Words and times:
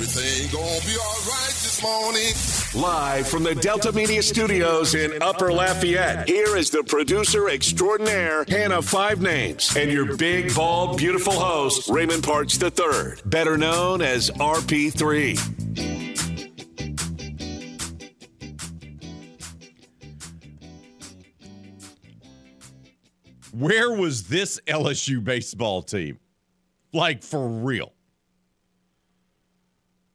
everything, 0.00 0.48
everything 0.48 0.60
gonna 0.60 0.80
be 0.86 0.96
alright 0.96 1.54
this 1.60 1.82
morning. 1.82 2.32
Live 2.82 3.28
from 3.28 3.42
the 3.42 3.54
Delta 3.54 3.92
Media 3.92 4.22
Studios 4.22 4.94
in 4.94 5.20
Upper 5.20 5.52
Lafayette, 5.52 6.26
here 6.26 6.56
is 6.56 6.70
the 6.70 6.82
producer 6.84 7.50
extraordinaire, 7.50 8.44
Hannah 8.48 8.80
Five 8.80 9.20
Names, 9.20 9.76
and 9.76 9.92
your 9.92 10.16
big, 10.16 10.54
bald, 10.54 10.96
beautiful 10.96 11.34
host, 11.34 11.90
Raymond 11.90 12.22
Parks 12.22 12.60
III, 12.62 13.20
better 13.26 13.58
known 13.58 14.00
as 14.00 14.30
RP3. 14.30 15.38
Where 23.52 23.92
was 23.92 24.28
this 24.28 24.58
LSU 24.66 25.22
baseball 25.22 25.82
team? 25.82 26.18
Like 26.94 27.22
for 27.22 27.46
real. 27.46 27.92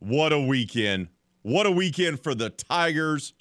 What 0.08 0.32
a 0.32 0.40
weekend. 0.40 1.08
What 1.42 1.66
a 1.66 1.72
weekend 1.72 2.22
for 2.22 2.36
the 2.36 2.52
Tigers 2.52 3.34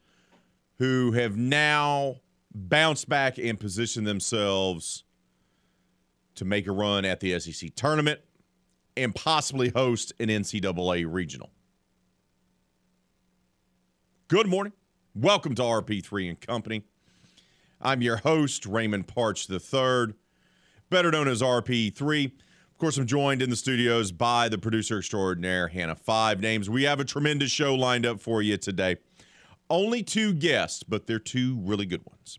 who 0.78 1.12
have 1.12 1.36
now 1.36 2.22
bounced 2.55 3.06
back 3.06 3.36
and 3.36 3.60
positioned 3.60 4.06
themselves 4.06 5.05
to 6.36 6.46
make 6.46 6.66
a 6.66 6.72
run 6.72 7.05
at 7.05 7.20
the 7.20 7.38
SEC 7.38 7.74
tournament 7.74 8.20
and 8.96 9.14
possibly 9.14 9.69
host 9.77 10.14
an 10.19 10.28
NCAA 10.28 11.05
regional. 11.06 11.50
Good 14.28 14.47
morning. 14.47 14.72
Welcome 15.14 15.55
to 15.56 15.62
RP3 15.62 16.31
and 16.31 16.41
Company. 16.41 16.83
I'm 17.78 18.00
your 18.00 18.16
host, 18.16 18.64
Raymond 18.64 19.06
Parks 19.06 19.47
III, 19.50 20.14
better 20.88 21.10
known 21.10 21.28
as 21.28 21.42
RP3. 21.42 22.33
Course, 22.84 22.98
I'm 22.98 23.06
joined 23.06 23.40
in 23.40 23.48
the 23.48 23.56
studios 23.56 24.12
by 24.12 24.50
the 24.50 24.58
producer 24.58 24.98
extraordinaire, 24.98 25.68
Hannah 25.68 25.94
Five 25.94 26.42
Names. 26.42 26.68
We 26.68 26.82
have 26.82 27.00
a 27.00 27.04
tremendous 27.06 27.50
show 27.50 27.74
lined 27.74 28.04
up 28.04 28.20
for 28.20 28.42
you 28.42 28.58
today. 28.58 28.96
Only 29.70 30.02
two 30.02 30.34
guests, 30.34 30.82
but 30.82 31.06
they're 31.06 31.18
two 31.18 31.58
really 31.62 31.86
good 31.86 32.04
ones. 32.04 32.38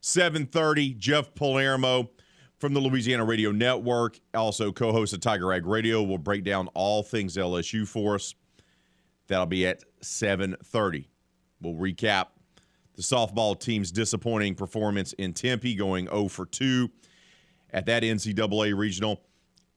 7:30, 0.00 0.98
Jeff 0.98 1.36
Palermo 1.36 2.10
from 2.58 2.74
the 2.74 2.80
Louisiana 2.80 3.24
Radio 3.24 3.52
Network, 3.52 4.18
also 4.34 4.72
co-host 4.72 5.12
of 5.12 5.20
Tiger 5.20 5.46
Rag 5.46 5.64
Radio, 5.64 6.02
will 6.02 6.18
break 6.18 6.42
down 6.42 6.66
all 6.74 7.04
things 7.04 7.36
LSU 7.36 7.86
for 7.86 8.16
us. 8.16 8.34
That'll 9.28 9.46
be 9.46 9.68
at 9.68 9.84
7:30. 10.00 11.06
We'll 11.60 11.74
recap 11.74 12.30
the 12.96 13.02
softball 13.02 13.56
team's 13.56 13.92
disappointing 13.92 14.56
performance 14.56 15.12
in 15.12 15.32
Tempe, 15.32 15.76
going 15.76 16.06
0 16.06 16.26
for 16.26 16.44
2 16.44 16.90
at 17.72 17.86
that 17.86 18.02
NCAA 18.02 18.76
regional, 18.76 19.22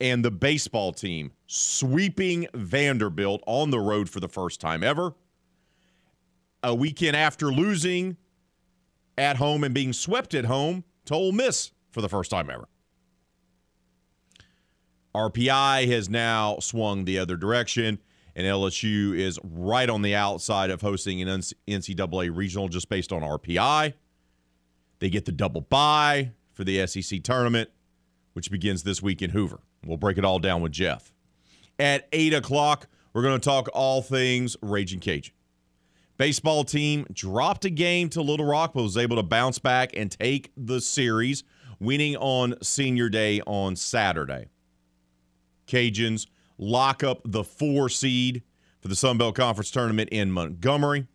and 0.00 0.24
the 0.24 0.30
baseball 0.30 0.92
team 0.92 1.32
sweeping 1.46 2.46
Vanderbilt 2.54 3.42
on 3.46 3.70
the 3.70 3.80
road 3.80 4.08
for 4.08 4.20
the 4.20 4.28
first 4.28 4.60
time 4.60 4.82
ever. 4.82 5.14
A 6.62 6.74
weekend 6.74 7.16
after 7.16 7.46
losing 7.46 8.16
at 9.18 9.36
home 9.36 9.64
and 9.64 9.74
being 9.74 9.92
swept 9.92 10.34
at 10.34 10.46
home 10.46 10.84
to 11.06 11.14
Ole 11.14 11.32
Miss 11.32 11.72
for 11.90 12.00
the 12.00 12.08
first 12.08 12.30
time 12.30 12.50
ever. 12.50 12.68
RPI 15.14 15.88
has 15.88 16.08
now 16.08 16.58
swung 16.60 17.04
the 17.04 17.18
other 17.18 17.36
direction 17.36 17.98
and 18.36 18.46
LSU 18.46 19.16
is 19.18 19.38
right 19.42 19.90
on 19.90 20.02
the 20.02 20.14
outside 20.14 20.70
of 20.70 20.80
hosting 20.80 21.20
an 21.20 21.40
NCAA 21.68 22.34
regional 22.34 22.68
just 22.68 22.88
based 22.88 23.12
on 23.12 23.22
RPI. 23.22 23.92
They 25.00 25.10
get 25.10 25.24
the 25.24 25.32
double 25.32 25.62
bye 25.62 26.32
for 26.52 26.64
the 26.64 26.86
SEC 26.86 27.22
tournament, 27.22 27.70
which 28.34 28.50
begins 28.50 28.82
this 28.82 29.02
week 29.02 29.20
in 29.20 29.30
Hoover. 29.30 29.60
We'll 29.84 29.96
break 29.96 30.18
it 30.18 30.24
all 30.24 30.38
down 30.38 30.62
with 30.62 30.72
Jeff. 30.72 31.12
At 31.78 32.08
8 32.12 32.34
o'clock, 32.34 32.88
we're 33.12 33.22
going 33.22 33.40
to 33.40 33.44
talk 33.44 33.68
all 33.72 34.02
things 34.02 34.56
Raging 34.62 35.00
Cajun. 35.00 35.34
Baseball 36.16 36.64
team 36.64 37.06
dropped 37.12 37.64
a 37.64 37.70
game 37.70 38.10
to 38.10 38.20
Little 38.20 38.44
Rock, 38.44 38.74
but 38.74 38.82
was 38.82 38.98
able 38.98 39.16
to 39.16 39.22
bounce 39.22 39.58
back 39.58 39.96
and 39.96 40.10
take 40.10 40.52
the 40.54 40.80
series, 40.80 41.44
winning 41.78 42.14
on 42.16 42.54
senior 42.62 43.08
day 43.08 43.40
on 43.46 43.74
Saturday. 43.74 44.48
Cajuns 45.66 46.26
lock 46.58 47.02
up 47.02 47.22
the 47.24 47.42
four 47.42 47.88
seed 47.88 48.42
for 48.80 48.88
the 48.88 48.96
Sun 48.96 49.16
Belt 49.16 49.34
Conference 49.34 49.70
tournament 49.70 50.10
in 50.10 50.30
Montgomery. 50.30 51.06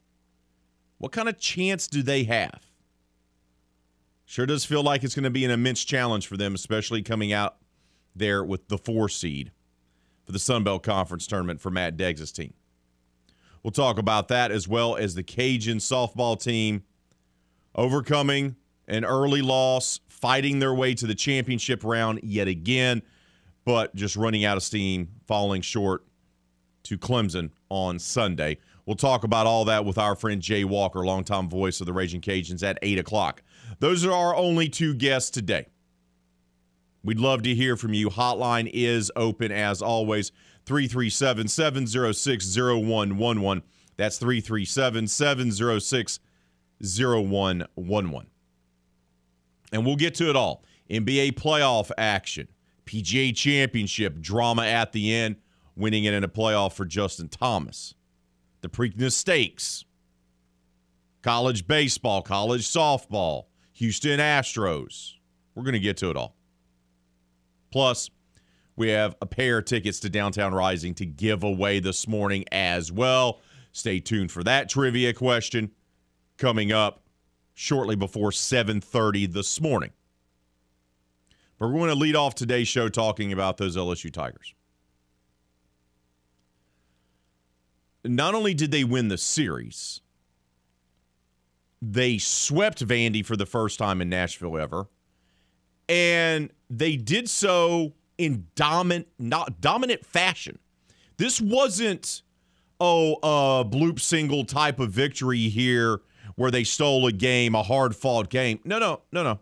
What 0.97 1.12
kind 1.12 1.30
of 1.30 1.40
chance 1.40 1.88
do 1.88 2.02
they 2.02 2.24
have? 2.24 2.66
Sure 4.26 4.47
does 4.47 4.66
feel 4.66 4.82
like 4.82 5.03
it's 5.03 5.14
going 5.14 5.24
to 5.24 5.30
be 5.30 5.46
an 5.46 5.52
immense 5.52 5.84
challenge 5.84 6.26
for 6.26 6.36
them, 6.36 6.56
especially 6.56 7.03
coming 7.03 7.32
out 7.32 7.58
there 8.16 8.44
with 8.44 8.68
the 8.68 8.78
four 8.78 9.09
seed 9.09 9.52
for 10.26 10.31
the 10.31 10.40
Sun 10.40 10.64
Belt 10.64 10.84
Conference 10.84 11.28
tournament 11.28 11.62
for 11.62 11.70
Matt 11.70 11.98
Deggs' 11.98 12.31
team. 12.34 12.53
We'll 13.64 13.72
talk 13.72 13.98
about 13.98 14.28
that 14.30 14.52
as 14.52 14.68
well 14.68 14.96
as 14.96 15.16
the 15.16 15.24
Cajun 15.24 15.78
softball 15.78 16.42
team 16.42 16.84
overcoming 17.74 18.56
an 18.88 19.03
early 19.03 19.42
loss, 19.42 20.00
fighting 20.08 20.59
their 20.59 20.74
way 20.74 20.94
to 20.94 21.08
the 21.08 21.16
championship 21.16 21.84
round 21.84 22.20
yet 22.24 22.48
again 22.48 23.02
but 23.66 23.94
just 23.96 24.16
running 24.16 24.46
out 24.46 24.56
of 24.56 24.64
steam, 24.64 25.09
falling 25.28 25.62
short 25.62 26.06
to 26.84 26.97
Clemson 26.97 27.50
on 27.70 28.00
Sunday. 28.00 28.59
We'll 28.86 28.96
talk 28.96 29.24
about 29.24 29.47
all 29.47 29.66
that 29.66 29.84
with 29.84 29.97
our 29.97 30.16
friend 30.16 30.40
Jay 30.40 30.64
Walker, 30.64 31.03
longtime 31.03 31.50
voice 31.50 31.80
of 31.80 31.88
the 31.88 31.94
Raging 31.94 32.22
Cajuns, 32.22 32.62
at 32.64 32.78
8 32.84 33.00
o'clock. 33.00 33.42
Those 33.80 34.06
are 34.06 34.12
our 34.12 34.36
only 34.36 34.70
two 34.70 34.94
guests 34.94 35.32
today. 35.32 35.66
We'd 37.06 37.20
love 37.20 37.44
to 37.44 37.54
hear 37.54 37.78
from 37.78 37.94
you. 37.94 38.10
Hotline 38.10 38.68
is 38.74 39.12
open 39.16 39.52
as 39.52 39.80
always 39.80 40.32
337 40.66 41.48
706 41.48 42.58
0111. 42.58 43.64
That's 43.96 44.18
337 44.18 45.08
706 45.08 46.20
0111. 46.82 48.28
And 49.72 49.86
we'll 49.86 49.96
get 49.96 50.16
to 50.16 50.30
it 50.32 50.36
all. 50.36 50.64
NBA 50.90 51.34
playoff 51.34 51.92
action 51.96 52.48
PGA 52.88 53.36
Championship 53.36 54.20
drama 54.20 54.64
at 54.66 54.92
the 54.92 55.14
end, 55.14 55.36
winning 55.76 56.06
it 56.06 56.14
in 56.14 56.24
a 56.24 56.28
playoff 56.28 56.74
for 56.74 56.86
Justin 56.86 57.30
Thomas. 57.30 57.94
The 58.62 58.70
Preakness 58.70 59.12
Stakes, 59.12 59.86
college 61.22 61.68
baseball, 61.68 62.24
college 62.24 62.68
softball, 62.68 63.46
Houston 63.74 64.20
Astros. 64.20 65.14
We're 65.54 65.64
going 65.64 65.74
to 65.74 65.80
get 65.80 65.98
to 65.98 66.10
it 66.10 66.18
all. 66.18 66.34
Plus, 67.75 68.09
we 68.78 68.88
have 68.88 69.18
a 69.22 69.25
pair 69.25 69.58
of 69.58 69.66
tickets 69.66 70.00
to 70.00 70.09
Downtown 70.09 70.53
Rising 70.53 70.94
to 70.94 71.06
give 71.06 71.44
away 71.44 71.81
this 71.81 72.08
morning 72.08 72.46
as 72.50 72.90
well. 72.90 73.41
Stay 73.74 74.00
tuned 74.00 74.31
for 74.31 74.46
that 74.46 74.69
trivia 74.69 75.12
question 75.12 75.72
coming 76.38 76.72
up 76.72 77.03
shortly 77.53 77.97
before 77.97 78.31
7:30 78.31 79.25
this 79.25 79.59
morning. 79.59 79.91
But 81.58 81.68
we're 81.68 81.74
going 81.74 81.90
to 81.90 81.96
lead 81.96 82.16
off 82.16 82.34
today's 82.34 82.69
show 82.69 82.88
talking 82.88 83.34
about 83.34 83.58
those 83.58 83.75
LSU 83.75 84.09
Tigers. 84.09 84.53
Not 88.06 88.35
only 88.35 88.53
did 88.53 88.72
they 88.72 88.85
win 88.85 89.09
the 89.09 89.18
series, 89.18 90.00
they 91.81 92.19
swept 92.19 92.88
Vandy 92.88 93.25
for 93.25 93.35
the 93.35 93.46
first 93.46 93.78
time 93.78 94.00
in 94.00 94.08
Nashville 94.08 94.58
ever. 94.58 94.88
And 95.90 96.52
they 96.70 96.96
did 96.96 97.30
so 97.30 97.94
in 98.18 98.48
dominant 98.56 99.08
not 99.20 99.62
dominant 99.62 100.06
fashion. 100.06 100.59
This 101.17 101.40
wasn't 101.40 102.22
oh 102.79 103.14
a 103.23 103.66
bloop 103.66 104.00
single 104.00 104.46
type 104.46 104.79
of 104.79 104.91
victory 104.91 105.50
here 105.50 106.02
where 106.35 106.52
they 106.52 106.64
stole 106.64 107.08
a 107.08 107.12
game, 107.12 107.56
a 107.56 107.64
hard 107.64 107.96
fought 107.96 108.29
game. 108.29 108.59
No, 108.66 108.79
no, 108.79 109.02
no, 109.12 109.23
no. 109.23 109.40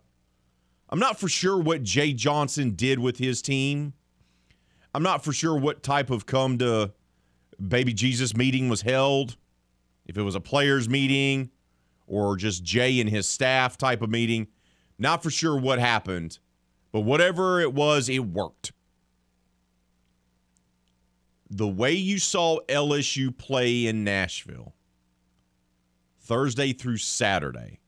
I'm 0.90 1.00
not 1.00 1.20
for 1.20 1.28
sure 1.28 1.58
what 1.58 1.82
Jay 1.82 2.14
Johnson 2.14 2.72
did 2.72 3.00
with 3.00 3.18
his 3.18 3.42
team. 3.42 3.94
I'm 4.94 5.02
not 5.02 5.24
for 5.24 5.34
sure 5.34 5.58
what 5.58 5.82
type 5.82 6.12
of 6.12 6.28
come 6.28 6.60
to 6.60 6.92
baby 7.68 7.94
Jesus 7.94 8.36
meeting 8.36 8.70
was 8.70 8.82
held. 8.82 9.36
If 10.06 10.18
it 10.18 10.22
was 10.22 10.36
a 10.36 10.40
players 10.40 10.88
meeting 10.88 11.50
or 12.06 12.36
just 12.36 12.64
Jay 12.64 13.00
and 13.00 13.10
his 13.10 13.28
staff 13.28 13.78
type 13.78 14.02
of 14.02 14.10
meeting. 14.10 14.48
Not 15.00 15.24
for 15.24 15.32
sure 15.32 15.58
what 15.58 15.80
happened, 15.80 16.38
but 16.94 17.02
whatever 17.02 17.60
it 17.60 17.74
was, 17.74 18.08
it 18.08 18.20
worked. 18.20 18.72
The 21.50 21.68
way 21.68 21.92
you 21.92 22.20
saw 22.20 22.60
LSU 22.70 23.36
play 23.36 23.88
in 23.88 24.04
Nashville 24.04 24.74
Thursday 26.22 26.72
through 26.72 26.98
Saturday 26.98 27.80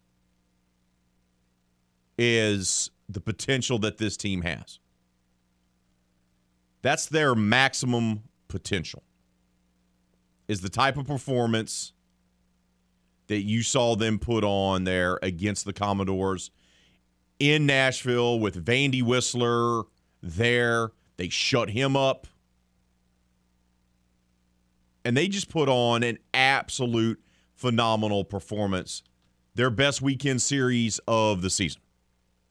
is 2.18 2.90
the 3.08 3.22
potential 3.22 3.78
that 3.80 3.98
this 3.98 4.18
team 4.18 4.42
has. 4.42 4.80
That's 6.82 7.06
their 7.06 7.36
maximum 7.36 8.24
potential. 8.48 9.04
Is 10.48 10.62
the 10.62 10.70
type 10.70 10.98
of 10.98 11.08
performance 11.08 11.94
that 13.28 13.42
you 13.42 13.64
saw 13.64 13.96
them 13.96 14.20
put 14.20 14.44
on 14.44 14.84
there 14.84 15.20
against 15.24 15.66
the 15.66 15.74
Commodores 15.74 16.52
in 17.40 17.66
Nashville 17.66 18.40
with 18.40 18.64
Vandy 18.64 19.04
Whistler 19.04 19.84
there. 20.22 20.92
They 21.18 21.30
shut 21.30 21.70
him 21.70 21.96
up. 21.96 22.28
And 25.04 25.16
they 25.16 25.28
just 25.28 25.50
put 25.50 25.70
on 25.70 26.04
an 26.04 26.18
absolute 26.34 27.22
phenomenal 27.54 28.24
performance. 28.24 29.04
Their 29.54 29.70
best 29.70 30.02
weekend 30.02 30.42
series 30.42 31.00
of 31.08 31.42
the 31.42 31.50
season. 31.50 31.82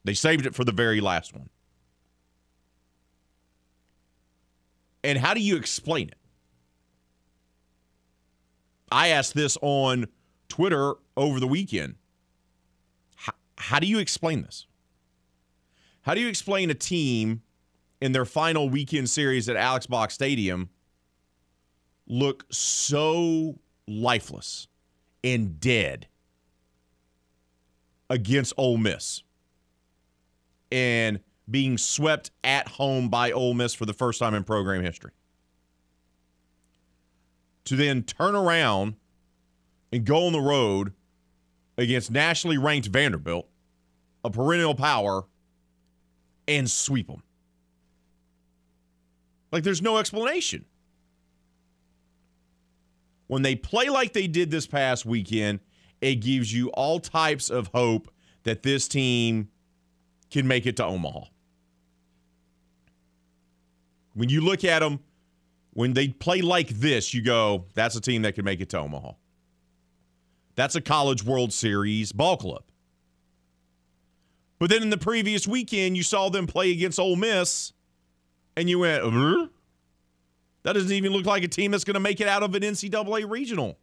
They 0.04 0.14
saved 0.14 0.46
it 0.46 0.54
for 0.54 0.64
the 0.64 0.72
very 0.72 1.00
last 1.00 1.34
one. 1.34 1.48
And 5.02 5.18
how 5.18 5.34
do 5.34 5.40
you 5.40 5.56
explain 5.56 6.08
it? 6.08 6.18
I 8.90 9.08
asked 9.08 9.34
this 9.34 9.58
on 9.60 10.06
Twitter 10.48 10.94
over 11.16 11.40
the 11.40 11.46
weekend. 11.46 11.96
How, 13.16 13.32
how 13.58 13.80
do 13.80 13.86
you 13.86 13.98
explain 13.98 14.42
this? 14.42 14.66
How 16.04 16.12
do 16.12 16.20
you 16.20 16.28
explain 16.28 16.68
a 16.68 16.74
team 16.74 17.40
in 18.02 18.12
their 18.12 18.26
final 18.26 18.68
weekend 18.68 19.08
series 19.08 19.48
at 19.48 19.56
Alex 19.56 19.86
Box 19.86 20.12
Stadium 20.12 20.68
look 22.06 22.44
so 22.50 23.58
lifeless 23.88 24.68
and 25.22 25.58
dead 25.58 26.06
against 28.10 28.52
Ole 28.58 28.76
Miss 28.76 29.22
and 30.70 31.20
being 31.50 31.78
swept 31.78 32.30
at 32.42 32.68
home 32.68 33.08
by 33.08 33.32
Ole 33.32 33.54
Miss 33.54 33.72
for 33.72 33.86
the 33.86 33.94
first 33.94 34.18
time 34.18 34.34
in 34.34 34.44
program 34.44 34.84
history? 34.84 35.12
To 37.64 37.76
then 37.76 38.02
turn 38.02 38.34
around 38.34 38.96
and 39.90 40.04
go 40.04 40.26
on 40.26 40.34
the 40.34 40.40
road 40.40 40.92
against 41.78 42.10
nationally 42.10 42.58
ranked 42.58 42.88
Vanderbilt, 42.88 43.48
a 44.22 44.28
perennial 44.28 44.74
power, 44.74 45.24
and 46.48 46.70
sweep 46.70 47.06
them. 47.08 47.22
Like 49.52 49.62
there's 49.62 49.82
no 49.82 49.98
explanation. 49.98 50.64
When 53.26 53.42
they 53.42 53.56
play 53.56 53.88
like 53.88 54.12
they 54.12 54.26
did 54.26 54.50
this 54.50 54.66
past 54.66 55.06
weekend, 55.06 55.60
it 56.00 56.16
gives 56.16 56.52
you 56.52 56.68
all 56.70 57.00
types 57.00 57.50
of 57.50 57.68
hope 57.74 58.10
that 58.42 58.62
this 58.62 58.88
team 58.88 59.48
can 60.30 60.46
make 60.46 60.66
it 60.66 60.76
to 60.76 60.84
Omaha. 60.84 61.24
When 64.12 64.28
you 64.28 64.40
look 64.40 64.64
at 64.64 64.80
them, 64.80 65.00
when 65.72 65.94
they 65.94 66.08
play 66.08 66.40
like 66.40 66.68
this, 66.68 67.14
you 67.14 67.22
go, 67.22 67.66
that's 67.74 67.96
a 67.96 68.00
team 68.00 68.22
that 68.22 68.34
can 68.34 68.44
make 68.44 68.60
it 68.60 68.68
to 68.70 68.78
Omaha. 68.78 69.12
That's 70.56 70.76
a 70.76 70.80
College 70.80 71.24
World 71.24 71.52
Series 71.52 72.12
ball 72.12 72.36
club. 72.36 72.62
But 74.64 74.70
then 74.70 74.82
in 74.82 74.88
the 74.88 74.96
previous 74.96 75.46
weekend, 75.46 75.94
you 75.94 76.02
saw 76.02 76.30
them 76.30 76.46
play 76.46 76.72
against 76.72 76.98
Ole 76.98 77.16
Miss, 77.16 77.74
and 78.56 78.70
you 78.70 78.78
went, 78.78 79.02
that 80.62 80.72
doesn't 80.72 80.90
even 80.90 81.12
look 81.12 81.26
like 81.26 81.44
a 81.44 81.48
team 81.48 81.70
that's 81.70 81.84
going 81.84 81.92
to 81.96 82.00
make 82.00 82.18
it 82.18 82.28
out 82.28 82.42
of 82.42 82.54
an 82.54 82.62
NCAA 82.62 83.28
regional. 83.28 83.76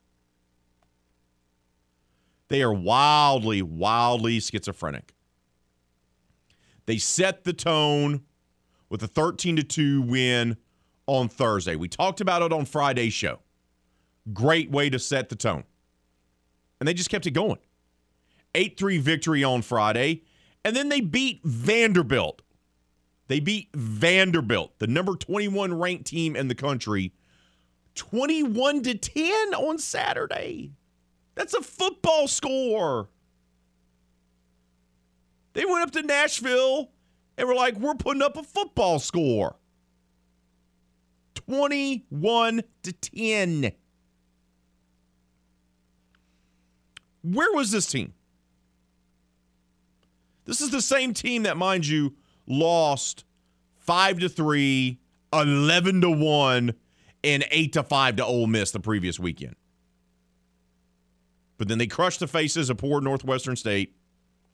They 2.47 2.63
are 2.63 2.73
wildly, 2.73 3.61
wildly 3.61 4.39
schizophrenic. 4.39 5.13
They 6.87 6.97
set 6.97 7.43
the 7.43 7.53
tone 7.53 8.21
with 8.89 9.03
a 9.03 9.07
13 9.07 9.57
to 9.57 9.63
2 9.63 10.01
win 10.01 10.57
on 11.05 11.29
Thursday. 11.29 11.75
We 11.75 11.89
talked 11.89 12.21
about 12.21 12.41
it 12.41 12.51
on 12.51 12.65
Friday's 12.65 13.13
show. 13.13 13.41
Great 14.33 14.71
way 14.71 14.89
to 14.89 14.97
set 14.97 15.29
the 15.29 15.35
tone 15.35 15.63
and 16.79 16.87
they 16.87 16.95
just 16.95 17.11
kept 17.11 17.27
it 17.27 17.35
going. 17.35 17.59
8 18.55 18.79
3 18.79 18.97
victory 18.97 19.43
on 19.43 19.61
Friday. 19.61 20.23
And 20.63 20.75
then 20.75 20.89
they 20.89 21.01
beat 21.01 21.41
Vanderbilt. 21.43 22.41
They 23.27 23.39
beat 23.39 23.69
Vanderbilt, 23.73 24.77
the 24.79 24.87
number 24.87 25.15
21 25.15 25.79
ranked 25.79 26.05
team 26.05 26.35
in 26.35 26.49
the 26.49 26.55
country, 26.55 27.13
21 27.95 28.83
to 28.83 28.95
10 28.95 29.53
on 29.53 29.77
Saturday. 29.77 30.73
That's 31.35 31.53
a 31.53 31.61
football 31.61 32.27
score. 32.27 33.09
They 35.53 35.65
went 35.65 35.83
up 35.83 35.91
to 35.91 36.01
Nashville 36.01 36.91
and 37.37 37.47
were 37.47 37.55
like, 37.55 37.77
we're 37.77 37.95
putting 37.95 38.21
up 38.21 38.37
a 38.37 38.43
football 38.43 38.99
score. 38.99 39.55
21 41.35 42.63
to 42.83 42.91
10. 42.91 43.71
Where 47.23 47.53
was 47.53 47.71
this 47.71 47.87
team? 47.87 48.13
This 50.45 50.61
is 50.61 50.71
the 50.71 50.81
same 50.81 51.13
team 51.13 51.43
that, 51.43 51.57
mind 51.57 51.87
you, 51.87 52.15
lost 52.47 53.25
5 53.77 54.19
to 54.19 54.29
3, 54.29 54.99
11 55.33 56.01
to 56.01 56.09
1, 56.09 56.73
and 57.23 57.45
8 57.51 57.73
to 57.73 57.83
5 57.83 58.15
to 58.17 58.25
Ole 58.25 58.47
Miss 58.47 58.71
the 58.71 58.79
previous 58.79 59.19
weekend. 59.19 59.55
But 61.57 61.67
then 61.67 61.77
they 61.77 61.87
crushed 61.87 62.19
the 62.19 62.27
faces 62.27 62.69
of 62.69 62.77
poor 62.77 63.01
Northwestern 63.01 63.55
State 63.55 63.95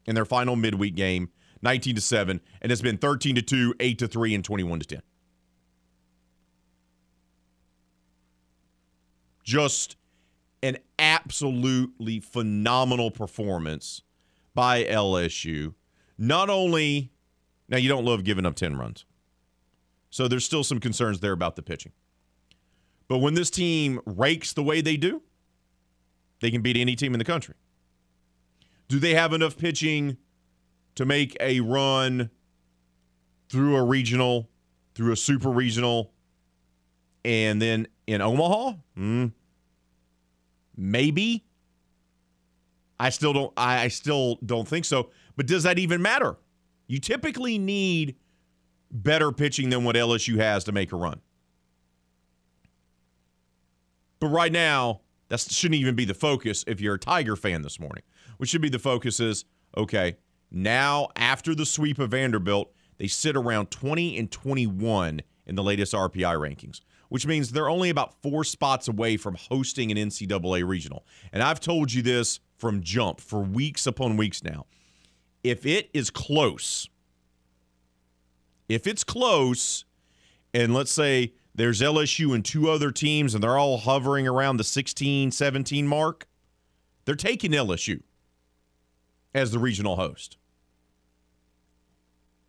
in 0.05 0.15
their 0.15 0.25
final 0.25 0.55
midweek 0.55 0.95
game, 0.95 1.29
19 1.61 1.95
to 1.95 2.01
7, 2.01 2.41
and 2.61 2.71
it's 2.71 2.81
been 2.81 2.97
13 2.97 3.35
to 3.35 3.41
2, 3.41 3.75
8 3.79 3.99
to 3.99 4.07
3, 4.07 4.35
and 4.35 4.43
21 4.43 4.79
to 4.81 4.85
10. 4.85 5.01
Just 9.43 9.95
an 10.61 10.77
absolutely 10.99 12.19
phenomenal 12.19 13.09
performance 13.09 14.01
by 14.57 14.83
LSU. 14.85 15.75
Not 16.17 16.49
only, 16.49 17.11
now 17.69 17.77
you 17.77 17.87
don't 17.87 18.03
love 18.03 18.23
giving 18.23 18.43
up 18.43 18.55
10 18.55 18.75
runs. 18.75 19.05
So 20.09 20.27
there's 20.27 20.43
still 20.43 20.63
some 20.63 20.79
concerns 20.79 21.19
there 21.19 21.31
about 21.31 21.55
the 21.55 21.61
pitching. 21.61 21.91
But 23.07 23.19
when 23.19 23.35
this 23.35 23.51
team 23.51 24.01
rakes 24.03 24.53
the 24.53 24.63
way 24.63 24.81
they 24.81 24.97
do, 24.97 25.21
they 26.39 26.49
can 26.49 26.63
beat 26.63 26.75
any 26.75 26.95
team 26.95 27.13
in 27.13 27.19
the 27.19 27.23
country. 27.23 27.53
Do 28.87 28.97
they 28.97 29.13
have 29.13 29.31
enough 29.31 29.57
pitching 29.57 30.17
to 30.95 31.05
make 31.05 31.37
a 31.39 31.59
run 31.59 32.31
through 33.49 33.75
a 33.75 33.83
regional, 33.83 34.49
through 34.95 35.11
a 35.11 35.15
super 35.17 35.51
regional, 35.51 36.13
and 37.23 37.61
then 37.61 37.87
in 38.07 38.21
Omaha? 38.21 38.73
Mm, 38.97 39.33
Maybe. 40.75 41.43
I 42.99 43.09
still 43.09 43.33
don't 43.33 43.53
I 43.57 43.87
still 43.89 44.37
don't 44.45 44.67
think 44.67 44.85
so. 44.85 45.09
But 45.35 45.47
does 45.47 45.63
that 45.63 45.77
even 45.79 46.01
matter? 46.01 46.37
You 46.87 46.99
typically 46.99 47.57
need 47.57 48.15
better 48.91 49.31
pitching 49.31 49.69
than 49.69 49.83
what 49.83 49.95
LSU 49.95 50.37
has 50.37 50.63
to 50.65 50.71
make 50.71 50.91
a 50.91 50.95
run. 50.95 51.21
But 54.19 54.27
right 54.27 54.51
now, 54.51 55.01
that 55.29 55.41
shouldn't 55.41 55.79
even 55.79 55.95
be 55.95 56.05
the 56.05 56.13
focus 56.13 56.63
if 56.65 56.81
you're 56.81 56.95
a 56.95 56.99
Tiger 56.99 57.35
fan 57.35 57.61
this 57.61 57.79
morning. 57.79 58.03
What 58.37 58.49
should 58.49 58.61
be 58.61 58.69
the 58.69 58.79
focus 58.79 59.19
is 59.19 59.45
okay, 59.75 60.17
now 60.49 61.09
after 61.15 61.53
the 61.53 61.65
sweep 61.65 61.99
of 61.99 62.11
Vanderbilt, 62.11 62.71
they 62.97 63.07
sit 63.07 63.35
around 63.35 63.69
20 63.69 64.17
and 64.17 64.31
21 64.31 65.21
in 65.45 65.55
the 65.55 65.63
latest 65.63 65.93
RPI 65.93 66.35
rankings 66.35 66.81
which 67.09 67.25
means 67.25 67.51
they're 67.51 67.69
only 67.69 67.89
about 67.89 68.21
four 68.21 68.43
spots 68.43 68.87
away 68.87 69.17
from 69.17 69.35
hosting 69.35 69.91
an 69.91 69.97
NCAA 69.97 70.67
regional. 70.67 71.05
And 71.31 71.41
I've 71.41 71.59
told 71.59 71.93
you 71.93 72.01
this 72.01 72.39
from 72.57 72.81
jump 72.81 73.21
for 73.21 73.41
weeks 73.41 73.87
upon 73.87 74.17
weeks 74.17 74.43
now. 74.43 74.65
If 75.43 75.65
it 75.65 75.89
is 75.93 76.09
close, 76.09 76.89
if 78.67 78.87
it's 78.87 79.03
close, 79.03 79.85
and 80.53 80.73
let's 80.73 80.91
say 80.91 81.33
there's 81.55 81.81
LSU 81.81 82.33
and 82.35 82.43
two 82.43 82.69
other 82.69 82.91
teams 82.91 83.33
and 83.33 83.43
they're 83.43 83.57
all 83.57 83.77
hovering 83.77 84.27
around 84.27 84.57
the 84.57 84.63
16, 84.63 85.31
17 85.31 85.87
mark, 85.87 86.27
they're 87.05 87.15
taking 87.15 87.51
LSU 87.51 88.01
as 89.33 89.51
the 89.51 89.59
regional 89.59 89.95
host 89.95 90.37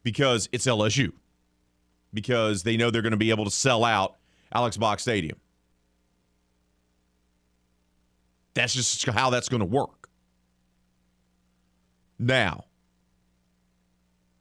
because 0.03 0.49
it's 0.53 0.67
LSU. 0.67 1.12
Because 2.15 2.62
they 2.62 2.79
know 2.79 2.91
they're 2.91 3.03
going 3.03 3.11
to 3.11 3.19
be 3.19 3.29
able 3.29 3.45
to 3.45 3.50
sell 3.50 3.85
out 3.85 4.17
Alex 4.50 4.79
Box 4.79 5.03
Stadium. 5.03 5.38
That's 8.55 8.73
just 8.73 9.05
how 9.05 9.29
that's 9.29 9.50
going 9.50 9.61
to 9.61 9.67
work. 9.67 9.98
Now, 12.19 12.65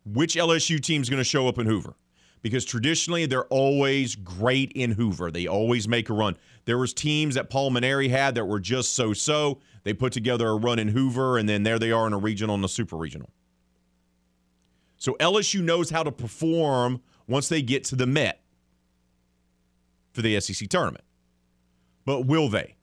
which 0.05 0.35
LSU 0.35 0.79
team 0.81 1.01
is 1.01 1.09
going 1.09 1.19
to 1.19 1.23
show 1.23 1.47
up 1.47 1.59
in 1.59 1.65
Hoover? 1.65 1.95
Because 2.41 2.65
traditionally 2.65 3.25
they're 3.25 3.45
always 3.45 4.15
great 4.15 4.71
in 4.73 4.91
Hoover. 4.91 5.31
They 5.31 5.47
always 5.47 5.87
make 5.87 6.09
a 6.09 6.13
run. 6.13 6.37
There 6.65 6.77
was 6.77 6.93
teams 6.93 7.35
that 7.35 7.49
Paul 7.49 7.71
Mainieri 7.71 8.09
had 8.09 8.35
that 8.35 8.45
were 8.45 8.59
just 8.59 8.93
so-so. 8.93 9.59
They 9.83 9.93
put 9.93 10.13
together 10.13 10.47
a 10.47 10.55
run 10.55 10.79
in 10.79 10.89
Hoover, 10.89 11.37
and 11.37 11.47
then 11.49 11.63
there 11.63 11.79
they 11.79 11.91
are 11.91 12.07
in 12.07 12.13
a 12.13 12.17
regional 12.17 12.55
and 12.55 12.63
a 12.63 12.69
super 12.69 12.95
regional. 12.95 13.29
So 14.97 15.15
LSU 15.19 15.61
knows 15.61 15.89
how 15.89 16.03
to 16.03 16.11
perform 16.11 17.01
once 17.27 17.49
they 17.49 17.61
get 17.61 17.83
to 17.85 17.95
the 17.95 18.07
Met 18.07 18.41
for 20.13 20.21
the 20.21 20.39
SEC 20.39 20.69
tournament. 20.69 21.03
But 22.05 22.25
will 22.25 22.49
they? 22.49 22.75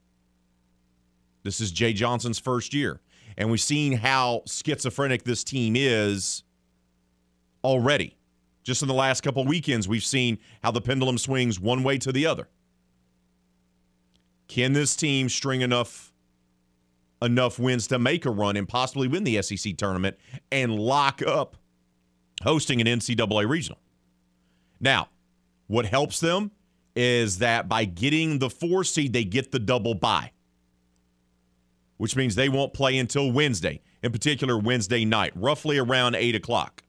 This 1.43 1.61
is 1.61 1.73
Jay 1.73 1.93
Johnson's 1.93 2.39
first 2.39 2.75
year. 2.75 3.01
And 3.37 3.51
we've 3.51 3.61
seen 3.61 3.93
how 3.93 4.43
schizophrenic 4.47 5.25
this 5.25 5.45
team 5.45 5.75
is 5.77 6.45
already. 7.63 8.17
Just 8.63 8.83
in 8.83 8.89
the 8.89 8.95
last 8.95 9.23
couple 9.23 9.45
weekends, 9.45 9.87
we've 9.87 10.05
seen 10.05 10.39
how 10.63 10.71
the 10.71 10.81
pendulum 10.81 11.19
swings 11.19 11.61
one 11.61 11.83
way 11.83 11.99
to 11.99 12.13
the 12.13 12.27
other. 12.27 12.49
Can 14.49 14.73
this 14.73 14.97
team 14.97 15.29
string 15.29 15.61
enough 15.61 16.13
enough 17.23 17.59
wins 17.59 17.87
to 17.87 17.99
make 17.99 18.27
a 18.27 18.31
run 18.31 18.57
and 18.57 18.69
possibly 18.69 19.09
win 19.09 19.25
the 19.25 19.41
SEC 19.41 19.77
tournament 19.77 20.17
and 20.53 20.79
lock 20.79 21.23
up 21.27 21.57
hosting 22.43 22.81
an 22.81 22.87
NCAA 22.87 23.49
regional? 23.49 23.79
Now, 24.81 25.09
what 25.67 25.87
helps 25.87 26.21
them 26.21 26.51
is 26.95 27.39
that 27.39 27.69
by 27.69 27.85
getting 27.85 28.39
the 28.39 28.51
four 28.51 28.85
seed, 28.85 29.13
they 29.13 29.25
get 29.25 29.51
the 29.51 29.59
double 29.59 29.95
bye, 29.95 30.31
which 31.97 32.17
means 32.17 32.35
they 32.35 32.49
won't 32.49 32.75
play 32.75 32.99
until 32.99 33.31
Wednesday, 33.31 33.81
in 34.03 34.13
particular, 34.13 34.59
Wednesday 34.59 35.05
night, 35.05 35.33
roughly 35.35 35.79
around 35.79 36.15
8 36.15 36.35
o'clock. 36.35 36.83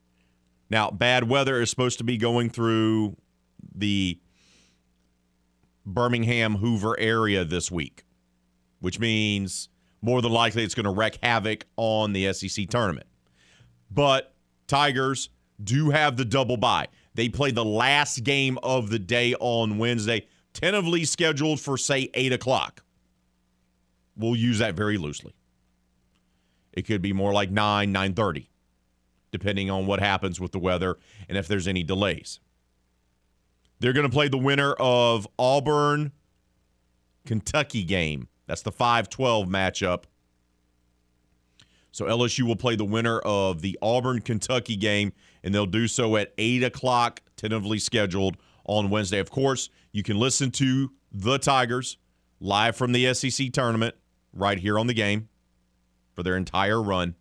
Now, 0.70 0.90
bad 0.90 1.30
weather 1.30 1.62
is 1.62 1.70
supposed 1.70 2.00
to 2.00 2.04
be 2.04 2.18
going 2.18 2.50
through 2.50 3.16
the 3.74 4.20
Birmingham 5.86 6.56
Hoover 6.56 7.00
area 7.00 7.46
this 7.46 7.72
week, 7.72 8.04
which 8.80 9.00
means 9.00 9.70
more 10.02 10.22
than 10.22 10.32
likely 10.32 10.64
it's 10.64 10.76
going 10.76 10.86
to 10.86 10.90
wreak 10.92 11.20
havoc 11.22 11.66
on 11.78 12.14
the 12.14 12.34
SEC 12.34 12.68
tournament. 12.70 13.08
But 13.92 14.34
Tigers 14.68 15.30
do 15.64 15.92
have 15.92 16.18
the 16.18 16.26
double 16.26 16.58
bye. 16.58 16.88
They 17.14 17.30
play 17.30 17.52
the 17.52 17.66
last 17.66 18.24
game 18.24 18.58
of 18.62 18.90
the 18.90 19.00
day 19.00 19.36
on 19.40 19.78
Wednesday, 19.78 20.28
tentatively 20.54 21.06
scheduled 21.06 21.60
for, 21.60 21.78
say, 21.78 22.10
8 22.14 22.34
o'clock. 22.34 22.84
We'll 24.18 24.36
use 24.36 24.60
that 24.60 24.76
very 24.76 24.98
loosely. 24.98 25.34
It 26.74 26.84
could 26.84 27.02
be 27.02 27.14
more 27.14 27.34
like 27.34 27.52
9, 27.52 27.94
9.30, 27.94 28.48
depending 29.32 29.70
on 29.70 29.86
what 29.86 30.00
happens 30.00 30.40
with 30.40 30.52
the 30.52 30.60
weather 30.60 30.98
and 31.30 31.38
if 31.38 31.48
there's 31.48 31.68
any 31.68 31.84
delays. 31.84 32.40
They're 33.80 33.94
going 33.94 34.08
to 34.08 34.14
play 34.14 34.28
the 34.28 34.38
winner 34.38 34.74
of 34.74 35.28
Auburn 35.38 36.12
Kentucky 37.26 37.84
game. 37.84 38.28
That's 38.48 38.62
the 38.62 38.72
5 38.72 39.10
12 39.10 39.48
matchup. 39.48 40.04
So 41.92 42.06
LSU 42.06 42.44
will 42.44 42.58
play 42.58 42.76
the 42.76 42.86
winner 42.86 43.20
of 43.20 43.62
the 43.62 43.80
Auburn 43.82 44.20
Kentucky 44.20 44.76
game, 44.76 45.14
and 45.44 45.56
they'll 45.56 45.66
do 45.66 45.88
so 45.88 46.18
at 46.18 46.34
8 46.38 46.64
o'clock, 46.64 47.22
tentatively 47.38 47.80
scheduled 47.80 48.38
on 48.66 48.90
Wednesday. 48.90 49.20
Of 49.20 49.32
course, 49.32 49.70
you 49.94 50.04
can 50.04 50.20
listen 50.20 50.52
to 50.52 50.92
the 51.12 51.38
Tigers 51.38 51.98
live 52.42 52.76
from 52.76 52.92
the 52.92 53.14
SEC 53.14 53.52
tournament 53.54 53.96
right 54.36 54.60
here 54.60 54.78
on 54.78 54.88
the 54.88 54.94
game 54.94 55.30
for 56.14 56.22
their 56.22 56.38
entire 56.38 56.82
run. 56.82 57.16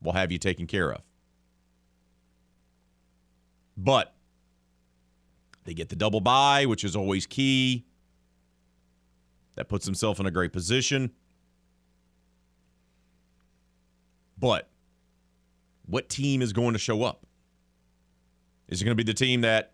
We'll 0.00 0.14
have 0.14 0.32
you 0.32 0.38
taken 0.38 0.66
care 0.66 0.92
of. 0.92 1.02
But 3.76 4.14
they 5.64 5.74
get 5.74 5.88
the 5.88 5.96
double 5.96 6.20
bye, 6.20 6.66
which 6.66 6.84
is 6.84 6.96
always 6.96 7.26
key. 7.26 7.84
That 9.56 9.68
puts 9.68 9.84
himself 9.84 10.20
in 10.20 10.26
a 10.26 10.30
great 10.30 10.52
position. 10.52 11.10
But 14.38 14.70
what 15.86 16.08
team 16.08 16.40
is 16.40 16.52
going 16.52 16.72
to 16.72 16.78
show 16.78 17.02
up? 17.02 17.26
Is 18.68 18.80
it 18.80 18.84
going 18.84 18.96
to 18.96 19.04
be 19.04 19.10
the 19.10 19.16
team 19.16 19.42
that 19.42 19.72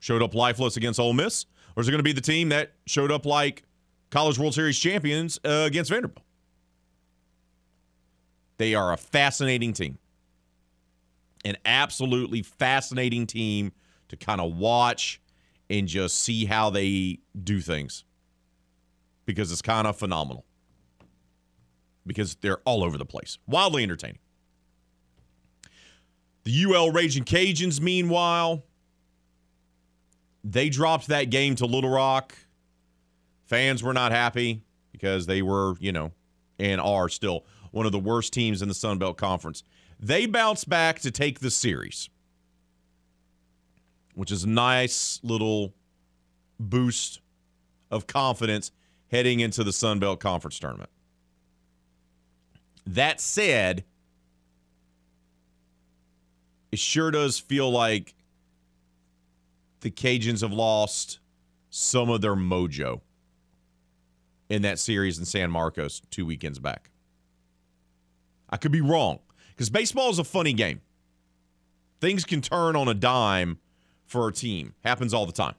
showed 0.00 0.22
up 0.22 0.34
lifeless 0.34 0.76
against 0.76 0.98
Ole 0.98 1.12
Miss? 1.12 1.46
Or 1.76 1.80
is 1.80 1.88
it 1.88 1.92
going 1.92 2.00
to 2.00 2.04
be 2.04 2.12
the 2.12 2.20
team 2.20 2.48
that 2.50 2.72
showed 2.86 3.12
up 3.12 3.24
like 3.24 3.62
College 4.10 4.38
World 4.38 4.54
Series 4.54 4.78
champions 4.78 5.38
uh, 5.44 5.64
against 5.66 5.90
Vanderbilt? 5.90 6.24
They 8.58 8.74
are 8.74 8.92
a 8.92 8.96
fascinating 8.96 9.72
team. 9.72 9.98
An 11.44 11.56
absolutely 11.64 12.42
fascinating 12.42 13.26
team 13.26 13.72
to 14.08 14.16
kind 14.16 14.40
of 14.40 14.56
watch 14.56 15.20
and 15.70 15.88
just 15.88 16.18
see 16.18 16.44
how 16.44 16.68
they 16.68 17.20
do 17.42 17.60
things 17.60 18.04
because 19.24 19.52
it's 19.52 19.62
kind 19.62 19.86
of 19.86 19.96
phenomenal. 19.96 20.44
Because 22.06 22.34
they're 22.34 22.58
all 22.64 22.82
over 22.82 22.98
the 22.98 23.06
place. 23.06 23.38
Wildly 23.46 23.84
entertaining. 23.84 24.18
The 26.44 26.64
UL 26.64 26.90
Raging 26.90 27.24
Cajuns, 27.24 27.80
meanwhile, 27.80 28.64
they 30.42 30.68
dropped 30.68 31.08
that 31.08 31.30
game 31.30 31.54
to 31.56 31.66
Little 31.66 31.90
Rock. 31.90 32.34
Fans 33.50 33.82
were 33.82 33.92
not 33.92 34.12
happy 34.12 34.62
because 34.92 35.26
they 35.26 35.42
were, 35.42 35.74
you 35.80 35.90
know, 35.90 36.12
and 36.60 36.80
are 36.80 37.08
still 37.08 37.44
one 37.72 37.84
of 37.84 37.90
the 37.90 37.98
worst 37.98 38.32
teams 38.32 38.62
in 38.62 38.68
the 38.68 38.74
Sun 38.74 38.98
Belt 38.98 39.16
Conference. 39.18 39.64
They 39.98 40.26
bounced 40.26 40.68
back 40.68 41.00
to 41.00 41.10
take 41.10 41.40
the 41.40 41.50
series 41.50 42.08
which 44.14 44.30
is 44.30 44.44
a 44.44 44.48
nice 44.48 45.18
little 45.22 45.72
boost 46.58 47.20
of 47.90 48.06
confidence 48.06 48.70
heading 49.10 49.40
into 49.40 49.64
the 49.64 49.72
Sun 49.72 49.98
Belt 49.98 50.20
Conference 50.20 50.58
tournament. 50.58 50.90
That 52.86 53.20
said, 53.20 53.84
it 56.70 56.78
sure 56.78 57.10
does 57.10 57.38
feel 57.38 57.70
like 57.70 58.14
the 59.80 59.90
Cajuns 59.90 60.42
have 60.42 60.52
lost 60.52 61.18
some 61.70 62.10
of 62.10 62.20
their 62.20 62.36
mojo 62.36 63.00
in 64.50 64.62
that 64.62 64.78
series 64.78 65.18
in 65.18 65.24
San 65.24 65.50
Marcos 65.50 66.02
two 66.10 66.26
weekends 66.26 66.58
back. 66.58 66.90
I 68.50 68.58
could 68.58 68.72
be 68.72 68.80
wrong 68.82 69.20
because 69.50 69.70
baseball 69.70 70.10
is 70.10 70.18
a 70.18 70.24
funny 70.24 70.52
game. 70.52 70.82
Things 72.00 72.24
can 72.24 72.42
turn 72.42 72.76
on 72.76 72.88
a 72.88 72.94
dime 72.94 73.58
for 74.04 74.28
a 74.28 74.32
team. 74.32 74.74
Happens 74.84 75.14
all 75.14 75.24
the 75.24 75.32
time. 75.32 75.54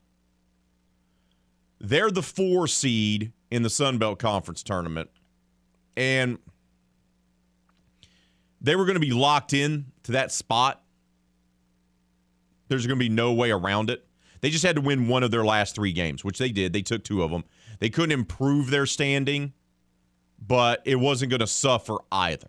They're 1.79 2.11
the 2.11 2.21
four 2.21 2.67
seed 2.67 3.31
in 3.49 3.63
the 3.63 3.69
Sun 3.69 3.97
Belt 3.97 4.19
Conference 4.19 4.61
tournament. 4.61 5.09
And 5.95 6.37
they 8.59 8.75
were 8.75 8.85
going 8.85 8.95
to 8.95 8.99
be 8.99 9.11
locked 9.11 9.53
in 9.53 9.85
to 10.03 10.11
that 10.13 10.31
spot. 10.31 10.83
There's 12.67 12.85
going 12.85 12.99
to 12.99 13.03
be 13.03 13.09
no 13.09 13.33
way 13.33 13.51
around 13.51 13.89
it. 13.89 14.05
They 14.41 14.49
just 14.49 14.65
had 14.65 14.75
to 14.75 14.81
win 14.81 15.07
one 15.07 15.23
of 15.23 15.31
their 15.31 15.45
last 15.45 15.75
three 15.75 15.93
games, 15.93 16.23
which 16.23 16.39
they 16.39 16.49
did. 16.49 16.73
They 16.73 16.81
took 16.81 17.03
two 17.03 17.23
of 17.23 17.31
them. 17.31 17.43
They 17.81 17.89
couldn't 17.89 18.11
improve 18.11 18.69
their 18.69 18.85
standing, 18.85 19.53
but 20.39 20.83
it 20.85 20.97
wasn't 20.97 21.31
going 21.31 21.39
to 21.39 21.47
suffer 21.47 21.97
either, 22.11 22.47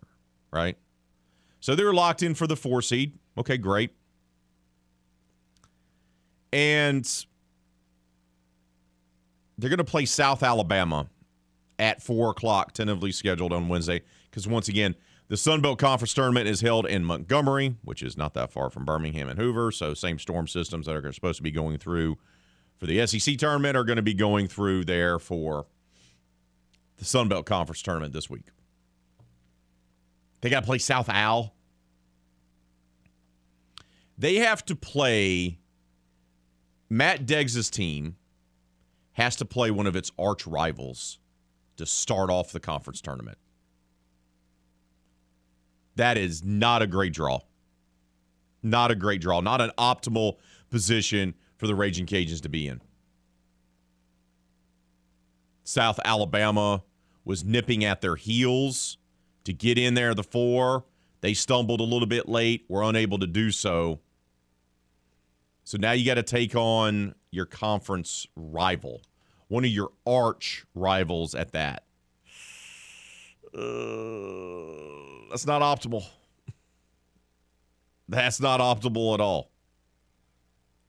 right? 0.51 0.77
So 1.59 1.75
they 1.75 1.83
were 1.83 1.93
locked 1.93 2.21
in 2.21 2.35
for 2.35 2.45
the 2.45 2.55
four 2.55 2.83
seed. 2.83 3.17
Okay, 3.35 3.57
great. 3.57 3.91
And 6.53 7.03
they're 9.57 9.71
going 9.71 9.79
to 9.79 9.83
play 9.83 10.05
South 10.05 10.43
Alabama 10.43 11.07
at 11.79 12.03
4 12.03 12.29
o'clock, 12.29 12.73
tentatively 12.73 13.11
scheduled 13.11 13.51
on 13.51 13.67
Wednesday. 13.69 14.03
Because 14.29 14.47
once 14.47 14.67
again, 14.67 14.93
the 15.29 15.37
Sun 15.37 15.61
Belt 15.61 15.79
Conference 15.79 16.13
tournament 16.13 16.47
is 16.47 16.61
held 16.61 16.85
in 16.85 17.03
Montgomery, 17.03 17.75
which 17.83 18.03
is 18.03 18.15
not 18.15 18.35
that 18.35 18.51
far 18.51 18.69
from 18.69 18.85
Birmingham 18.85 19.29
and 19.29 19.39
Hoover. 19.39 19.71
So, 19.71 19.95
same 19.95 20.19
storm 20.19 20.47
systems 20.47 20.85
that 20.85 20.95
are 20.95 21.11
supposed 21.11 21.37
to 21.37 21.43
be 21.43 21.49
going 21.49 21.79
through 21.79 22.19
for 22.83 22.87
the 22.87 23.07
SEC 23.07 23.37
tournament 23.37 23.77
are 23.77 23.85
going 23.85 23.95
to 23.95 24.01
be 24.01 24.13
going 24.13 24.45
through 24.45 24.83
there 24.83 25.17
for 25.17 25.65
the 26.97 27.05
Sun 27.05 27.29
Belt 27.29 27.45
Conference 27.45 27.81
tournament 27.81 28.11
this 28.11 28.29
week. 28.29 28.43
They 30.41 30.49
got 30.49 30.59
to 30.59 30.65
play 30.65 30.79
South 30.79 31.07
Al. 31.07 31.55
They 34.17 34.35
have 34.35 34.65
to 34.65 34.75
play 34.75 35.59
Matt 36.89 37.25
Deggs' 37.25 37.71
team 37.71 38.17
has 39.13 39.37
to 39.37 39.45
play 39.45 39.71
one 39.71 39.87
of 39.87 39.95
its 39.95 40.11
arch 40.19 40.45
rivals 40.45 41.19
to 41.77 41.85
start 41.85 42.29
off 42.29 42.51
the 42.51 42.59
conference 42.59 42.99
tournament. 42.99 43.37
That 45.95 46.17
is 46.17 46.43
not 46.43 46.81
a 46.81 46.87
great 46.87 47.13
draw. 47.13 47.39
Not 48.61 48.91
a 48.91 48.95
great 48.95 49.21
draw. 49.21 49.39
Not 49.39 49.61
an 49.61 49.71
optimal 49.77 50.35
position 50.69 51.35
for 51.63 51.67
the 51.67 51.75
Raging 51.75 52.05
Cajuns 52.05 52.41
to 52.41 52.49
be 52.49 52.67
in. 52.67 52.81
South 55.63 55.97
Alabama 56.03 56.83
was 57.23 57.45
nipping 57.45 57.85
at 57.85 58.01
their 58.01 58.17
heels 58.17 58.97
to 59.45 59.53
get 59.53 59.77
in 59.77 59.93
there 59.93 60.13
the 60.13 60.25
four. 60.25 60.83
They 61.21 61.33
stumbled 61.33 61.79
a 61.79 61.85
little 61.85 62.05
bit 62.05 62.27
late, 62.27 62.65
were 62.67 62.83
unable 62.83 63.17
to 63.19 63.27
do 63.27 63.49
so. 63.49 64.01
So 65.63 65.77
now 65.77 65.93
you 65.93 66.05
got 66.05 66.15
to 66.15 66.23
take 66.23 66.53
on 66.53 67.15
your 67.31 67.45
conference 67.45 68.27
rival, 68.35 69.01
one 69.47 69.63
of 69.63 69.71
your 69.71 69.93
arch 70.05 70.65
rivals 70.75 71.33
at 71.33 71.53
that. 71.53 71.85
Uh, 73.57 75.29
that's 75.29 75.47
not 75.47 75.61
optimal. 75.61 76.03
That's 78.09 78.41
not 78.41 78.59
optimal 78.59 79.13
at 79.13 79.21
all. 79.21 79.52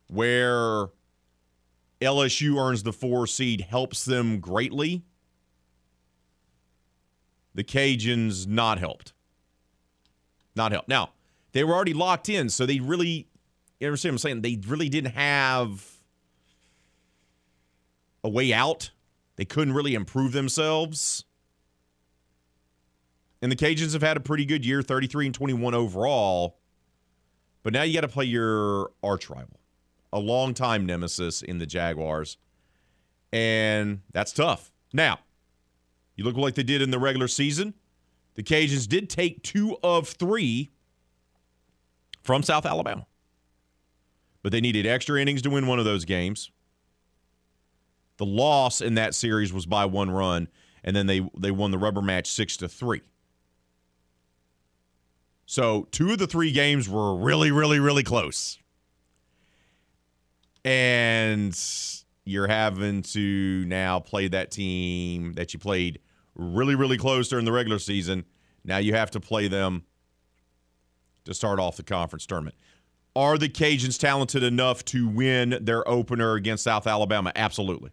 Where 0.08 0.88
LSU 2.00 2.56
earns 2.58 2.82
the 2.82 2.92
four 2.92 3.26
seed 3.26 3.62
helps 3.62 4.04
them 4.04 4.40
greatly. 4.40 5.04
The 7.54 7.64
Cajuns 7.64 8.46
not 8.46 8.78
helped. 8.78 9.12
Not 10.56 10.72
helped. 10.72 10.88
Now, 10.88 11.10
they 11.52 11.64
were 11.64 11.74
already 11.74 11.94
locked 11.94 12.28
in, 12.28 12.48
so 12.50 12.66
they 12.66 12.80
really 12.80 13.28
You 13.80 13.88
understand 13.88 14.12
what 14.12 14.14
I'm 14.14 14.18
saying? 14.18 14.42
They 14.42 14.68
really 14.68 14.88
didn't 14.88 15.12
have 15.12 15.90
a 18.22 18.28
way 18.28 18.52
out. 18.52 18.90
They 19.36 19.44
couldn't 19.44 19.74
really 19.74 19.94
improve 19.94 20.32
themselves. 20.32 21.24
And 23.42 23.52
the 23.52 23.56
Cajuns 23.56 23.92
have 23.92 24.02
had 24.02 24.16
a 24.16 24.20
pretty 24.20 24.46
good 24.46 24.64
year, 24.64 24.80
33 24.80 25.26
and 25.26 25.34
21 25.34 25.74
overall. 25.74 26.56
But 27.62 27.72
now 27.72 27.82
you 27.82 27.92
got 27.92 28.02
to 28.02 28.08
play 28.08 28.24
your 28.24 28.90
arch 29.02 29.28
rival, 29.28 29.60
a 30.14 30.18
longtime 30.18 30.86
nemesis 30.86 31.42
in 31.42 31.58
the 31.58 31.66
Jaguars. 31.66 32.38
And 33.32 34.00
that's 34.12 34.32
tough. 34.32 34.70
Now, 34.92 35.18
you 36.14 36.24
look 36.24 36.36
like 36.36 36.54
they 36.54 36.62
did 36.62 36.80
in 36.80 36.92
the 36.92 37.00
regular 37.00 37.26
season. 37.26 37.74
The 38.36 38.44
Cajuns 38.44 38.88
did 38.88 39.10
take 39.10 39.42
two 39.42 39.76
of 39.82 40.08
three 40.08 40.70
from 42.22 42.44
South 42.44 42.64
Alabama. 42.64 43.06
But 44.42 44.52
they 44.52 44.60
needed 44.60 44.86
extra 44.86 45.20
innings 45.20 45.42
to 45.42 45.50
win 45.50 45.66
one 45.66 45.80
of 45.80 45.84
those 45.84 46.04
games. 46.04 46.52
The 48.18 48.26
loss 48.26 48.80
in 48.80 48.94
that 48.94 49.16
series 49.16 49.52
was 49.52 49.66
by 49.66 49.84
one 49.86 50.10
run, 50.10 50.48
and 50.84 50.94
then 50.94 51.06
they 51.06 51.28
they 51.36 51.50
won 51.50 51.72
the 51.72 51.78
rubber 51.78 52.02
match 52.02 52.30
six 52.30 52.56
to 52.58 52.68
three. 52.68 53.02
So 55.46 55.88
two 55.90 56.12
of 56.12 56.18
the 56.18 56.28
three 56.28 56.52
games 56.52 56.88
were 56.88 57.16
really, 57.16 57.50
really, 57.50 57.80
really 57.80 58.04
close. 58.04 58.58
And 60.64 61.58
you're 62.24 62.48
having 62.48 63.02
to 63.02 63.64
now 63.66 64.00
play 64.00 64.28
that 64.28 64.50
team 64.50 65.34
that 65.34 65.52
you 65.52 65.58
played 65.58 66.00
really, 66.34 66.74
really 66.74 66.96
close 66.96 67.28
during 67.28 67.44
the 67.44 67.52
regular 67.52 67.78
season. 67.78 68.24
Now 68.64 68.78
you 68.78 68.94
have 68.94 69.10
to 69.12 69.20
play 69.20 69.48
them 69.48 69.84
to 71.24 71.34
start 71.34 71.58
off 71.58 71.76
the 71.76 71.82
conference 71.82 72.26
tournament. 72.26 72.56
Are 73.16 73.38
the 73.38 73.48
Cajuns 73.48 73.98
talented 73.98 74.42
enough 74.42 74.84
to 74.86 75.06
win 75.06 75.58
their 75.60 75.86
opener 75.88 76.34
against 76.34 76.64
South 76.64 76.86
Alabama? 76.86 77.30
Absolutely. 77.36 77.90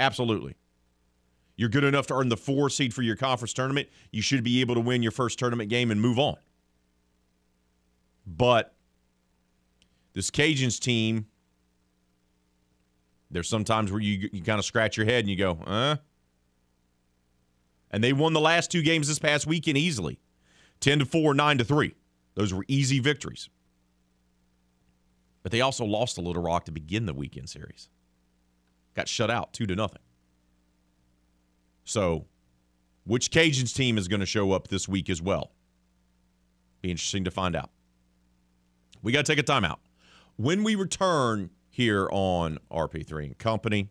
Absolutely. 0.00 0.56
You're 1.56 1.68
good 1.68 1.84
enough 1.84 2.06
to 2.06 2.14
earn 2.14 2.30
the 2.30 2.36
four 2.36 2.70
seed 2.70 2.94
for 2.94 3.02
your 3.02 3.16
conference 3.16 3.52
tournament. 3.52 3.88
You 4.10 4.22
should 4.22 4.42
be 4.42 4.62
able 4.62 4.74
to 4.74 4.80
win 4.80 5.02
your 5.02 5.12
first 5.12 5.38
tournament 5.38 5.68
game 5.68 5.90
and 5.90 6.00
move 6.00 6.18
on. 6.18 6.36
But 8.26 8.74
this 10.12 10.30
Cajuns 10.30 10.78
team, 10.78 11.26
there's 13.30 13.48
sometimes 13.48 13.92
where 13.92 14.00
you, 14.00 14.28
you 14.32 14.42
kind 14.42 14.58
of 14.58 14.64
scratch 14.64 14.96
your 14.96 15.06
head 15.06 15.20
and 15.20 15.28
you 15.28 15.36
go, 15.36 15.58
huh? 15.66 15.96
And 17.90 18.02
they 18.02 18.12
won 18.12 18.32
the 18.32 18.40
last 18.40 18.70
two 18.70 18.82
games 18.82 19.08
this 19.08 19.18
past 19.18 19.46
weekend 19.46 19.76
easily 19.76 20.18
10 20.80 21.00
to 21.00 21.04
4, 21.04 21.34
9 21.34 21.58
to 21.58 21.64
3. 21.64 21.94
Those 22.34 22.54
were 22.54 22.64
easy 22.68 22.98
victories. 23.00 23.48
But 25.42 25.52
they 25.52 25.60
also 25.60 25.84
lost 25.84 26.16
to 26.16 26.20
Little 26.20 26.42
Rock 26.42 26.66
to 26.66 26.72
begin 26.72 27.06
the 27.06 27.14
weekend 27.14 27.48
series. 27.48 27.88
Got 28.94 29.08
shut 29.08 29.30
out 29.30 29.52
2 29.52 29.66
to 29.66 29.76
nothing. 29.76 30.02
So, 31.84 32.26
which 33.04 33.30
Cajuns 33.30 33.74
team 33.74 33.98
is 33.98 34.06
going 34.06 34.20
to 34.20 34.26
show 34.26 34.52
up 34.52 34.68
this 34.68 34.88
week 34.88 35.10
as 35.10 35.20
well? 35.20 35.50
Be 36.82 36.90
interesting 36.90 37.24
to 37.24 37.30
find 37.30 37.56
out. 37.56 37.70
We 39.02 39.12
got 39.12 39.24
to 39.24 39.32
take 39.34 39.38
a 39.38 39.42
timeout. 39.42 39.78
When 40.36 40.64
we 40.64 40.74
return 40.74 41.50
here 41.70 42.08
on 42.10 42.58
RP3 42.70 43.24
and 43.24 43.38
Company, 43.38 43.88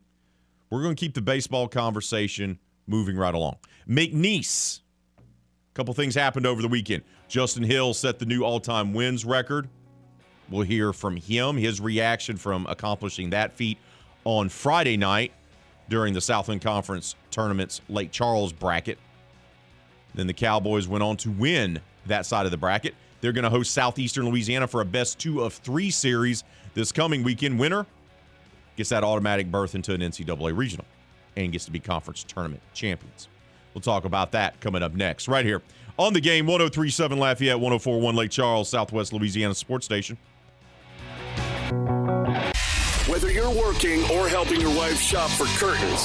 we're 0.69 0.81
going 0.81 0.95
to 0.95 0.99
keep 0.99 1.13
the 1.13 1.21
baseball 1.21 1.67
conversation 1.67 2.59
moving 2.87 3.17
right 3.17 3.33
along. 3.33 3.57
McNeese. 3.87 4.81
A 5.17 5.21
couple 5.73 5.93
things 5.93 6.15
happened 6.15 6.45
over 6.45 6.61
the 6.61 6.67
weekend. 6.67 7.03
Justin 7.27 7.63
Hill 7.63 7.93
set 7.93 8.19
the 8.19 8.25
new 8.25 8.43
all 8.43 8.59
time 8.59 8.93
wins 8.93 9.25
record. 9.25 9.69
We'll 10.49 10.63
hear 10.63 10.93
from 10.93 11.15
him, 11.15 11.57
his 11.57 11.79
reaction 11.79 12.37
from 12.37 12.65
accomplishing 12.67 13.29
that 13.29 13.53
feat 13.53 13.77
on 14.25 14.49
Friday 14.49 14.97
night 14.97 15.31
during 15.89 16.13
the 16.13 16.21
Southland 16.21 16.61
Conference 16.61 17.15
Tournament's 17.31 17.81
Lake 17.87 18.11
Charles 18.11 18.51
bracket. 18.51 18.97
Then 20.15 20.27
the 20.27 20.33
Cowboys 20.33 20.87
went 20.87 21.03
on 21.03 21.17
to 21.17 21.31
win 21.31 21.79
that 22.07 22.25
side 22.25 22.45
of 22.45 22.51
the 22.51 22.57
bracket. 22.57 22.95
They're 23.21 23.31
going 23.31 23.43
to 23.43 23.49
host 23.49 23.73
Southeastern 23.73 24.29
Louisiana 24.29 24.67
for 24.67 24.81
a 24.81 24.85
best 24.85 25.19
two 25.19 25.41
of 25.41 25.53
three 25.53 25.91
series 25.91 26.43
this 26.73 26.91
coming 26.91 27.23
weekend. 27.23 27.59
Winner 27.59 27.85
gets 28.75 28.89
that 28.89 29.03
automatic 29.03 29.51
berth 29.51 29.75
into 29.75 29.93
an 29.93 30.01
NCAA 30.01 30.55
regional 30.55 30.85
and 31.35 31.51
gets 31.51 31.65
to 31.65 31.71
be 31.71 31.79
conference 31.79 32.23
tournament 32.23 32.61
champions. 32.73 33.27
We'll 33.73 33.81
talk 33.81 34.05
about 34.05 34.31
that 34.31 34.59
coming 34.61 34.81
up 34.81 34.93
next, 34.93 35.27
right 35.27 35.45
here 35.45 35.61
on 35.97 36.13
the 36.13 36.21
game 36.21 36.47
1037 36.47 37.19
Lafayette, 37.19 37.59
1041 37.59 38.15
Lake 38.15 38.31
Charles, 38.31 38.69
Southwest 38.69 39.13
Louisiana 39.13 39.53
Sports 39.53 39.85
Station. 39.85 40.17
Whether 43.07 43.31
you're 43.31 43.53
working 43.53 44.01
or 44.11 44.29
helping 44.29 44.61
your 44.61 44.75
wife 44.75 44.99
shop 44.99 45.29
for 45.31 45.45
curtains, 45.63 45.99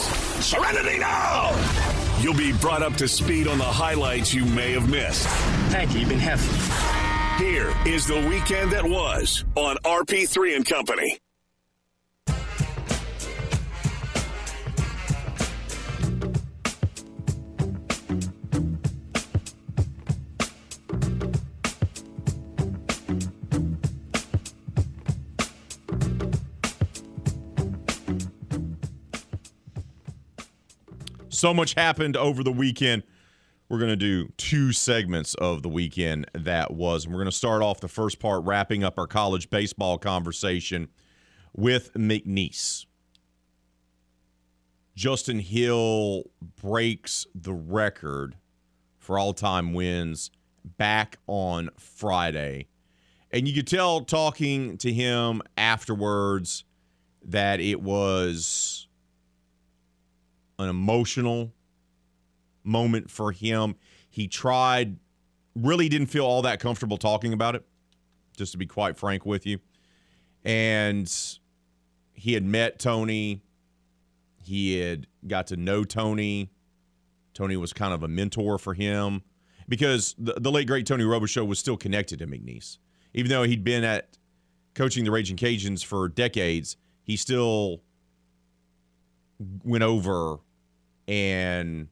Serenity 0.45 0.99
now! 0.99 1.53
You'll 2.21 2.35
be 2.35 2.53
brought 2.53 2.83
up 2.83 2.95
to 2.95 3.07
speed 3.07 3.47
on 3.47 3.59
the 3.59 3.65
highlights 3.65 4.35
you 4.35 4.45
may 4.45 4.73
have 4.73 4.89
missed. 4.91 5.27
Thank 5.71 5.93
you. 5.95 6.01
You've 6.01 6.09
been 6.09 6.19
helpful. 6.19 6.84
Here 7.39 7.75
is 7.85 8.07
the 8.07 8.25
weekend 8.29 8.71
that 8.71 8.85
was 8.85 9.45
on 9.57 9.77
RP3 9.79 10.55
and 10.55 10.65
Company. 10.65 11.19
So 31.31 31.53
much 31.53 31.75
happened 31.75 32.17
over 32.17 32.45
the 32.45 32.53
weekend. 32.53 33.03
We're 33.69 33.79
going 33.79 33.91
to 33.91 33.97
do 33.97 34.29
two 34.37 34.73
segments 34.73 35.35
of 35.35 35.63
the 35.63 35.69
weekend 35.69 36.27
that 36.35 36.73
was. 36.73 37.05
And 37.05 37.15
we're 37.15 37.21
going 37.21 37.31
to 37.31 37.37
start 37.37 37.63
off 37.63 37.81
the 37.81 37.89
first 37.89 38.19
part 38.19 38.45
wrapping 38.45 38.85
up 38.85 38.99
our 38.99 39.07
college 39.07 39.49
baseball 39.49 39.97
conversation 39.97 40.89
with 41.55 41.93
McNeese. 41.95 42.85
Justin 44.95 45.39
Hill 45.39 46.25
breaks 46.61 47.27
the 47.35 47.55
record 47.55 48.37
for 48.99 49.19
all 49.19 49.33
time 49.33 49.73
wins 49.73 50.31
back 50.65 51.19
on 51.27 51.71
Friday. 51.79 52.69
And 53.31 53.49
you 53.49 53.55
could 53.55 53.67
tell 53.67 54.03
talking 54.03 54.77
to 54.79 54.93
him 54.93 55.43
afterwards 55.57 56.65
that 57.25 57.61
it 57.61 57.81
was 57.81 58.89
an 60.59 60.69
emotional 60.69 61.54
moment 62.65 63.11
for 63.11 63.33
him. 63.33 63.77
He 64.11 64.27
tried, 64.27 64.97
really 65.55 65.89
didn't 65.89 66.09
feel 66.09 66.25
all 66.25 66.43
that 66.43 66.61
comfortable 66.61 66.97
talking 66.97 67.33
about 67.33 67.55
it, 67.55 67.65
just 68.37 68.53
to 68.53 68.59
be 68.59 68.67
quite 68.67 68.97
frank 68.97 69.25
with 69.25 69.47
you. 69.47 69.59
And 70.45 71.13
he 72.13 72.35
had 72.35 72.45
met 72.45 72.79
Tony, 72.79 73.43
he 74.43 74.79
had 74.79 75.07
got 75.27 75.47
to 75.49 75.57
know 75.57 75.85
Tony. 75.85 76.51
Tony 77.33 77.57
was 77.57 77.73
kind 77.73 77.93
of 77.93 78.03
a 78.03 78.09
mentor 78.09 78.59
for 78.59 78.75
him 78.75 79.23
because 79.69 80.15
the, 80.19 80.35
the 80.35 80.53
late, 80.53 80.67
great 80.67 80.87
Tony 80.87 81.05
Robichaux 81.05 81.47
was 81.47 81.59
still 81.59 81.77
connected 81.77 82.19
to 82.21 82.27
McNeese. 82.27 82.79
Even 83.15 83.31
though 83.31 83.45
he'd 83.45 83.65
been 83.65 83.85
at 83.85 84.19
coaching 84.75 85.05
the 85.05 85.11
Raging 85.11 85.37
Cajuns 85.37 85.85
for 85.85 86.09
decades, 86.09 86.77
he 87.03 87.17
still 87.17 87.83
went 89.65 89.83
over 89.83 90.39
and 91.09 91.89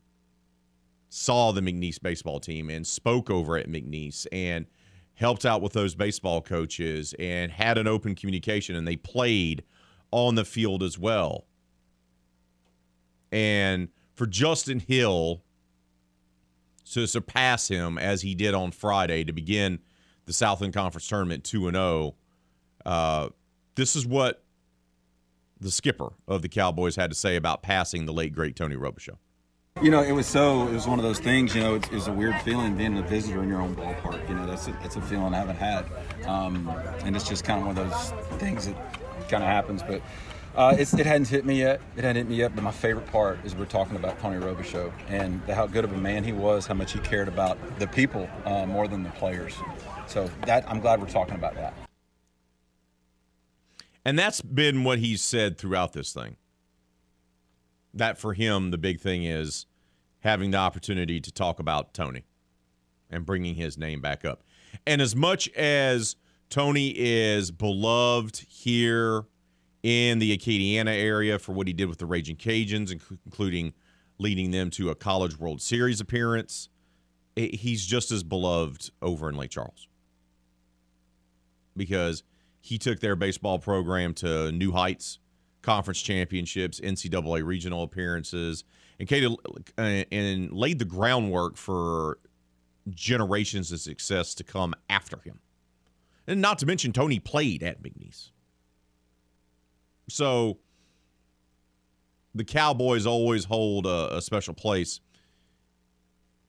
saw 1.14 1.53
the 1.53 1.61
McNeese 1.61 2.01
baseball 2.01 2.40
team 2.40 2.70
and 2.70 2.87
spoke 2.87 3.29
over 3.29 3.59
at 3.59 3.68
McNeese 3.68 4.27
and 4.33 4.64
helped 5.12 5.44
out 5.44 5.61
with 5.61 5.75
those 5.75 5.94
baseball 5.94 6.40
coaches 6.40 7.14
and 7.18 7.53
had 7.53 7.77
an 7.77 7.87
open 7.87 8.14
communication 8.14 8.75
and 8.75 8.88
they 8.88 8.96
played 8.96 9.62
on 10.11 10.37
the 10.37 10.44
field 10.44 10.83
as 10.83 10.98
well. 10.98 11.44
And 13.31 13.88
for 14.14 14.27
Justin 14.27 14.81
Hill 14.81 15.42
to 16.92 17.07
surpass 17.07 17.68
him 17.68 17.98
as 17.98 18.22
he 18.22 18.35
did 18.35 18.55
on 18.55 18.70
Friday 18.70 19.22
to 19.25 19.35
begin 19.35 19.81
the 20.25 20.33
Southland 20.33 20.72
Conference 20.72 21.07
tournament 21.07 21.44
2 21.44 21.68
and 21.68 21.77
0, 21.77 22.14
uh, 22.87 23.29
this 23.75 23.96
is 23.96 24.07
what 24.07 24.42
the 25.61 25.70
skipper 25.70 26.14
of 26.27 26.40
the 26.40 26.48
Cowboys 26.48 26.96
had 26.96 27.11
to 27.11 27.16
say 27.16 27.37
about 27.37 27.62
passing 27.62 28.07
the 28.07 28.14
late 28.14 28.33
great 28.33 28.57
Tony 28.57 28.77
Robichaux. 28.77 29.18
You 29.80 29.90
know, 29.90 30.00
it 30.00 30.12
was 30.12 30.28
so. 30.28 30.68
It 30.68 30.74
was 30.74 30.87
one 30.87 31.00
of 31.00 31.02
those 31.02 31.18
things. 31.18 31.56
You 31.56 31.61
know, 31.61 31.74
it's, 31.74 31.88
it's 31.88 32.06
a 32.06 32.12
weird 32.12 32.37
feeling 32.42 32.76
being 32.76 32.96
a 32.98 33.02
visitor 33.02 33.42
in 33.42 33.48
your 33.48 33.61
own 33.61 33.74
ballpark. 33.74 34.28
You 34.28 34.37
know, 34.37 34.46
that's 34.46 34.68
a, 34.68 34.72
that's 34.80 34.94
a 34.94 35.00
feeling 35.00 35.35
I 35.35 35.38
haven't 35.38 35.56
had, 35.56 35.87
um, 36.24 36.68
and 37.04 37.16
it's 37.16 37.28
just 37.28 37.42
kind 37.42 37.58
of 37.58 37.66
one 37.66 37.76
of 37.76 37.90
those 37.90 38.38
things 38.38 38.66
that 38.66 38.76
kind 39.28 39.42
of 39.42 39.48
happens. 39.48 39.82
But 39.82 40.00
uh, 40.54 40.76
it 40.78 40.88
hadn't 41.04 41.26
hit 41.26 41.44
me 41.44 41.58
yet. 41.58 41.80
It 41.96 42.04
hadn't 42.04 42.16
hit 42.16 42.28
me 42.28 42.37
yet. 42.37 42.54
But 42.54 42.62
my 42.62 42.70
favorite 42.70 43.06
part 43.06 43.40
is 43.44 43.56
we're 43.56 43.64
talking 43.64 43.96
about 43.96 44.20
Tony 44.20 44.37
Robichaux 44.38 44.92
and 45.08 45.40
how 45.48 45.66
good 45.66 45.85
of 45.85 45.92
a 45.92 45.98
man 45.98 46.22
he 46.22 46.32
was, 46.32 46.64
how 46.64 46.74
much 46.74 46.92
he 46.92 47.00
cared 47.00 47.26
about 47.26 47.58
the 47.80 47.88
people 47.88 48.30
uh, 48.44 48.64
more 48.66 48.87
than 48.87 49.02
the 49.02 49.11
players. 49.11 49.56
So 50.06 50.30
that 50.46 50.64
I'm 50.70 50.78
glad 50.78 51.00
we're 51.00 51.08
talking 51.08 51.35
about 51.35 51.56
that. 51.56 51.74
And 54.04 54.16
that's 54.16 54.40
been 54.42 54.85
what 54.85 55.00
he's 55.00 55.22
said 55.22 55.58
throughout 55.58 55.92
this 55.92 56.12
thing. 56.12 56.37
That 57.94 58.18
for 58.18 58.35
him, 58.35 58.70
the 58.70 58.78
big 58.78 59.00
thing 59.00 59.24
is 59.24 59.66
having 60.20 60.50
the 60.52 60.59
opportunity 60.59 61.20
to 61.20 61.33
talk 61.33 61.59
about 61.59 61.94
Tony 61.94 62.24
and 63.11 63.26
bringing 63.26 63.55
his 63.55 63.76
name 63.76 64.00
back 64.00 64.24
up. 64.24 64.42
And 64.87 65.02
as 65.02 65.14
much 65.14 65.48
as 65.50 66.16
Tony 66.48 66.94
is 66.96 67.50
beloved 67.50 68.44
here 68.48 69.24
in 69.83 70.18
the 70.18 70.37
Acadiana 70.37 70.96
area 70.96 71.38
for 71.38 71.52
what 71.52 71.66
he 71.66 71.72
did 71.72 71.88
with 71.88 71.98
the 71.98 72.07
Raging 72.07 72.37
Cajuns, 72.37 72.90
including 73.26 73.74
leading 74.18 74.50
them 74.52 74.70
to 74.70 74.90
a 74.90 74.94
College 74.94 75.38
World 75.38 75.61
Series 75.61 76.00
appearance, 76.00 76.68
eh, 77.37 77.48
he's 77.52 77.85
just 77.85 78.11
as 78.11 78.22
beloved 78.22 78.90
over 79.02 79.28
in 79.28 79.37
Lake 79.37 79.50
Charles 79.50 79.88
because 81.76 82.22
he 82.61 82.78
took 82.78 83.00
their 83.00 83.16
baseball 83.16 83.59
program 83.59 84.14
to 84.14 84.52
new 84.52 84.72
heights, 84.72 85.18
conference 85.62 86.03
championships, 86.03 86.81
NCAA 86.81 87.44
regional 87.44 87.83
appearances, 87.83 88.64
and, 88.98 89.37
uh, 89.79 89.83
and 89.83 90.53
laid 90.53 90.79
the 90.79 90.85
groundwork 90.85 91.57
for 91.57 92.18
generations 92.90 93.70
of 93.72 93.81
success 93.81 94.35
to 94.35 94.44
come 94.44 94.75
after 94.90 95.18
him. 95.18 95.38
And 96.27 96.40
not 96.40 96.59
to 96.61 96.66
mention, 96.66 96.92
Tony 96.92 97.18
played 97.18 97.62
at 97.62 97.83
McNeese. 97.83 98.31
So 100.09 100.59
the 102.35 102.44
Cowboys 102.44 103.07
always 103.07 103.44
hold 103.44 103.87
a, 103.87 104.16
a 104.16 104.22
special 104.22 104.55
place 104.55 105.01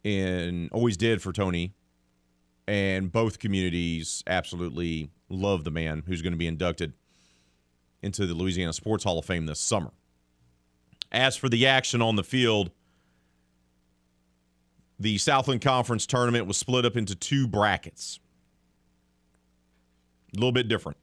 and 0.06 0.70
always 0.72 0.98
did 0.98 1.22
for 1.22 1.32
Tony. 1.32 1.74
And 2.68 3.12
both 3.12 3.40
communities 3.40 4.24
absolutely 4.26 5.10
love 5.30 5.64
the 5.64 5.72
man 5.72 6.04
who's 6.06 6.22
going 6.22 6.34
to 6.34 6.38
be 6.38 6.48
inducted 6.48 6.94
into 8.04 8.28
the 8.28 8.34
Louisiana 8.34 8.74
Sports 8.74 9.04
Hall 9.04 9.18
of 9.18 9.26
Fame 9.26 9.46
this 9.46 9.60
summer. 9.60 9.92
As 11.12 11.36
for 11.36 11.50
the 11.50 11.68
action 11.68 12.02
on 12.02 12.16
the 12.16 12.24
field, 12.24 12.72
the 15.00 15.18
Southland 15.18 15.62
Conference 15.62 16.06
tournament 16.06 16.48
was 16.48 16.58
split 16.58 16.86
up 16.86 16.98
into 16.98 17.16
two 17.16 17.48
brackets. 17.48 18.20
A 20.34 20.38
little 20.38 20.52
bit 20.52 20.68
different. 20.68 20.98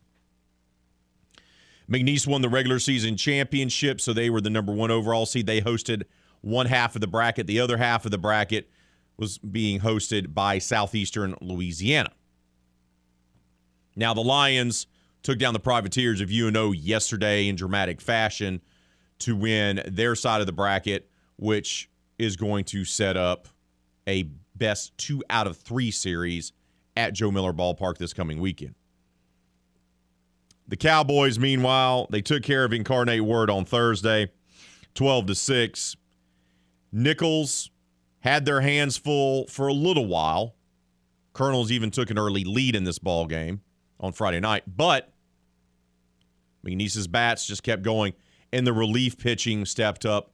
McNeese 1.91 2.27
won 2.27 2.43
the 2.43 2.49
regular 2.49 2.79
season 2.79 3.17
championship, 3.17 4.01
so 4.01 4.13
they 4.13 4.31
were 4.31 4.41
the 4.41 4.51
number 4.51 4.73
one 4.73 4.91
overall 4.91 5.27
seed. 5.27 5.47
They 5.47 5.61
hosted 5.61 6.05
one 6.41 6.67
half 6.67 6.95
of 6.95 7.01
the 7.01 7.07
bracket. 7.09 7.47
The 7.47 7.61
other 7.61 7.77
half 7.77 8.05
of 8.05 8.11
the 8.11 8.19
bracket 8.19 8.71
was 9.17 9.39
being 9.39 9.81
hosted 9.81 10.33
by 10.33 10.59
Southeastern 10.59 11.35
Louisiana. 11.41 12.13
Now, 13.97 14.15
the 14.15 14.23
Lions 14.23 14.87
took 15.23 15.39
down 15.39 15.53
the 15.53 15.61
Privateers 15.61 16.21
of 16.21 16.31
UNO 16.31 16.73
yesterday 16.73 17.49
in 17.49 17.57
dramatic 17.57 18.01
fashion 18.01 18.61
to 19.21 19.37
win 19.37 19.83
their 19.87 20.15
side 20.15 20.41
of 20.41 20.47
the 20.47 20.53
bracket, 20.53 21.09
which 21.37 21.91
is 22.19 22.37
going 22.37 22.65
to 22.65 22.85
set 22.85 23.17
up 23.17 23.49
a 24.07 24.25
best 24.55 24.97
two 24.99 25.23
out 25.31 25.47
of 25.47 25.57
three 25.57 25.91
series 25.91 26.53
at 26.97 27.13
Joe 27.13 27.31
Miller 27.31 27.53
Ballpark 27.53 27.99
this 27.99 28.13
coming 28.13 28.41
weekend. 28.41 28.75
The 30.69 30.77
Cowboys, 30.77 31.39
meanwhile, 31.39 32.07
they 32.11 32.23
took 32.23 32.43
care 32.43 32.65
of 32.65 32.73
Incarnate 32.73 33.25
Word 33.25 33.51
on 33.51 33.65
Thursday, 33.65 34.31
12 34.95 35.27
to 35.27 35.35
6. 35.35 35.97
Nicholls 36.93 37.71
had 38.21 38.45
their 38.45 38.61
hands 38.61 38.97
full 38.97 39.47
for 39.47 39.67
a 39.67 39.73
little 39.73 40.07
while. 40.07 40.55
Colonels 41.33 41.73
even 41.73 41.91
took 41.91 42.11
an 42.11 42.19
early 42.19 42.45
lead 42.45 42.77
in 42.77 42.85
this 42.85 42.99
ball 42.99 43.27
game 43.27 43.63
on 44.01 44.13
Friday 44.13 44.41
night, 44.41 44.65
but 44.67 45.13
McNeese's 46.67 47.07
bats 47.07 47.47
just 47.47 47.63
kept 47.63 47.83
going, 47.83 48.15
and 48.53 48.67
the 48.67 48.73
relief 48.73 49.19
pitching 49.19 49.65
stepped 49.65 50.05
up 50.05 50.33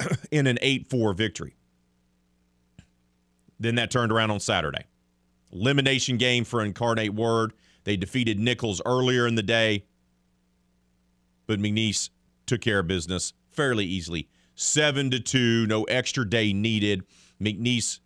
in 0.30 0.46
an 0.46 0.58
8 0.60 0.88
4 0.88 1.14
victory. 1.14 1.56
Then 3.60 3.76
that 3.76 3.90
turned 3.90 4.12
around 4.12 4.30
on 4.30 4.40
Saturday. 4.40 4.84
Elimination 5.52 6.16
game 6.16 6.44
for 6.44 6.62
Incarnate 6.62 7.14
Word. 7.14 7.54
They 7.84 7.96
defeated 7.96 8.38
Nicholls 8.38 8.82
earlier 8.84 9.26
in 9.26 9.34
the 9.34 9.42
day, 9.42 9.86
but 11.46 11.58
McNeese 11.58 12.10
took 12.46 12.60
care 12.60 12.80
of 12.80 12.86
business 12.86 13.32
fairly 13.50 13.86
easily. 13.86 14.28
Seven 14.54 15.10
to 15.12 15.20
two, 15.20 15.66
no 15.66 15.84
extra 15.84 16.28
day 16.28 16.52
needed. 16.52 17.04
McNeese 17.40 18.00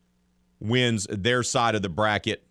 wins 0.60 1.06
their 1.10 1.42
side 1.42 1.74
of 1.74 1.82
the 1.82 1.88
bracket. 1.88 2.46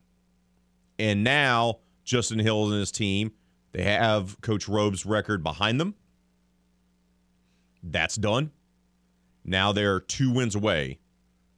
And 1.00 1.24
now 1.24 1.80
Justin 2.04 2.40
Hill 2.40 2.66
and 2.66 2.80
his 2.80 2.92
team, 2.92 3.32
they 3.72 3.84
have 3.84 4.40
Coach 4.42 4.68
Robe's 4.68 5.06
record 5.06 5.44
behind 5.44 5.80
them. 5.80 5.96
That's 7.84 8.16
done. 8.16 8.52
Now 9.44 9.72
they're 9.72 10.00
two 10.00 10.32
wins 10.32 10.56
away 10.56 11.00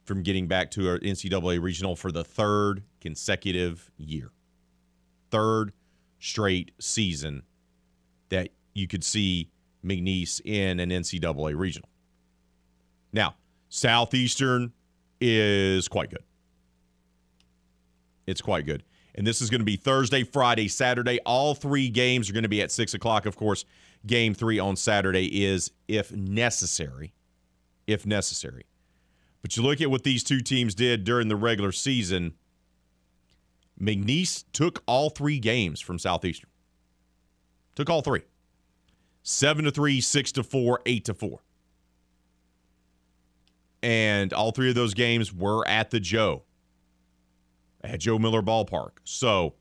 from 0.04 0.22
getting 0.22 0.46
back 0.46 0.70
to 0.72 0.88
our 0.88 0.98
NCAA 0.98 1.60
regional 1.60 1.96
for 1.96 2.12
the 2.12 2.24
third 2.24 2.82
consecutive 3.00 3.90
year. 3.96 4.30
Third 5.30 5.72
straight 6.18 6.72
season 6.78 7.42
that 8.28 8.50
you 8.74 8.86
could 8.86 9.04
see 9.04 9.50
McNeese 9.84 10.40
in 10.44 10.80
an 10.80 10.90
NCAA 10.90 11.56
regional. 11.56 11.88
Now, 13.12 13.36
Southeastern 13.68 14.72
is 15.20 15.88
quite 15.88 16.10
good. 16.10 16.22
It's 18.26 18.40
quite 18.40 18.66
good. 18.66 18.82
And 19.14 19.26
this 19.26 19.40
is 19.40 19.50
going 19.50 19.60
to 19.60 19.64
be 19.64 19.76
Thursday, 19.76 20.24
Friday, 20.24 20.68
Saturday. 20.68 21.20
All 21.24 21.54
three 21.54 21.88
games 21.88 22.28
are 22.28 22.32
going 22.32 22.42
to 22.42 22.48
be 22.48 22.62
at 22.62 22.72
6 22.72 22.94
o'clock. 22.94 23.26
Of 23.26 23.36
course, 23.36 23.64
game 24.06 24.34
three 24.34 24.58
on 24.58 24.76
Saturday 24.76 25.44
is 25.44 25.70
if 25.86 26.12
necessary. 26.12 27.12
If 27.86 28.06
necessary. 28.06 28.64
But 29.42 29.56
you 29.56 29.62
look 29.62 29.80
at 29.80 29.90
what 29.90 30.04
these 30.04 30.24
two 30.24 30.40
teams 30.40 30.74
did 30.74 31.04
during 31.04 31.28
the 31.28 31.36
regular 31.36 31.70
season. 31.70 32.34
McNeese 33.80 34.44
took 34.52 34.82
all 34.86 35.10
three 35.10 35.38
games 35.38 35.80
from 35.80 35.98
Southeastern. 35.98 36.50
Took 37.74 37.90
all 37.90 38.00
three. 38.00 38.22
Seven 39.22 39.64
to 39.64 39.70
three, 39.70 40.00
six 40.00 40.32
to 40.32 40.42
four, 40.42 40.80
eight 40.86 41.04
to 41.06 41.14
four. 41.14 41.40
And 43.82 44.32
all 44.32 44.50
three 44.50 44.70
of 44.70 44.74
those 44.74 44.94
games 44.94 45.32
were 45.32 45.66
at 45.68 45.90
the 45.90 46.00
Joe, 46.00 46.44
at 47.84 48.00
Joe 48.00 48.18
Miller 48.18 48.42
Ballpark. 48.42 48.92
So 49.04 49.54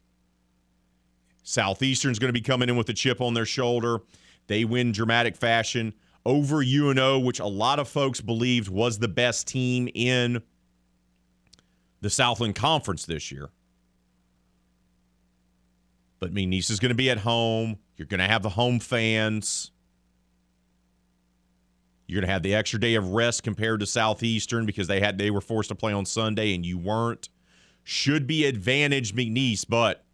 Southeastern's 1.43 2.19
going 2.19 2.29
to 2.29 2.33
be 2.33 2.41
coming 2.41 2.69
in 2.69 2.77
with 2.77 2.89
a 2.89 2.93
chip 2.93 3.21
on 3.21 3.33
their 3.33 3.45
shoulder. 3.45 3.99
They 4.47 4.65
win 4.65 4.91
dramatic 4.91 5.35
fashion 5.35 5.93
over 6.25 6.63
UNO, 6.63 7.19
which 7.19 7.39
a 7.39 7.45
lot 7.45 7.79
of 7.79 7.87
folks 7.87 8.21
believed 8.21 8.69
was 8.69 8.99
the 8.99 9.07
best 9.07 9.47
team 9.47 9.89
in 9.93 10.41
the 12.01 12.09
Southland 12.09 12.55
Conference 12.55 13.05
this 13.05 13.31
year. 13.31 13.49
But 16.19 16.33
McNeese 16.33 16.71
is 16.71 16.79
going 16.79 16.89
to 16.89 16.95
be 16.95 17.09
at 17.09 17.19
home. 17.19 17.77
You're 17.97 18.07
going 18.07 18.21
to 18.21 18.27
have 18.27 18.43
the 18.43 18.49
home 18.49 18.79
fans. 18.79 19.71
You're 22.07 22.21
going 22.21 22.27
to 22.27 22.33
have 22.33 22.43
the 22.43 22.55
extra 22.55 22.79
day 22.79 22.95
of 22.95 23.09
rest 23.09 23.43
compared 23.43 23.81
to 23.81 23.85
Southeastern 23.85 24.65
because 24.65 24.87
they 24.87 24.99
had 24.99 25.17
they 25.17 25.31
were 25.31 25.41
forced 25.41 25.69
to 25.69 25.75
play 25.75 25.91
on 25.93 26.05
Sunday 26.05 26.55
and 26.55 26.65
you 26.65 26.77
weren't. 26.77 27.29
Should 27.83 28.27
be 28.27 28.45
advantage 28.45 29.13
McNeese, 29.13 29.65
but 29.67 30.05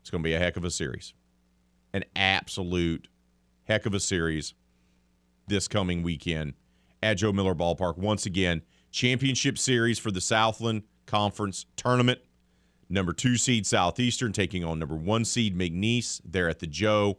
it's 0.00 0.10
going 0.10 0.22
to 0.22 0.26
be 0.26 0.34
a 0.34 0.38
heck 0.38 0.56
of 0.56 0.64
a 0.64 0.70
series. 0.70 1.14
An 1.92 2.04
absolute 2.14 3.08
heck 3.64 3.86
of 3.86 3.94
a 3.94 4.00
series 4.00 4.54
this 5.46 5.68
coming 5.68 6.02
weekend 6.02 6.54
at 7.02 7.14
Joe 7.14 7.32
Miller 7.32 7.54
Ballpark. 7.54 7.96
Once 7.98 8.26
again, 8.26 8.62
championship 8.90 9.58
series 9.58 9.98
for 9.98 10.10
the 10.10 10.20
Southland 10.20 10.82
Conference 11.06 11.66
tournament. 11.76 12.20
Number 12.88 13.12
two 13.12 13.36
seed 13.36 13.66
Southeastern 13.66 14.32
taking 14.32 14.64
on 14.64 14.78
number 14.78 14.96
one 14.96 15.24
seed 15.24 15.56
McNeese. 15.56 16.20
There 16.24 16.48
at 16.48 16.58
the 16.58 16.66
Joe. 16.66 17.18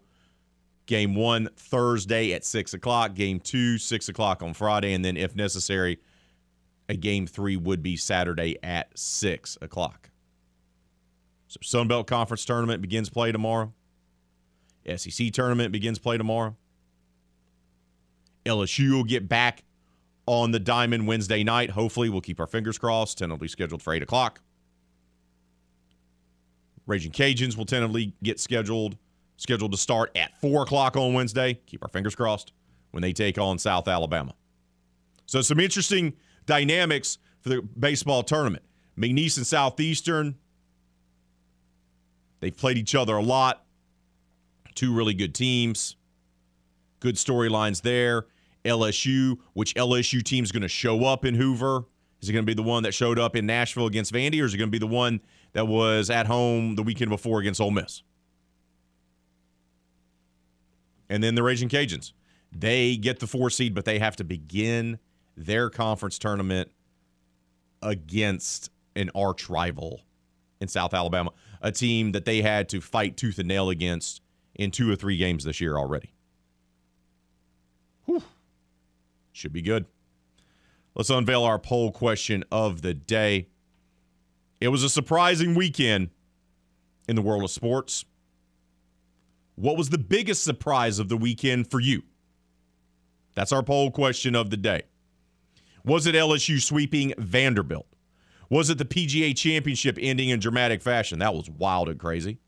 Game 0.85 1.15
one 1.15 1.49
Thursday 1.57 2.33
at 2.33 2.45
six 2.45 2.73
o'clock. 2.73 3.13
Game 3.13 3.39
two 3.39 3.77
six 3.77 4.07
o'clock 4.07 4.41
on 4.41 4.53
Friday, 4.53 4.93
and 4.93 5.03
then 5.03 5.17
if 5.17 5.35
necessary, 5.35 5.99
a 6.89 6.95
game 6.95 7.27
three 7.27 7.57
would 7.57 7.83
be 7.83 7.97
Saturday 7.97 8.57
at 8.63 8.97
six 8.97 9.57
o'clock. 9.61 10.09
So 11.47 11.59
Sun 11.63 11.87
Belt 11.87 12.07
Conference 12.07 12.45
tournament 12.45 12.81
begins 12.81 13.09
play 13.09 13.31
tomorrow. 13.31 13.73
SEC 14.95 15.31
tournament 15.33 15.71
begins 15.71 15.99
play 15.99 16.17
tomorrow. 16.17 16.55
LSU 18.45 18.93
will 18.93 19.03
get 19.03 19.27
back 19.27 19.63
on 20.25 20.51
the 20.51 20.59
diamond 20.59 21.07
Wednesday 21.07 21.43
night. 21.43 21.71
Hopefully, 21.71 22.09
we'll 22.09 22.21
keep 22.21 22.39
our 22.39 22.47
fingers 22.47 22.77
crossed. 22.77 23.17
Tentatively 23.17 23.47
scheduled 23.47 23.81
for 23.81 23.93
8 23.93 24.03
o'clock. 24.03 24.41
Raging 26.85 27.11
Cajuns 27.11 27.57
will 27.57 27.65
tentatively 27.65 28.13
get 28.23 28.39
scheduled 28.39 28.97
scheduled 29.35 29.71
to 29.71 29.77
start 29.77 30.11
at 30.15 30.39
4 30.41 30.63
o'clock 30.63 30.95
on 30.95 31.13
Wednesday. 31.13 31.59
Keep 31.65 31.83
our 31.83 31.89
fingers 31.89 32.15
crossed 32.15 32.53
when 32.91 33.01
they 33.01 33.13
take 33.13 33.37
on 33.37 33.59
South 33.59 33.87
Alabama. 33.87 34.33
So, 35.25 35.41
some 35.41 35.59
interesting 35.59 36.13
dynamics 36.47 37.19
for 37.41 37.49
the 37.49 37.61
baseball 37.61 38.23
tournament. 38.23 38.63
McNeese 38.97 39.37
and 39.37 39.45
Southeastern, 39.45 40.35
they've 42.39 42.57
played 42.57 42.79
each 42.79 42.95
other 42.95 43.15
a 43.15 43.21
lot. 43.21 43.63
Two 44.73 44.93
really 44.93 45.13
good 45.13 45.35
teams. 45.35 45.95
Good 46.99 47.15
storylines 47.15 47.83
there. 47.83 48.25
LSU, 48.65 49.37
which 49.53 49.75
LSU 49.75 50.23
team 50.23 50.43
is 50.43 50.51
going 50.51 50.63
to 50.63 50.67
show 50.67 51.05
up 51.05 51.23
in 51.23 51.35
Hoover? 51.35 51.85
Is 52.21 52.29
it 52.29 52.33
going 52.33 52.43
to 52.43 52.49
be 52.49 52.55
the 52.55 52.63
one 52.63 52.83
that 52.83 52.93
showed 52.93 53.19
up 53.19 53.35
in 53.35 53.45
Nashville 53.45 53.85
against 53.85 54.11
Vandy, 54.11 54.41
or 54.41 54.45
is 54.45 54.53
it 54.53 54.57
going 54.57 54.69
to 54.69 54.71
be 54.71 54.79
the 54.79 54.87
one 54.87 55.21
that 55.53 55.67
was 55.67 56.09
at 56.09 56.25
home 56.25 56.75
the 56.75 56.83
weekend 56.83 57.09
before 57.09 57.39
against 57.39 57.61
Ole 57.61 57.71
Miss? 57.71 58.01
And 61.09 61.23
then 61.23 61.35
the 61.35 61.43
Raging 61.43 61.69
Cajuns. 61.69 62.13
They 62.51 62.97
get 62.97 63.19
the 63.19 63.27
four 63.27 63.49
seed, 63.49 63.75
but 63.75 63.85
they 63.85 63.99
have 63.99 64.15
to 64.17 64.23
begin 64.23 64.99
their 65.37 65.69
conference 65.69 66.17
tournament 66.17 66.71
against 67.81 68.71
an 68.95 69.11
arch 69.13 69.49
rival 69.49 70.01
in 70.59 70.67
South 70.67 70.93
Alabama, 70.93 71.31
a 71.61 71.71
team 71.71 72.11
that 72.13 72.25
they 72.25 72.41
had 72.41 72.67
to 72.69 72.81
fight 72.81 73.15
tooth 73.15 73.37
and 73.37 73.47
nail 73.47 73.69
against 73.69 74.21
in 74.55 74.71
two 74.71 74.91
or 74.91 74.95
three 74.95 75.15
games 75.15 75.43
this 75.43 75.61
year 75.61 75.77
already. 75.77 76.11
Whew. 78.05 78.23
Should 79.31 79.53
be 79.53 79.61
good. 79.61 79.85
Let's 80.95 81.11
unveil 81.11 81.43
our 81.43 81.59
poll 81.59 81.91
question 81.91 82.43
of 82.51 82.81
the 82.81 82.95
day. 82.95 83.49
It 84.59 84.69
was 84.69 84.83
a 84.83 84.89
surprising 84.89 85.53
weekend 85.53 86.09
in 87.07 87.15
the 87.15 87.21
world 87.21 87.43
of 87.43 87.51
sports. 87.51 88.03
What 89.53 89.77
was 89.77 89.89
the 89.89 89.99
biggest 89.99 90.43
surprise 90.43 90.97
of 90.97 91.09
the 91.09 91.17
weekend 91.17 91.69
for 91.69 91.79
you? 91.79 92.01
That's 93.35 93.51
our 93.51 93.61
poll 93.61 93.91
question 93.91 94.33
of 94.33 94.49
the 94.49 94.57
day. 94.57 94.83
Was 95.87 96.05
it 96.05 96.15
LSU 96.15 96.61
sweeping 96.61 97.13
Vanderbilt? 97.17 97.87
Was 98.49 98.69
it 98.69 98.77
the 98.77 98.83
PGA 98.83 99.33
Championship 99.33 99.97
ending 100.01 100.27
in 100.27 100.41
dramatic 100.41 100.81
fashion? 100.81 101.19
That 101.19 101.33
was 101.33 101.49
wild 101.49 101.87
and 101.87 101.97
crazy. 101.97 102.39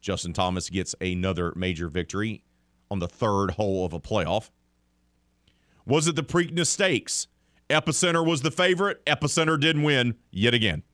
Justin 0.00 0.32
Thomas 0.32 0.70
gets 0.70 0.94
another 1.00 1.52
major 1.56 1.88
victory 1.88 2.44
on 2.88 3.00
the 3.00 3.08
third 3.08 3.50
hole 3.50 3.84
of 3.84 3.92
a 3.92 3.98
playoff. 3.98 4.50
Was 5.86 6.06
it 6.06 6.14
the 6.14 6.22
Preakness 6.22 6.68
Stakes? 6.68 7.26
Epicenter 7.68 8.24
was 8.24 8.42
the 8.42 8.52
favorite. 8.52 9.04
Epicenter 9.06 9.58
didn't 9.58 9.82
win 9.82 10.14
yet 10.30 10.54
again. 10.54 10.84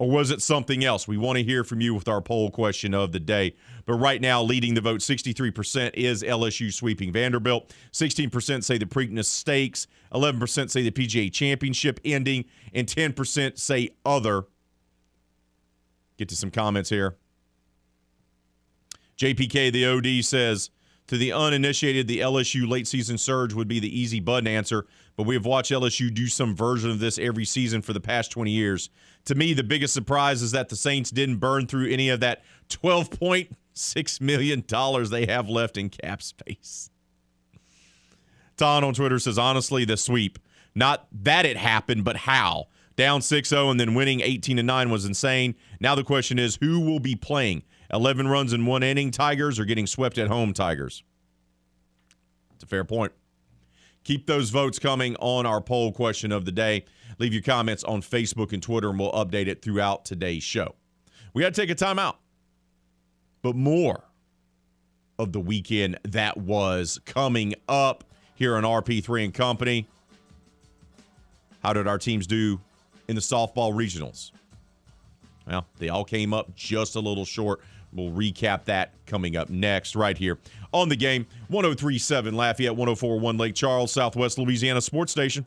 Or 0.00 0.08
was 0.08 0.30
it 0.30 0.40
something 0.40 0.82
else? 0.82 1.06
We 1.06 1.18
want 1.18 1.36
to 1.36 1.44
hear 1.44 1.62
from 1.62 1.82
you 1.82 1.92
with 1.92 2.08
our 2.08 2.22
poll 2.22 2.50
question 2.50 2.94
of 2.94 3.12
the 3.12 3.20
day. 3.20 3.54
But 3.84 3.96
right 3.96 4.18
now, 4.18 4.42
leading 4.42 4.72
the 4.72 4.80
vote 4.80 5.00
63% 5.00 5.90
is 5.92 6.22
LSU 6.22 6.72
sweeping 6.72 7.12
Vanderbilt. 7.12 7.74
16% 7.92 8.64
say 8.64 8.78
the 8.78 8.86
Preakness 8.86 9.26
Stakes. 9.26 9.86
11% 10.14 10.70
say 10.70 10.88
the 10.88 10.90
PGA 10.90 11.30
Championship 11.30 12.00
ending. 12.02 12.46
And 12.72 12.86
10% 12.86 13.58
say 13.58 13.90
other. 14.06 14.44
Get 16.16 16.30
to 16.30 16.36
some 16.36 16.50
comments 16.50 16.88
here. 16.88 17.18
JPK, 19.18 19.70
the 19.70 19.84
OD, 19.84 20.24
says 20.24 20.70
to 21.08 21.18
the 21.18 21.30
uninitiated, 21.30 22.08
the 22.08 22.20
LSU 22.20 22.66
late 22.66 22.88
season 22.88 23.18
surge 23.18 23.52
would 23.52 23.68
be 23.68 23.80
the 23.80 24.00
easy 24.00 24.18
button 24.18 24.46
answer, 24.46 24.86
but 25.20 25.26
we 25.26 25.34
have 25.34 25.44
watched 25.44 25.70
LSU 25.70 26.10
do 26.14 26.28
some 26.28 26.56
version 26.56 26.90
of 26.90 26.98
this 26.98 27.18
every 27.18 27.44
season 27.44 27.82
for 27.82 27.92
the 27.92 28.00
past 28.00 28.30
20 28.30 28.50
years. 28.50 28.88
To 29.26 29.34
me, 29.34 29.52
the 29.52 29.62
biggest 29.62 29.92
surprise 29.92 30.40
is 30.40 30.52
that 30.52 30.70
the 30.70 30.76
Saints 30.76 31.10
didn't 31.10 31.36
burn 31.36 31.66
through 31.66 31.90
any 31.90 32.08
of 32.08 32.20
that 32.20 32.42
$12.6 32.70 34.20
million 34.22 34.64
they 35.10 35.26
have 35.30 35.50
left 35.50 35.76
in 35.76 35.90
cap 35.90 36.22
space. 36.22 36.88
Ton 38.56 38.82
on 38.82 38.94
Twitter 38.94 39.18
says, 39.18 39.36
honestly, 39.36 39.84
the 39.84 39.98
sweep. 39.98 40.38
Not 40.74 41.06
that 41.12 41.44
it 41.44 41.58
happened, 41.58 42.02
but 42.02 42.16
how. 42.16 42.68
Down 42.96 43.20
6 43.20 43.46
0 43.46 43.68
and 43.68 43.78
then 43.78 43.92
winning 43.92 44.22
18 44.22 44.64
9 44.64 44.90
was 44.90 45.04
insane. 45.04 45.54
Now 45.80 45.94
the 45.94 46.02
question 46.02 46.38
is 46.38 46.56
who 46.62 46.80
will 46.80 46.98
be 46.98 47.14
playing? 47.14 47.64
11 47.92 48.26
runs 48.26 48.54
in 48.54 48.64
one 48.64 48.82
inning, 48.82 49.10
Tigers, 49.10 49.58
or 49.58 49.66
getting 49.66 49.86
swept 49.86 50.16
at 50.16 50.28
home, 50.28 50.54
Tigers? 50.54 51.02
It's 52.54 52.64
a 52.64 52.66
fair 52.66 52.84
point. 52.84 53.12
Keep 54.10 54.26
those 54.26 54.50
votes 54.50 54.80
coming 54.80 55.14
on 55.20 55.46
our 55.46 55.60
poll 55.60 55.92
question 55.92 56.32
of 56.32 56.44
the 56.44 56.50
day. 56.50 56.84
Leave 57.20 57.32
your 57.32 57.44
comments 57.44 57.84
on 57.84 58.02
Facebook 58.02 58.52
and 58.52 58.60
Twitter, 58.60 58.90
and 58.90 58.98
we'll 58.98 59.12
update 59.12 59.46
it 59.46 59.62
throughout 59.62 60.04
today's 60.04 60.42
show. 60.42 60.74
We 61.32 61.42
got 61.42 61.54
to 61.54 61.60
take 61.60 61.70
a 61.70 61.76
timeout, 61.76 62.16
but 63.40 63.54
more 63.54 64.02
of 65.16 65.30
the 65.30 65.38
weekend 65.38 65.96
that 66.02 66.36
was 66.36 66.98
coming 67.04 67.54
up 67.68 68.02
here 68.34 68.56
on 68.56 68.64
RP3 68.64 69.26
and 69.26 69.32
Company. 69.32 69.86
How 71.62 71.72
did 71.72 71.86
our 71.86 71.98
teams 71.98 72.26
do 72.26 72.58
in 73.06 73.14
the 73.14 73.22
softball 73.22 73.72
regionals? 73.72 74.32
Well, 75.46 75.68
they 75.78 75.88
all 75.88 76.04
came 76.04 76.34
up 76.34 76.52
just 76.56 76.96
a 76.96 77.00
little 77.00 77.24
short. 77.24 77.60
We'll 77.92 78.10
recap 78.10 78.64
that 78.64 78.92
coming 79.06 79.36
up 79.36 79.50
next, 79.50 79.94
right 79.94 80.18
here 80.18 80.36
on 80.72 80.88
the 80.88 80.96
game. 80.96 81.26
1037 81.48 82.34
Lafayette, 82.34 82.76
1041 82.76 83.36
Lake 83.36 83.54
Charles, 83.54 83.92
Southwest 83.92 84.38
Louisiana 84.38 84.80
Sports 84.80 85.12
Station. 85.12 85.44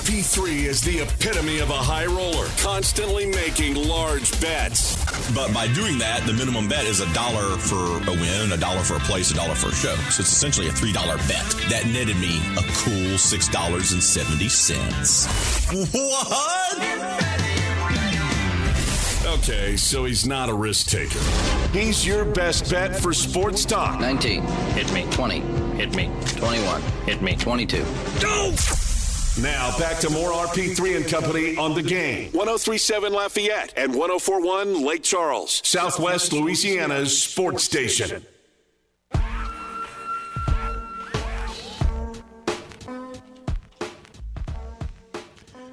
RP3 0.00 0.64
is 0.64 0.80
the 0.80 1.00
epitome 1.00 1.58
of 1.58 1.68
a 1.70 1.74
high 1.74 2.06
roller, 2.06 2.46
constantly 2.58 3.26
making 3.26 3.74
large 3.74 4.30
bets. 4.40 4.96
But 5.34 5.52
by 5.52 5.66
doing 5.74 5.98
that, 5.98 6.24
the 6.26 6.32
minimum 6.32 6.68
bet 6.68 6.84
is 6.84 7.00
a 7.00 7.12
dollar 7.12 7.58
for 7.58 7.98
a 8.08 8.12
win, 8.12 8.52
a 8.52 8.56
dollar 8.56 8.82
for 8.82 8.94
a 8.96 9.00
place, 9.00 9.30
a 9.30 9.34
dollar 9.34 9.54
for 9.54 9.68
a 9.68 9.74
show. 9.74 9.94
So 10.08 10.22
it's 10.22 10.32
essentially 10.32 10.68
a 10.68 10.72
$3 10.72 10.94
bet. 11.28 11.44
That 11.68 11.84
netted 11.86 12.16
me 12.16 12.40
a 12.56 12.62
cool 12.80 13.18
$6.70. 13.18 15.92
What? 15.92 17.49
Okay, 19.34 19.76
so 19.76 20.04
he's 20.06 20.26
not 20.26 20.48
a 20.48 20.54
risk 20.54 20.88
taker. 20.88 21.20
He's 21.72 22.04
your 22.04 22.24
best 22.24 22.68
bet 22.68 22.96
for 22.96 23.12
sports 23.12 23.64
talk. 23.64 24.00
19. 24.00 24.42
Hit 24.42 24.92
me. 24.92 25.06
20. 25.12 25.40
Hit 25.76 25.94
me. 25.94 26.10
21. 26.36 26.82
Hit 27.06 27.22
me. 27.22 27.36
22. 27.36 27.84
Go! 28.20 28.52
Now 29.40 29.78
back 29.78 30.00
to 30.00 30.10
more 30.10 30.32
RP3 30.32 30.96
and 30.96 31.06
Company 31.06 31.56
on 31.56 31.74
the 31.74 31.82
game. 31.82 32.32
1037 32.32 33.12
Lafayette 33.12 33.72
and 33.76 33.94
1041 33.94 34.84
Lake 34.84 35.04
Charles, 35.04 35.62
Southwest 35.64 36.32
Louisiana's 36.32 37.16
sports 37.22 37.62
station. 37.62 38.26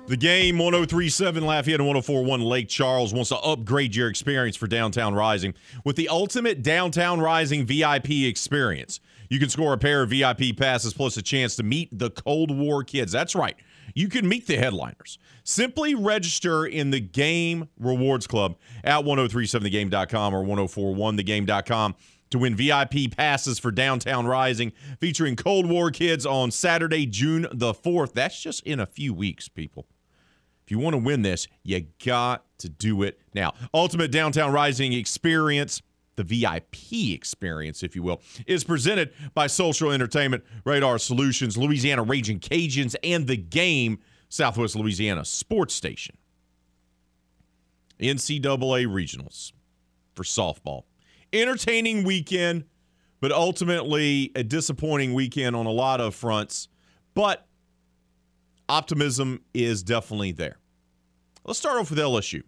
The 0.07 0.15
game 0.15 0.57
1037 0.57 1.45
Lafayette 1.45 1.81
and 1.81 1.87
1041 1.89 2.39
Lake 2.39 2.69
Charles 2.69 3.13
wants 3.13 3.27
to 3.27 3.35
upgrade 3.39 3.93
your 3.93 4.07
experience 4.07 4.55
for 4.55 4.65
Downtown 4.65 5.13
Rising 5.13 5.53
with 5.83 5.97
the 5.97 6.07
ultimate 6.07 6.63
Downtown 6.63 7.19
Rising 7.19 7.65
VIP 7.65 8.11
experience. 8.11 9.01
You 9.29 9.37
can 9.37 9.49
score 9.49 9.73
a 9.73 9.77
pair 9.77 10.03
of 10.03 10.11
VIP 10.11 10.55
passes 10.55 10.93
plus 10.93 11.17
a 11.17 11.21
chance 11.21 11.57
to 11.57 11.63
meet 11.63 11.89
the 11.91 12.09
Cold 12.09 12.57
War 12.57 12.85
kids. 12.85 13.11
That's 13.11 13.35
right. 13.35 13.57
You 13.95 14.07
can 14.07 14.29
meet 14.29 14.47
the 14.47 14.55
headliners. 14.55 15.19
Simply 15.43 15.93
register 15.93 16.65
in 16.65 16.91
the 16.91 17.01
Game 17.01 17.67
Rewards 17.77 18.27
Club 18.27 18.55
at 18.85 19.03
1037thegame.com 19.03 20.33
or 20.33 20.45
1041thegame.com 20.45 21.95
to 22.29 22.39
win 22.39 22.55
VIP 22.55 23.11
passes 23.15 23.59
for 23.59 23.71
Downtown 23.71 24.25
Rising 24.25 24.71
featuring 25.01 25.35
Cold 25.35 25.65
War 25.65 25.91
kids 25.91 26.25
on 26.25 26.51
Saturday, 26.51 27.05
June 27.05 27.45
the 27.51 27.73
4th. 27.73 28.13
That's 28.13 28.41
just 28.41 28.65
in 28.65 28.79
a 28.79 28.85
few 28.85 29.13
weeks, 29.13 29.49
people. 29.49 29.85
If 30.67 30.71
you 30.71 30.79
want 30.79 30.95
to 30.95 30.97
win 30.97 31.21
this, 31.21 31.47
you 31.63 31.85
got 32.03 32.43
to 32.57 32.67
do 32.67 33.03
it 33.03 33.21
now. 33.33 33.53
Ultimate 33.73 34.11
Downtown 34.11 34.51
Rising 34.51 34.91
experience, 34.91 35.81
the 36.17 36.25
VIP 36.25 37.13
experience, 37.13 37.83
if 37.83 37.95
you 37.95 38.03
will, 38.03 38.21
is 38.45 38.65
presented 38.65 39.13
by 39.33 39.47
Social 39.47 39.93
Entertainment, 39.93 40.43
Radar 40.65 40.99
Solutions, 40.99 41.57
Louisiana 41.57 42.03
Raging 42.03 42.41
Cajuns, 42.41 42.97
and 43.01 43.27
the 43.27 43.37
game, 43.37 43.99
Southwest 44.27 44.75
Louisiana 44.75 45.23
Sports 45.23 45.73
Station. 45.73 46.17
NCAA 48.01 48.87
Regionals 48.87 49.53
for 50.15 50.23
softball. 50.23 50.83
Entertaining 51.31 52.03
weekend, 52.03 52.65
but 53.21 53.31
ultimately 53.31 54.33
a 54.35 54.43
disappointing 54.43 55.13
weekend 55.13 55.55
on 55.55 55.65
a 55.65 55.71
lot 55.71 56.01
of 56.01 56.13
fronts. 56.13 56.67
But 57.13 57.46
optimism 58.69 59.41
is 59.53 59.83
definitely 59.83 60.31
there. 60.31 60.57
Let's 61.43 61.59
start 61.59 61.79
off 61.79 61.89
with 61.89 61.99
LSU. 61.99 62.43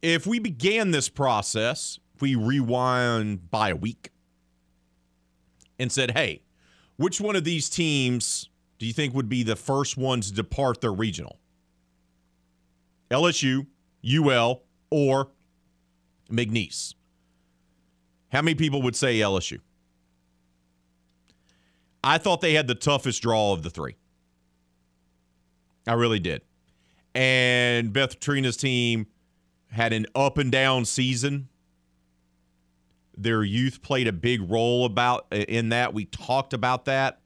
If 0.00 0.26
we 0.26 0.38
began 0.38 0.90
this 0.90 1.08
process, 1.08 1.98
if 2.14 2.22
we 2.22 2.34
rewind 2.34 3.50
by 3.50 3.70
a 3.70 3.76
week 3.76 4.10
and 5.78 5.90
said, 5.92 6.12
hey, 6.12 6.42
which 6.96 7.20
one 7.20 7.36
of 7.36 7.44
these 7.44 7.68
teams 7.68 8.48
do 8.78 8.86
you 8.86 8.92
think 8.92 9.14
would 9.14 9.28
be 9.28 9.42
the 9.42 9.56
first 9.56 9.96
ones 9.96 10.28
to 10.28 10.34
depart 10.34 10.80
their 10.80 10.92
regional? 10.92 11.38
LSU, 13.10 13.66
UL, 14.04 14.62
or 14.90 15.28
McNeese? 16.30 16.94
How 18.30 18.42
many 18.42 18.54
people 18.54 18.82
would 18.82 18.96
say 18.96 19.18
LSU? 19.18 19.60
I 22.04 22.18
thought 22.18 22.40
they 22.40 22.54
had 22.54 22.68
the 22.68 22.74
toughest 22.74 23.22
draw 23.22 23.52
of 23.52 23.62
the 23.62 23.70
three. 23.70 23.96
I 25.86 25.94
really 25.94 26.20
did. 26.20 26.42
And 27.14 27.92
Beth 27.92 28.20
Torina's 28.20 28.56
team 28.56 29.06
had 29.70 29.92
an 29.92 30.06
up 30.14 30.38
and 30.38 30.52
down 30.52 30.84
season. 30.84 31.48
Their 33.16 33.42
youth 33.42 33.82
played 33.82 34.06
a 34.06 34.12
big 34.12 34.48
role 34.50 34.84
about 34.84 35.26
uh, 35.32 35.36
in 35.36 35.70
that. 35.70 35.92
We 35.92 36.04
talked 36.04 36.52
about 36.52 36.84
that. 36.84 37.20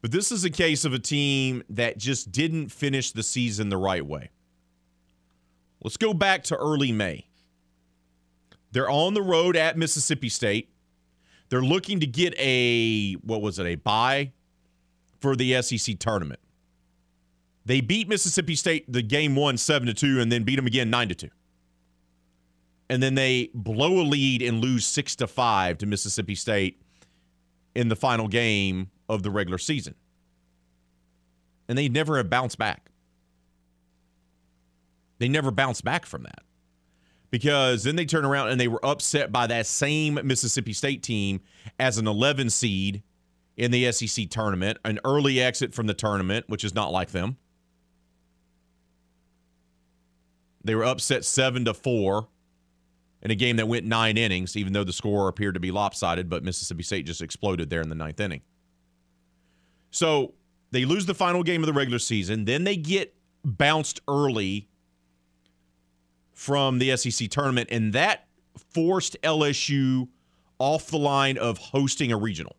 But 0.00 0.12
this 0.12 0.30
is 0.30 0.44
a 0.44 0.50
case 0.50 0.84
of 0.84 0.92
a 0.92 0.98
team 0.98 1.62
that 1.70 1.98
just 1.98 2.30
didn't 2.30 2.68
finish 2.68 3.12
the 3.12 3.22
season 3.22 3.68
the 3.68 3.76
right 3.76 4.04
way. 4.04 4.30
Let's 5.82 5.96
go 5.96 6.12
back 6.12 6.44
to 6.44 6.56
early 6.56 6.92
May. 6.92 7.26
They're 8.72 8.90
on 8.90 9.14
the 9.14 9.22
road 9.22 9.56
at 9.56 9.76
Mississippi 9.76 10.28
State. 10.28 10.70
They're 11.48 11.62
looking 11.62 12.00
to 12.00 12.06
get 12.06 12.34
a 12.38 13.14
what 13.14 13.40
was 13.40 13.58
it, 13.58 13.66
a 13.66 13.76
bye 13.76 14.32
for 15.20 15.34
the 15.34 15.60
SEC 15.62 15.98
tournament. 15.98 16.40
They 17.68 17.82
beat 17.82 18.08
Mississippi 18.08 18.54
State 18.54 18.90
the 18.90 19.02
game 19.02 19.36
one 19.36 19.58
7 19.58 19.86
to 19.88 19.92
2 19.92 20.22
and 20.22 20.32
then 20.32 20.42
beat 20.42 20.56
them 20.56 20.66
again 20.66 20.88
9 20.88 21.10
to 21.10 21.14
2. 21.14 21.28
And 22.88 23.02
then 23.02 23.14
they 23.14 23.50
blow 23.52 24.00
a 24.00 24.04
lead 24.04 24.40
and 24.40 24.62
lose 24.62 24.86
6 24.86 25.16
to 25.16 25.26
5 25.26 25.76
to 25.76 25.84
Mississippi 25.86 26.34
State 26.34 26.80
in 27.74 27.88
the 27.88 27.94
final 27.94 28.26
game 28.26 28.90
of 29.06 29.22
the 29.22 29.30
regular 29.30 29.58
season. 29.58 29.94
And 31.68 31.76
they 31.76 31.90
never 31.90 32.16
have 32.16 32.30
bounced 32.30 32.56
back. 32.56 32.90
They 35.18 35.28
never 35.28 35.50
bounced 35.50 35.84
back 35.84 36.06
from 36.06 36.22
that. 36.22 36.44
Because 37.30 37.84
then 37.84 37.96
they 37.96 38.06
turn 38.06 38.24
around 38.24 38.48
and 38.48 38.58
they 38.58 38.68
were 38.68 38.82
upset 38.82 39.30
by 39.30 39.46
that 39.46 39.66
same 39.66 40.18
Mississippi 40.24 40.72
State 40.72 41.02
team 41.02 41.42
as 41.78 41.98
an 41.98 42.08
11 42.08 42.48
seed 42.48 43.02
in 43.58 43.72
the 43.72 43.92
SEC 43.92 44.30
tournament, 44.30 44.78
an 44.86 45.00
early 45.04 45.38
exit 45.38 45.74
from 45.74 45.86
the 45.86 45.92
tournament, 45.92 46.48
which 46.48 46.64
is 46.64 46.74
not 46.74 46.92
like 46.92 47.10
them. 47.10 47.36
They 50.64 50.74
were 50.74 50.84
upset 50.84 51.24
7 51.24 51.64
to 51.66 51.74
4 51.74 52.28
in 53.22 53.30
a 53.30 53.34
game 53.34 53.56
that 53.56 53.66
went 53.66 53.86
9 53.86 54.16
innings 54.16 54.56
even 54.56 54.72
though 54.72 54.84
the 54.84 54.92
score 54.92 55.28
appeared 55.28 55.54
to 55.54 55.60
be 55.60 55.70
lopsided, 55.70 56.28
but 56.28 56.44
Mississippi 56.44 56.82
State 56.82 57.06
just 57.06 57.22
exploded 57.22 57.70
there 57.70 57.80
in 57.80 57.88
the 57.88 57.94
ninth 57.94 58.20
inning. 58.20 58.42
So, 59.90 60.34
they 60.70 60.84
lose 60.84 61.06
the 61.06 61.14
final 61.14 61.42
game 61.42 61.62
of 61.62 61.66
the 61.66 61.72
regular 61.72 61.98
season, 61.98 62.44
then 62.44 62.64
they 62.64 62.76
get 62.76 63.14
bounced 63.44 64.00
early 64.06 64.68
from 66.32 66.78
the 66.78 66.96
SEC 66.96 67.30
tournament, 67.30 67.68
and 67.72 67.92
that 67.94 68.26
forced 68.72 69.16
LSU 69.22 70.08
off 70.58 70.88
the 70.88 70.98
line 70.98 71.38
of 71.38 71.58
hosting 71.58 72.12
a 72.12 72.16
regional. 72.16 72.56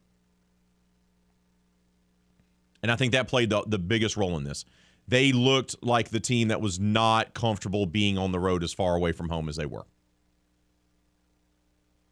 And 2.82 2.92
I 2.92 2.96
think 2.96 3.12
that 3.12 3.28
played 3.28 3.50
the, 3.50 3.64
the 3.68 3.78
biggest 3.78 4.18
role 4.18 4.38
in 4.38 4.44
this. 4.44 4.66
They 5.10 5.32
looked 5.32 5.76
like 5.82 6.10
the 6.10 6.20
team 6.20 6.50
that 6.50 6.62
was 6.62 6.80
not 6.80 7.34
comfortable 7.34 7.88
being 7.88 8.20
on 8.20 8.32
the 8.32 8.40
road 8.40 8.64
as 8.64 8.74
far 8.74 8.96
away 8.96 9.12
from 9.12 9.30
home 9.30 9.50
as 9.50 9.56
they 9.56 9.66
were. 9.66 9.86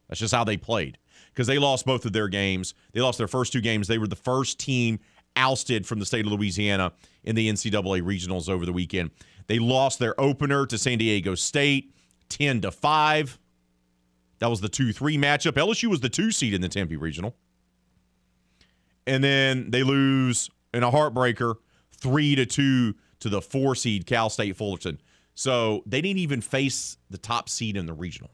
That's 0.09 0.19
just 0.19 0.33
how 0.33 0.43
they 0.43 0.57
played 0.57 0.97
because 1.31 1.45
they 1.45 1.59
lost 1.59 1.85
both 1.85 2.05
of 2.05 2.13
their 2.13 2.27
games. 2.27 2.73
They 2.93 3.01
lost 3.01 3.19
their 3.19 3.27
first 3.27 3.53
two 3.53 3.61
games. 3.61 3.87
They 3.87 3.99
were 3.99 4.07
the 4.07 4.15
first 4.15 4.57
team 4.57 4.99
ousted 5.35 5.85
from 5.85 5.99
the 5.99 6.07
state 6.07 6.25
of 6.25 6.31
Louisiana 6.31 6.91
in 7.23 7.35
the 7.35 7.47
NCAA 7.47 8.01
regionals 8.01 8.49
over 8.49 8.65
the 8.65 8.73
weekend. 8.73 9.11
They 9.45 9.59
lost 9.59 9.99
their 9.99 10.19
opener 10.19 10.65
to 10.65 10.77
San 10.79 10.97
Diego 10.97 11.35
State 11.35 11.93
10 12.29 12.61
to 12.61 12.71
5. 12.71 13.37
That 14.39 14.49
was 14.49 14.59
the 14.59 14.69
2 14.69 14.91
3 14.91 15.17
matchup. 15.19 15.51
LSU 15.51 15.87
was 15.87 15.99
the 15.99 16.09
two 16.09 16.31
seed 16.31 16.55
in 16.55 16.61
the 16.61 16.69
Tempe 16.69 16.95
Regional. 16.95 17.35
And 19.05 19.23
then 19.23 19.69
they 19.69 19.83
lose 19.83 20.49
in 20.73 20.81
a 20.81 20.89
heartbreaker 20.89 21.57
3 21.99 22.35
to 22.35 22.45
2 22.45 22.95
to 23.19 23.29
the 23.29 23.41
four 23.41 23.75
seed 23.75 24.05
Cal 24.05 24.29
State 24.29 24.55
Fullerton. 24.55 24.99
So 25.35 25.83
they 25.85 26.01
didn't 26.01 26.19
even 26.19 26.41
face 26.41 26.97
the 27.09 27.17
top 27.17 27.49
seed 27.49 27.77
in 27.77 27.85
the 27.85 27.93
regional. 27.93 28.31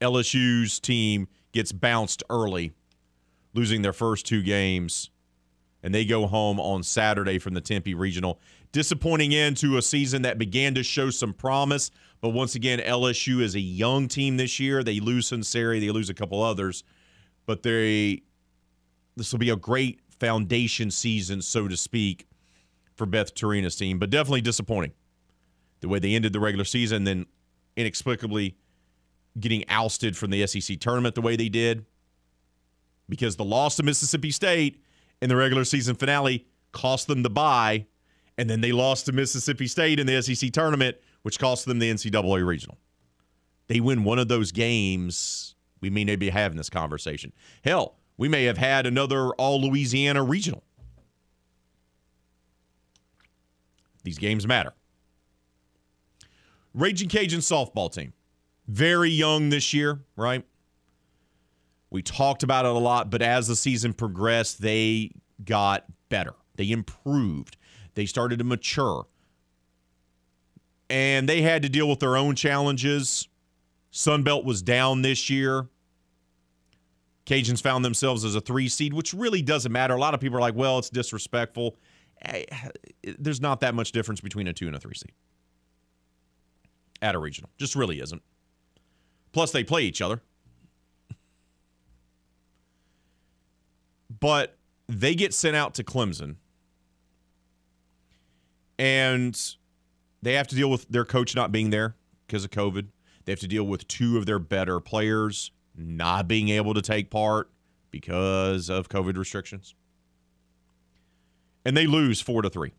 LSU's 0.00 0.80
team 0.80 1.28
gets 1.52 1.72
bounced 1.72 2.22
early, 2.28 2.72
losing 3.54 3.82
their 3.82 3.92
first 3.92 4.26
two 4.26 4.42
games 4.42 5.10
and 5.82 5.94
they 5.94 6.04
go 6.04 6.26
home 6.26 6.60
on 6.60 6.82
Saturday 6.82 7.38
from 7.38 7.54
the 7.54 7.60
Tempe 7.60 7.94
Regional. 7.94 8.40
Disappointing 8.70 9.34
end 9.34 9.56
to 9.58 9.76
a 9.76 9.82
season 9.82 10.22
that 10.22 10.38
began 10.38 10.74
to 10.74 10.82
show 10.82 11.10
some 11.10 11.34
promise, 11.34 11.90
but 12.20 12.30
once 12.30 12.54
again, 12.54 12.78
LSU 12.78 13.40
is 13.40 13.54
a 13.54 13.60
young 13.60 14.08
team 14.08 14.36
this 14.36 14.60
year. 14.60 14.82
They 14.82 15.00
lose 15.00 15.30
Sunseri, 15.30 15.80
they 15.80 15.90
lose 15.90 16.08
a 16.08 16.14
couple 16.14 16.42
others, 16.42 16.84
but 17.46 17.62
they 17.62 18.22
this 19.16 19.30
will 19.30 19.38
be 19.38 19.50
a 19.50 19.56
great 19.56 20.00
foundation 20.22 20.88
season, 20.92 21.42
so 21.42 21.66
to 21.66 21.76
speak, 21.76 22.28
for 22.94 23.06
Beth 23.06 23.34
Torina's 23.34 23.74
team. 23.74 23.98
But 23.98 24.08
definitely 24.08 24.40
disappointing 24.40 24.92
the 25.80 25.88
way 25.88 25.98
they 25.98 26.14
ended 26.14 26.32
the 26.32 26.38
regular 26.38 26.64
season, 26.64 27.02
then 27.02 27.26
inexplicably 27.76 28.56
getting 29.40 29.64
ousted 29.68 30.16
from 30.16 30.30
the 30.30 30.46
SEC 30.46 30.78
tournament 30.78 31.16
the 31.16 31.20
way 31.20 31.34
they 31.34 31.48
did 31.48 31.86
because 33.08 33.34
the 33.34 33.44
loss 33.44 33.74
to 33.76 33.82
Mississippi 33.82 34.30
State 34.30 34.80
in 35.20 35.28
the 35.28 35.34
regular 35.34 35.64
season 35.64 35.96
finale 35.96 36.46
cost 36.70 37.08
them 37.08 37.24
the 37.24 37.30
bye, 37.30 37.86
and 38.38 38.48
then 38.48 38.60
they 38.60 38.70
lost 38.70 39.06
to 39.06 39.12
Mississippi 39.12 39.66
State 39.66 39.98
in 39.98 40.06
the 40.06 40.22
SEC 40.22 40.52
tournament, 40.52 40.96
which 41.22 41.40
cost 41.40 41.66
them 41.66 41.80
the 41.80 41.90
NCAA 41.90 42.46
regional. 42.46 42.78
They 43.66 43.80
win 43.80 44.04
one 44.04 44.20
of 44.20 44.28
those 44.28 44.52
games, 44.52 45.56
we 45.80 45.90
may 45.90 46.04
not 46.04 46.20
be 46.20 46.30
having 46.30 46.56
this 46.56 46.70
conversation. 46.70 47.32
Hell, 47.64 47.96
we 48.22 48.28
may 48.28 48.44
have 48.44 48.56
had 48.56 48.86
another 48.86 49.30
All 49.30 49.60
Louisiana 49.60 50.22
regional. 50.22 50.62
These 54.04 54.18
games 54.18 54.46
matter. 54.46 54.74
Raging 56.72 57.08
Cajun 57.08 57.40
softball 57.40 57.92
team. 57.92 58.12
Very 58.68 59.10
young 59.10 59.48
this 59.48 59.74
year, 59.74 60.04
right? 60.14 60.46
We 61.90 62.00
talked 62.00 62.44
about 62.44 62.64
it 62.64 62.70
a 62.70 62.78
lot, 62.78 63.10
but 63.10 63.22
as 63.22 63.48
the 63.48 63.56
season 63.56 63.92
progressed, 63.92 64.62
they 64.62 65.10
got 65.44 65.86
better. 66.08 66.34
They 66.54 66.70
improved. 66.70 67.56
They 67.94 68.06
started 68.06 68.38
to 68.38 68.44
mature. 68.44 69.08
And 70.88 71.28
they 71.28 71.42
had 71.42 71.62
to 71.62 71.68
deal 71.68 71.88
with 71.88 71.98
their 71.98 72.16
own 72.16 72.36
challenges. 72.36 73.26
Sunbelt 73.92 74.44
was 74.44 74.62
down 74.62 75.02
this 75.02 75.28
year. 75.28 75.66
Cajuns 77.32 77.62
found 77.62 77.84
themselves 77.84 78.24
as 78.24 78.34
a 78.34 78.40
three 78.40 78.68
seed, 78.68 78.92
which 78.92 79.14
really 79.14 79.40
doesn't 79.40 79.72
matter. 79.72 79.94
A 79.94 79.98
lot 79.98 80.12
of 80.12 80.20
people 80.20 80.36
are 80.36 80.40
like, 80.40 80.54
well, 80.54 80.78
it's 80.78 80.90
disrespectful. 80.90 81.76
Eh, 82.26 82.44
eh, 82.50 83.12
there's 83.18 83.40
not 83.40 83.60
that 83.60 83.74
much 83.74 83.92
difference 83.92 84.20
between 84.20 84.46
a 84.48 84.52
two 84.52 84.66
and 84.66 84.76
a 84.76 84.78
three 84.78 84.94
seed 84.94 85.12
at 87.00 87.14
a 87.14 87.18
regional. 87.18 87.50
Just 87.56 87.74
really 87.74 88.00
isn't. 88.00 88.22
Plus, 89.32 89.50
they 89.50 89.64
play 89.64 89.82
each 89.82 90.02
other. 90.02 90.20
but 94.20 94.56
they 94.88 95.16
get 95.16 95.34
sent 95.34 95.56
out 95.56 95.74
to 95.74 95.82
Clemson 95.82 96.36
and 98.78 99.56
they 100.22 100.34
have 100.34 100.46
to 100.46 100.54
deal 100.54 100.70
with 100.70 100.86
their 100.88 101.04
coach 101.04 101.34
not 101.34 101.50
being 101.50 101.70
there 101.70 101.96
because 102.26 102.44
of 102.44 102.50
COVID. 102.50 102.86
They 103.24 103.32
have 103.32 103.40
to 103.40 103.48
deal 103.48 103.64
with 103.64 103.88
two 103.88 104.18
of 104.18 104.26
their 104.26 104.38
better 104.38 104.78
players 104.78 105.50
not 105.76 106.28
being 106.28 106.48
able 106.50 106.74
to 106.74 106.82
take 106.82 107.10
part 107.10 107.50
because 107.90 108.68
of 108.68 108.88
COVID 108.88 109.16
restrictions. 109.16 109.74
And 111.64 111.76
they 111.76 111.86
lose 111.86 112.20
4 112.20 112.42
to 112.42 112.50
3 112.50 112.72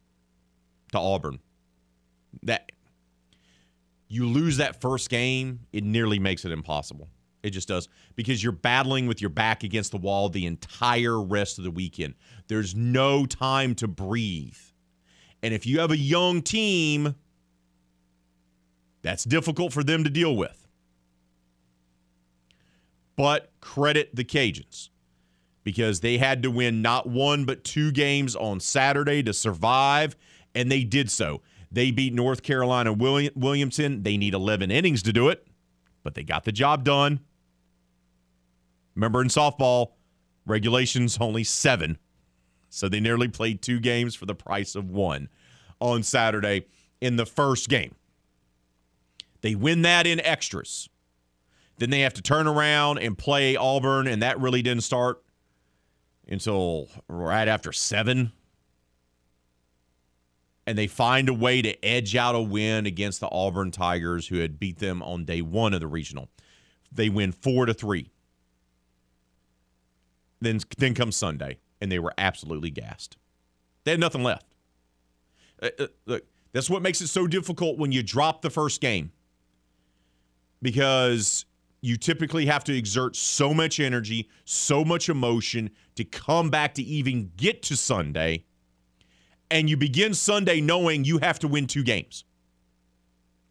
to 0.92 1.00
Auburn. 1.00 1.40
That 2.42 2.72
you 4.08 4.28
lose 4.28 4.58
that 4.58 4.82
first 4.82 5.10
game, 5.10 5.62
it 5.72 5.84
nearly 5.84 6.20
makes 6.20 6.46
it 6.46 6.52
impossible. 6.52 7.10
It 7.44 7.52
just 7.52 7.68
does 7.68 7.90
because 8.16 8.42
you're 8.42 8.54
battling 8.54 9.06
with 9.06 9.22
your 9.22 9.30
back 9.30 9.64
against 9.64 9.92
the 9.92 9.98
wall 9.98 10.30
the 10.30 10.46
entire 10.46 11.22
rest 11.22 11.58
of 11.58 11.66
the 11.66 11.72
weekend. 11.72 12.16
There's 12.48 12.74
no 12.74 13.26
time 13.26 13.76
to 13.76 13.88
breathe. 13.88 14.58
And 15.42 15.54
if 15.54 15.66
you 15.66 15.80
have 15.80 15.92
a 15.92 15.98
young 15.98 16.42
team, 16.42 17.16
that's 19.02 19.26
difficult 19.26 19.74
for 19.74 19.84
them 19.84 20.06
to 20.06 20.10
deal 20.10 20.36
with. 20.36 20.63
But 23.16 23.52
credit 23.62 24.16
the 24.16 24.24
Cajuns 24.24 24.90
because 25.64 26.02
they 26.02 26.18
had 26.18 26.44
to 26.44 26.52
win 26.52 26.82
not 26.82 27.08
one 27.08 27.46
but 27.46 27.64
two 27.64 27.92
games 27.92 28.36
on 28.36 28.60
Saturday 28.60 29.24
to 29.24 29.34
survive, 29.34 30.16
and 30.54 30.72
they 30.72 30.84
did 30.84 31.10
so. 31.10 31.42
They 31.72 31.92
beat 31.92 32.14
North 32.14 32.44
Carolina 32.44 32.94
Wilmington. 32.94 34.04
They 34.04 34.18
need 34.18 34.34
11 34.34 34.72
innings 34.72 35.02
to 35.04 35.14
do 35.14 35.30
it, 35.30 35.48
but 36.04 36.14
they 36.14 36.24
got 36.24 36.44
the 36.44 36.52
job 36.52 36.84
done. 36.84 37.22
Remember 38.96 39.22
in 39.22 39.28
softball, 39.28 39.94
regulations 40.46 41.18
only 41.20 41.44
seven. 41.44 41.98
So 42.70 42.90
they 42.90 43.00
nearly 43.00 43.28
played 43.28 43.62
two 43.62 43.80
games 43.80 44.16
for 44.16 44.26
the 44.26 44.36
price 44.36 44.76
of 44.76 44.90
one 44.90 45.30
on 45.80 46.04
Saturday 46.04 46.66
in 47.02 47.16
the 47.16 47.26
first 47.26 47.70
game. 47.70 47.96
They 49.42 49.56
win 49.56 49.82
that 49.82 50.08
in 50.08 50.20
extras. 50.22 50.90
Then 51.78 51.90
they 51.90 52.02
have 52.02 52.14
to 52.14 52.22
turn 52.22 52.48
around 52.48 53.00
and 53.00 53.18
play 53.18 53.56
Auburn, 53.56 54.08
and 54.08 54.22
that 54.22 54.40
really 54.40 54.62
didn't 54.62 54.84
start 54.84 55.24
until 56.28 56.88
right 57.08 57.48
after 57.48 57.72
seven. 57.72 58.32
and 60.66 60.78
they 60.78 60.88
find 60.88 61.28
a 61.28 61.34
way 61.34 61.62
to 61.62 61.86
edge 61.86 62.16
out 62.16 62.36
a 62.36 62.42
win 62.42 62.86
against 62.86 63.20
the 63.20 63.30
Auburn 63.30 63.72
Tigers, 63.72 64.28
who 64.28 64.38
had 64.38 64.60
beat 64.60 64.80
them 64.80 65.02
on 65.04 65.26
day 65.26 65.42
one 65.42 65.74
of 65.74 65.82
the 65.82 65.88
regional. 65.88 66.30
They 66.92 67.10
win 67.10 67.32
four 67.32 67.66
to 67.66 67.74
three. 67.74 68.10
Then, 70.40 70.60
then 70.78 70.94
comes 70.94 71.16
Sunday, 71.16 71.58
and 71.82 71.92
they 71.92 72.00
were 72.00 72.14
absolutely 72.18 72.70
gassed. 72.70 73.18
They 73.84 73.92
had 73.92 74.00
nothing 74.00 74.24
left. 74.24 74.46
Uh, 75.62 75.70
uh, 75.80 75.88
look, 76.06 76.24
that's 76.54 76.70
what 76.70 76.82
makes 76.82 77.02
it 77.02 77.08
so 77.08 77.28
difficult 77.28 77.78
when 77.78 77.92
you 77.92 78.04
drop 78.04 78.42
the 78.42 78.50
first 78.50 78.80
game 78.80 79.12
because 80.62 81.46
you 81.84 81.98
typically 81.98 82.46
have 82.46 82.64
to 82.64 82.74
exert 82.76 83.14
so 83.14 83.54
much 83.54 83.82
energy, 83.82 84.30
so 84.46 84.86
much 84.86 85.10
emotion 85.10 85.70
to 85.96 86.06
come 86.06 86.50
back 86.50 86.74
to 86.76 86.82
even 86.82 87.30
get 87.36 87.62
to 87.62 87.76
Sunday. 87.76 88.46
And 89.52 89.70
you 89.70 89.76
begin 89.76 90.14
Sunday 90.14 90.62
knowing 90.62 91.04
you 91.04 91.18
have 91.18 91.40
to 91.40 91.48
win 91.50 91.68
two 91.68 91.84
games 91.84 92.24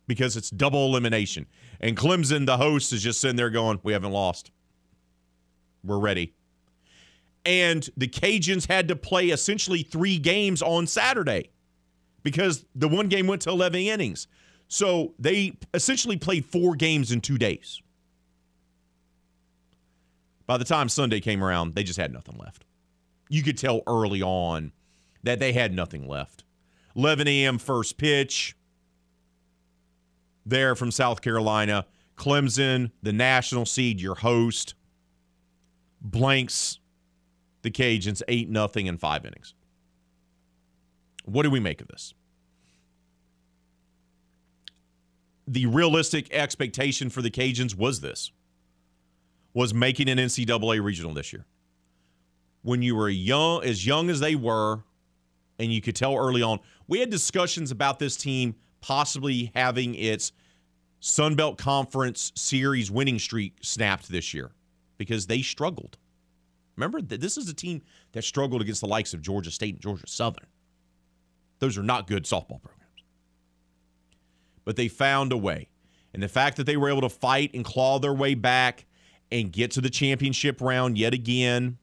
because 0.07 0.39
it's 0.39 0.49
double 0.49 0.87
elimination. 0.87 1.47
And 1.79 1.95
Clemson, 1.95 2.47
the 2.47 2.57
host, 2.57 2.95
is 2.95 3.03
just 3.03 3.21
sitting 3.21 3.37
there 3.37 3.51
going, 3.51 3.81
We 3.83 3.93
haven't 3.93 4.13
lost. 4.13 4.51
We're 5.85 5.99
ready. 5.99 6.33
And 7.45 7.87
the 7.99 8.09
Cajuns 8.09 8.67
had 8.67 8.89
to 8.89 8.97
play 8.97 9.27
essentially 9.27 9.83
three 9.83 10.17
games 10.17 10.63
on 10.63 10.87
Saturday 10.87 11.51
because 12.23 12.65
the 12.75 12.89
one 12.89 13.09
game 13.09 13.27
went 13.27 13.43
to 13.43 13.51
11 13.51 13.79
innings. 13.79 14.27
So 14.69 15.13
they 15.19 15.59
essentially 15.75 16.17
played 16.17 16.47
four 16.47 16.77
games 16.77 17.13
in 17.13 17.21
two 17.21 17.37
days. 17.37 17.83
By 20.53 20.59
the 20.59 20.67
time 20.67 20.91
Sunday 20.91 21.21
came 21.21 21.43
around, 21.43 21.75
they 21.75 21.83
just 21.83 21.99
had 21.99 22.13
nothing 22.13 22.37
left. 22.37 22.67
You 23.31 23.43
could 23.43 23.57
tell 23.57 23.81
early 23.87 24.21
on 24.21 24.73
that 25.23 25.41
they 25.41 25.55
had 25.55 25.73
nothing 25.73 26.07
left. 26.07 26.45
11 26.95 27.27
a.m. 27.27 27.57
first 27.57 27.97
pitch 27.97 28.55
there 30.45 30.75
from 30.75 30.91
South 30.91 31.23
Carolina. 31.23 31.87
Clemson, 32.19 32.91
the 33.03 33.15
national 33.15 33.65
seed, 33.65 33.99
your 33.99 34.17
host, 34.17 34.75
blanks 36.03 36.81
the 37.63 37.71
Cajuns 37.71 38.21
8 38.29 38.51
nothing 38.51 38.89
in 38.89 38.99
five 38.99 39.25
innings. 39.25 39.55
What 41.25 41.45
do 41.45 41.51
we 41.51 41.61
make 41.61 41.81
of 41.81 41.89
this? 41.89 42.13
The 45.49 45.65
realistic 45.65 46.31
expectation 46.31 47.09
for 47.09 47.23
the 47.23 47.31
Cajuns 47.31 47.75
was 47.75 48.03
this 48.03 48.33
was 49.55 49.75
making 49.75 50.09
an 50.09 50.19
NCAA 50.19 50.83
regional 50.83 51.13
this 51.13 51.33
year. 51.33 51.45
When 52.63 52.83
you 52.83 52.95
were 52.95 53.09
young, 53.09 53.65
as 53.65 53.87
young 53.87 54.09
as 54.09 54.21
they 54.21 54.35
were, 54.35 54.85
and 55.59 55.73
you 55.73 55.81
could 55.81 55.97
tell 55.97 56.17
early 56.17 56.43
on, 56.43 56.61
we 56.87 57.01
had 57.01 57.11
discussions 57.11 57.71
about 57.71 57.99
this 57.99 58.17
team 58.17 58.55
possibly 58.81 59.51
having 59.55 59.95
its 59.95 60.33
Sun 61.01 61.35
Belt 61.35 61.59
Conference 61.59 62.33
series 62.37 62.91
winning 62.91 63.19
streak 63.19 63.57
snapped 63.63 64.09
this 64.09 64.33
year 64.33 64.53
because 64.99 65.27
they 65.27 65.43
struggled. 65.43 65.99
Remember 66.77 67.03
this 67.03 67.37
is 67.37 67.49
a 67.49 67.55
team 67.55 67.83
that 68.13 68.23
struggled 68.23 68.63
against 68.63 68.81
the 68.81 68.87
likes 68.87 69.13
of 69.13 69.21
Georgia 69.21 69.51
State 69.51 69.75
and 69.75 69.83
Georgia 69.83 70.07
Southern. 70.07 70.47
Those 71.59 71.77
are 71.77 71.83
not 71.83 72.07
good 72.07 72.25
softball 72.25 72.63
programs. 72.63 73.05
But 74.65 74.77
they 74.77 74.89
found 74.89 75.33
a 75.33 75.37
way. 75.37 75.69
And 76.15 76.23
the 76.23 76.29
fact 76.29 76.57
that 76.57 76.65
they 76.65 76.77
were 76.77 76.89
able 76.89 77.01
to 77.03 77.09
fight 77.09 77.53
and 77.55 77.65
claw 77.65 77.99
their 77.99 78.15
way 78.15 78.35
back 78.35 78.87
and 79.33 79.51
get 79.51 79.71
to 79.73 79.81
the 79.81 79.91
championship 79.91 80.61
round 80.61 80.99
yet 80.99 81.15
again, 81.15 81.79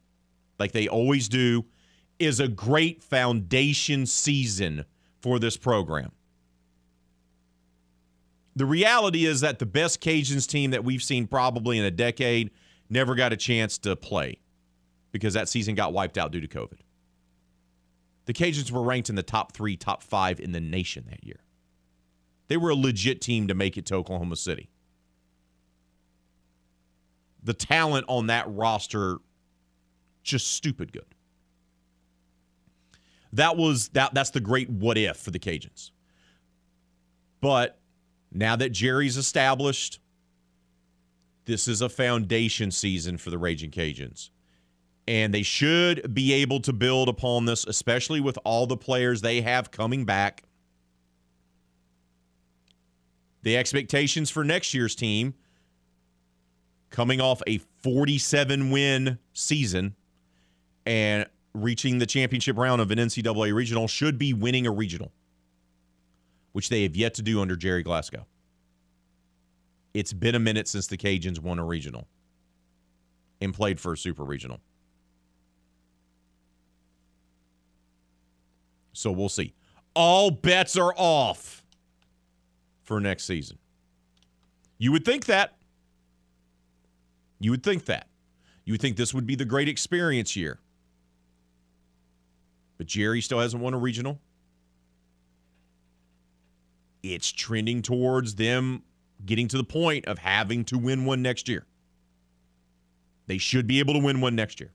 like 0.59 0.71
they 0.71 0.87
always 0.87 1.27
do, 1.27 1.65
is 2.19 2.39
a 2.39 2.47
great 2.47 3.03
foundation 3.03 4.05
season 4.05 4.85
for 5.19 5.39
this 5.39 5.57
program. 5.57 6.11
The 8.55 8.65
reality 8.65 9.25
is 9.25 9.41
that 9.41 9.59
the 9.59 9.65
best 9.65 10.01
Cajuns 10.01 10.47
team 10.47 10.71
that 10.71 10.83
we've 10.83 11.01
seen 11.01 11.27
probably 11.27 11.79
in 11.79 11.85
a 11.85 11.91
decade 11.91 12.51
never 12.89 13.15
got 13.15 13.33
a 13.33 13.37
chance 13.37 13.77
to 13.79 13.95
play 13.95 14.39
because 15.11 15.33
that 15.33 15.49
season 15.49 15.75
got 15.75 15.93
wiped 15.93 16.17
out 16.17 16.31
due 16.31 16.41
to 16.41 16.47
COVID. 16.47 16.79
The 18.25 18.33
Cajuns 18.33 18.69
were 18.69 18.83
ranked 18.83 19.09
in 19.09 19.15
the 19.15 19.23
top 19.23 19.53
three, 19.53 19.75
top 19.75 20.03
five 20.03 20.39
in 20.39 20.51
the 20.51 20.59
nation 20.59 21.05
that 21.09 21.23
year. 21.23 21.39
They 22.47 22.57
were 22.57 22.71
a 22.71 22.75
legit 22.75 23.21
team 23.21 23.47
to 23.47 23.55
make 23.55 23.77
it 23.77 23.85
to 23.87 23.95
Oklahoma 23.95 24.35
City 24.35 24.69
the 27.49 27.53
talent 27.55 28.05
on 28.07 28.27
that 28.27 28.45
roster 28.47 29.17
just 30.21 30.53
stupid 30.53 30.93
good. 30.93 31.15
That 33.33 33.57
was 33.57 33.87
that 33.89 34.13
that's 34.13 34.29
the 34.29 34.39
great 34.39 34.69
what 34.69 34.99
if 34.99 35.17
for 35.17 35.31
the 35.31 35.39
Cajuns. 35.39 35.89
But 37.41 37.79
now 38.31 38.55
that 38.55 38.69
Jerry's 38.69 39.17
established, 39.17 39.99
this 41.45 41.67
is 41.67 41.81
a 41.81 41.89
foundation 41.89 42.69
season 42.69 43.17
for 43.17 43.31
the 43.31 43.39
Raging 43.39 43.71
Cajuns. 43.71 44.29
And 45.07 45.33
they 45.33 45.41
should 45.41 46.13
be 46.13 46.33
able 46.33 46.59
to 46.59 46.71
build 46.71 47.09
upon 47.09 47.45
this, 47.45 47.65
especially 47.65 48.21
with 48.21 48.37
all 48.43 48.67
the 48.67 48.77
players 48.77 49.21
they 49.21 49.41
have 49.41 49.71
coming 49.71 50.05
back. 50.05 50.43
The 53.41 53.57
expectations 53.57 54.29
for 54.29 54.43
next 54.43 54.75
year's 54.75 54.93
team 54.93 55.33
coming 56.89 57.21
off 57.21 57.41
a 57.47 57.59
47 57.83 58.71
win 58.71 59.19
season 59.33 59.95
and 60.85 61.25
reaching 61.53 61.99
the 61.99 62.05
championship 62.05 62.57
round 62.57 62.81
of 62.81 62.91
an 62.91 62.97
NCAA 62.97 63.53
regional 63.53 63.87
should 63.87 64.17
be 64.17 64.33
winning 64.33 64.65
a 64.67 64.71
regional, 64.71 65.11
which 66.53 66.69
they 66.69 66.83
have 66.83 66.95
yet 66.95 67.13
to 67.15 67.21
do 67.21 67.41
under 67.41 67.55
Jerry 67.55 67.83
Glasgow. 67.83 68.25
It's 69.93 70.13
been 70.13 70.35
a 70.35 70.39
minute 70.39 70.67
since 70.67 70.87
the 70.87 70.97
Cajuns 70.97 71.39
won 71.39 71.59
a 71.59 71.65
regional 71.65 72.07
and 73.41 73.53
played 73.53 73.79
for 73.79 73.93
a 73.93 73.97
super 73.97 74.23
regional. 74.23 74.59
So 78.93 79.11
we'll 79.11 79.29
see. 79.29 79.53
All 79.95 80.29
bets 80.29 80.77
are 80.77 80.93
off 80.95 81.63
for 82.83 82.99
next 82.99 83.25
season. 83.25 83.57
You 84.77 84.91
would 84.91 85.05
think 85.05 85.25
that. 85.25 85.58
You 87.39 87.51
would 87.51 87.63
think 87.63 87.85
that. 87.85 88.07
You 88.65 88.73
would 88.73 88.81
think 88.81 88.97
this 88.97 89.13
would 89.13 89.25
be 89.25 89.35
the 89.35 89.45
great 89.45 89.67
experience 89.67 90.35
year. 90.35 90.59
But 92.77 92.87
Jerry 92.87 93.21
still 93.21 93.39
hasn't 93.39 93.61
won 93.61 93.73
a 93.73 93.77
regional. 93.77 94.19
It's 97.01 97.31
trending 97.31 97.81
towards 97.81 98.35
them 98.35 98.83
getting 99.25 99.47
to 99.49 99.57
the 99.57 99.63
point 99.63 100.05
of 100.05 100.19
having 100.19 100.63
to 100.65 100.77
win 100.77 101.05
one 101.05 101.21
next 101.21 101.47
year. 101.47 101.65
They 103.27 103.37
should 103.37 103.67
be 103.67 103.79
able 103.79 103.93
to 103.93 103.99
win 103.99 104.21
one 104.21 104.35
next 104.35 104.59
year. 104.59 104.71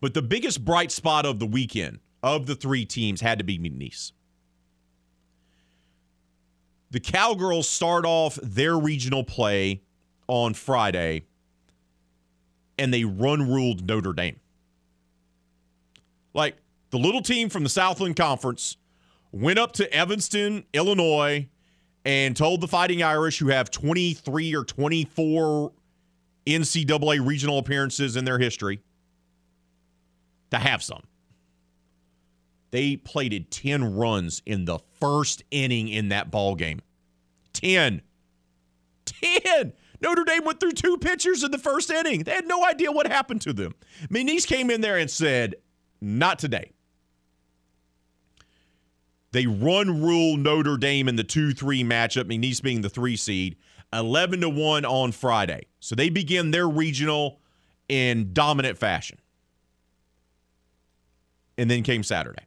But 0.00 0.14
the 0.14 0.22
biggest 0.22 0.64
bright 0.64 0.90
spot 0.90 1.26
of 1.26 1.38
the 1.38 1.46
weekend 1.46 2.00
of 2.22 2.46
the 2.46 2.54
three 2.54 2.84
teams 2.84 3.20
had 3.20 3.38
to 3.38 3.44
be 3.44 3.58
McNeese. 3.58 4.12
The 6.90 7.00
Cowgirls 7.00 7.68
start 7.68 8.04
off 8.04 8.36
their 8.42 8.76
regional 8.76 9.24
play 9.24 9.82
on 10.30 10.54
Friday 10.54 11.24
and 12.78 12.94
they 12.94 13.04
run 13.04 13.50
ruled 13.50 13.86
Notre 13.86 14.12
Dame. 14.12 14.38
Like 16.32 16.56
the 16.90 16.98
little 16.98 17.20
team 17.20 17.48
from 17.48 17.64
the 17.64 17.68
Southland 17.68 18.14
Conference 18.14 18.76
went 19.32 19.58
up 19.58 19.72
to 19.72 19.92
Evanston, 19.92 20.64
Illinois, 20.72 21.48
and 22.04 22.36
told 22.36 22.60
the 22.60 22.68
Fighting 22.68 23.02
Irish, 23.02 23.40
who 23.40 23.48
have 23.48 23.72
23 23.72 24.54
or 24.54 24.64
24 24.64 25.72
NCAA 26.46 27.26
regional 27.26 27.58
appearances 27.58 28.14
in 28.14 28.24
their 28.24 28.38
history, 28.38 28.80
to 30.52 30.58
have 30.58 30.80
some. 30.80 31.02
They 32.70 32.96
plated 32.96 33.50
10 33.50 33.96
runs 33.96 34.42
in 34.46 34.64
the 34.64 34.78
first 35.00 35.42
inning 35.50 35.88
in 35.88 36.10
that 36.10 36.30
ball 36.30 36.54
game. 36.54 36.80
10. 37.52 38.02
10. 39.04 39.72
Notre 40.00 40.24
Dame 40.24 40.44
went 40.44 40.60
through 40.60 40.72
two 40.72 40.96
pitchers 40.96 41.42
in 41.42 41.50
the 41.50 41.58
first 41.58 41.90
inning. 41.90 42.24
They 42.24 42.32
had 42.32 42.46
no 42.46 42.64
idea 42.64 42.90
what 42.90 43.06
happened 43.06 43.42
to 43.42 43.52
them. 43.52 43.74
McNeese 44.08 44.46
came 44.46 44.70
in 44.70 44.80
there 44.80 44.96
and 44.96 45.10
said, 45.10 45.56
Not 46.00 46.38
today. 46.38 46.72
They 49.32 49.46
run 49.46 50.02
rule 50.02 50.36
Notre 50.36 50.76
Dame 50.76 51.08
in 51.08 51.16
the 51.16 51.24
2 51.24 51.52
3 51.52 51.84
matchup, 51.84 52.24
McNeese 52.24 52.62
being 52.62 52.80
the 52.80 52.88
three 52.88 53.16
seed, 53.16 53.56
11 53.92 54.40
to 54.40 54.48
1 54.48 54.84
on 54.84 55.12
Friday. 55.12 55.66
So 55.78 55.94
they 55.94 56.10
begin 56.10 56.50
their 56.50 56.68
regional 56.68 57.40
in 57.88 58.32
dominant 58.32 58.78
fashion. 58.78 59.18
And 61.58 61.70
then 61.70 61.82
came 61.82 62.02
Saturday. 62.02 62.46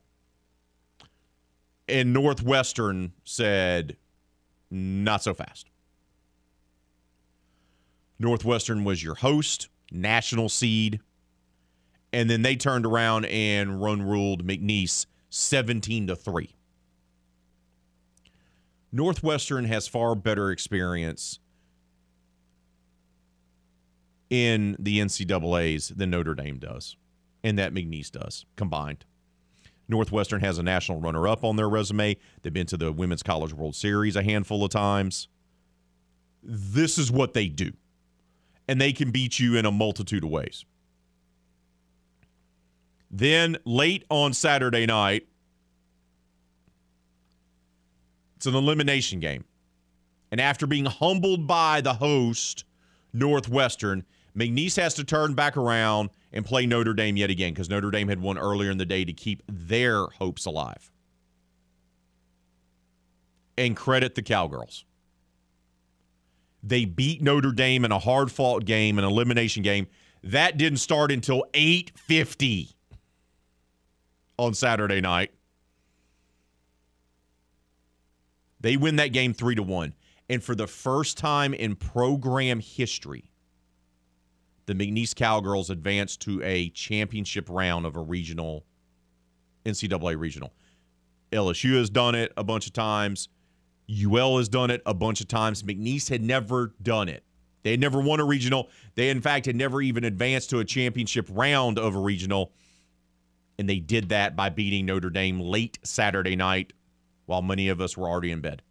And 1.87 2.13
Northwestern 2.13 3.13
said, 3.23 3.97
Not 4.71 5.21
so 5.21 5.33
fast. 5.33 5.69
Northwestern 8.23 8.85
was 8.85 9.03
your 9.03 9.15
host, 9.15 9.67
national 9.91 10.47
seed. 10.47 11.01
And 12.13 12.29
then 12.29 12.41
they 12.41 12.55
turned 12.55 12.85
around 12.85 13.25
and 13.25 13.81
run 13.81 14.01
ruled 14.01 14.47
McNeese 14.47 15.07
17 15.29 16.07
to 16.07 16.15
3. 16.15 16.55
Northwestern 18.93 19.65
has 19.65 19.89
far 19.89 20.15
better 20.15 20.51
experience 20.51 21.39
in 24.29 24.77
the 24.79 24.99
NCAA's 24.99 25.89
than 25.89 26.11
Notre 26.11 26.33
Dame 26.33 26.59
does, 26.59 26.95
and 27.43 27.59
that 27.59 27.73
McNeese 27.73 28.11
does 28.11 28.45
combined. 28.55 29.03
Northwestern 29.89 30.39
has 30.39 30.57
a 30.57 30.63
national 30.63 31.01
runner 31.01 31.27
up 31.27 31.43
on 31.43 31.57
their 31.57 31.69
resume. 31.69 32.15
They've 32.41 32.53
been 32.53 32.67
to 32.67 32.77
the 32.77 32.93
Women's 32.93 33.21
College 33.21 33.53
World 33.53 33.75
Series 33.75 34.15
a 34.15 34.23
handful 34.23 34.63
of 34.63 34.71
times. 34.71 35.27
This 36.41 36.97
is 36.97 37.11
what 37.11 37.33
they 37.33 37.47
do, 37.47 37.73
and 38.67 38.79
they 38.79 38.93
can 38.93 39.11
beat 39.11 39.39
you 39.39 39.55
in 39.55 39.65
a 39.65 39.71
multitude 39.71 40.23
of 40.23 40.29
ways. 40.29 40.65
Then 43.11 43.57
late 43.65 44.05
on 44.09 44.33
Saturday 44.33 44.85
night, 44.85 45.27
it's 48.37 48.45
an 48.45 48.55
elimination 48.55 49.19
game. 49.19 49.45
And 50.31 50.41
after 50.41 50.65
being 50.65 50.85
humbled 50.85 51.45
by 51.45 51.81
the 51.81 51.93
host, 51.93 52.65
Northwestern, 53.13 54.03
McNeese 54.35 54.77
has 54.81 54.95
to 54.95 55.03
turn 55.03 55.35
back 55.35 55.57
around 55.57 56.09
and 56.31 56.43
play 56.43 56.65
Notre 56.65 56.95
Dame 56.95 57.17
yet 57.17 57.29
again 57.29 57.53
because 57.53 57.69
Notre 57.69 57.91
Dame 57.91 58.07
had 58.07 58.19
won 58.19 58.39
earlier 58.39 58.71
in 58.71 58.79
the 58.79 58.85
day 58.85 59.05
to 59.05 59.13
keep 59.13 59.43
their 59.47 60.07
hopes 60.07 60.45
alive. 60.45 60.91
And 63.55 63.77
credit 63.77 64.15
the 64.15 64.23
Cowgirls. 64.23 64.85
They 66.63 66.85
beat 66.85 67.21
Notre 67.21 67.51
Dame 67.51 67.83
in 67.83 67.91
a 67.91 67.99
hard 67.99 68.31
fought 68.31 68.63
game, 68.63 68.97
an 68.97 69.03
elimination 69.03 69.63
game. 69.63 69.87
That 70.23 70.57
didn't 70.57 70.79
start 70.79 71.11
until 71.11 71.43
850 71.53 72.69
on 74.37 74.53
Saturday 74.53 75.01
night. 75.01 75.31
They 78.61 78.77
win 78.77 78.95
that 78.95 79.11
game 79.11 79.33
3 79.33 79.55
to 79.55 79.63
1. 79.63 79.93
And 80.29 80.41
for 80.41 80.55
the 80.55 80.67
first 80.67 81.17
time 81.17 81.53
in 81.53 81.75
program 81.75 82.61
history, 82.61 83.25
the 84.65 84.73
McNeese 84.73 85.13
Cowgirls 85.13 85.69
advanced 85.69 86.21
to 86.21 86.41
a 86.43 86.69
championship 86.69 87.49
round 87.49 87.85
of 87.85 87.97
a 87.97 87.99
regional 87.99 88.65
NCAA 89.65 90.17
regional. 90.17 90.53
LSU 91.33 91.77
has 91.77 91.89
done 91.89 92.15
it 92.15 92.31
a 92.37 92.43
bunch 92.43 92.67
of 92.67 92.73
times. 92.73 93.27
UL 93.89 94.37
has 94.37 94.49
done 94.49 94.71
it 94.71 94.81
a 94.85 94.93
bunch 94.93 95.21
of 95.21 95.27
times. 95.27 95.63
McNeese 95.63 96.09
had 96.09 96.21
never 96.21 96.73
done 96.81 97.09
it. 97.09 97.23
They 97.63 97.71
had 97.71 97.79
never 97.79 98.01
won 98.01 98.19
a 98.19 98.25
regional. 98.25 98.69
They, 98.95 99.09
in 99.09 99.21
fact, 99.21 99.45
had 99.45 99.55
never 99.55 99.81
even 99.81 100.03
advanced 100.03 100.49
to 100.51 100.59
a 100.59 100.65
championship 100.65 101.27
round 101.31 101.79
of 101.79 101.95
a 101.95 101.99
regional. 101.99 102.51
And 103.57 103.69
they 103.69 103.79
did 103.79 104.09
that 104.09 104.35
by 104.35 104.49
beating 104.49 104.85
Notre 104.85 105.09
Dame 105.09 105.39
late 105.39 105.79
Saturday 105.83 106.35
night 106.35 106.73
while 107.25 107.41
many 107.41 107.69
of 107.69 107.79
us 107.79 107.95
were 107.95 108.07
already 108.07 108.31
in 108.31 108.41
bed, 108.41 108.61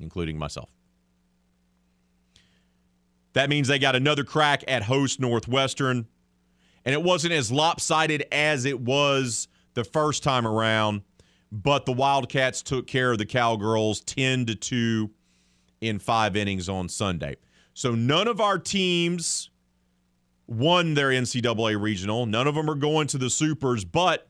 including 0.00 0.38
myself. 0.38 0.70
That 3.32 3.50
means 3.50 3.68
they 3.68 3.78
got 3.78 3.96
another 3.96 4.24
crack 4.24 4.64
at 4.66 4.82
host 4.82 5.20
Northwestern. 5.20 6.06
And 6.84 6.92
it 6.92 7.02
wasn't 7.02 7.32
as 7.34 7.50
lopsided 7.50 8.24
as 8.30 8.64
it 8.64 8.80
was 8.80 9.48
the 9.74 9.84
first 9.84 10.22
time 10.22 10.46
around, 10.46 11.02
but 11.62 11.86
the 11.86 11.92
Wildcats 11.92 12.60
took 12.60 12.86
care 12.86 13.12
of 13.12 13.18
the 13.18 13.24
Cowgirls 13.24 14.02
10 14.02 14.44
to 14.46 14.54
2 14.54 15.10
in 15.80 15.98
5 15.98 16.36
innings 16.36 16.68
on 16.68 16.88
Sunday. 16.88 17.36
So 17.72 17.94
none 17.94 18.28
of 18.28 18.42
our 18.42 18.58
teams 18.58 19.48
won 20.46 20.92
their 20.92 21.08
NCAA 21.08 21.80
regional. 21.80 22.26
None 22.26 22.46
of 22.46 22.54
them 22.54 22.68
are 22.68 22.74
going 22.74 23.06
to 23.08 23.18
the 23.18 23.30
Supers, 23.30 23.86
but 23.86 24.28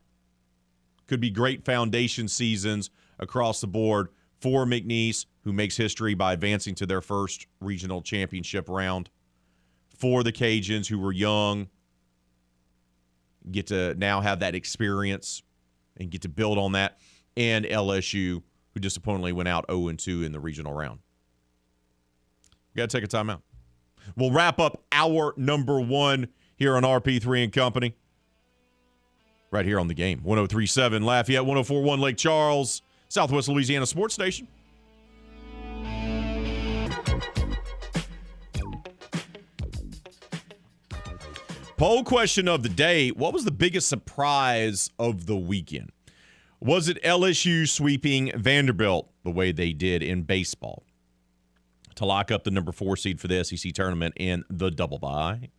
could 1.09 1.21
be 1.21 1.31
great 1.31 1.65
foundation 1.65 2.29
seasons 2.29 2.91
across 3.19 3.61
the 3.61 3.67
board 3.67 4.09
for 4.41 4.65
McNeese, 4.65 5.27
who 5.43 5.53
makes 5.53 5.77
history 5.77 6.15
by 6.15 6.33
advancing 6.33 6.77
to 6.77 6.87
their 6.87 7.01
first 7.01 7.47
regional 7.61 8.03
championship 8.03 8.69
round. 8.69 9.11
For 9.97 10.23
the 10.23 10.33
Cajuns, 10.33 10.87
who 10.87 10.99
were 10.99 11.13
young, 11.13 11.69
get 13.51 13.69
to 13.69 13.95
now 13.95 14.21
have 14.21 14.41
that 14.41 14.55
experience 14.55 15.43
and 15.97 16.11
get 16.11 16.23
to 16.23 16.29
build 16.29 16.59
on 16.59 16.73
that. 16.73 16.99
And 17.37 17.65
LSU, 17.67 18.43
who 18.73 18.81
disappointingly 18.81 19.33
went 19.33 19.49
out 19.49 19.67
0 19.71 19.93
2 19.93 20.23
in 20.23 20.33
the 20.33 20.41
regional 20.41 20.73
round. 20.73 21.01
We 22.75 22.79
got 22.81 22.91
to 22.91 23.01
take 23.01 23.05
a 23.05 23.17
timeout. 23.17 23.43
We'll 24.17 24.31
wrap 24.31 24.61
up 24.61 24.83
our 24.93 25.35
number 25.37 25.81
one 25.81 26.29
here 26.57 26.77
on 26.77 26.83
RP3 26.83 27.45
and 27.45 27.53
Company. 27.53 27.95
Right 29.51 29.65
here 29.65 29.81
on 29.81 29.89
the 29.89 29.95
game. 29.95 30.21
1037 30.23 31.03
Lafayette, 31.03 31.45
1041 31.45 32.01
Lake 32.01 32.17
Charles, 32.17 32.83
Southwest 33.09 33.49
Louisiana 33.49 33.87
Sports 33.87 34.15
Station. 34.15 34.49
Poll 41.77 42.05
question 42.05 42.49
of 42.49 42.63
the 42.63 42.71
day 42.71 43.11
What 43.11 43.35
was 43.35 43.45
the 43.45 43.51
biggest 43.51 43.89
surprise 43.89 44.91
of 44.99 45.27
the 45.27 45.37
weekend? 45.37 45.93
Was 46.61 46.89
it 46.89 47.03
LSU 47.03 47.69
sweeping 47.69 48.33
Vanderbilt 48.35 49.11
the 49.25 49.31
way 49.31 49.53
they 49.53 49.73
did 49.73 50.03
in 50.03 50.23
baseball 50.23 50.85
to 51.97 52.05
lock 52.05 52.31
up 52.31 52.45
the 52.45 52.51
number 52.51 52.73
four 52.73 52.97
seed 52.97 53.21
for 53.21 53.29
the 53.29 53.45
SEC 53.45 53.73
tournament 53.73 54.15
in 54.17 54.45
the 54.49 54.71
double 54.71 54.99
bye? 54.99 55.51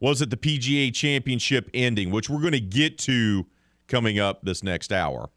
Was 0.00 0.20
it 0.20 0.30
the 0.30 0.36
PGA 0.36 0.92
championship 0.94 1.70
ending, 1.74 2.10
which 2.10 2.28
we're 2.28 2.40
going 2.40 2.52
to 2.52 2.60
get 2.60 2.98
to 2.98 3.46
coming 3.88 4.18
up 4.18 4.42
this 4.42 4.62
next 4.62 4.92
hour? 4.92 5.30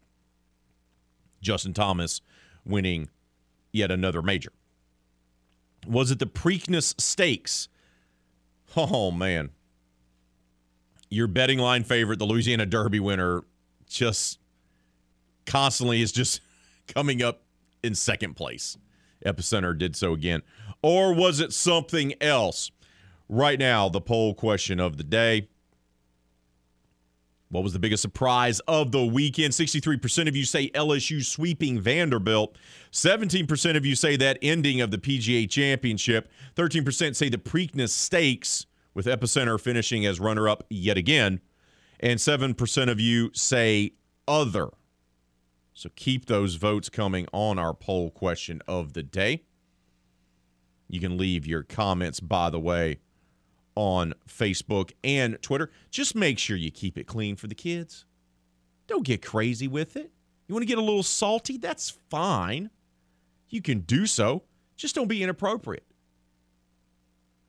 Justin 1.40 1.72
Thomas 1.72 2.20
winning 2.64 3.08
yet 3.72 3.90
another 3.90 4.22
major. 4.22 4.52
Was 5.86 6.10
it 6.10 6.18
the 6.18 6.26
Preakness 6.26 7.00
Stakes? 7.00 7.68
Oh, 8.76 9.10
man. 9.10 9.50
Your 11.08 11.28
betting 11.28 11.58
line 11.58 11.84
favorite, 11.84 12.18
the 12.18 12.26
Louisiana 12.26 12.66
Derby 12.66 12.98
winner, 12.98 13.44
just 13.88 14.40
constantly 15.46 16.02
is 16.02 16.12
just 16.12 16.40
coming 16.94 17.22
up 17.22 17.42
in 17.82 17.94
second 17.94 18.34
place. 18.34 18.76
Epicenter 19.24 19.76
did 19.76 19.96
so 19.96 20.12
again. 20.12 20.42
Or 20.82 21.14
was 21.14 21.40
it 21.40 21.52
something 21.52 22.14
else? 22.20 22.70
Right 23.28 23.58
now, 23.58 23.88
the 23.88 24.00
poll 24.00 24.34
question 24.34 24.78
of 24.78 24.98
the 24.98 25.04
day. 25.04 25.48
What 27.48 27.62
was 27.62 27.72
the 27.72 27.78
biggest 27.78 28.02
surprise 28.02 28.60
of 28.60 28.90
the 28.90 29.04
weekend? 29.04 29.52
63% 29.52 30.28
of 30.28 30.34
you 30.34 30.44
say 30.44 30.68
LSU 30.70 31.24
sweeping 31.24 31.80
Vanderbilt. 31.80 32.56
17% 32.92 33.76
of 33.76 33.86
you 33.86 33.94
say 33.94 34.16
that 34.16 34.38
ending 34.42 34.80
of 34.80 34.90
the 34.90 34.98
PGA 34.98 35.48
Championship. 35.48 36.30
13% 36.56 37.14
say 37.14 37.28
the 37.28 37.38
Preakness 37.38 37.90
Stakes, 37.90 38.66
with 38.94 39.06
Epicenter 39.06 39.60
finishing 39.60 40.06
as 40.06 40.18
runner 40.18 40.48
up 40.48 40.64
yet 40.70 40.96
again. 40.96 41.40
And 42.00 42.18
7% 42.18 42.90
of 42.90 42.98
you 42.98 43.30
say 43.32 43.92
other. 44.26 44.68
So 45.76 45.90
keep 45.94 46.24
those 46.24 46.54
votes 46.54 46.88
coming 46.88 47.26
on 47.34 47.58
our 47.58 47.74
poll 47.74 48.10
question 48.10 48.62
of 48.66 48.94
the 48.94 49.02
day. 49.02 49.42
You 50.88 51.00
can 51.00 51.18
leave 51.18 51.46
your 51.46 51.64
comments, 51.64 52.18
by 52.18 52.48
the 52.48 52.58
way, 52.58 53.00
on 53.74 54.14
Facebook 54.26 54.92
and 55.04 55.36
Twitter. 55.42 55.70
Just 55.90 56.14
make 56.14 56.38
sure 56.38 56.56
you 56.56 56.70
keep 56.70 56.96
it 56.96 57.06
clean 57.06 57.36
for 57.36 57.46
the 57.46 57.54
kids. 57.54 58.06
Don't 58.86 59.04
get 59.04 59.20
crazy 59.20 59.68
with 59.68 59.96
it. 59.98 60.10
You 60.48 60.54
want 60.54 60.62
to 60.62 60.66
get 60.66 60.78
a 60.78 60.80
little 60.80 61.02
salty? 61.02 61.58
That's 61.58 61.90
fine. 62.08 62.70
You 63.50 63.60
can 63.60 63.80
do 63.80 64.06
so. 64.06 64.44
Just 64.76 64.94
don't 64.94 65.08
be 65.08 65.22
inappropriate. 65.22 65.84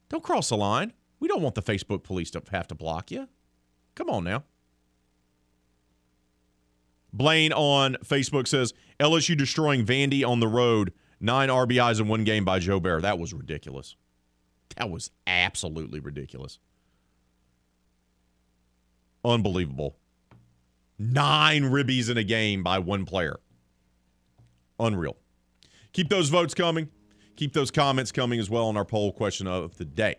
Don't 0.10 0.24
cross 0.24 0.50
the 0.50 0.58
line. 0.58 0.92
We 1.22 1.30
don't 1.30 1.42
want 1.42 1.56
the 1.56 1.62
Facebook 1.62 2.04
police 2.04 2.32
to 2.32 2.42
have 2.52 2.68
to 2.68 2.76
block 2.76 3.10
you. 3.10 3.30
Come 3.96 4.10
on 4.10 4.26
now. 4.26 4.44
Blaine 7.14 7.53
on 7.53 7.95
Facebook 8.03 8.47
says 8.47 8.74
LSU 8.99 9.38
destroying 9.38 9.86
Vandy 9.86 10.28
on 10.28 10.39
the 10.39 10.47
road. 10.47 10.93
Nine 11.20 11.49
RBIs 11.49 11.99
in 11.99 12.08
one 12.08 12.24
game 12.24 12.45
by 12.45 12.60
Joe 12.60 12.80
Bear. 12.80 13.01
That 13.01 13.18
was 13.18 13.34
ridiculous. 13.34 13.95
That 14.76 14.89
was 14.89 15.10
absolutely 15.26 15.99
ridiculous. 15.99 16.60
Unbelievable. 19.26 19.97
Nine 20.99 21.64
ribbies 21.64 22.10
in 22.10 22.18
a 22.18 22.24
game 22.24 22.64
by 22.64 22.80
one 22.80 23.05
player. 23.05 23.38
Unreal. 24.80 25.18
Keep 25.93 26.10
those 26.10 26.30
votes 26.30 26.53
coming. 26.53 26.89
Keep 27.36 27.53
those 27.53 27.72
comments 27.72 28.12
coming 28.12 28.39
as 28.39 28.49
well 28.49 28.66
on 28.66 28.78
our 28.78 28.86
poll 28.86 29.12
question 29.12 29.47
of 29.47 29.78
the 29.78 29.86
day. 29.86 30.16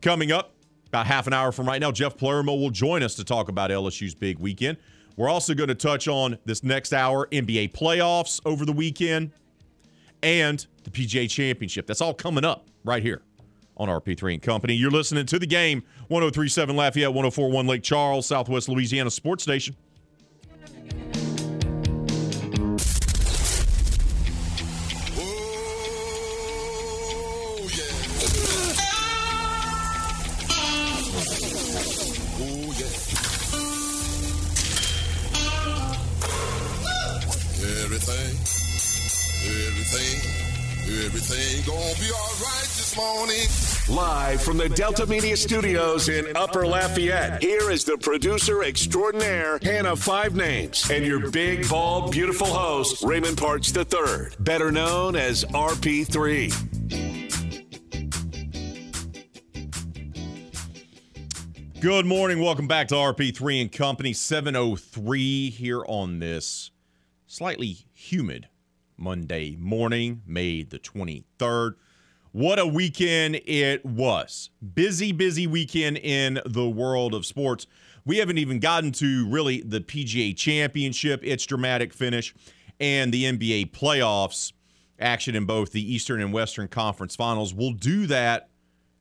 Coming 0.00 0.32
up, 0.32 0.54
about 0.88 1.06
half 1.06 1.26
an 1.26 1.32
hour 1.32 1.52
from 1.52 1.66
right 1.66 1.80
now, 1.80 1.90
Jeff 1.90 2.16
Palermo 2.16 2.54
will 2.54 2.70
join 2.70 3.02
us 3.02 3.14
to 3.14 3.24
talk 3.24 3.48
about 3.48 3.70
LSU's 3.70 4.14
big 4.14 4.38
weekend. 4.38 4.78
We're 5.16 5.28
also 5.28 5.54
going 5.54 5.68
to 5.68 5.74
touch 5.74 6.08
on 6.08 6.38
this 6.44 6.62
next 6.62 6.92
hour 6.92 7.26
NBA 7.32 7.72
playoffs 7.72 8.40
over 8.44 8.64
the 8.64 8.72
weekend 8.72 9.32
and 10.22 10.64
the 10.84 10.90
PGA 10.90 11.28
Championship. 11.28 11.86
That's 11.86 12.00
all 12.00 12.14
coming 12.14 12.44
up 12.44 12.66
right 12.84 13.02
here 13.02 13.22
on 13.76 13.88
RP3 13.88 14.34
and 14.34 14.42
Company. 14.42 14.74
You're 14.74 14.90
listening 14.90 15.26
to 15.26 15.38
the 15.38 15.46
game 15.46 15.82
1037 16.08 16.76
Lafayette, 16.76 17.08
1041 17.08 17.66
Lake 17.66 17.82
Charles, 17.82 18.26
Southwest 18.26 18.68
Louisiana 18.68 19.10
Sports 19.10 19.42
Station. 19.42 19.76
Everything, 41.04 41.36
everything 41.38 41.64
gonna 41.66 41.94
be 41.98 42.12
alright 42.12 42.68
this 42.76 42.96
morning. 42.96 43.96
Live 43.96 44.40
from 44.40 44.56
the 44.56 44.68
Delta 44.68 45.04
Media 45.06 45.36
Studios 45.36 46.08
in 46.08 46.36
Upper 46.36 46.64
Lafayette, 46.64 47.42
here 47.42 47.70
is 47.70 47.84
the 47.84 47.98
producer 47.98 48.62
extraordinaire, 48.62 49.58
Hannah 49.62 49.96
Five 49.96 50.36
Names, 50.36 50.88
and 50.90 51.04
your 51.04 51.30
big, 51.30 51.68
bald, 51.68 52.12
beautiful 52.12 52.46
host, 52.46 53.02
Raymond 53.02 53.36
Parks 53.36 53.74
III, 53.76 54.36
better 54.38 54.70
known 54.70 55.16
as 55.16 55.44
RP3. 55.46 56.52
Good 61.80 62.06
morning. 62.06 62.38
Welcome 62.38 62.68
back 62.68 62.86
to 62.88 62.94
RP3 62.94 63.62
and 63.62 63.72
Company 63.72 64.12
703 64.12 65.50
here 65.50 65.82
on 65.88 66.20
this 66.20 66.70
slightly 67.26 67.78
humid 67.92 68.46
Monday 69.02 69.56
morning, 69.58 70.22
May 70.24 70.62
the 70.62 70.78
23rd. 70.78 71.74
What 72.30 72.60
a 72.60 72.66
weekend 72.66 73.40
it 73.44 73.84
was. 73.84 74.50
Busy, 74.74 75.10
busy 75.10 75.48
weekend 75.48 75.98
in 75.98 76.40
the 76.46 76.68
world 76.68 77.12
of 77.12 77.26
sports. 77.26 77.66
We 78.06 78.18
haven't 78.18 78.38
even 78.38 78.60
gotten 78.60 78.92
to 78.92 79.28
really 79.28 79.60
the 79.60 79.80
PGA 79.80 80.36
Championship, 80.36 81.20
its 81.24 81.44
dramatic 81.44 81.92
finish, 81.92 82.32
and 82.78 83.12
the 83.12 83.24
NBA 83.24 83.72
playoffs 83.72 84.52
action 85.00 85.34
in 85.34 85.46
both 85.46 85.72
the 85.72 85.92
Eastern 85.92 86.20
and 86.20 86.32
Western 86.32 86.68
Conference 86.68 87.16
finals. 87.16 87.52
We'll 87.52 87.72
do 87.72 88.06
that 88.06 88.50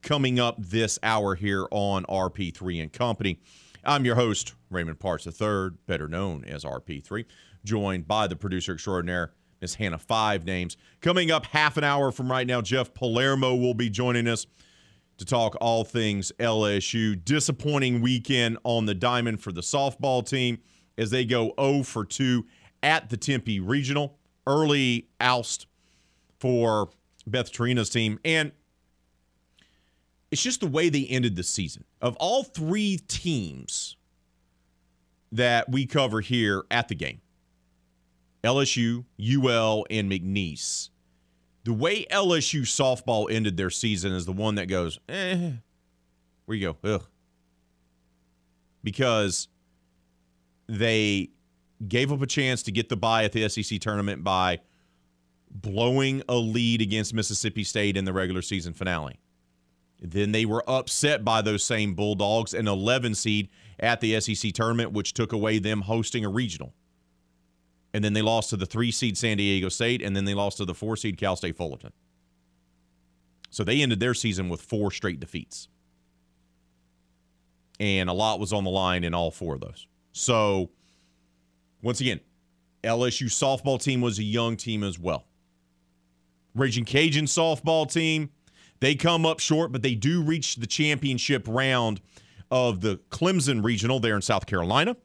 coming 0.02 0.40
up 0.40 0.56
this 0.58 0.98
hour 1.04 1.36
here 1.36 1.68
on 1.70 2.06
RP3 2.06 2.82
and 2.82 2.92
Company. 2.92 3.40
I'm 3.84 4.04
your 4.04 4.16
host, 4.16 4.56
Raymond 4.72 5.00
Parks 5.00 5.28
III, 5.28 5.70
better 5.86 6.08
known 6.08 6.44
as 6.46 6.64
RP3, 6.64 7.26
joined 7.64 8.08
by 8.08 8.26
the 8.26 8.36
producer 8.36 8.74
extraordinaire, 8.74 9.34
Miss 9.62 9.76
Hannah 9.76 10.00
Five 10.00 10.44
Names. 10.44 10.76
Coming 11.02 11.32
up 11.32 11.46
half 11.46 11.78
an 11.78 11.84
hour 11.84 12.12
from 12.12 12.30
right 12.30 12.48
now, 12.48 12.62
Jeff 12.62 12.94
Palermo 12.94 13.56
will 13.56 13.76
be 13.76 13.90
joining 13.90 14.28
us 14.28 14.48
to 15.18 15.26
talk 15.26 15.56
all 15.62 15.84
things 15.84 16.32
LSU. 16.40 17.24
Disappointing 17.24 18.02
weekend 18.02 18.58
on 18.64 18.88
the 18.88 18.96
diamond 18.96 19.42
for 19.42 19.52
the 19.52 19.62
softball 19.62 20.28
team 20.28 20.58
as 20.98 21.12
they 21.12 21.26
go 21.26 21.54
0 21.60 21.84
for 21.84 22.04
2 22.04 22.46
at 22.82 23.10
the 23.10 23.18
Tempe 23.18 23.60
Regional. 23.60 24.18
Early 24.48 25.08
oust 25.20 25.68
for 26.40 26.90
Beth 27.28 27.52
Torina's 27.52 27.92
team. 27.92 28.20
And 28.26 28.52
it's 30.32 30.42
just 30.42 30.62
the 30.62 30.68
way 30.68 30.90
they 30.90 31.06
ended 31.06 31.36
the 31.36 31.44
season. 31.44 31.84
Of 32.02 32.16
all 32.16 32.44
three 32.44 32.98
teams 33.08 33.98
that 35.32 35.70
we 35.70 35.86
cover 35.86 36.22
here 36.22 36.64
at 36.72 36.88
the 36.88 36.96
game, 36.96 37.22
LSU, 38.44 39.06
UL, 39.20 39.86
and 39.90 40.12
McNeese, 40.12 40.90
the 41.64 41.74
way 41.74 42.06
LSU 42.06 42.62
softball 42.62 43.32
ended 43.32 43.58
their 43.58 43.70
season 43.70 44.14
is 44.14 44.26
the 44.26 44.32
one 44.32 44.56
that 44.56 44.66
goes, 44.66 45.00
eh, 45.10 45.52
where 46.46 46.58
you 46.58 46.74
go, 46.74 46.96
ugh. 46.96 47.06
Because 48.84 49.48
they 50.68 51.30
gave 51.88 52.12
up 52.12 52.22
a 52.22 52.28
chance 52.28 52.64
to 52.64 52.72
get 52.72 52.90
the 52.90 52.98
bye 52.98 53.24
at 53.24 53.32
the 53.32 53.48
SEC 53.48 53.80
tournament 53.80 54.24
by 54.24 54.60
blowing 55.50 56.24
a 56.30 56.36
lead 56.36 56.82
against 56.82 57.14
Mississippi 57.14 57.64
State 57.64 57.98
in 57.98 58.06
the 58.06 58.14
regular 58.14 58.42
season 58.42 58.74
finale. 58.74 59.20
Then 60.00 60.32
they 60.32 60.46
were 60.46 60.68
upset 60.68 61.24
by 61.24 61.44
those 61.44 61.64
same 61.64 61.94
Bulldogs, 61.94 62.56
an 62.56 62.68
11 62.68 63.14
seed 63.16 63.50
at 63.80 64.02
the 64.02 64.20
SEC 64.20 64.52
tournament, 64.54 64.94
which 64.94 65.14
took 65.14 65.32
away 65.32 65.60
them 65.60 65.82
hosting 65.82 66.26
a 66.26 66.30
regional. 66.30 66.74
And 67.94 68.04
then 68.04 68.14
they 68.14 68.22
lost 68.22 68.50
to 68.52 68.58
the 68.58 68.66
three 68.66 68.92
seed 68.92 69.18
San 69.18 69.38
Diego 69.38 69.70
State, 69.70 70.02
and 70.02 70.16
then 70.16 70.26
they 70.26 70.34
lost 70.34 70.58
to 70.58 70.66
the 70.66 70.74
four 70.74 70.96
seed 70.96 71.18
Cal 71.18 71.36
State 71.36 71.58
Fullerton. 71.58 71.92
So 73.50 73.64
they 73.64 73.82
ended 73.82 74.00
their 74.00 74.14
season 74.14 74.48
with 74.48 74.62
four 74.62 74.92
straight 74.92 75.20
defeats. 75.20 75.68
And 77.80 78.10
a 78.10 78.14
lot 78.14 78.40
was 78.40 78.54
on 78.54 78.64
the 78.64 78.70
line 78.70 79.04
in 79.04 79.14
all 79.14 79.32
four 79.32 79.56
of 79.56 79.62
those. 79.62 79.88
So, 80.14 80.70
once 81.82 82.00
again, 82.00 82.22
LSU 82.84 83.26
softball 83.26 83.82
team 83.82 84.02
was 84.02 84.20
a 84.20 84.24
young 84.24 84.56
team 84.56 84.84
as 84.84 84.98
well. 84.98 85.26
Raging 86.56 86.86
Cajun 86.86 87.26
softball 87.26 87.92
team, 87.92 88.30
they 88.80 88.96
come 88.96 89.26
up 89.26 89.40
short, 89.40 89.72
but 89.72 89.82
they 89.82 89.96
do 89.96 90.22
reach 90.22 90.56
the 90.56 90.68
championship 90.68 91.48
round 91.48 92.02
of 92.50 92.82
the 92.82 92.98
Clemson 93.10 93.64
Regional 93.64 94.00
there 94.00 94.16
in 94.16 94.22
South 94.22 94.46
Carolina. 94.46 94.96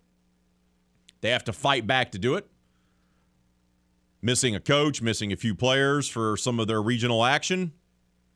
They 1.20 1.30
have 1.30 1.44
to 1.44 1.52
fight 1.52 1.86
back 1.86 2.12
to 2.12 2.18
do 2.18 2.34
it. 2.34 2.48
Missing 4.26 4.56
a 4.56 4.60
coach, 4.60 5.00
missing 5.00 5.32
a 5.32 5.36
few 5.36 5.54
players 5.54 6.08
for 6.08 6.36
some 6.36 6.58
of 6.58 6.66
their 6.66 6.82
regional 6.82 7.24
action 7.24 7.70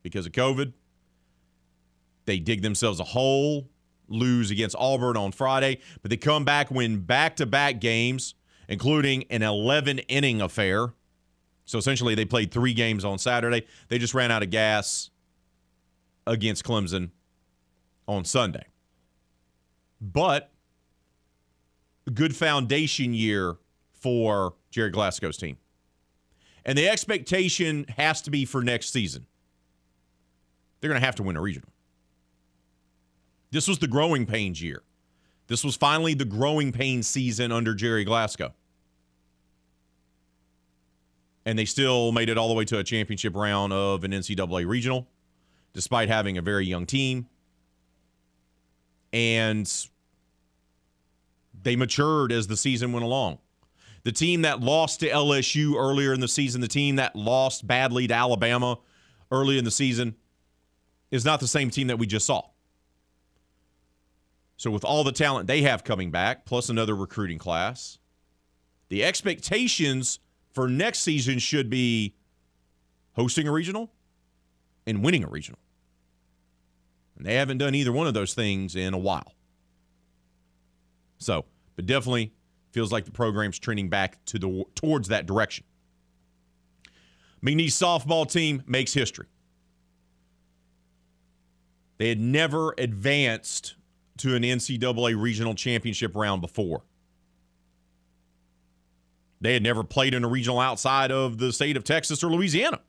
because 0.04 0.24
of 0.24 0.30
COVID. 0.30 0.72
They 2.26 2.38
dig 2.38 2.62
themselves 2.62 3.00
a 3.00 3.04
hole, 3.04 3.68
lose 4.06 4.52
against 4.52 4.76
Auburn 4.78 5.16
on 5.16 5.32
Friday, 5.32 5.80
but 6.00 6.12
they 6.12 6.16
come 6.16 6.44
back, 6.44 6.70
win 6.70 7.00
back 7.00 7.34
to 7.38 7.44
back 7.44 7.80
games, 7.80 8.36
including 8.68 9.24
an 9.30 9.42
11 9.42 9.98
inning 9.98 10.40
affair. 10.40 10.94
So 11.64 11.76
essentially, 11.78 12.14
they 12.14 12.24
played 12.24 12.52
three 12.52 12.72
games 12.72 13.04
on 13.04 13.18
Saturday. 13.18 13.66
They 13.88 13.98
just 13.98 14.14
ran 14.14 14.30
out 14.30 14.44
of 14.44 14.50
gas 14.50 15.10
against 16.24 16.62
Clemson 16.62 17.10
on 18.06 18.24
Sunday. 18.24 18.66
But 20.00 20.52
a 22.06 22.12
good 22.12 22.36
foundation 22.36 23.12
year 23.12 23.56
for 23.92 24.54
Jerry 24.70 24.92
Glasgow's 24.92 25.36
team. 25.36 25.56
And 26.64 26.76
the 26.76 26.88
expectation 26.88 27.86
has 27.96 28.22
to 28.22 28.30
be 28.30 28.44
for 28.44 28.62
next 28.62 28.92
season. 28.92 29.26
They're 30.80 30.90
going 30.90 31.00
to 31.00 31.04
have 31.04 31.16
to 31.16 31.22
win 31.22 31.36
a 31.36 31.40
regional. 31.40 31.68
This 33.50 33.66
was 33.66 33.78
the 33.78 33.88
growing 33.88 34.26
pains 34.26 34.62
year. 34.62 34.82
This 35.48 35.64
was 35.64 35.76
finally 35.76 36.14
the 36.14 36.24
growing 36.24 36.72
pains 36.72 37.06
season 37.06 37.50
under 37.50 37.74
Jerry 37.74 38.04
Glasgow. 38.04 38.54
And 41.44 41.58
they 41.58 41.64
still 41.64 42.12
made 42.12 42.28
it 42.28 42.38
all 42.38 42.48
the 42.48 42.54
way 42.54 42.64
to 42.66 42.78
a 42.78 42.84
championship 42.84 43.34
round 43.34 43.72
of 43.72 44.04
an 44.04 44.12
NCAA 44.12 44.66
regional 44.66 45.08
despite 45.72 46.08
having 46.08 46.38
a 46.38 46.42
very 46.42 46.66
young 46.66 46.86
team. 46.86 47.28
And 49.12 49.70
they 51.62 51.76
matured 51.76 52.32
as 52.32 52.46
the 52.46 52.56
season 52.56 52.92
went 52.92 53.04
along. 53.04 53.38
The 54.02 54.12
team 54.12 54.42
that 54.42 54.60
lost 54.60 55.00
to 55.00 55.08
LSU 55.08 55.74
earlier 55.76 56.12
in 56.12 56.20
the 56.20 56.28
season, 56.28 56.60
the 56.60 56.68
team 56.68 56.96
that 56.96 57.14
lost 57.14 57.66
badly 57.66 58.06
to 58.06 58.14
Alabama 58.14 58.78
early 59.30 59.58
in 59.58 59.64
the 59.64 59.70
season, 59.70 60.16
is 61.10 61.24
not 61.24 61.40
the 61.40 61.48
same 61.48 61.70
team 61.70 61.88
that 61.88 61.98
we 61.98 62.06
just 62.06 62.26
saw. 62.26 62.42
So, 64.56 64.70
with 64.70 64.84
all 64.84 65.04
the 65.04 65.12
talent 65.12 65.46
they 65.46 65.62
have 65.62 65.84
coming 65.84 66.10
back, 66.10 66.44
plus 66.44 66.68
another 66.68 66.94
recruiting 66.94 67.38
class, 67.38 67.98
the 68.88 69.04
expectations 69.04 70.18
for 70.52 70.68
next 70.68 71.00
season 71.00 71.38
should 71.38 71.70
be 71.70 72.14
hosting 73.12 73.48
a 73.48 73.52
regional 73.52 73.90
and 74.86 75.02
winning 75.02 75.24
a 75.24 75.28
regional. 75.28 75.60
And 77.16 77.26
they 77.26 77.34
haven't 77.34 77.58
done 77.58 77.74
either 77.74 77.92
one 77.92 78.06
of 78.06 78.14
those 78.14 78.34
things 78.34 78.76
in 78.76 78.94
a 78.94 78.98
while. 78.98 79.34
So, 81.18 81.44
but 81.76 81.86
definitely 81.86 82.32
feels 82.72 82.92
like 82.92 83.04
the 83.04 83.10
program's 83.10 83.58
trending 83.58 83.88
back 83.88 84.24
to 84.26 84.38
the 84.38 84.64
towards 84.74 85.08
that 85.08 85.26
direction. 85.26 85.64
McNeese 87.44 87.68
softball 87.68 88.30
team 88.30 88.62
makes 88.66 88.92
history. 88.92 89.26
They 91.98 92.08
had 92.08 92.20
never 92.20 92.74
advanced 92.78 93.76
to 94.18 94.34
an 94.34 94.42
NCAA 94.42 95.20
regional 95.20 95.54
championship 95.54 96.14
round 96.14 96.40
before. 96.42 96.82
They 99.40 99.54
had 99.54 99.62
never 99.62 99.82
played 99.82 100.14
in 100.14 100.22
a 100.22 100.28
regional 100.28 100.60
outside 100.60 101.10
of 101.10 101.38
the 101.38 101.52
state 101.52 101.76
of 101.76 101.84
Texas 101.84 102.22
or 102.22 102.30
Louisiana. 102.30 102.80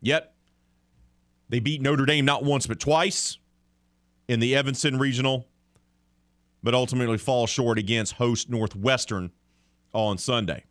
Yet, 0.00 0.34
they 1.48 1.60
beat 1.60 1.82
Notre 1.82 2.06
Dame 2.06 2.24
not 2.24 2.42
once 2.42 2.66
but 2.66 2.80
twice 2.80 3.38
in 4.28 4.40
the 4.40 4.56
Evanston 4.56 4.98
Regional, 4.98 5.46
but 6.66 6.74
ultimately 6.74 7.16
fall 7.16 7.46
short 7.46 7.78
against 7.78 8.14
host 8.14 8.50
Northwestern 8.50 9.30
on 9.92 10.18
Sunday. 10.18 10.64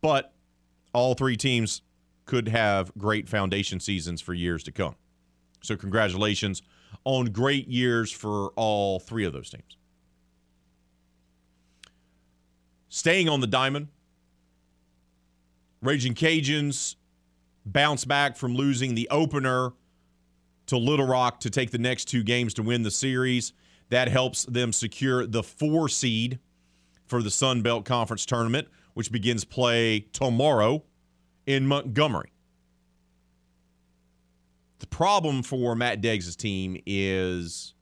But 0.00 0.32
all 0.94 1.12
three 1.12 1.36
teams 1.36 1.82
could 2.24 2.48
have 2.48 2.90
great 2.96 3.28
foundation 3.28 3.78
seasons 3.78 4.22
for 4.22 4.32
years 4.32 4.62
to 4.62 4.72
come. 4.72 4.96
So, 5.62 5.76
congratulations 5.76 6.62
on 7.04 7.26
great 7.26 7.68
years 7.68 8.10
for 8.10 8.52
all 8.56 9.00
three 9.00 9.26
of 9.26 9.34
those 9.34 9.50
teams. 9.50 9.76
Staying 12.88 13.28
on 13.28 13.42
the 13.42 13.46
diamond, 13.46 13.88
Raging 15.82 16.14
Cajuns 16.14 16.96
bounce 17.66 18.06
back 18.06 18.34
from 18.34 18.54
losing 18.54 18.94
the 18.94 19.06
opener 19.10 19.72
to 20.66 20.76
Little 20.76 21.06
Rock 21.06 21.40
to 21.40 21.50
take 21.50 21.70
the 21.70 21.78
next 21.78 22.06
two 22.06 22.22
games 22.22 22.54
to 22.54 22.62
win 22.62 22.82
the 22.82 22.90
series. 22.90 23.52
That 23.90 24.08
helps 24.08 24.44
them 24.44 24.72
secure 24.72 25.26
the 25.26 25.42
four 25.42 25.88
seed 25.88 26.40
for 27.06 27.22
the 27.22 27.30
Sun 27.30 27.62
Belt 27.62 27.84
Conference 27.84 28.26
tournament, 28.26 28.68
which 28.94 29.12
begins 29.12 29.44
play 29.44 30.00
tomorrow 30.12 30.82
in 31.46 31.66
Montgomery. 31.66 32.32
The 34.78 34.86
problem 34.88 35.42
for 35.42 35.74
Matt 35.74 36.02
Deggs' 36.02 36.36
team 36.36 36.80
is 36.84 37.74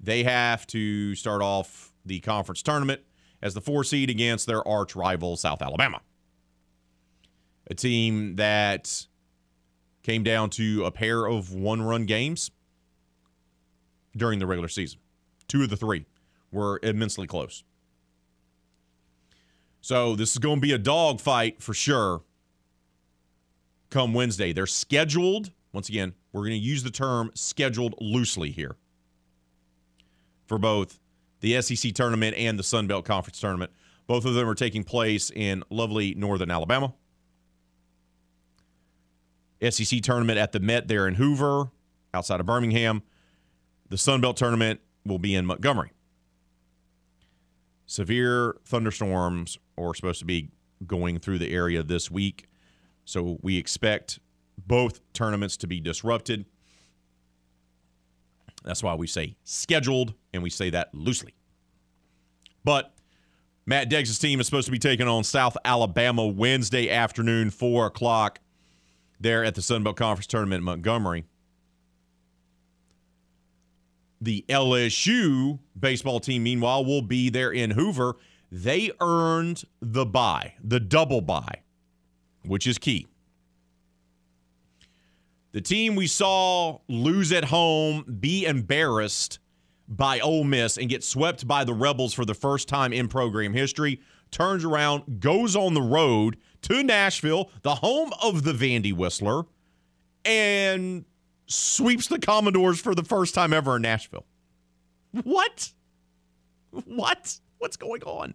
they 0.00 0.22
have 0.24 0.66
to 0.68 1.14
start 1.14 1.40
off 1.40 1.92
the 2.04 2.20
conference 2.20 2.62
tournament 2.62 3.00
as 3.40 3.54
the 3.54 3.60
four 3.60 3.84
seed 3.84 4.10
against 4.10 4.46
their 4.46 4.66
arch 4.66 4.94
rival, 4.94 5.36
South 5.36 5.62
Alabama. 5.62 6.00
A 7.70 7.74
team 7.74 8.36
that 8.36 9.06
came 10.04 10.22
down 10.22 10.50
to 10.50 10.84
a 10.84 10.92
pair 10.92 11.26
of 11.26 11.52
one 11.52 11.82
run 11.82 12.06
games 12.06 12.52
during 14.16 14.38
the 14.38 14.46
regular 14.46 14.68
season. 14.68 15.00
Two 15.48 15.64
of 15.64 15.70
the 15.70 15.76
three 15.76 16.06
were 16.52 16.78
immensely 16.84 17.26
close. 17.26 17.64
So 19.80 20.14
this 20.14 20.30
is 20.30 20.38
going 20.38 20.58
to 20.58 20.60
be 20.60 20.72
a 20.72 20.78
dogfight 20.78 21.60
for 21.60 21.74
sure 21.74 22.22
come 23.90 24.14
Wednesday. 24.14 24.52
They're 24.52 24.66
scheduled 24.66 25.50
once 25.74 25.88
again, 25.88 26.14
we're 26.32 26.42
going 26.42 26.52
to 26.52 26.56
use 26.56 26.84
the 26.84 26.90
term 26.90 27.32
scheduled 27.34 27.96
loosely 28.00 28.50
here 28.50 28.76
for 30.46 30.56
both 30.56 31.00
the 31.40 31.60
SEC 31.60 31.92
tournament 31.92 32.36
and 32.38 32.56
the 32.58 32.62
Sun 32.62 32.86
Belt 32.86 33.04
Conference 33.04 33.40
tournament. 33.40 33.72
Both 34.06 34.24
of 34.24 34.34
them 34.34 34.48
are 34.48 34.54
taking 34.54 34.84
place 34.84 35.30
in 35.34 35.64
lovely 35.70 36.14
northern 36.14 36.50
Alabama. 36.50 36.94
SEC 39.70 40.00
tournament 40.02 40.38
at 40.38 40.52
the 40.52 40.60
Met 40.60 40.88
there 40.88 41.06
in 41.06 41.14
Hoover, 41.14 41.70
outside 42.12 42.40
of 42.40 42.46
Birmingham. 42.46 43.02
The 43.88 43.98
Sun 43.98 44.20
Belt 44.20 44.36
tournament 44.36 44.80
will 45.04 45.18
be 45.18 45.34
in 45.34 45.46
Montgomery. 45.46 45.92
Severe 47.86 48.56
thunderstorms 48.64 49.58
are 49.76 49.94
supposed 49.94 50.20
to 50.20 50.24
be 50.24 50.50
going 50.86 51.18
through 51.18 51.38
the 51.38 51.52
area 51.52 51.82
this 51.82 52.10
week. 52.10 52.48
So 53.04 53.38
we 53.42 53.58
expect 53.58 54.18
both 54.56 55.00
tournaments 55.12 55.56
to 55.58 55.66
be 55.66 55.80
disrupted. 55.80 56.46
That's 58.64 58.82
why 58.82 58.94
we 58.94 59.06
say 59.06 59.36
scheduled, 59.44 60.14
and 60.32 60.42
we 60.42 60.48
say 60.48 60.70
that 60.70 60.94
loosely. 60.94 61.34
But 62.64 62.94
Matt 63.66 63.90
Deggs' 63.90 64.18
team 64.18 64.40
is 64.40 64.46
supposed 64.46 64.66
to 64.66 64.72
be 64.72 64.78
taking 64.78 65.06
on 65.06 65.22
South 65.22 65.56
Alabama 65.64 66.26
Wednesday 66.26 66.90
afternoon, 66.90 67.50
4 67.50 67.86
o'clock, 67.86 68.40
there 69.24 69.44
at 69.44 69.56
the 69.56 69.62
Sun 69.62 69.82
Belt 69.82 69.96
Conference 69.96 70.28
Tournament 70.28 70.60
in 70.60 70.64
Montgomery. 70.64 71.24
The 74.20 74.44
LSU 74.48 75.58
baseball 75.78 76.20
team, 76.20 76.44
meanwhile, 76.44 76.84
will 76.84 77.02
be 77.02 77.30
there 77.30 77.50
in 77.50 77.72
Hoover. 77.72 78.14
They 78.52 78.92
earned 79.00 79.64
the 79.80 80.06
bye, 80.06 80.54
the 80.62 80.78
double 80.78 81.20
bye, 81.20 81.62
which 82.44 82.68
is 82.68 82.78
key. 82.78 83.08
The 85.50 85.60
team 85.60 85.96
we 85.96 86.06
saw 86.06 86.78
lose 86.88 87.32
at 87.32 87.44
home, 87.44 88.18
be 88.20 88.44
embarrassed 88.44 89.38
by 89.88 90.20
Ole 90.20 90.44
Miss, 90.44 90.78
and 90.78 90.88
get 90.88 91.02
swept 91.04 91.46
by 91.46 91.64
the 91.64 91.74
Rebels 91.74 92.14
for 92.14 92.24
the 92.24 92.34
first 92.34 92.68
time 92.68 92.92
in 92.92 93.08
program 93.08 93.52
history, 93.52 94.00
turns 94.30 94.64
around, 94.64 95.20
goes 95.20 95.54
on 95.54 95.74
the 95.74 95.82
road 95.82 96.36
to 96.64 96.82
Nashville, 96.82 97.50
the 97.62 97.76
home 97.76 98.12
of 98.22 98.42
the 98.42 98.52
Vandy 98.52 98.92
Whistler, 98.92 99.44
and 100.24 101.04
sweeps 101.46 102.08
the 102.08 102.18
Commodores 102.18 102.80
for 102.80 102.94
the 102.94 103.04
first 103.04 103.34
time 103.34 103.52
ever 103.52 103.76
in 103.76 103.82
Nashville. 103.82 104.24
What? 105.22 105.72
What? 106.70 107.38
What's 107.58 107.76
going 107.76 108.02
on? 108.02 108.34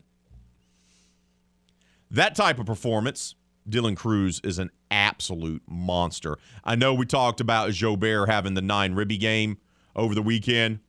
That 2.12 2.36
type 2.36 2.60
of 2.60 2.66
performance 2.66 3.36
Dylan 3.70 3.96
Crews 3.96 4.42
is 4.44 4.60
an 4.60 4.72
absolute 4.90 5.62
monster. 5.68 6.38
I 6.64 6.76
know 6.76 6.94
we 6.94 7.06
talked 7.06 7.42
about 7.42 7.72
Jobert 7.72 8.28
having 8.28 8.54
the 8.54 8.62
nine 8.62 8.94
ribby 8.94 9.18
game 9.18 9.58
over 9.96 10.16
the 10.16 10.22
weekend. 10.22 10.80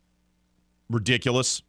Ridiculous. 0.88 1.62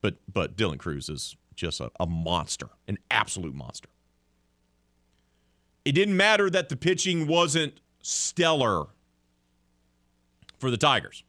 But 0.00 0.16
but 0.32 0.56
Dylan 0.56 0.78
Crews 0.78 1.08
is 1.08 1.36
just 1.56 1.80
a, 1.80 1.90
a 1.98 2.06
monster, 2.06 2.68
an 2.86 2.98
absolute 3.10 3.54
monster. 3.54 3.88
It 5.84 5.92
didn't 5.92 6.16
matter 6.16 6.50
that 6.50 6.68
the 6.68 6.76
pitching 6.76 7.26
wasn't 7.26 7.80
stellar 8.02 8.86
for 10.58 10.70
the 10.70 10.76
Tigers 10.76 11.24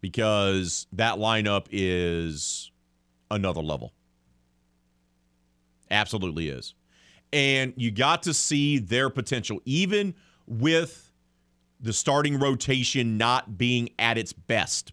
because 0.00 0.86
that 0.92 1.16
lineup 1.16 1.66
is 1.70 2.70
another 3.30 3.62
level. 3.62 3.92
Absolutely 5.90 6.48
is. 6.48 6.74
And 7.32 7.72
you 7.76 7.90
got 7.90 8.22
to 8.24 8.34
see 8.34 8.78
their 8.78 9.10
potential, 9.10 9.60
even 9.64 10.14
with 10.46 11.10
the 11.80 11.92
starting 11.92 12.38
rotation 12.38 13.18
not 13.18 13.58
being 13.58 13.90
at 13.98 14.16
its 14.18 14.32
best. 14.32 14.92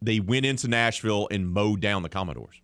They 0.00 0.20
went 0.20 0.46
into 0.46 0.68
Nashville 0.68 1.28
and 1.30 1.48
mowed 1.48 1.80
down 1.80 2.02
the 2.02 2.08
Commodores. 2.08 2.60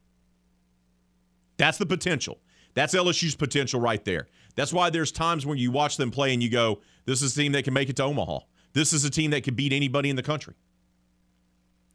That's 1.56 1.78
the 1.78 1.86
potential. 1.86 2.38
That's 2.74 2.94
LSU's 2.94 3.34
potential 3.34 3.80
right 3.80 4.04
there. 4.04 4.28
That's 4.56 4.72
why 4.72 4.90
there's 4.90 5.12
times 5.12 5.46
when 5.46 5.58
you 5.58 5.70
watch 5.70 5.96
them 5.96 6.10
play 6.10 6.32
and 6.32 6.42
you 6.42 6.50
go, 6.50 6.80
this 7.06 7.22
is 7.22 7.36
a 7.36 7.40
team 7.40 7.52
that 7.52 7.64
can 7.64 7.74
make 7.74 7.88
it 7.88 7.96
to 7.96 8.04
Omaha. 8.04 8.40
This 8.72 8.92
is 8.92 9.04
a 9.04 9.10
team 9.10 9.30
that 9.30 9.44
can 9.44 9.54
beat 9.54 9.72
anybody 9.72 10.10
in 10.10 10.16
the 10.16 10.22
country. 10.22 10.54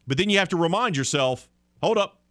But 0.08 0.18
then 0.18 0.30
you 0.30 0.40
have 0.40 0.50
to 0.50 0.58
remind 0.58 0.98
yourself 0.98 1.50
hold 1.82 1.98
up, 1.98 2.22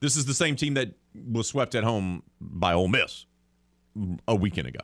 this 0.00 0.16
is 0.16 0.26
the 0.26 0.34
same 0.34 0.56
team 0.56 0.74
that 0.74 0.94
was 1.14 1.48
swept 1.48 1.74
at 1.74 1.84
home 1.84 2.22
by 2.40 2.74
Ole 2.74 2.88
Miss 2.88 3.26
a 4.28 4.34
weekend 4.34 4.68
ago. 4.68 4.80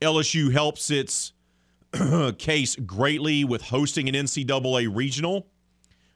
LSU 0.00 0.52
helps 0.52 0.90
its 0.90 1.32
case 2.38 2.76
greatly 2.76 3.44
with 3.44 3.62
hosting 3.62 4.08
an 4.08 4.14
NCAA 4.14 4.94
regional 4.94 5.46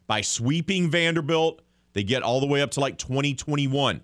by 0.07 0.21
sweeping 0.21 0.91
Vanderbilt. 0.91 1.63
They 1.93 2.03
get 2.03 2.23
all 2.23 2.41
the 2.41 2.47
way 2.47 2.63
up 2.63 2.71
to 2.73 2.81
like 2.81 2.99
2021. 2.99 4.03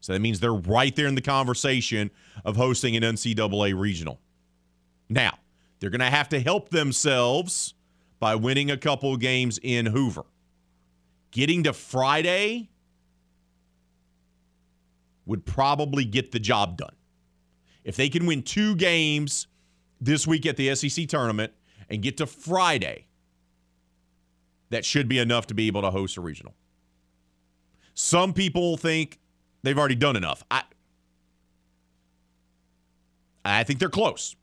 So 0.00 0.12
that 0.12 0.20
means 0.20 0.40
they're 0.40 0.54
right 0.54 0.94
there 0.94 1.06
in 1.06 1.14
the 1.14 1.20
conversation 1.20 2.10
of 2.44 2.56
hosting 2.56 2.96
an 2.96 3.02
NCAA 3.02 3.78
regional. 3.78 4.20
Now, 5.08 5.38
they're 5.78 5.90
going 5.90 6.00
to 6.00 6.06
have 6.06 6.28
to 6.30 6.40
help 6.40 6.70
themselves 6.70 7.74
by 8.18 8.34
winning 8.34 8.70
a 8.70 8.76
couple 8.76 9.16
games 9.16 9.58
in 9.62 9.86
Hoover 9.86 10.24
getting 11.30 11.62
to 11.64 11.72
Friday 11.72 12.70
would 15.26 15.44
probably 15.44 16.04
get 16.04 16.32
the 16.32 16.40
job 16.40 16.76
done. 16.76 16.94
If 17.84 17.96
they 17.96 18.08
can 18.08 18.26
win 18.26 18.42
two 18.42 18.74
games 18.76 19.46
this 20.00 20.26
week 20.26 20.46
at 20.46 20.56
the 20.56 20.74
SEC 20.74 21.08
tournament 21.08 21.52
and 21.88 22.02
get 22.02 22.16
to 22.18 22.26
Friday, 22.26 23.06
that 24.70 24.84
should 24.84 25.08
be 25.08 25.18
enough 25.18 25.46
to 25.48 25.54
be 25.54 25.66
able 25.66 25.82
to 25.82 25.90
host 25.90 26.16
a 26.16 26.20
regional. 26.20 26.54
Some 27.94 28.32
people 28.32 28.76
think 28.76 29.18
they've 29.62 29.78
already 29.78 29.96
done 29.96 30.16
enough. 30.16 30.44
I 30.50 30.62
I 33.44 33.64
think 33.64 33.78
they're 33.78 33.88
close. 33.88 34.36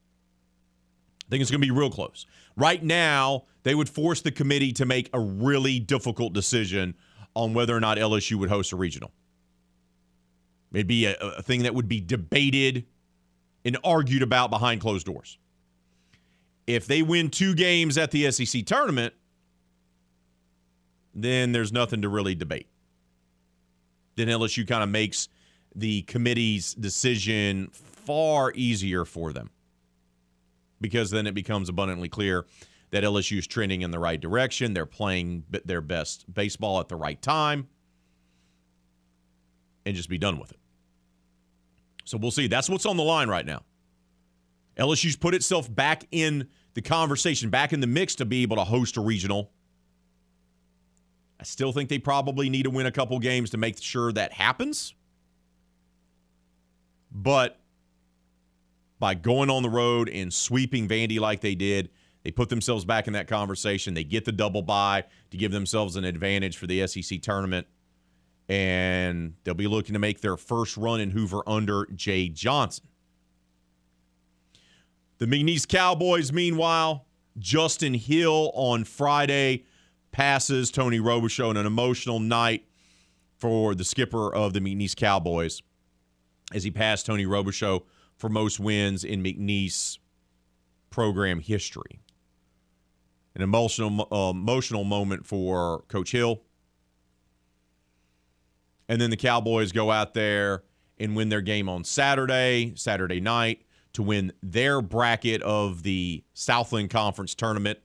I 1.28 1.30
think 1.30 1.41
it's 1.41 1.51
going 1.51 1.62
to 1.62 1.68
be 1.68 1.72
real 1.72 1.91
close. 1.91 2.26
Right 2.55 2.82
now, 2.82 3.43
they 3.64 3.76
would 3.76 3.89
force 3.89 4.22
the 4.22 4.32
committee 4.32 4.72
to 4.74 4.86
make 4.86 5.10
a 5.14 5.20
really 5.20 5.80
difficult 5.80 6.34
decision 6.34 6.95
on 7.36 7.53
whether 7.53 7.76
or 7.76 7.80
not 7.80 7.97
LSU 7.97 8.36
would 8.38 8.49
host 8.49 8.72
a 8.72 8.76
regional. 8.76 9.12
It'd 10.74 10.88
be 10.88 11.05
a, 11.05 11.16
a 11.16 11.41
thing 11.41 11.64
that 11.64 11.76
would 11.76 11.88
be 11.88 12.01
debated 12.01 12.86
and 13.64 13.78
argued 13.84 14.24
about 14.24 14.49
behind 14.49 14.82
closed 14.82 15.05
doors. 15.05 15.38
If 16.68 16.86
they 16.86 17.01
win 17.01 17.30
two 17.30 17.55
games 17.55 17.97
at 17.97 18.11
the 18.11 18.30
SEC 18.30 18.65
tournament, 18.65 19.13
then 21.15 21.53
there's 21.53 21.72
nothing 21.72 22.01
to 22.03 22.09
really 22.09 22.36
debate. 22.36 22.68
Then 24.15 24.28
LSU 24.28 24.68
kind 24.68 24.84
of 24.84 24.89
makes 24.89 25.30
the 25.74 26.01
committee's 26.03 26.74
decision 26.74 27.70
far 27.72 28.51
easier 28.53 29.05
for 29.05 29.32
them 29.32 29.49
because 30.82 31.09
then 31.09 31.26
it 31.26 31.34
becomes 31.34 31.70
abundantly 31.70 32.09
clear 32.09 32.45
that 32.91 33.03
LSU 33.03 33.38
is 33.38 33.47
trending 33.47 33.82
in 33.82 33.91
the 33.91 33.99
right 33.99 34.20
direction. 34.20 34.74
They're 34.74 34.86
playing 34.86 35.43
their 35.65 35.82
best 35.82 36.32
baseball 36.34 36.80
at 36.80 36.88
the 36.88 36.95
right 36.95 37.22
time 37.22 37.68
and 39.86 39.95
just 39.95 40.09
be 40.09 40.18
done 40.18 40.39
with 40.39 40.51
it. 40.51 40.59
So 42.05 42.18
we'll 42.18 42.32
see. 42.32 42.47
That's 42.47 42.70
what's 42.70 42.86
on 42.86 42.97
the 42.97 43.03
line 43.03 43.30
right 43.30 43.45
now. 43.45 43.63
LSU's 44.78 45.16
put 45.16 45.34
itself 45.34 45.74
back 45.74 46.06
in 46.12 46.48
the 46.74 46.82
conversation, 46.82 47.50
back 47.50 47.74
in 47.74 47.80
the 47.80 47.88
mix 47.88 48.16
to 48.16 48.26
be 48.26 48.44
able 48.44 48.58
to 48.58 48.64
host 48.64 48.98
a 48.98 49.02
regional. 49.02 49.52
I 51.40 51.44
still 51.44 51.72
think 51.72 51.90
they 51.90 52.00
probably 52.00 52.50
need 52.50 52.64
to 52.64 52.70
win 52.70 52.86
a 52.86 52.92
couple 52.92 53.18
games 53.20 53.52
to 53.52 53.58
make 53.58 53.82
sure 53.82 54.12
that 54.12 54.34
happens. 54.34 54.94
But 57.12 57.60
by 59.00 59.14
going 59.14 59.50
on 59.50 59.64
the 59.64 59.70
road 59.70 60.10
and 60.10 60.34
sweeping 60.34 60.88
Vandy 60.88 61.20
like 61.20 61.42
they 61.42 61.56
did, 61.56 61.90
They 62.28 62.32
put 62.32 62.50
themselves 62.50 62.84
back 62.84 63.08
in 63.08 63.14
that 63.14 63.30
conversation. 63.30 63.94
They 63.94 64.04
get 64.04 64.26
the 64.26 64.34
double 64.34 64.62
bye 64.62 65.06
to 65.32 65.38
give 65.38 65.54
themselves 65.54 65.96
an 65.96 66.04
advantage 66.04 66.58
for 66.58 66.68
the 66.68 66.86
SEC 66.86 67.22
tournament. 67.22 67.68
And 68.50 69.36
they'll 69.46 69.54
be 69.54 69.68
looking 69.68 69.94
to 69.94 70.00
make 70.00 70.20
their 70.20 70.36
first 70.36 70.76
run 70.76 71.00
in 71.00 71.12
Hoover 71.12 71.42
under 71.48 71.86
Jay 71.96 72.28
Johnson. 72.28 72.90
The 75.20 75.26
McNeese 75.26 75.68
Cowboys, 75.68 76.32
meanwhile, 76.32 77.07
Justin 77.39 77.95
Hill 77.95 78.51
on 78.53 78.84
Friday 78.84 79.65
passes 80.11 80.70
Tony 80.70 80.99
Robichaux 80.99 81.49
in 81.51 81.57
an 81.57 81.65
emotional 81.65 82.20
night 82.20 82.65
for 83.38 83.74
the 83.74 83.84
skipper 83.84 84.34
of 84.34 84.53
the 84.53 84.59
McNeese 84.59 84.95
Cowboys 84.95 85.61
as 86.53 86.63
he 86.63 86.72
passed 86.72 87.05
Tony 87.05 87.26
Robichaux 87.26 87.84
for 88.15 88.30
most 88.30 88.59
wins 88.59 89.03
in 89.03 89.24
McNeese 89.24 89.97
program 90.89 91.39
history. 91.39 91.99
An 93.36 93.41
emotional 93.41 94.07
uh, 94.11 94.32
emotional 94.32 94.84
moment 94.84 95.26
for 95.26 95.84
Coach 95.88 96.11
Hill. 96.11 96.41
And 98.89 99.01
then 99.01 99.09
the 99.09 99.18
Cowboys 99.18 99.72
go 99.72 99.91
out 99.91 100.13
there 100.13 100.63
and 100.99 101.15
win 101.15 101.30
their 101.30 101.41
game 101.41 101.70
on 101.70 101.84
Saturday, 101.84 102.74
Saturday 102.76 103.20
night, 103.20 103.66
to 103.98 104.04
win 104.04 104.32
their 104.43 104.80
bracket 104.80 105.41
of 105.41 105.82
the 105.82 106.24
Southland 106.36 106.91
Conference 106.91 107.34
tournament. 107.34 107.80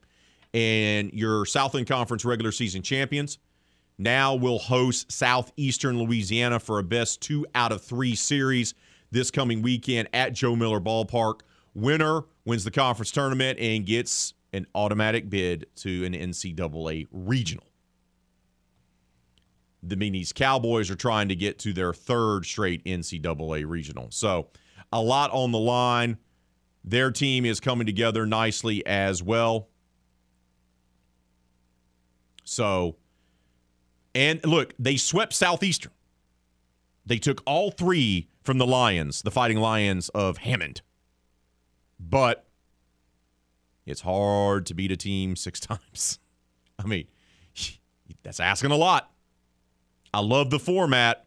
And 0.53 1.11
your 1.11 1.43
Southland 1.47 1.87
Conference 1.87 2.23
regular 2.23 2.51
season 2.51 2.83
champions 2.83 3.39
now 3.97 4.35
will 4.35 4.59
host 4.59 5.11
Southeastern 5.11 5.97
Louisiana 5.97 6.59
for 6.59 6.77
a 6.77 6.83
best 6.83 7.19
two 7.21 7.47
out 7.55 7.71
of 7.71 7.81
three 7.81 8.13
series 8.13 8.75
this 9.09 9.31
coming 9.31 9.63
weekend 9.63 10.07
at 10.13 10.33
Joe 10.33 10.55
Miller 10.55 10.79
Ballpark. 10.79 11.39
Winner 11.73 12.25
wins 12.45 12.63
the 12.63 12.69
conference 12.69 13.09
tournament 13.09 13.57
and 13.57 13.83
gets 13.83 14.35
an 14.53 14.67
automatic 14.75 15.31
bid 15.31 15.65
to 15.77 16.05
an 16.05 16.13
NCAA 16.13 17.07
regional. 17.11 17.65
The 19.81 19.95
McNeese 19.95 20.31
Cowboys 20.31 20.91
are 20.91 20.95
trying 20.95 21.29
to 21.29 21.35
get 21.35 21.57
to 21.59 21.73
their 21.73 21.91
third 21.91 22.45
straight 22.45 22.85
NCAA 22.85 23.67
regional. 23.67 24.09
So, 24.11 24.49
a 24.93 25.01
lot 25.01 25.31
on 25.31 25.51
the 25.51 25.59
line. 25.59 26.17
Their 26.85 27.11
team 27.11 27.45
is 27.45 27.59
coming 27.59 27.87
together 27.87 28.25
nicely 28.25 28.85
as 28.85 29.23
well. 29.23 29.69
So, 32.43 32.97
and 34.13 34.45
look, 34.45 34.73
they 34.77 34.95
swept 34.95 35.33
Southeastern. 35.33 35.91
They 37.05 37.17
took 37.17 37.41
all 37.45 37.71
three 37.71 38.29
from 38.43 38.59
the 38.59 38.67
Lions, 38.67 39.23
the 39.23 39.31
Fighting 39.31 39.57
Lions 39.57 40.09
of 40.09 40.37
Hammond. 40.37 40.81
But 41.99 42.45
it's 43.85 44.01
hard 44.01 44.65
to 44.67 44.73
beat 44.73 44.91
a 44.91 44.97
team 44.97 45.35
six 45.35 45.59
times. 45.59 46.19
I 46.77 46.85
mean, 46.85 47.07
that's 48.21 48.39
asking 48.39 48.71
a 48.71 48.77
lot. 48.77 49.11
I 50.13 50.19
love 50.19 50.51
the 50.51 50.59
format. 50.59 51.25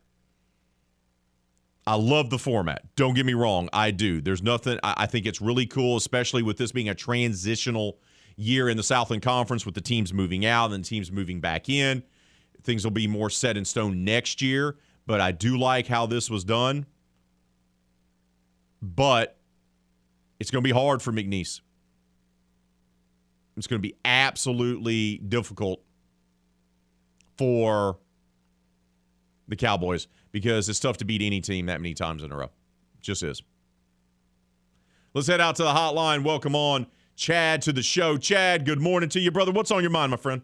I 1.86 1.94
love 1.94 2.30
the 2.30 2.38
format. 2.38 2.82
Don't 2.96 3.14
get 3.14 3.24
me 3.24 3.34
wrong. 3.34 3.68
I 3.72 3.92
do. 3.92 4.20
There's 4.20 4.42
nothing, 4.42 4.78
I, 4.82 5.06
think 5.06 5.24
it's 5.24 5.40
really 5.40 5.66
cool, 5.66 5.96
especially 5.96 6.42
with 6.42 6.56
this 6.58 6.72
being 6.72 6.88
a 6.88 6.94
transitional 6.94 7.98
year 8.36 8.68
in 8.68 8.76
the 8.76 8.82
Southland 8.82 9.22
Conference 9.22 9.64
with 9.64 9.76
the 9.76 9.80
teams 9.80 10.12
moving 10.12 10.44
out 10.44 10.72
and 10.72 10.84
the 10.84 10.88
teams 10.88 11.12
moving 11.12 11.40
back 11.40 11.68
in. 11.68 12.02
Things 12.64 12.82
will 12.82 12.90
be 12.90 13.06
more 13.06 13.30
set 13.30 13.56
in 13.56 13.64
stone 13.64 14.04
next 14.04 14.42
year, 14.42 14.76
but 15.06 15.20
I 15.20 15.30
do 15.30 15.56
like 15.56 15.86
how 15.86 16.06
this 16.06 16.28
was 16.28 16.42
done. 16.42 16.86
But 18.82 19.38
it's 20.40 20.50
going 20.50 20.64
to 20.64 20.68
be 20.68 20.74
hard 20.74 21.00
for 21.00 21.12
McNeese. 21.12 21.60
It's 23.56 23.68
going 23.68 23.80
to 23.80 23.88
be 23.88 23.94
absolutely 24.04 25.18
difficult 25.18 25.82
for 27.38 27.98
the 29.48 29.56
Cowboys 29.56 30.08
because 30.36 30.68
it's 30.68 30.78
tough 30.78 30.98
to 30.98 31.04
beat 31.06 31.22
any 31.22 31.40
team 31.40 31.64
that 31.64 31.80
many 31.80 31.94
times 31.94 32.22
in 32.22 32.30
a 32.30 32.36
row. 32.36 32.50
Just 33.00 33.22
is. 33.22 33.42
Let's 35.14 35.26
head 35.26 35.40
out 35.40 35.56
to 35.56 35.62
the 35.62 35.70
hotline. 35.70 36.24
Welcome 36.24 36.54
on 36.54 36.88
Chad 37.14 37.62
to 37.62 37.72
the 37.72 37.82
show. 37.82 38.18
Chad, 38.18 38.66
good 38.66 38.78
morning 38.78 39.08
to 39.08 39.18
you, 39.18 39.30
brother. 39.30 39.50
What's 39.50 39.70
on 39.70 39.80
your 39.80 39.90
mind, 39.90 40.10
my 40.10 40.18
friend? 40.18 40.42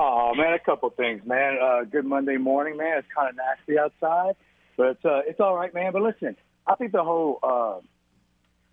Oh 0.00 0.32
man, 0.34 0.54
a 0.54 0.58
couple 0.58 0.88
things, 0.88 1.20
man. 1.26 1.58
Uh, 1.62 1.84
good 1.84 2.06
Monday 2.06 2.38
morning, 2.38 2.78
man. 2.78 2.96
It's 2.96 3.08
kind 3.14 3.28
of 3.28 3.36
nasty 3.36 3.78
outside, 3.78 4.34
but 4.78 4.96
uh, 5.04 5.20
it's 5.26 5.40
all 5.40 5.54
right, 5.54 5.74
man. 5.74 5.92
But 5.92 6.00
listen, 6.00 6.34
I 6.66 6.76
think 6.76 6.92
the 6.92 7.04
whole 7.04 7.38
uh, 7.42 7.80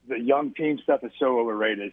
the 0.08 0.18
young 0.18 0.54
team 0.54 0.80
stuff 0.82 1.04
is 1.04 1.12
so 1.20 1.38
overrated. 1.38 1.92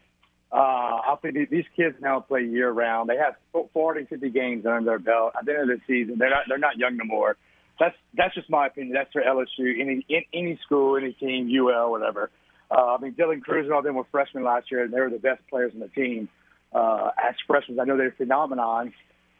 Uh, 0.52 0.54
I 0.56 1.16
think 1.20 1.50
these 1.50 1.64
kids 1.74 1.96
now 2.00 2.20
play 2.20 2.44
year 2.44 2.70
round. 2.70 3.10
They 3.10 3.16
have 3.16 3.34
40, 3.72 4.04
50 4.04 4.30
games 4.30 4.66
under 4.66 4.84
their 4.84 4.98
belt. 5.00 5.32
At 5.36 5.46
the 5.46 5.52
end 5.52 5.68
of 5.68 5.80
the 5.80 5.82
season, 5.88 6.18
they're 6.18 6.30
not 6.30 6.44
they're 6.46 6.58
not 6.58 6.76
young 6.76 6.96
no 6.96 7.04
more. 7.04 7.36
That's 7.78 7.96
that's 8.14 8.34
just 8.34 8.50
my 8.50 8.66
opinion. 8.66 8.94
That's 8.94 9.12
for 9.12 9.22
LSU, 9.22 9.80
any 9.80 10.04
in, 10.08 10.22
any 10.32 10.58
school, 10.64 10.96
any 10.96 11.12
team, 11.12 11.50
UL, 11.50 11.90
whatever. 11.90 12.30
Uh, 12.70 12.96
I 12.96 12.98
mean, 12.98 13.12
Dylan 13.12 13.42
Crews 13.42 13.66
and 13.66 13.74
all 13.74 13.82
them 13.82 13.96
were 13.96 14.06
freshmen 14.10 14.44
last 14.44 14.70
year, 14.70 14.84
and 14.84 14.92
they 14.92 15.00
were 15.00 15.10
the 15.10 15.18
best 15.18 15.42
players 15.50 15.72
on 15.74 15.80
the 15.80 15.88
team 15.88 16.28
uh, 16.72 17.10
as 17.22 17.34
freshmen. 17.46 17.78
I 17.80 17.84
know 17.84 17.96
they're 17.96 18.12
phenomenons, 18.12 18.92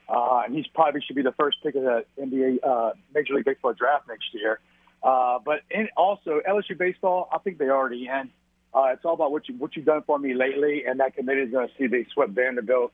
uh, 0.08 0.42
and 0.44 0.54
he's 0.54 0.66
probably 0.74 1.00
should 1.06 1.16
be 1.16 1.22
the 1.22 1.32
first 1.32 1.58
pick 1.62 1.74
of 1.74 1.82
the 1.82 2.04
NBA 2.20 2.58
uh, 2.62 2.92
Major 3.14 3.34
League 3.34 3.44
Baseball 3.44 3.72
draft 3.72 4.08
next 4.08 4.26
year. 4.34 4.60
Uh, 5.02 5.38
but 5.44 5.60
in, 5.70 5.88
also 5.96 6.40
LSU 6.48 6.78
baseball, 6.78 7.28
I 7.32 7.38
think 7.38 7.58
they 7.58 7.68
already 7.70 8.06
in. 8.06 8.30
Uh, 8.74 8.92
it's 8.92 9.04
all 9.04 9.14
about 9.14 9.32
what 9.32 9.48
you 9.48 9.54
what 9.56 9.76
you've 9.76 9.84
done 9.84 10.02
for 10.06 10.18
me 10.18 10.34
lately, 10.34 10.84
and 10.86 11.00
that 11.00 11.14
committee 11.14 11.42
is 11.42 11.50
going 11.50 11.68
to 11.68 11.74
see 11.78 11.86
they 11.86 12.06
swept 12.12 12.32
Vanderbilt 12.32 12.92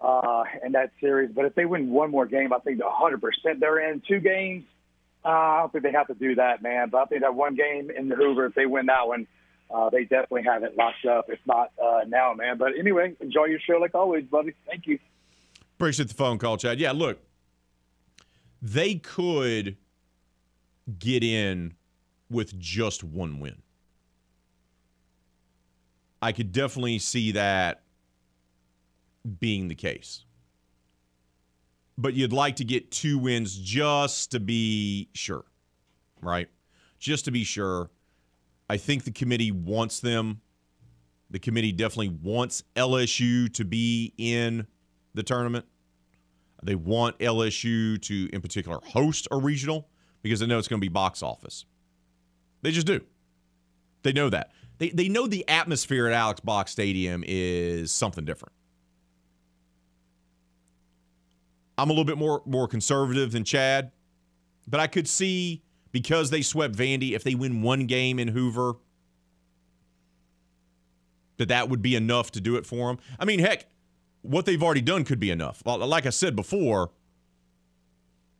uh, 0.00 0.44
in 0.64 0.72
that 0.72 0.90
series. 1.00 1.30
But 1.34 1.44
if 1.44 1.54
they 1.54 1.64
win 1.64 1.90
one 1.90 2.10
more 2.10 2.26
game, 2.26 2.52
I 2.52 2.58
think 2.58 2.82
100 2.82 3.20
percent 3.20 3.60
they're 3.60 3.90
in. 3.90 4.02
Two 4.06 4.20
games, 4.20 4.64
uh, 5.24 5.28
I 5.28 5.58
don't 5.60 5.72
think 5.72 5.84
they 5.84 5.92
have 5.92 6.06
to 6.08 6.14
do 6.14 6.34
that, 6.36 6.62
man. 6.62 6.90
But 6.90 6.98
I 6.98 7.04
think 7.06 7.22
that 7.22 7.34
one 7.34 7.54
game 7.54 7.90
in 7.90 8.08
the 8.08 8.16
Hoover, 8.16 8.46
if 8.46 8.54
they 8.54 8.66
win 8.66 8.86
that 8.86 9.06
one, 9.06 9.26
uh, 9.70 9.90
they 9.90 10.02
definitely 10.02 10.44
have 10.44 10.62
it 10.62 10.76
locked 10.76 11.04
up. 11.06 11.26
If 11.28 11.40
not 11.46 11.72
uh, 11.82 12.00
now, 12.06 12.34
man. 12.34 12.58
But 12.58 12.78
anyway, 12.78 13.14
enjoy 13.20 13.46
your 13.46 13.60
show 13.60 13.78
like 13.78 13.94
always, 13.94 14.24
buddy. 14.24 14.54
Thank 14.66 14.86
you. 14.86 14.98
Appreciate 15.76 16.08
the 16.08 16.14
phone 16.14 16.38
call, 16.38 16.56
Chad. 16.56 16.80
Yeah, 16.80 16.92
look, 16.92 17.18
they 18.62 18.96
could 18.96 19.76
get 20.98 21.22
in 21.22 21.74
with 22.30 22.58
just 22.58 23.04
one 23.04 23.40
win. 23.40 23.62
I 26.20 26.32
could 26.32 26.50
definitely 26.52 26.98
see 26.98 27.32
that 27.32 27.82
being 29.38 29.68
the 29.68 29.74
case. 29.74 30.24
But 31.96 32.14
you'd 32.14 32.32
like 32.32 32.56
to 32.56 32.64
get 32.64 32.90
two 32.90 33.18
wins 33.18 33.56
just 33.56 34.30
to 34.30 34.40
be 34.40 35.08
sure, 35.14 35.44
right? 36.22 36.48
Just 36.98 37.24
to 37.24 37.30
be 37.30 37.44
sure. 37.44 37.90
I 38.70 38.76
think 38.76 39.04
the 39.04 39.10
committee 39.10 39.50
wants 39.50 40.00
them. 40.00 40.40
The 41.30 41.38
committee 41.38 41.72
definitely 41.72 42.16
wants 42.22 42.62
LSU 42.76 43.52
to 43.54 43.64
be 43.64 44.14
in 44.16 44.66
the 45.14 45.22
tournament. 45.22 45.66
They 46.62 46.74
want 46.74 47.18
LSU 47.18 48.00
to, 48.02 48.28
in 48.32 48.40
particular, 48.40 48.80
host 48.84 49.28
a 49.30 49.36
regional 49.36 49.88
because 50.22 50.40
they 50.40 50.46
know 50.46 50.58
it's 50.58 50.68
going 50.68 50.80
to 50.80 50.84
be 50.84 50.92
box 50.92 51.22
office. 51.22 51.64
They 52.62 52.70
just 52.70 52.86
do. 52.86 53.00
They 54.02 54.12
know 54.12 54.30
that. 54.30 54.52
They, 54.78 54.90
they 54.90 55.08
know 55.08 55.26
the 55.26 55.46
atmosphere 55.48 56.06
at 56.06 56.12
Alex 56.12 56.40
Box 56.40 56.72
Stadium 56.72 57.24
is 57.26 57.92
something 57.92 58.24
different. 58.24 58.52
I'm 61.78 61.88
a 61.88 61.92
little 61.92 62.04
bit 62.04 62.18
more 62.18 62.42
more 62.44 62.66
conservative 62.66 63.32
than 63.32 63.44
Chad, 63.44 63.92
but 64.66 64.80
I 64.80 64.88
could 64.88 65.08
see 65.08 65.62
because 65.92 66.30
they 66.30 66.42
swept 66.42 66.74
Vandy, 66.74 67.12
if 67.12 67.22
they 67.22 67.34
win 67.34 67.62
one 67.62 67.86
game 67.86 68.18
in 68.18 68.28
Hoover, 68.28 68.74
that 71.38 71.48
that 71.48 71.68
would 71.70 71.80
be 71.80 71.94
enough 71.94 72.32
to 72.32 72.40
do 72.40 72.56
it 72.56 72.66
for 72.66 72.88
them. 72.88 72.98
I 73.18 73.24
mean, 73.24 73.38
heck, 73.38 73.66
what 74.22 74.44
they've 74.44 74.62
already 74.62 74.82
done 74.82 75.04
could 75.04 75.20
be 75.20 75.30
enough. 75.30 75.62
Like 75.64 76.04
I 76.04 76.10
said 76.10 76.36
before, 76.36 76.90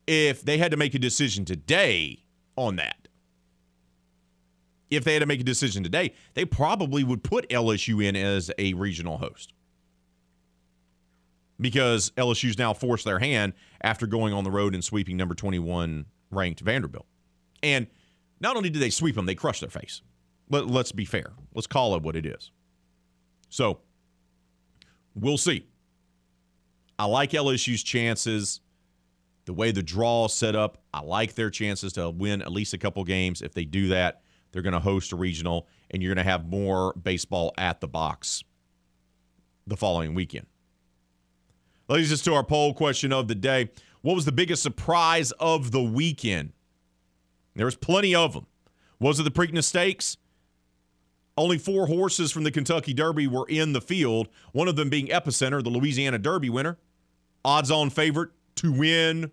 if 0.07 0.43
they 0.43 0.59
had 0.59 0.73
to 0.73 0.77
make 0.77 0.95
a 0.95 0.99
decision 0.99 1.45
today 1.45 2.25
on 2.57 2.77
that, 2.77 3.09
if 4.91 5.05
they 5.05 5.13
had 5.13 5.21
to 5.21 5.27
make 5.27 5.41
a 5.41 5.45
decision 5.45 5.83
today, 5.85 6.13
they 6.35 6.45
probably 6.45 7.05
would 7.05 7.23
put 7.23 7.49
LSU 7.51 8.05
in 8.05 8.17
as 8.17 8.51
a 8.59 8.73
regional 8.75 9.19
host 9.19 9.53
because 11.61 12.11
LSU's 12.11 12.59
now 12.59 12.73
forced 12.73 13.05
their 13.05 13.19
hand 13.19 13.53
after 13.83 14.07
going 14.07 14.33
on 14.33 14.45
the 14.45 14.51
road 14.51 14.75
and 14.75 14.85
sweeping 14.85 15.17
number 15.17 15.35
21 15.35 16.07
ranked 16.31 16.61
Vanderbilt. 16.61 17.07
And 17.63 17.87
not 18.41 18.57
only 18.57 18.71
did 18.71 18.81
they 18.81 18.91
sweep 18.91 19.15
them, 19.15 19.27
they 19.27 19.35
crushed 19.35 19.61
their 19.61 19.71
face. 19.71 20.03
Let, 20.51 20.65
us 20.71 20.93
be 20.93 21.05
fair. 21.05 21.33
Let's 21.55 21.67
call 21.67 21.95
it 21.97 22.03
what 22.03 22.17
it 22.17 22.25
is. 22.25 22.51
So 23.51 23.81
we'll 25.15 25.39
see. 25.39 25.67
I 26.99 27.05
like 27.05 27.33
LSU's 27.33 27.83
chances. 27.83 28.61
The 29.45 29.53
way 29.53 29.71
the 29.71 29.83
draw 29.83 30.27
is 30.27 30.35
set 30.35 30.55
up, 30.55 30.83
I 30.93 31.01
like 31.01 31.35
their 31.35 31.51
chances 31.51 31.95
to 31.95 32.11
win 32.11 32.43
at 32.43 32.53
least 32.53 32.75
a 32.75 32.79
couple 32.79 33.03
games. 33.05 33.41
If 33.41 33.55
they 33.55 33.65
do 33.65 33.89
that, 33.89 34.23
they're 34.53 34.63
going 34.63 34.75
to 34.75 34.81
host 34.81 35.13
a 35.13 35.17
regional, 35.17 35.69
and 35.91 36.03
you're 36.03 36.15
going 36.15 36.25
to 36.25 36.31
have 36.31 36.47
more 36.47 36.93
baseball 36.95 37.53
at 37.59 37.81
the 37.81 37.89
box 37.89 38.45
the 39.67 39.77
following 39.77 40.15
weekend. 40.15 40.47
Leads 41.89 42.13
us 42.13 42.23
to 42.23 42.35
our 42.35 42.45
poll 42.45 42.75
question 42.75 43.13
of 43.13 43.29
the 43.29 43.35
day. 43.35 43.71
What 44.03 44.15
was 44.15 44.25
the 44.25 44.33
biggest 44.33 44.63
surprise 44.63 45.33
of 45.33 45.71
the 45.71 45.83
weekend? 45.83 46.53
There 47.57 47.67
was 47.67 47.77
plenty 47.77 48.15
of 48.15 48.35
them. 48.35 48.47
Was 49.01 49.19
it 49.19 49.23
the 49.23 49.31
Preakness 49.31 49.65
Stakes? 49.65 50.17
Only 51.37 51.57
four 51.57 51.87
horses 51.87 52.33
from 52.33 52.45
the 52.45 52.51
Kentucky 52.51 52.93
Derby 52.93 53.27
were 53.27 53.47
in 53.49 53.73
the 53.73 53.81
field, 53.81 54.29
one 54.53 54.69
of 54.69 54.77
them 54.77 54.91
being 54.91 55.07
Epicenter, 55.07 55.63
the 55.63 55.71
Louisiana 55.71 56.19
Derby 56.19 56.51
winner. 56.51 56.79
Odds 57.45 57.71
on 57.71 57.91
favorite 57.91 58.31
to 58.57 58.73
win 58.73 59.31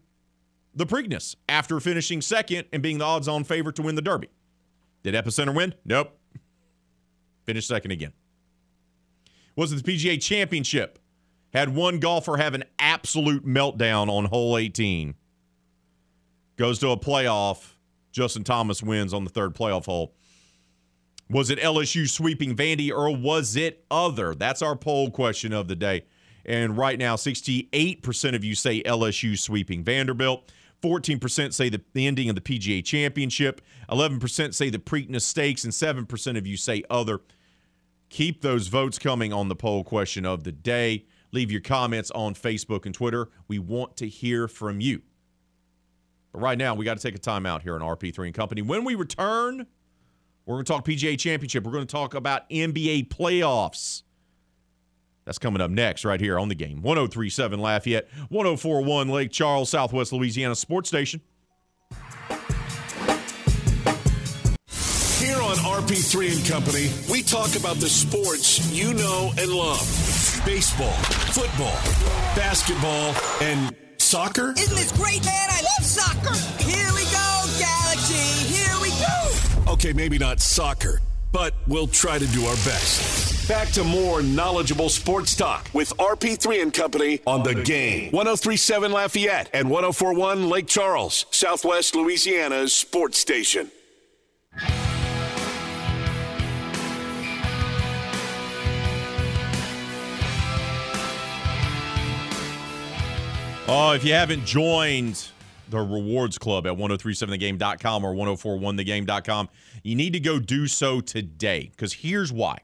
the 0.76 0.86
Preakness 0.86 1.36
after 1.50 1.80
finishing 1.80 2.22
second 2.22 2.66
and 2.72 2.84
being 2.84 3.00
the 3.00 3.06
odds 3.06 3.28
on 3.28 3.44
favorite 3.44 3.76
to 3.78 3.82
win 3.82 3.96
the 3.96 4.02
Derby. 4.02 4.30
Did 5.04 5.16
Epicenter 5.16 5.54
win? 5.54 5.74
Nope. 5.84 6.18
Finished 7.46 7.68
second 7.68 7.92
again. 7.92 8.14
Was 9.56 9.72
it 9.72 9.84
the 9.84 9.92
PGA 9.92 10.22
Championship? 10.22 11.00
Had 11.56 11.74
one 11.74 12.00
golfer 12.00 12.36
have 12.36 12.54
an 12.54 12.66
absolute 12.80 13.46
meltdown 13.46 14.10
on 14.10 14.26
hole 14.26 14.58
18. 14.58 15.16
Goes 16.58 16.80
to 16.80 16.90
a 16.90 16.98
playoff. 16.98 17.76
Justin 18.12 18.44
Thomas 18.44 18.84
wins 18.84 19.14
on 19.14 19.24
the 19.24 19.30
third 19.30 19.56
playoff 19.56 19.86
hole. 19.86 20.14
Was 21.30 21.50
it 21.50 21.60
LSU 21.60 22.10
sweeping 22.10 22.58
Vandy 22.58 22.92
or 22.92 23.16
was 23.16 23.56
it 23.56 23.86
other? 23.90 24.36
That's 24.36 24.62
our 24.62 24.76
poll 24.76 25.10
question 25.10 25.54
of 25.54 25.70
the 25.70 25.78
day. 25.78 26.04
And 26.46 26.78
right 26.78 27.00
now, 27.00 27.16
68% 27.16 28.36
of 28.36 28.44
you 28.44 28.54
say 28.54 28.84
LSU 28.84 29.40
sweeping 29.40 29.82
Vanderbilt. 29.82 30.52
14% 30.84 31.54
say 31.54 31.70
the, 31.70 31.82
the 31.94 32.06
ending 32.06 32.28
of 32.28 32.36
the 32.36 32.42
PGA 32.42 32.84
Championship. 32.84 33.62
11% 33.90 34.54
say 34.54 34.70
the 34.70 34.78
Preakness 34.78 35.22
Stakes. 35.22 35.64
And 35.64 35.72
7% 35.72 36.38
of 36.38 36.46
you 36.46 36.58
say 36.58 36.84
other. 36.90 37.22
Keep 38.10 38.42
those 38.42 38.68
votes 38.68 39.00
coming 39.00 39.32
on 39.32 39.48
the 39.48 39.56
poll 39.56 39.86
question 39.86 40.26
of 40.26 40.44
the 40.44 40.52
day. 40.52 41.06
Leave 41.36 41.52
your 41.52 41.60
comments 41.60 42.12
on 42.12 42.34
Facebook 42.34 42.86
and 42.86 42.96
Twitter. 42.96 43.28
We 43.50 43.60
want 43.60 43.98
to 43.98 44.08
hear 44.08 44.48
from 44.48 44.80
you. 44.80 45.02
But 46.32 46.42
right 46.42 46.58
now, 46.58 46.76
we 46.76 46.86
got 46.86 46.96
to 46.96 47.04
take 47.04 47.14
a 47.14 47.20
time 47.20 47.46
out 47.46 47.62
here 47.62 47.76
on 47.76 47.82
RP3 47.82 48.28
and 48.28 48.34
Company. 48.34 48.62
When 48.62 48.86
we 48.86 48.96
return, 48.96 49.68
we're 50.46 50.56
going 50.56 50.64
to 50.64 50.72
talk 50.72 50.86
PGA 50.86 51.20
Championship. 51.20 51.66
We're 51.66 51.74
going 51.74 51.88
to 51.88 51.92
talk 51.92 52.14
about 52.14 52.50
NBA 52.50 53.10
playoffs. 53.10 54.04
That's 55.26 55.38
coming 55.38 55.60
up 55.60 55.72
next, 55.72 56.06
right 56.06 56.22
here 56.22 56.40
on 56.40 56.48
the 56.48 56.56
game. 56.56 56.82
1037 56.82 57.60
Lafayette, 57.60 58.08
1041 58.30 59.10
Lake 59.10 59.30
Charles, 59.30 59.70
Southwest 59.70 60.14
Louisiana 60.14 60.56
Sports 60.56 60.88
Station. 60.88 61.20
Here 65.20 65.42
on 65.42 65.58
RP3 65.58 66.38
and 66.38 66.48
Company, 66.48 66.90
we 67.12 67.22
talk 67.22 67.58
about 67.58 67.76
the 67.76 67.90
sports 67.90 68.72
you 68.72 68.94
know 68.94 69.34
and 69.38 69.52
love 69.52 70.15
baseball, 70.46 70.94
football, 71.34 71.76
basketball, 72.36 73.16
and 73.42 73.76
soccer. 73.98 74.54
Isn't 74.58 74.76
this 74.76 74.92
great, 74.92 75.26
man? 75.26 75.50
I 75.50 75.62
love 75.62 75.86
soccer. 75.86 76.36
Here 76.64 76.88
we 76.94 77.04
go, 77.06 77.46
Galaxy. 77.60 78.54
Here 78.54 78.76
we 78.82 78.90
go. 78.90 79.74
Okay, 79.74 79.92
maybe 79.92 80.18
not 80.20 80.40
soccer, 80.40 81.02
but 81.32 81.54
we'll 81.68 81.88
try 81.88 82.20
to 82.20 82.28
do 82.28 82.46
our 82.46 82.56
best. 82.58 83.48
Back 83.48 83.70
to 83.70 83.84
more 83.84 84.22
knowledgeable 84.22 84.90
sports 84.90 85.36
talk 85.36 85.68
with 85.74 85.90
RP3 85.98 86.62
and 86.62 86.74
Company 86.74 87.22
on 87.26 87.44
the 87.44 87.56
game. 87.56 88.12
1037 88.12 88.92
Lafayette 88.92 89.50
and 89.54 89.70
1041 89.70 90.50
Lake 90.50 90.68
Charles, 90.68 91.26
Southwest 91.32 91.96
Louisiana's 91.96 92.74
sports 92.74 93.18
station. 93.18 93.72
Oh, 103.68 103.94
if 103.94 104.04
you 104.04 104.14
haven't 104.14 104.46
joined 104.46 105.28
the 105.72 105.80
Rewards 105.80 106.38
Club 106.38 106.68
at 106.68 106.74
1037thegame.com 106.74 108.06
or 108.06 108.14
1041thegame.com, 108.14 109.50
you 109.82 109.96
need 109.96 110.14
to 110.14 110.20
go 110.20 110.38
do 110.38 110.68
so 110.68 111.02
today 111.02 111.72
because 111.72 111.92
here's 111.94 112.32
why. 112.32 112.60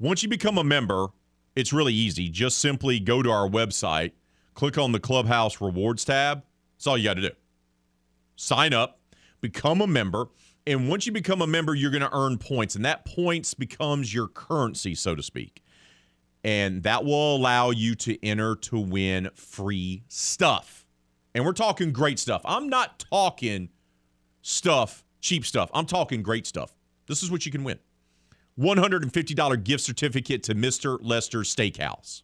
Once 0.00 0.24
you 0.24 0.28
become 0.28 0.58
a 0.58 0.64
member, 0.64 1.06
it's 1.54 1.72
really 1.72 1.94
easy. 1.94 2.28
Just 2.28 2.58
simply 2.58 2.98
go 2.98 3.22
to 3.22 3.30
our 3.30 3.48
website, 3.48 4.12
click 4.54 4.76
on 4.76 4.90
the 4.90 4.98
Clubhouse 4.98 5.60
Rewards 5.60 6.04
tab. 6.04 6.42
That's 6.76 6.88
all 6.88 6.98
you 6.98 7.04
got 7.04 7.14
to 7.14 7.22
do. 7.22 7.30
Sign 8.34 8.74
up, 8.74 8.98
become 9.40 9.80
a 9.80 9.86
member, 9.86 10.26
and 10.66 10.88
once 10.88 11.06
you 11.06 11.12
become 11.12 11.40
a 11.40 11.46
member, 11.46 11.72
you're 11.72 11.92
going 11.92 12.02
to 12.02 12.12
earn 12.12 12.36
points, 12.36 12.74
and 12.74 12.84
that 12.84 13.04
points 13.04 13.54
becomes 13.54 14.12
your 14.12 14.26
currency, 14.26 14.96
so 14.96 15.14
to 15.14 15.22
speak 15.22 15.62
and 16.46 16.84
that 16.84 17.04
will 17.04 17.36
allow 17.36 17.70
you 17.70 17.96
to 17.96 18.24
enter 18.24 18.54
to 18.54 18.78
win 18.78 19.28
free 19.34 20.04
stuff. 20.06 20.86
And 21.34 21.44
we're 21.44 21.52
talking 21.52 21.92
great 21.92 22.20
stuff. 22.20 22.40
I'm 22.44 22.68
not 22.68 23.04
talking 23.10 23.68
stuff, 24.42 25.04
cheap 25.20 25.44
stuff. 25.44 25.68
I'm 25.74 25.86
talking 25.86 26.22
great 26.22 26.46
stuff. 26.46 26.72
This 27.08 27.24
is 27.24 27.32
what 27.32 27.44
you 27.44 27.52
can 27.52 27.64
win 27.64 27.80
$150 28.60 29.64
gift 29.64 29.82
certificate 29.82 30.44
to 30.44 30.54
Mr. 30.54 30.98
Lester's 31.02 31.54
Steakhouse. 31.54 32.22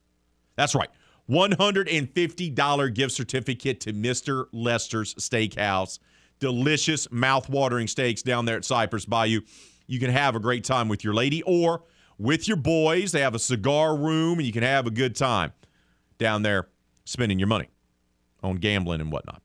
That's 0.55 0.77
right. 0.77 0.89
$150 1.29 2.95
gift 2.95 3.13
certificate 3.13 3.81
to 3.81 3.93
Mr. 3.93 4.47
Lester's 4.53 5.15
Steakhouse. 5.15 5.99
Delicious, 6.39 7.11
mouth-watering 7.11 7.89
steaks 7.89 8.23
down 8.23 8.45
there 8.45 8.57
at 8.57 8.65
Cypress 8.65 9.05
Bayou. 9.05 9.41
You 9.89 9.99
can 9.99 10.11
have 10.11 10.37
a 10.37 10.41
great 10.41 10.63
time 10.63 10.89
with 10.89 11.03
your 11.03 11.15
lady 11.15 11.43
or 11.43 11.83
with 12.19 12.49
your 12.49 12.57
boys. 12.57 13.13
They 13.13 13.21
have 13.21 13.35
a 13.35 13.39
cigar 13.39 13.97
room, 13.97 14.39
and 14.39 14.47
you 14.47 14.53
can 14.53 14.63
have 14.63 14.87
a 14.87 14.91
good 14.91 15.17
time 15.17 15.53
down 16.19 16.43
there 16.43 16.69
spending 17.05 17.39
your 17.39 17.49
money 17.49 17.69
on 18.43 18.57
gambling 18.57 19.01
and 19.01 19.13
whatnot. 19.13 19.43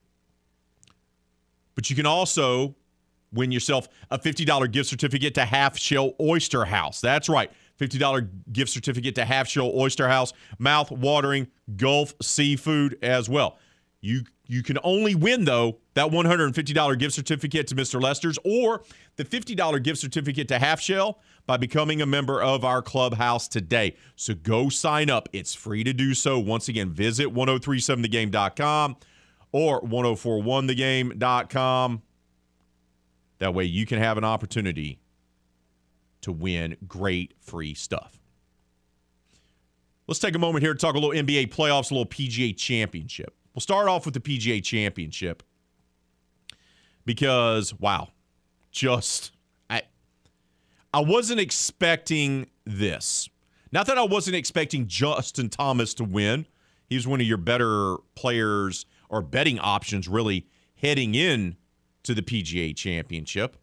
But 1.75 1.89
you 1.89 1.95
can 1.95 2.05
also 2.05 2.75
win 3.31 3.51
yourself 3.51 3.87
a 4.09 4.17
$50 4.17 4.71
gift 4.71 4.89
certificate 4.89 5.35
to 5.35 5.45
Half 5.45 5.77
Shell 5.77 6.13
Oyster 6.19 6.65
House. 6.65 7.01
That's 7.01 7.29
right. 7.29 7.51
$50 7.79 8.29
gift 8.51 8.71
certificate 8.71 9.15
to 9.15 9.25
Half 9.25 9.47
Shell 9.47 9.71
Oyster 9.75 10.07
House, 10.07 10.33
mouth 10.57 10.91
watering 10.91 11.47
Gulf 11.75 12.15
seafood 12.21 12.97
as 13.03 13.29
well. 13.29 13.59
You 14.01 14.23
you 14.47 14.63
can 14.63 14.77
only 14.83 15.15
win 15.15 15.45
though 15.45 15.77
that 15.93 16.07
$150 16.07 16.99
gift 16.99 17.13
certificate 17.13 17.67
to 17.67 17.75
Mr. 17.75 18.01
Lester's 18.01 18.39
or 18.43 18.83
the 19.15 19.25
$50 19.25 19.83
gift 19.83 19.99
certificate 19.99 20.47
to 20.47 20.59
Half 20.59 20.81
Shell 20.81 21.19
by 21.45 21.57
becoming 21.57 22.01
a 22.01 22.05
member 22.05 22.41
of 22.41 22.65
our 22.65 22.81
clubhouse 22.81 23.47
today. 23.47 23.95
So 24.15 24.33
go 24.33 24.69
sign 24.69 25.09
up. 25.09 25.29
It's 25.33 25.53
free 25.53 25.83
to 25.83 25.93
do 25.93 26.13
so. 26.13 26.39
Once 26.39 26.67
again, 26.67 26.89
visit 26.89 27.33
1037thegame.com 27.33 28.97
or 29.51 29.81
1041thegame.com. 29.81 32.01
That 33.39 33.53
way 33.53 33.65
you 33.65 33.85
can 33.85 33.99
have 33.99 34.17
an 34.17 34.23
opportunity 34.23 34.99
to 36.21 36.31
win 36.31 36.77
great 36.87 37.33
free 37.39 37.73
stuff. 37.73 38.19
Let's 40.07 40.19
take 40.19 40.35
a 40.35 40.39
moment 40.39 40.63
here 40.63 40.73
to 40.73 40.79
talk 40.79 40.95
a 40.95 40.99
little 40.99 41.11
NBA 41.11 41.53
playoffs, 41.53 41.91
a 41.91 41.93
little 41.93 42.05
PGA 42.05 42.55
championship. 42.55 43.35
We'll 43.57 43.61
start 43.63 43.87
off 43.87 44.05
with 44.05 44.13
the 44.13 44.19
PGA 44.19 44.63
championship 44.63 45.41
because, 47.07 47.73
wow, 47.73 48.09
just 48.69 49.31
I 49.67 49.81
I 50.93 50.99
wasn't 50.99 51.39
expecting 51.39 52.51
this. 52.65 53.27
Not 53.71 53.87
that 53.87 53.97
I 53.97 54.03
wasn't 54.03 54.35
expecting 54.35 54.85
Justin 54.85 55.49
Thomas 55.49 55.95
to 55.95 56.03
win. 56.03 56.45
He 56.87 56.97
was 56.97 57.07
one 57.07 57.19
of 57.19 57.25
your 57.25 57.39
better 57.39 57.95
players 58.13 58.85
or 59.09 59.23
betting 59.23 59.57
options 59.57 60.07
really 60.07 60.45
heading 60.75 61.15
in 61.15 61.57
to 62.03 62.13
the 62.13 62.21
PGA 62.21 62.75
championship. 62.75 63.57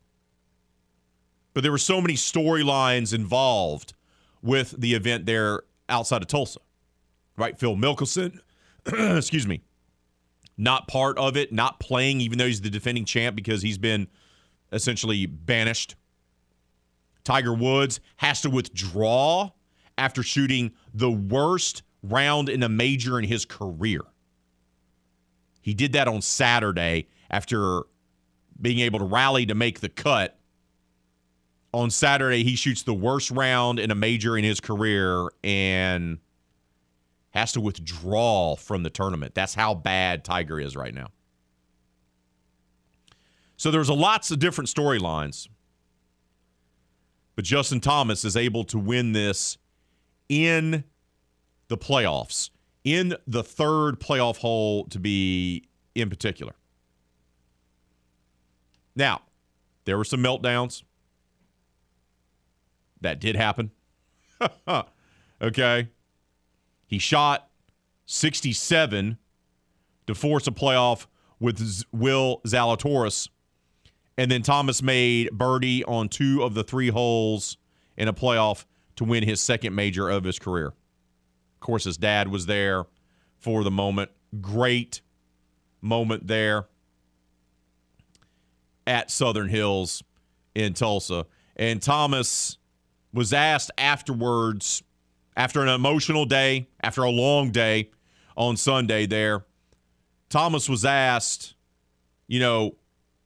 But 1.52 1.62
there 1.62 1.70
were 1.70 1.78
so 1.78 2.00
many 2.00 2.14
storylines 2.14 3.14
involved 3.14 3.94
with 4.42 4.74
the 4.76 4.94
event 4.94 5.26
there 5.26 5.62
outside 5.88 6.20
of 6.20 6.26
Tulsa. 6.26 6.58
Right? 7.36 7.56
Phil 7.56 7.76
Mickelson, 7.76 8.40
excuse 8.86 9.46
me, 9.46 9.62
not 10.56 10.88
part 10.88 11.18
of 11.18 11.36
it, 11.36 11.52
not 11.52 11.80
playing, 11.80 12.20
even 12.20 12.38
though 12.38 12.46
he's 12.46 12.60
the 12.60 12.70
defending 12.70 13.04
champ 13.04 13.34
because 13.36 13.62
he's 13.62 13.78
been 13.78 14.08
essentially 14.72 15.26
banished. 15.26 15.96
Tiger 17.24 17.54
Woods 17.54 18.00
has 18.16 18.40
to 18.42 18.50
withdraw 18.50 19.50
after 19.96 20.22
shooting 20.22 20.72
the 20.92 21.10
worst 21.10 21.82
round 22.02 22.48
in 22.48 22.62
a 22.62 22.68
major 22.68 23.18
in 23.18 23.24
his 23.24 23.44
career. 23.44 24.00
He 25.62 25.72
did 25.72 25.92
that 25.94 26.06
on 26.08 26.20
Saturday 26.20 27.08
after 27.30 27.82
being 28.60 28.80
able 28.80 28.98
to 28.98 29.04
rally 29.06 29.46
to 29.46 29.54
make 29.54 29.80
the 29.80 29.88
cut. 29.88 30.38
On 31.72 31.90
Saturday, 31.90 32.44
he 32.44 32.54
shoots 32.54 32.82
the 32.82 32.94
worst 32.94 33.30
round 33.30 33.78
in 33.78 33.90
a 33.90 33.94
major 33.94 34.36
in 34.36 34.44
his 34.44 34.60
career 34.60 35.28
and 35.42 36.18
has 37.34 37.52
to 37.52 37.60
withdraw 37.60 38.54
from 38.54 38.84
the 38.84 38.90
tournament. 38.90 39.34
That's 39.34 39.54
how 39.54 39.74
bad 39.74 40.24
Tiger 40.24 40.60
is 40.60 40.76
right 40.76 40.94
now. 40.94 41.08
So 43.56 43.70
there's 43.70 43.88
a 43.88 43.94
lots 43.94 44.30
of 44.30 44.38
different 44.38 44.70
storylines. 44.70 45.48
But 47.34 47.44
Justin 47.44 47.80
Thomas 47.80 48.24
is 48.24 48.36
able 48.36 48.62
to 48.64 48.78
win 48.78 49.12
this 49.12 49.58
in 50.28 50.84
the 51.66 51.76
playoffs 51.76 52.50
in 52.84 53.16
the 53.26 53.42
third 53.42 53.98
playoff 53.98 54.36
hole 54.36 54.84
to 54.86 55.00
be 55.00 55.64
in 55.96 56.08
particular. 56.10 56.52
Now, 58.94 59.22
there 59.86 59.98
were 59.98 60.04
some 60.04 60.22
meltdowns. 60.22 60.84
That 63.00 63.20
did 63.20 63.34
happen. 63.34 63.72
okay. 65.42 65.88
He 66.94 67.00
shot 67.00 67.50
67 68.06 69.18
to 70.06 70.14
force 70.14 70.46
a 70.46 70.52
playoff 70.52 71.08
with 71.40 71.58
Z- 71.58 71.84
Will 71.90 72.40
Zalatoris. 72.46 73.28
And 74.16 74.30
then 74.30 74.42
Thomas 74.42 74.80
made 74.80 75.32
birdie 75.32 75.82
on 75.86 76.08
two 76.08 76.44
of 76.44 76.54
the 76.54 76.62
three 76.62 76.90
holes 76.90 77.56
in 77.96 78.06
a 78.06 78.12
playoff 78.12 78.64
to 78.94 79.02
win 79.02 79.24
his 79.24 79.40
second 79.40 79.74
major 79.74 80.08
of 80.08 80.22
his 80.22 80.38
career. 80.38 80.68
Of 80.68 81.58
course, 81.58 81.82
his 81.82 81.96
dad 81.96 82.28
was 82.28 82.46
there 82.46 82.84
for 83.40 83.64
the 83.64 83.72
moment. 83.72 84.12
Great 84.40 85.00
moment 85.80 86.28
there 86.28 86.68
at 88.86 89.10
Southern 89.10 89.48
Hills 89.48 90.04
in 90.54 90.74
Tulsa. 90.74 91.26
And 91.56 91.82
Thomas 91.82 92.56
was 93.12 93.32
asked 93.32 93.72
afterwards, 93.78 94.84
after 95.36 95.62
an 95.62 95.68
emotional 95.68 96.24
day, 96.24 96.68
after 96.82 97.02
a 97.02 97.10
long 97.10 97.50
day 97.50 97.90
on 98.36 98.56
Sunday 98.56 99.06
there, 99.06 99.44
Thomas 100.28 100.68
was 100.68 100.84
asked, 100.84 101.54
you 102.26 102.40
know, 102.40 102.76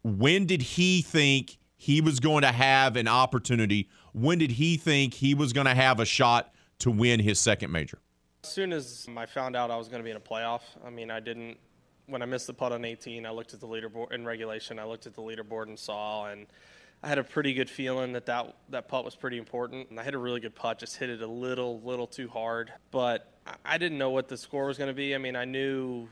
when 0.03 0.47
did 0.47 0.63
he 0.63 1.03
think 1.03 1.59
he 1.77 2.01
was 2.01 2.21
going 2.21 2.43
to 2.43 2.53
have 2.53 2.97
an 2.97 3.09
opportunity? 3.09 3.89
When 4.13 4.39
did 4.39 4.53
he 4.53 4.77
think 4.77 5.15
he 5.15 5.35
was 5.35 5.53
going 5.53 5.67
to 5.67 5.75
have 5.75 6.01
a 6.01 6.05
shot 6.05 6.53
to 6.81 6.91
win 6.91 7.21
his 7.21 7.39
second 7.39 7.71
major? 7.71 7.99
As 8.45 8.51
soon 8.51 8.73
as 8.73 9.07
I 9.17 9.27
found 9.27 9.57
out 9.57 9.71
I 9.71 9.77
was 9.77 9.89
going 9.89 10.01
to 10.01 10.05
be 10.05 10.11
in 10.11 10.17
a 10.17 10.21
playoff, 10.21 10.63
I 10.85 10.91
mean, 10.91 11.11
I 11.11 11.21
didn't. 11.21 11.59
When 12.07 12.23
I 12.23 12.25
missed 12.25 12.47
the 12.47 12.55
putt 12.55 12.73
on 12.73 12.87
18, 12.87 13.27
I 13.27 13.31
looked 13.31 13.53
at 13.53 13.61
the 13.61 13.67
leaderboard 13.67 14.13
in 14.13 14.25
regulation. 14.25 14.79
I 14.79 14.85
looked 14.85 15.07
at 15.07 15.15
the 15.15 15.21
leaderboard 15.21 15.69
and 15.69 15.79
saw, 15.79 16.27
and 16.27 16.47
I 17.03 17.09
had 17.09 17.19
a 17.19 17.25
pretty 17.25 17.55
good 17.55 17.71
feeling 17.71 18.13
that 18.15 18.27
that, 18.27 18.57
that 18.71 18.89
putt 18.89 19.05
was 19.05 19.15
pretty 19.15 19.39
important. 19.39 19.91
And 19.91 20.01
I 20.01 20.03
hit 20.03 20.15
a 20.15 20.19
really 20.19 20.41
good 20.41 20.55
putt, 20.55 20.79
just 20.79 20.97
hit 20.97 21.11
it 21.11 21.23
a 21.23 21.27
little, 21.27 21.81
little 21.83 22.07
too 22.07 22.29
hard. 22.29 22.73
But 22.91 23.33
I 23.65 23.79
didn't 23.79 23.99
know 23.99 24.11
what 24.11 24.29
the 24.29 24.37
score 24.37 24.67
was 24.67 24.79
going 24.79 24.89
to 24.89 24.95
be. 24.95 25.15
I 25.15 25.19
mean, 25.19 25.37
I 25.37 25.45
knew. 25.45 26.09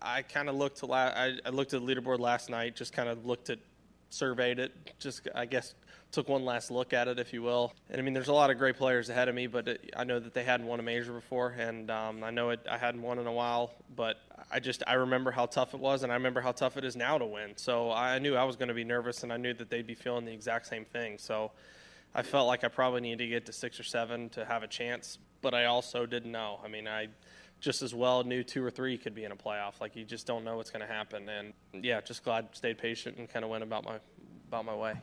I 0.00 0.22
kind 0.22 0.48
of 0.48 0.54
looked 0.54 0.78
to 0.78 0.86
la- 0.86 1.12
I, 1.16 1.36
I 1.44 1.48
looked 1.48 1.74
at 1.74 1.84
the 1.84 1.94
leaderboard 1.94 2.20
last 2.20 2.48
night. 2.48 2.76
Just 2.76 2.92
kind 2.92 3.08
of 3.08 3.26
looked 3.26 3.50
at, 3.50 3.58
surveyed 4.10 4.58
it. 4.58 4.72
Just 5.00 5.26
I 5.34 5.46
guess 5.46 5.74
took 6.12 6.28
one 6.28 6.44
last 6.44 6.70
look 6.70 6.92
at 6.92 7.08
it, 7.08 7.18
if 7.18 7.32
you 7.32 7.42
will. 7.42 7.72
And 7.88 8.00
I 8.00 8.04
mean, 8.04 8.14
there's 8.14 8.28
a 8.28 8.32
lot 8.32 8.50
of 8.50 8.58
great 8.58 8.76
players 8.76 9.08
ahead 9.08 9.28
of 9.28 9.34
me, 9.34 9.46
but 9.46 9.68
it, 9.68 9.94
I 9.96 10.04
know 10.04 10.18
that 10.18 10.34
they 10.34 10.44
hadn't 10.44 10.66
won 10.66 10.80
a 10.80 10.82
major 10.82 11.12
before, 11.12 11.54
and 11.58 11.90
um, 11.90 12.24
I 12.24 12.30
know 12.30 12.50
it, 12.50 12.60
I 12.70 12.78
hadn't 12.78 13.02
won 13.02 13.18
in 13.18 13.26
a 13.26 13.32
while. 13.32 13.72
But 13.94 14.20
I 14.50 14.60
just 14.60 14.82
I 14.86 14.94
remember 14.94 15.30
how 15.30 15.46
tough 15.46 15.74
it 15.74 15.80
was, 15.80 16.02
and 16.02 16.12
I 16.12 16.16
remember 16.16 16.40
how 16.40 16.52
tough 16.52 16.76
it 16.76 16.84
is 16.84 16.96
now 16.96 17.18
to 17.18 17.26
win. 17.26 17.52
So 17.56 17.90
I 17.90 18.18
knew 18.18 18.34
I 18.34 18.44
was 18.44 18.56
going 18.56 18.68
to 18.68 18.74
be 18.74 18.84
nervous, 18.84 19.22
and 19.22 19.32
I 19.32 19.36
knew 19.36 19.54
that 19.54 19.70
they'd 19.70 19.86
be 19.86 19.94
feeling 19.94 20.24
the 20.24 20.32
exact 20.32 20.66
same 20.66 20.84
thing. 20.84 21.18
So 21.18 21.52
I 22.14 22.22
felt 22.22 22.46
like 22.46 22.64
I 22.64 22.68
probably 22.68 23.00
needed 23.00 23.18
to 23.18 23.26
get 23.28 23.46
to 23.46 23.52
six 23.52 23.78
or 23.78 23.84
seven 23.84 24.28
to 24.30 24.44
have 24.44 24.62
a 24.62 24.68
chance, 24.68 25.18
but 25.42 25.54
I 25.54 25.66
also 25.66 26.06
didn't 26.06 26.32
know. 26.32 26.58
I 26.64 26.68
mean, 26.68 26.88
I 26.88 27.08
just 27.60 27.82
as 27.82 27.94
well 27.94 28.24
knew 28.24 28.42
two 28.42 28.64
or 28.64 28.70
three 28.70 28.96
could 28.96 29.14
be 29.14 29.24
in 29.24 29.32
a 29.32 29.36
playoff. 29.36 29.80
Like 29.80 29.94
you 29.94 30.04
just 30.04 30.26
don't 30.26 30.44
know 30.44 30.56
what's 30.56 30.70
going 30.70 30.86
to 30.86 30.92
happen, 30.92 31.28
and 31.28 31.52
yeah, 31.72 32.00
just 32.00 32.24
glad 32.24 32.48
stayed 32.52 32.78
patient 32.78 33.18
and 33.18 33.28
kind 33.28 33.44
of 33.44 33.50
went 33.50 33.62
about 33.62 33.84
my 33.84 33.98
about 34.48 34.64
my 34.64 34.74
way. 34.74 34.94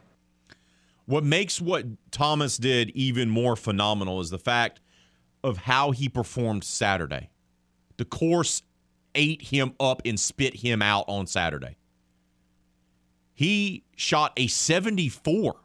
What 1.07 1.23
makes 1.23 1.61
what 1.61 1.85
Thomas 2.11 2.57
did 2.57 2.89
even 2.89 3.29
more 3.29 3.55
phenomenal 3.55 4.19
is 4.19 4.29
the 4.29 4.37
fact 4.37 4.81
of 5.41 5.57
how 5.57 5.91
he 5.91 6.09
performed 6.09 6.65
Saturday. 6.65 7.29
The 7.95 8.03
course 8.03 8.61
ate 9.15 9.41
him 9.41 9.73
up 9.79 10.01
and 10.03 10.19
spit 10.19 10.57
him 10.57 10.81
out 10.81 11.05
on 11.07 11.25
Saturday. 11.25 11.77
He 13.33 13.85
shot 13.95 14.33
a 14.35 14.47
74 14.47 15.55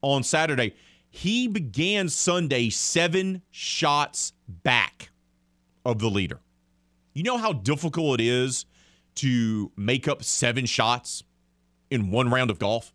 on 0.00 0.22
Saturday. 0.22 0.74
He 1.10 1.46
began 1.46 2.08
Sunday 2.08 2.70
seven 2.70 3.42
shots 3.50 4.32
back 4.48 5.10
of 5.84 5.98
the 5.98 6.08
leader. 6.08 6.40
You 7.12 7.22
know 7.22 7.36
how 7.36 7.52
difficult 7.52 8.20
it 8.20 8.26
is 8.26 8.64
to 9.16 9.72
make 9.76 10.08
up 10.08 10.24
seven 10.24 10.64
shots 10.64 11.22
in 11.90 12.10
one 12.10 12.30
round 12.30 12.50
of 12.50 12.58
golf? 12.58 12.94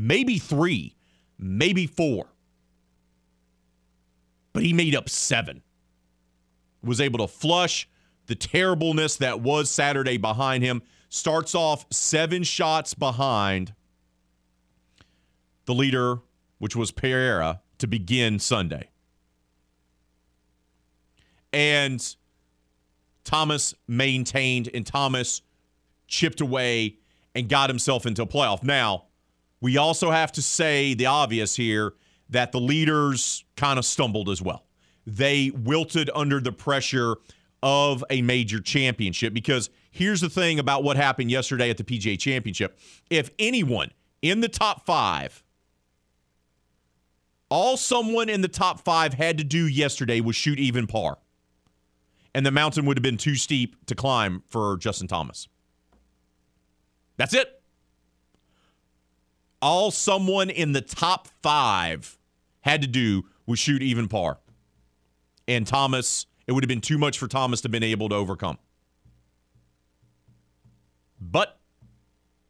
Maybe 0.00 0.38
three, 0.38 0.96
maybe 1.38 1.86
four. 1.86 2.26
But 4.52 4.62
he 4.62 4.72
made 4.72 4.94
up 4.94 5.08
seven. 5.08 5.62
Was 6.82 7.00
able 7.00 7.18
to 7.18 7.28
flush 7.28 7.88
the 8.26 8.34
terribleness 8.34 9.16
that 9.16 9.40
was 9.40 9.70
Saturday 9.70 10.16
behind 10.16 10.64
him. 10.64 10.82
Starts 11.10 11.54
off 11.54 11.84
seven 11.90 12.42
shots 12.42 12.94
behind 12.94 13.74
the 15.66 15.74
leader, 15.74 16.20
which 16.58 16.74
was 16.74 16.90
Pereira, 16.90 17.60
to 17.78 17.86
begin 17.86 18.38
Sunday. 18.38 18.88
And 21.52 22.16
Thomas 23.24 23.74
maintained 23.86 24.70
and 24.72 24.86
Thomas 24.86 25.42
chipped 26.08 26.40
away 26.40 26.96
and 27.34 27.48
got 27.48 27.68
himself 27.68 28.06
into 28.06 28.22
a 28.22 28.26
playoff. 28.26 28.62
Now, 28.62 29.04
we 29.60 29.76
also 29.76 30.10
have 30.10 30.32
to 30.32 30.42
say 30.42 30.94
the 30.94 31.06
obvious 31.06 31.54
here 31.54 31.94
that 32.30 32.52
the 32.52 32.60
leaders 32.60 33.44
kind 33.56 33.78
of 33.78 33.84
stumbled 33.84 34.28
as 34.28 34.40
well. 34.40 34.64
They 35.06 35.50
wilted 35.50 36.10
under 36.14 36.40
the 36.40 36.52
pressure 36.52 37.16
of 37.62 38.04
a 38.08 38.22
major 38.22 38.60
championship 38.60 39.34
because 39.34 39.68
here's 39.90 40.20
the 40.20 40.30
thing 40.30 40.58
about 40.58 40.82
what 40.82 40.96
happened 40.96 41.30
yesterday 41.30 41.68
at 41.68 41.76
the 41.76 41.84
PGA 41.84 42.18
Championship. 42.18 42.78
If 43.10 43.30
anyone 43.38 43.90
in 44.22 44.40
the 44.40 44.48
top 44.48 44.86
five, 44.86 45.42
all 47.50 47.76
someone 47.76 48.28
in 48.28 48.40
the 48.40 48.48
top 48.48 48.80
five 48.80 49.14
had 49.14 49.36
to 49.38 49.44
do 49.44 49.66
yesterday 49.66 50.20
was 50.20 50.36
shoot 50.36 50.58
even 50.58 50.86
par. 50.86 51.18
And 52.32 52.46
the 52.46 52.52
mountain 52.52 52.86
would 52.86 52.96
have 52.96 53.02
been 53.02 53.16
too 53.16 53.34
steep 53.34 53.86
to 53.86 53.94
climb 53.96 54.44
for 54.48 54.76
Justin 54.76 55.08
Thomas. 55.08 55.48
That's 57.16 57.34
it 57.34 57.59
all 59.62 59.90
someone 59.90 60.50
in 60.50 60.72
the 60.72 60.80
top 60.80 61.28
five 61.42 62.18
had 62.62 62.82
to 62.82 62.88
do 62.88 63.24
was 63.46 63.58
shoot 63.58 63.82
even 63.82 64.08
par. 64.08 64.38
And 65.48 65.66
Thomas, 65.66 66.26
it 66.46 66.52
would 66.52 66.62
have 66.62 66.68
been 66.68 66.80
too 66.80 66.98
much 66.98 67.18
for 67.18 67.28
Thomas 67.28 67.60
to 67.62 67.66
have 67.66 67.72
been 67.72 67.82
able 67.82 68.08
to 68.08 68.14
overcome. 68.14 68.58
But 71.20 71.58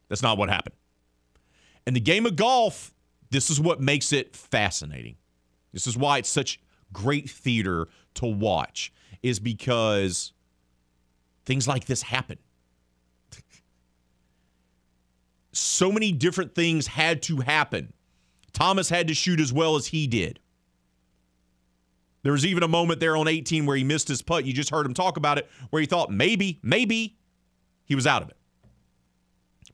that's 0.07 0.21
not 0.21 0.37
what 0.37 0.49
happened. 0.49 0.75
And 1.85 1.95
the 1.95 2.01
game 2.01 2.25
of 2.25 2.35
golf, 2.35 2.93
this 3.31 3.49
is 3.49 3.59
what 3.59 3.81
makes 3.81 4.13
it 4.13 4.35
fascinating. 4.35 5.15
This 5.73 5.87
is 5.87 5.97
why 5.97 6.19
it's 6.19 6.29
such 6.29 6.59
great 6.93 7.29
theater 7.29 7.87
to 8.15 8.25
watch, 8.25 8.93
is 9.23 9.39
because 9.39 10.33
things 11.45 11.67
like 11.67 11.85
this 11.85 12.01
happen 12.03 12.37
so 15.53 15.91
many 15.91 16.11
different 16.11 16.55
things 16.55 16.87
had 16.87 17.21
to 17.23 17.37
happen. 17.37 17.93
Thomas 18.53 18.89
had 18.89 19.07
to 19.07 19.13
shoot 19.13 19.39
as 19.39 19.51
well 19.51 19.75
as 19.75 19.87
he 19.87 20.07
did. 20.07 20.39
There 22.23 22.31
was 22.31 22.45
even 22.45 22.63
a 22.63 22.67
moment 22.67 22.99
there 22.99 23.17
on 23.17 23.27
18 23.27 23.65
where 23.65 23.75
he 23.75 23.83
missed 23.83 24.07
his 24.07 24.21
putt. 24.21 24.45
You 24.45 24.53
just 24.53 24.69
heard 24.69 24.85
him 24.85 24.93
talk 24.93 25.17
about 25.17 25.37
it, 25.37 25.49
where 25.69 25.79
he 25.79 25.87
thought 25.87 26.11
maybe, 26.11 26.59
maybe 26.61 27.17
he 27.85 27.95
was 27.95 28.05
out 28.05 28.21
of 28.21 28.29
it. 28.29 28.37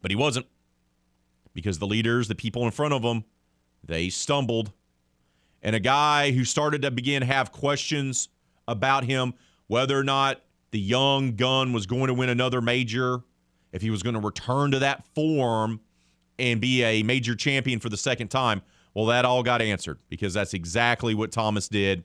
But 0.02 0.12
he 0.12 0.16
wasn't 0.16 0.46
because 1.54 1.80
the 1.80 1.88
leaders, 1.88 2.28
the 2.28 2.36
people 2.36 2.64
in 2.66 2.72
front 2.72 2.94
of 2.94 3.04
him, 3.04 3.26
they 3.84 4.10
stumbled. 4.10 4.72
And 5.62 5.76
a 5.76 5.80
guy 5.80 6.32
who 6.32 6.46
started 6.46 6.84
to 6.84 6.92
begin 6.92 7.22
to 7.22 7.26
have 7.26 7.52
questions 7.52 8.30
about 8.68 9.04
him, 9.04 9.34
whether 9.68 9.98
or 9.98 10.04
not 10.04 10.42
the 10.72 10.80
young 10.80 11.36
gun 11.36 11.74
was 11.74 11.86
going 11.86 12.08
to 12.08 12.14
win 12.14 12.30
another 12.30 12.62
major, 12.62 13.20
if 13.72 13.82
he 13.82 13.90
was 13.90 14.04
going 14.04 14.16
to 14.16 14.20
return 14.20 14.72
to 14.72 14.80
that 14.80 15.06
form 15.14 15.80
and 16.40 16.62
be 16.62 16.84
a 16.84 17.04
major 17.04 17.36
champion 17.36 17.80
for 17.80 17.90
the 17.90 17.98
second 17.98 18.30
time, 18.30 18.62
well, 18.94 19.06
that 19.08 19.26
all 19.26 19.44
got 19.44 19.62
answered 19.62 20.00
because 20.10 20.34
that's 20.34 20.54
exactly 20.54 21.14
what 21.14 21.32
Thomas 21.32 21.68
did 21.68 22.04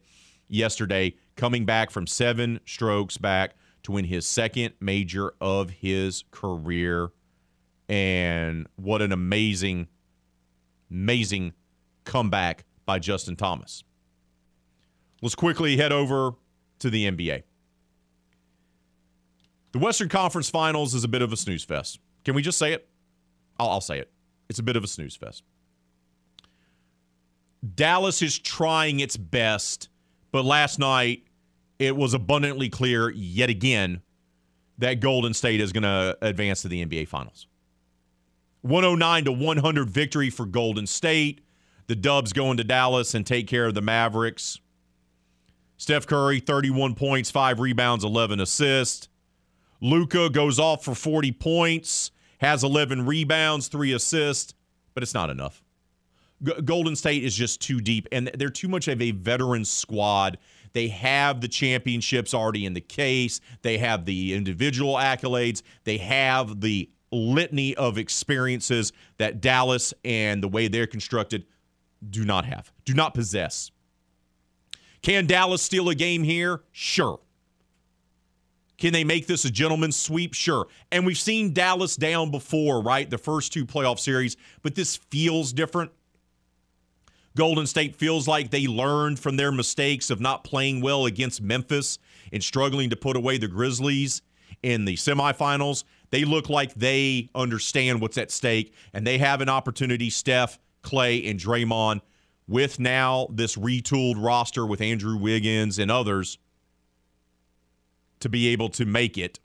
yesterday, 0.49 1.15
coming 1.37 1.65
back 1.65 1.91
from 1.91 2.07
seven 2.07 2.61
strokes 2.67 3.17
back 3.17 3.55
to 3.85 3.93
win 3.93 4.05
his 4.05 4.27
second 4.27 4.75
major 4.81 5.33
of 5.41 5.71
his 5.71 6.25
career. 6.31 7.11
And 7.89 8.67
what 8.77 9.03
an 9.03 9.13
amazing, 9.13 9.89
amazing 10.91 11.53
comeback 12.05 12.65
by 12.85 12.99
Justin 12.99 13.37
Thomas. 13.37 13.83
Let's 15.21 15.35
quickly 15.35 15.77
head 15.77 15.93
over 15.93 16.33
to 16.81 16.91
the 16.91 17.11
NBA. 17.11 17.45
The 19.73 19.79
Western 19.79 20.09
Conference 20.09 20.51
Finals 20.51 20.95
is 20.95 21.05
a 21.05 21.09
bit 21.09 21.23
of 21.23 21.33
a 21.33 21.37
snooze 21.37 21.65
fest. 21.65 21.99
Can 22.25 22.35
we 22.35 22.43
just 22.43 22.59
say 22.59 22.73
it? 22.73 22.89
I'll, 23.59 23.71
I'll 23.71 23.81
say 23.81 23.99
it. 23.99 24.11
It's 24.49 24.59
a 24.59 24.63
bit 24.63 24.77
of 24.77 24.85
a 24.85 24.87
snooze 24.87 25.17
fest. 25.17 25.45
Dallas 27.75 28.23
is 28.23 28.39
trying 28.39 29.01
its 29.01 29.17
best 29.17 29.89
But 30.33 30.45
last 30.45 30.79
night, 30.79 31.25
it 31.79 31.97
was 31.97 32.15
abundantly 32.15 32.69
clear 32.69 33.11
yet 33.11 33.51
again 33.51 34.01
that 34.79 35.01
Golden 35.01 35.35
State 35.35 35.61
is 35.61 35.73
going 35.73 35.83
to 35.83 36.17
advance 36.23 36.63
to 36.63 36.69
the 36.69 36.85
NBA 36.85 37.09
Finals. 37.09 37.47
109 38.63 39.25
to 39.25 39.33
100 39.33 39.91
victory 39.91 40.31
for 40.31 40.47
Golden 40.47 40.87
State. 40.87 41.43
The 41.87 41.97
Dubs 41.97 42.33
going 42.33 42.57
to 42.57 42.65
Dallas 42.65 43.15
and 43.15 43.27
take 43.27 43.47
care 43.47 43.67
of 43.67 43.75
the 43.75 43.83
Mavericks. 43.83 44.59
Steph 45.77 46.07
Curry, 46.07 46.41
31 46.41 46.95
points, 46.95 47.31
5 47.31 47.61
rebounds, 47.61 48.05
11 48.05 48.41
assists. 48.41 49.09
Luka 49.83 50.31
goes 50.31 50.61
off 50.61 50.85
for 50.85 50.95
40 50.95 51.33
points, 51.33 52.13
has 52.39 52.63
11 52.63 53.05
rebounds, 53.05 53.67
3 53.67 53.93
assists, 53.93 54.55
but 54.95 55.03
it's 55.03 55.13
not 55.13 55.29
enough. 55.29 55.61
G- 56.41 56.63
Golden 56.65 56.95
State 56.95 57.25
is 57.25 57.35
just 57.35 57.61
too 57.61 57.81
deep, 57.81 58.07
and 58.13 58.31
they're 58.35 58.49
too 58.49 58.69
much 58.69 58.87
of 58.87 59.03
a 59.03 59.11
veteran 59.11 59.65
squad. 59.65 60.39
They 60.73 60.87
have 60.89 61.41
the 61.41 61.49
championships 61.49 62.33
already 62.33 62.65
in 62.65 62.75
the 62.75 62.81
case, 62.81 63.41
they 63.63 63.79
have 63.79 64.05
the 64.05 64.35
individual 64.35 64.95
accolades, 64.95 65.63
they 65.83 65.99
have 65.99 66.61
the 66.61 66.89
litany 67.11 67.75
of 67.75 67.99
experiences 67.99 68.93
that 69.19 69.41
Dallas 69.41 69.93
and 70.05 70.43
the 70.43 70.49
way 70.49 70.69
they're 70.69 70.87
constructed 70.87 71.45
do 72.09 72.25
not 72.25 72.45
have, 72.45 72.73
do 72.85 72.95
not 72.95 73.15
possess. 73.15 73.73
Can 75.03 75.27
Dallas 75.27 75.61
steal 75.61 75.89
a 75.89 75.97
game 75.97 76.23
here? 76.23 76.63
Sure. 76.71 77.19
Can 78.83 78.93
they 78.93 79.05
make 79.05 79.29
this 79.29 79.45
a 79.45 79.51
gentleman's 79.53 79.95
sweep? 79.95 80.35
Sure. 80.35 80.67
And 80.91 81.07
we've 81.07 81.17
seen 81.17 81.53
Dallas 81.53 81.95
down 81.95 82.33
before, 82.33 82.83
right? 82.83 83.09
The 83.09 83.17
first 83.17 83.53
two 83.53 83.65
playoff 83.65 84.01
series, 84.01 84.37
but 84.63 84.75
this 84.75 84.97
feels 84.97 85.53
different. 85.53 85.93
Golden 87.37 87.69
State 87.69 87.95
feels 87.95 88.27
like 88.27 88.51
they 88.51 88.67
learned 88.67 89.21
from 89.21 89.37
their 89.37 89.53
mistakes 89.53 90.11
of 90.11 90.21
not 90.21 90.43
playing 90.43 90.81
well 90.81 91.07
against 91.07 91.41
Memphis 91.41 92.01
and 92.33 92.43
struggling 92.43 92.91
to 92.91 92.97
put 92.97 93.15
away 93.17 93.39
the 93.39 93.47
Grizzlies 93.47 94.21
in 94.65 94.85
the 94.85 94.97
semifinals. 94.97 95.85
They 96.11 96.25
look 96.25 96.49
like 96.49 96.75
they 96.75 97.31
understand 97.37 98.01
what's 98.01 98.19
at 98.19 98.33
stake 98.33 98.75
and 98.93 99.07
they 99.07 99.19
have 99.19 99.41
an 99.41 99.49
opportunity, 99.49 100.11
Steph, 100.11 100.59
Clay, 100.83 101.25
and 101.25 101.39
Draymond, 101.39 102.01
with 102.49 102.81
now 102.81 103.29
this 103.31 103.55
retooled 103.55 104.17
roster 104.19 104.67
with 104.67 104.81
Andrew 104.81 105.17
Wiggins 105.17 105.79
and 105.79 105.89
others 105.89 106.39
to 108.23 108.29
be 108.29 108.49
able 108.49 108.69
to 108.71 108.85
make 108.85 109.19
it 109.19 109.41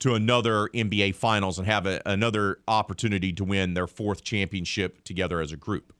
to 0.00 0.14
another 0.14 0.68
NBA 0.74 1.14
Finals 1.14 1.58
and 1.58 1.66
have 1.68 1.86
a, 1.86 2.02
another 2.04 2.58
opportunity 2.66 3.32
to 3.32 3.44
win 3.44 3.74
their 3.74 3.86
fourth 3.86 4.24
championship 4.24 5.04
together 5.04 5.40
as 5.40 5.52
a 5.52 5.56
group. 5.56 5.92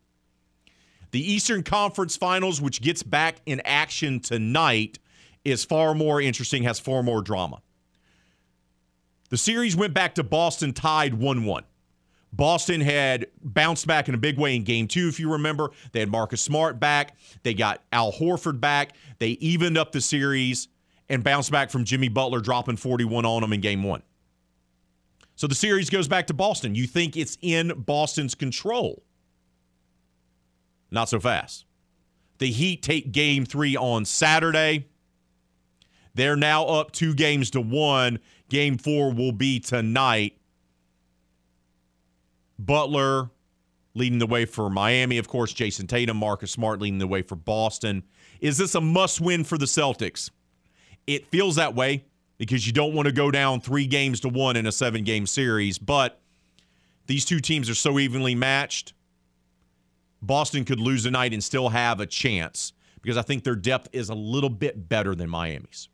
The 1.12 1.32
Eastern 1.32 1.62
Conference 1.62 2.16
Finals, 2.16 2.61
which 2.61 2.82
gets 2.82 3.05
back 3.05 3.36
in 3.47 3.62
action 3.65 4.19
tonight, 4.19 4.98
is 5.44 5.65
far 5.65 5.94
more 5.94 6.20
interesting, 6.20 6.65
has 6.65 6.81
far 6.81 7.05
more 7.05 7.23
drama. 7.23 7.62
The 9.31 9.36
series 9.36 9.77
went 9.77 9.94
back 9.94 10.16
to 10.16 10.24
Boston 10.24 10.73
tied 10.73 11.15
1 11.15 11.44
1. 11.44 11.65
Boston 12.37 12.83
had 12.83 13.29
bounced 13.43 13.87
back 13.87 14.09
in 14.09 14.15
a 14.15 14.19
big 14.19 14.39
way 14.39 14.55
in 14.55 14.63
game 14.63 14.87
two, 14.87 15.09
if 15.09 15.19
you 15.19 15.33
remember. 15.33 15.71
They 15.93 16.01
had 16.01 16.11
Marcus 16.11 16.43
Smart 16.43 16.79
back. 16.79 17.17
They 17.43 17.55
got 17.55 17.83
Al 17.93 18.13
Horford 18.13 18.61
back. 18.61 18.95
They 19.19 19.31
evened 19.31 19.79
up 19.79 19.93
the 19.93 20.03
series 20.03 20.69
and 21.09 21.25
bounced 21.25 21.51
back 21.51 21.71
from 21.71 21.85
Jimmy 21.85 22.09
Butler 22.09 22.41
dropping 22.41 22.77
41 22.77 23.25
on 23.25 23.41
them 23.41 23.55
in 23.55 23.61
game 23.63 23.83
one. 23.83 24.03
So 25.35 25.47
the 25.47 25.55
series 25.55 25.89
goes 25.89 26.09
back 26.09 26.27
to 26.27 26.35
Boston. 26.35 26.75
You 26.75 26.87
think 26.87 27.17
it's 27.17 27.39
in 27.41 27.73
Boston's 27.77 28.35
control. 28.35 29.03
Not 30.91 31.09
so 31.09 31.19
fast. 31.19 31.65
The 32.39 32.51
Heat 32.51 32.83
take 32.83 33.13
game 33.13 33.47
three 33.47 33.77
on 33.77 34.05
Saturday. 34.05 34.89
They're 36.15 36.37
now 36.37 36.65
up 36.65 36.93
two 36.93 37.15
games 37.15 37.51
to 37.51 37.61
one. 37.61 38.19
Game 38.49 38.77
four 38.79 39.13
will 39.13 39.33
be 39.33 39.59
tonight. 39.59 40.39
Butler 42.59 43.31
leading 43.95 44.19
the 44.19 44.27
way 44.27 44.45
for 44.45 44.69
Miami, 44.69 45.19
of 45.19 45.27
course, 45.27 45.53
Jayson 45.53 45.87
Tatum, 45.87 46.19
Marcus 46.19 46.51
Smart 46.51 46.81
leading 46.81 46.99
the 46.99 47.07
way 47.07 47.23
for 47.23 47.35
Boston. 47.35 48.03
Is 48.41 48.59
this 48.59 48.74
a 48.74 48.81
must 48.81 49.20
win 49.20 49.45
for 49.45 49.57
the 49.57 49.65
Celtics? 49.65 50.31
It 51.07 51.27
feels 51.28 51.57
that 51.57 51.74
way 51.74 52.05
because 52.39 52.66
you 52.66 52.73
don't 52.73 52.95
want 52.95 53.07
to 53.07 53.12
go 53.12 53.31
down 53.31 53.61
three 53.61 53.87
games 53.87 54.20
to 54.20 54.28
one 54.28 54.57
in 54.57 54.66
a 54.66 54.73
seven 54.73 55.05
game 55.05 55.27
series, 55.27 55.78
but 55.78 56.20
these 57.07 57.24
two 57.24 57.41
teams 57.41 57.70
are 57.70 57.74
so 57.74 57.99
evenly 57.99 58.35
matched. 58.35 58.93
Boston 60.20 60.65
could 60.65 60.81
lose 60.81 61.05
tonight 61.05 61.33
and 61.33 61.43
still 61.43 61.69
have 61.69 62.01
a 62.01 62.07
chance 62.07 62.73
because 63.01 63.16
I 63.16 63.23
think 63.23 63.45
their 63.45 63.57
depth 63.57 63.89
is 63.93 64.09
a 64.09 64.15
little 64.15 64.51
bit 64.51 64.89
better 64.89 65.15
than 65.15 65.31
Miami's. 65.31 65.89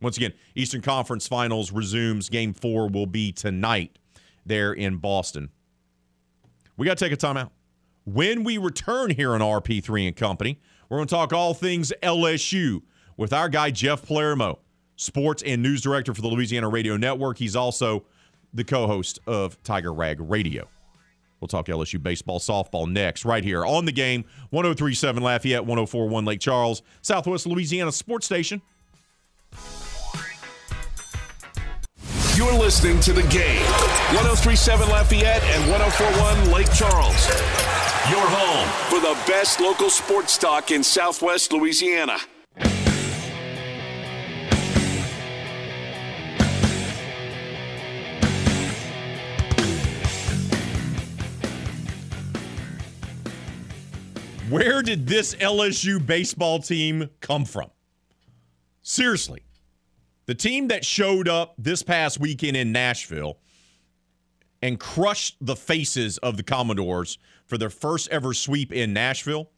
Once 0.00 0.16
again, 0.16 0.32
Eastern 0.54 0.80
Conference 0.82 1.26
Finals 1.26 1.72
resumes. 1.72 2.28
Game 2.28 2.52
four 2.52 2.88
will 2.88 3.06
be 3.06 3.32
tonight 3.32 3.98
there 4.46 4.72
in 4.72 4.96
Boston. 4.96 5.50
We 6.76 6.86
got 6.86 6.98
to 6.98 7.04
take 7.04 7.12
a 7.12 7.16
timeout. 7.16 7.50
When 8.04 8.44
we 8.44 8.58
return 8.58 9.10
here 9.10 9.32
on 9.32 9.40
RP3 9.40 10.08
and 10.08 10.16
Company, 10.16 10.60
we're 10.88 10.98
going 10.98 11.08
to 11.08 11.14
talk 11.14 11.32
all 11.32 11.54
things 11.54 11.92
LSU 12.02 12.82
with 13.16 13.32
our 13.32 13.48
guy, 13.48 13.70
Jeff 13.70 14.04
Palermo, 14.04 14.58
sports 14.96 15.42
and 15.44 15.62
news 15.62 15.80
director 15.80 16.12
for 16.12 16.20
the 16.20 16.28
Louisiana 16.28 16.68
Radio 16.68 16.96
Network. 16.96 17.38
He's 17.38 17.56
also 17.56 18.04
the 18.52 18.64
co 18.64 18.86
host 18.86 19.20
of 19.26 19.60
Tiger 19.62 19.92
Rag 19.92 20.20
Radio. 20.20 20.68
We'll 21.40 21.48
talk 21.48 21.66
LSU 21.66 22.02
baseball, 22.02 22.40
softball 22.40 22.90
next, 22.90 23.24
right 23.24 23.44
here 23.44 23.64
on 23.66 23.84
the 23.84 23.92
game 23.92 24.24
1037 24.50 25.22
Lafayette, 25.22 25.60
1041 25.60 26.24
Lake 26.24 26.40
Charles, 26.40 26.82
Southwest 27.02 27.46
Louisiana 27.46 27.92
Sports 27.92 28.26
Station. 28.26 28.62
You're 32.36 32.52
listening 32.52 32.98
to 33.00 33.12
the 33.12 33.22
game 33.22 33.62
1037 34.16 34.88
Lafayette 34.88 35.44
and 35.44 35.70
1041 35.70 36.52
Lake 36.52 36.66
Charles. 36.72 37.28
Your 38.10 38.26
home 38.26 38.68
for 38.90 38.98
the 38.98 39.16
best 39.30 39.60
local 39.60 39.88
sports 39.88 40.36
talk 40.36 40.72
in 40.72 40.82
Southwest 40.82 41.52
Louisiana. 41.52 42.16
Where 54.50 54.82
did 54.82 55.06
this 55.06 55.36
LSU 55.36 56.04
baseball 56.04 56.58
team 56.58 57.10
come 57.20 57.44
from? 57.44 57.70
Seriously. 58.82 59.43
The 60.26 60.34
team 60.34 60.68
that 60.68 60.84
showed 60.84 61.28
up 61.28 61.54
this 61.58 61.82
past 61.82 62.18
weekend 62.18 62.56
in 62.56 62.72
Nashville 62.72 63.38
and 64.62 64.80
crushed 64.80 65.36
the 65.40 65.56
faces 65.56 66.16
of 66.18 66.36
the 66.38 66.42
Commodores 66.42 67.18
for 67.44 67.58
their 67.58 67.70
first 67.70 68.08
ever 68.08 68.32
sweep 68.32 68.72
in 68.72 68.94
Nashville. 68.94 69.50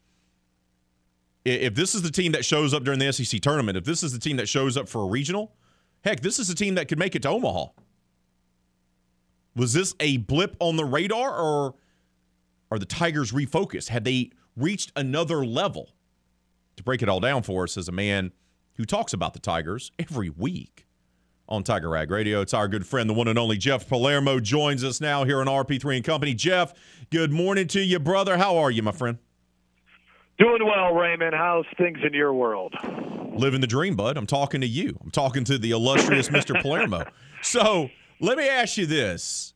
If 1.44 1.76
this 1.76 1.94
is 1.94 2.02
the 2.02 2.10
team 2.10 2.32
that 2.32 2.44
shows 2.44 2.74
up 2.74 2.82
during 2.82 2.98
the 2.98 3.12
SEC 3.12 3.40
tournament, 3.40 3.78
if 3.78 3.84
this 3.84 4.02
is 4.02 4.12
the 4.12 4.18
team 4.18 4.36
that 4.38 4.48
shows 4.48 4.76
up 4.76 4.88
for 4.88 5.02
a 5.02 5.06
regional, 5.06 5.55
heck, 6.02 6.20
this 6.20 6.40
is 6.40 6.51
a 6.51 6.56
team 6.56 6.74
that 6.74 6.88
could 6.88 6.98
make 6.98 7.14
it 7.14 7.22
to 7.22 7.28
Omaha. 7.28 7.66
Was 9.55 9.72
this 9.72 9.94
a 10.01 10.16
blip 10.16 10.56
on 10.59 10.74
the 10.74 10.84
radar 10.84 11.38
or 11.38 11.76
are 12.72 12.80
the 12.80 12.84
Tigers 12.84 13.30
refocused? 13.30 13.88
Had 13.88 14.05
they 14.05 14.32
reached 14.56 14.90
another 14.97 15.47
level? 15.47 15.93
To 16.76 16.82
break 16.82 17.01
it 17.01 17.09
all 17.09 17.20
down 17.20 17.43
for 17.43 17.62
us 17.62 17.78
as 17.78 17.88
a 17.88 17.93
man 17.93 18.32
who 18.77 18.85
talks 18.85 19.12
about 19.12 19.32
the 19.32 19.40
Tigers 19.40 19.90
every 19.98 20.31
week 20.31 20.86
on 21.48 21.62
Tiger 21.62 21.89
Rag 21.89 22.11
Radio. 22.11 22.40
It's 22.40 22.55
our 22.55 22.69
good 22.69 22.86
friend, 22.86 23.09
the 23.09 23.15
one 23.15 23.28
and 23.28 23.39
only 23.39 23.57
Jeff 23.57 23.89
Palermo, 23.89 24.40
joins 24.40 24.85
us 24.85 25.01
now 25.01 25.24
here 25.24 25.40
on 25.40 25.47
RP3 25.47 25.97
and 25.97 26.05
Company. 26.05 26.35
Jeff, 26.35 26.74
good 27.11 27.32
morning 27.32 27.66
to 27.69 27.81
you, 27.81 27.98
brother. 27.98 28.36
How 28.36 28.57
are 28.57 28.70
you, 28.70 28.82
my 28.82 28.93
friend? 28.93 29.19
Doing 30.39 30.65
well, 30.66 30.93
Raymond. 30.93 31.35
How's 31.35 31.65
things 31.78 31.98
in 32.05 32.12
your 32.12 32.35
world? 32.35 32.74
Living 33.35 33.61
the 33.61 33.66
dream, 33.66 33.97
bud. 33.97 34.16
I'm 34.16 34.27
talking 34.27 34.61
to 34.61 34.66
you. 34.66 34.98
I'm 35.03 35.11
talking 35.11 35.44
to 35.44 35.57
the 35.57 35.70
illustrious 35.70 36.28
Mr. 36.28 36.61
Palermo. 36.62 37.05
So 37.43 37.89
let 38.20 38.36
me 38.36 38.48
ask 38.48 38.77
you 38.77 38.86
this. 38.86 39.55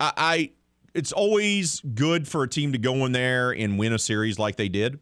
I, 0.00 0.12
I 0.16 0.50
it's 0.94 1.12
always 1.12 1.80
good 1.94 2.26
for 2.26 2.42
a 2.42 2.48
team 2.48 2.72
to 2.72 2.78
go 2.78 3.04
in 3.06 3.12
there 3.12 3.52
and 3.52 3.78
win 3.78 3.92
a 3.92 3.98
series 3.98 4.38
like 4.38 4.56
they 4.56 4.68
did. 4.68 4.98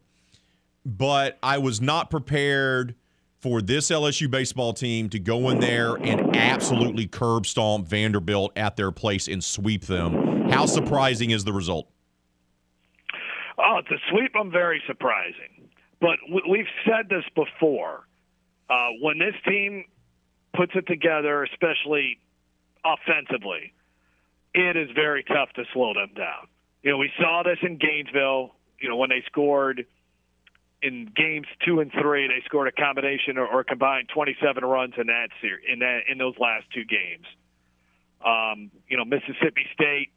But 0.85 1.39
I 1.41 1.57
was 1.57 1.81
not 1.81 2.11
prepared 2.11 2.95
for 3.39 3.61
this 3.61 3.89
LSU 3.89 4.29
baseball 4.29 4.73
team 4.73 5.09
to 5.09 5.19
go 5.19 5.49
in 5.49 5.59
there 5.59 5.95
and 5.95 6.35
absolutely 6.35 7.07
curb 7.07 7.45
stomp 7.45 7.87
Vanderbilt 7.87 8.51
at 8.55 8.75
their 8.75 8.91
place 8.91 9.27
and 9.27 9.43
sweep 9.43 9.85
them. 9.85 10.49
How 10.49 10.65
surprising 10.65 11.31
is 11.31 11.45
the 11.45 11.53
result? 11.53 11.89
Oh, 13.57 13.81
to 13.87 13.97
sweep 14.09 14.33
them, 14.33 14.51
very 14.51 14.81
surprising. 14.87 15.69
But 16.01 16.17
we've 16.49 16.67
said 16.85 17.09
this 17.09 17.23
before. 17.35 18.05
Uh, 18.69 18.89
when 19.01 19.17
this 19.17 19.33
team 19.47 19.85
puts 20.55 20.73
it 20.75 20.85
together, 20.87 21.43
especially 21.43 22.19
offensively, 22.85 23.73
it 24.53 24.77
is 24.77 24.89
very 24.95 25.23
tough 25.23 25.49
to 25.55 25.63
slow 25.73 25.93
them 25.93 26.11
down. 26.15 26.47
You 26.83 26.91
know, 26.91 26.97
we 26.97 27.11
saw 27.19 27.43
this 27.43 27.57
in 27.61 27.77
Gainesville. 27.77 28.55
You 28.79 28.89
know, 28.89 28.95
when 28.95 29.09
they 29.09 29.23
scored 29.27 29.85
in 30.81 31.11
games 31.15 31.47
two 31.65 31.79
and 31.79 31.91
three, 31.91 32.27
they 32.27 32.41
scored 32.45 32.67
a 32.67 32.71
combination 32.71 33.37
or, 33.37 33.47
or 33.47 33.63
combined 33.63 34.09
27 34.13 34.63
runs 34.63 34.93
in 34.97 35.07
that 35.07 35.29
series, 35.41 35.65
in 35.71 35.79
that 35.79 36.01
in 36.09 36.17
those 36.17 36.35
last 36.39 36.65
two 36.73 36.85
games. 36.85 37.25
Um, 38.25 38.71
you 38.87 38.97
know, 38.97 39.05
Mississippi 39.05 39.65
State, 39.73 40.09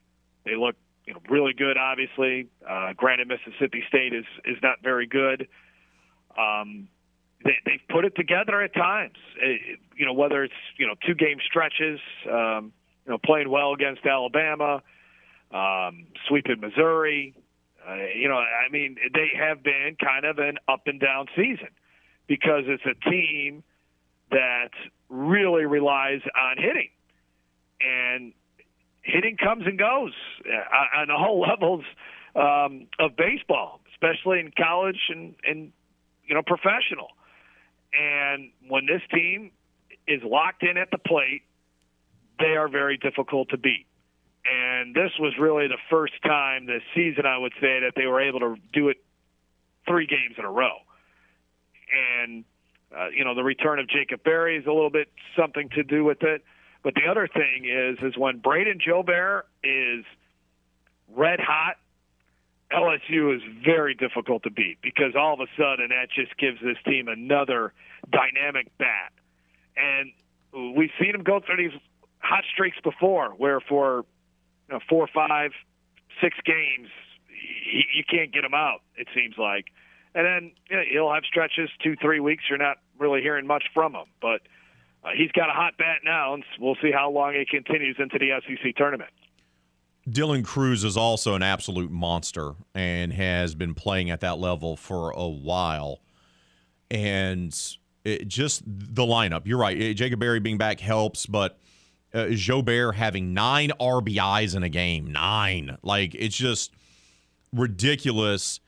they 0.45 0.57
look 0.57 0.77
you 1.07 1.15
know 1.15 1.21
really 1.29 1.53
good. 1.53 1.77
Obviously, 1.77 2.49
uh, 2.69 2.93
granted, 2.97 3.29
Mississippi 3.29 3.83
State 3.89 4.15
is 4.15 4.27
is 4.45 4.57
not 4.63 4.77
very 4.83 5.07
good. 5.07 5.49
Um, 6.37 6.89
they, 7.45 7.57
they've 7.67 7.89
put 7.91 8.05
it 8.05 8.15
together 8.17 8.63
at 8.63 8.73
times. 8.75 9.17
It, 9.41 9.81
you 9.97 10.07
know, 10.07 10.13
whether 10.13 10.45
it's 10.45 10.55
you 10.79 10.87
know 10.87 10.95
two 11.07 11.15
game 11.15 11.39
stretches, 11.45 11.99
um, 12.31 12.73
you 13.07 13.13
know, 13.13 13.19
playing 13.19 13.51
well 13.51 13.73
against 13.73 14.07
Alabama, 14.07 14.83
um, 15.53 16.07
sweeping 16.29 16.61
Missouri. 16.61 17.35
Uh, 17.89 17.95
you 18.15 18.29
know, 18.29 18.37
I 18.37 18.71
mean, 18.71 18.97
they 19.13 19.31
have 19.39 19.63
been 19.63 19.97
kind 20.03 20.25
of 20.25 20.39
an 20.39 20.59
up 20.69 20.83
and 20.87 21.01
down 21.01 21.27
season 21.35 21.69
because 22.27 22.65
it's 22.67 22.85
a 22.85 23.11
team 23.11 23.65
that 24.31 24.71
really 25.09 25.67
relies 25.67 26.21
on 26.41 26.57
hitting, 26.59 26.89
and 27.81 28.33
hitting 29.03 29.37
comes 29.37 29.67
and 29.67 29.79
goes 29.79 30.13
uh, 30.47 31.01
on 31.01 31.11
all 31.11 31.41
levels 31.49 31.85
um, 32.37 32.87
of 32.99 33.17
baseball, 33.17 33.81
especially 33.93 34.41
in 34.41 34.53
college 34.57 35.01
and, 35.09 35.35
and 35.45 35.73
you 36.25 36.35
know 36.35 36.43
professional. 36.43 37.09
And 37.93 38.51
when 38.69 38.87
this 38.87 39.03
team 39.13 39.51
is 40.07 40.23
locked 40.23 40.63
in 40.63 40.77
at 40.77 40.91
the 40.91 40.99
plate, 40.99 41.43
they 42.39 42.57
are 42.57 42.69
very 42.69 42.97
difficult 42.97 43.51
to 43.51 43.59
beat. 43.59 43.87
And 44.45 44.95
this 44.95 45.13
was 45.19 45.35
really 45.39 45.69
the 45.69 45.79
first 45.89 46.15
time 46.23 46.67
this 46.67 46.83
season, 46.95 47.27
I 47.27 47.39
would 47.39 47.53
say, 47.61 47.81
that 47.81 47.93
they 47.95 48.07
were 48.07 48.21
able 48.21 48.41
to 48.41 48.57
do 48.73 48.89
it 48.89 48.97
three 49.87 50.07
games 50.07 50.35
in 50.39 50.45
a 50.45 50.51
row. 50.51 50.79
And, 52.21 52.45
uh, 52.97 53.09
you 53.09 53.25
know, 53.25 53.35
the 53.35 53.45
return 53.45 53.79
of 53.79 53.89
Jacob 53.89 54.25
Berry 54.25 54.57
is 54.57 54.67
a 54.67 54.73
little 54.73 54.91
bit 54.91 55.09
something 55.37 55.69
to 55.71 55.85
do 55.85 56.05
with 56.05 56.23
it. 56.23 56.45
But 56.83 56.95
the 56.95 57.09
other 57.09 57.29
thing 57.29 57.65
is, 57.65 57.99
is 58.03 58.17
when 58.19 58.41
Brayden 58.41 58.81
Jobert 58.81 59.43
is 59.63 60.05
red 61.15 61.39
hot, 61.39 61.77
LSU 62.73 63.37
is 63.37 63.43
very 63.65 63.95
difficult 63.95 64.43
to 64.45 64.51
beat 64.51 64.79
because 64.83 65.15
all 65.17 65.35
of 65.35 65.41
a 65.41 65.47
sudden 65.57 65.91
that 65.91 66.09
just 66.15 66.37
gives 66.39 66.59
this 66.61 66.79
team 66.85 67.07
another 67.07 67.73
dynamic 68.11 68.67
bat. 68.79 69.13
And 69.77 70.13
we've 70.75 70.91
seen 71.01 71.13
them 71.13 71.23
go 71.23 71.41
through 71.41 71.69
these 71.69 71.79
hot 72.19 72.45
streaks 72.53 72.79
before, 72.83 73.31
where 73.31 73.61
for 73.61 74.05
know, 74.73 74.81
four, 74.89 75.09
five, 75.13 75.53
six 76.21 76.37
games, 76.45 76.89
you, 77.29 77.83
you 77.95 78.05
can't 78.09 78.33
get 78.33 78.45
him 78.45 78.55
out. 78.55 78.81
It 78.97 79.09
seems 79.15 79.35
like, 79.39 79.67
and 80.15 80.27
then 80.27 80.53
you 80.71 80.77
know, 80.77 80.83
he'll 80.91 81.13
have 81.13 81.25
stretches 81.25 81.71
two, 81.83 81.97
three 81.97 82.21
weeks. 82.21 82.45
You're 82.49 82.59
not 82.59 82.79
really 82.99 83.23
hearing 83.23 83.47
much 83.47 83.65
from 83.75 83.95
him, 83.95 84.07
but 84.21 84.43
uh, 85.05 85.11
he's 85.17 85.33
got 85.33 85.49
a 85.49 85.53
hot 85.53 85.77
bat 85.79 85.99
now, 86.05 86.35
and 86.35 86.45
we'll 86.61 86.77
see 86.83 86.93
how 86.93 87.11
long 87.11 87.35
it 87.35 87.49
continues 87.49 87.97
into 87.99 88.19
the 88.19 88.31
SEC 88.47 88.77
tournament. 88.77 89.11
Dylan 90.09 90.45
Crews 90.45 90.83
is 90.83 90.97
also 90.97 91.35
an 91.35 91.43
absolute 91.43 91.91
monster 91.91 92.55
and 92.75 93.13
has 93.13 93.55
been 93.55 93.75
playing 93.75 94.11
at 94.11 94.21
that 94.21 94.39
level 94.39 94.77
for 94.77 95.11
a 95.13 95.29
while. 95.29 96.01
And 96.91 97.57
it, 98.05 98.27
just 98.27 98.63
the 98.67 99.05
lineup, 99.05 99.43
you're 99.45 99.59
right. 99.59 99.95
Jacob 99.95 100.19
Berry 100.19 100.41
being 100.41 100.59
back 100.59 100.81
helps, 100.81 101.25
but 101.27 101.59
uh, 102.15 102.27
Jobert 102.27 102.95
having 102.95 103.35
nine 103.35 103.71
RBIs 103.81 104.55
in 104.55 104.63
a 104.63 104.69
game, 104.69 105.11
nine. 105.13 105.77
Like, 105.83 106.15
it's 106.15 106.37
just 106.37 106.73
ridiculous. 107.53 108.61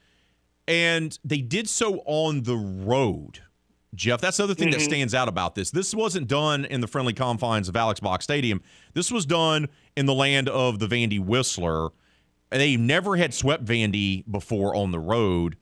And 0.66 1.18
they 1.24 1.38
did 1.38 1.68
so 1.68 2.02
on 2.06 2.42
the 2.42 2.56
road. 2.56 3.40
Jeff, 3.94 4.20
that's 4.20 4.38
the 4.38 4.44
other 4.44 4.54
thing 4.54 4.68
mm-hmm. 4.68 4.78
that 4.78 4.84
stands 4.84 5.14
out 5.14 5.28
about 5.28 5.54
this. 5.54 5.70
This 5.70 5.94
wasn't 5.94 6.26
done 6.26 6.64
in 6.64 6.80
the 6.80 6.86
friendly 6.86 7.12
confines 7.12 7.68
of 7.68 7.76
Alex 7.76 8.00
Box 8.00 8.24
Stadium. 8.24 8.60
This 8.92 9.10
was 9.10 9.24
done 9.26 9.68
in 9.96 10.06
the 10.06 10.14
land 10.14 10.48
of 10.48 10.78
the 10.78 10.86
Vandy 10.86 11.20
Whistler. 11.20 11.90
They 12.50 12.76
never 12.76 13.16
had 13.16 13.34
swept 13.34 13.64
Vandy 13.64 14.24
before 14.30 14.74
on 14.74 14.90
the 14.90 14.98
road. 14.98 15.56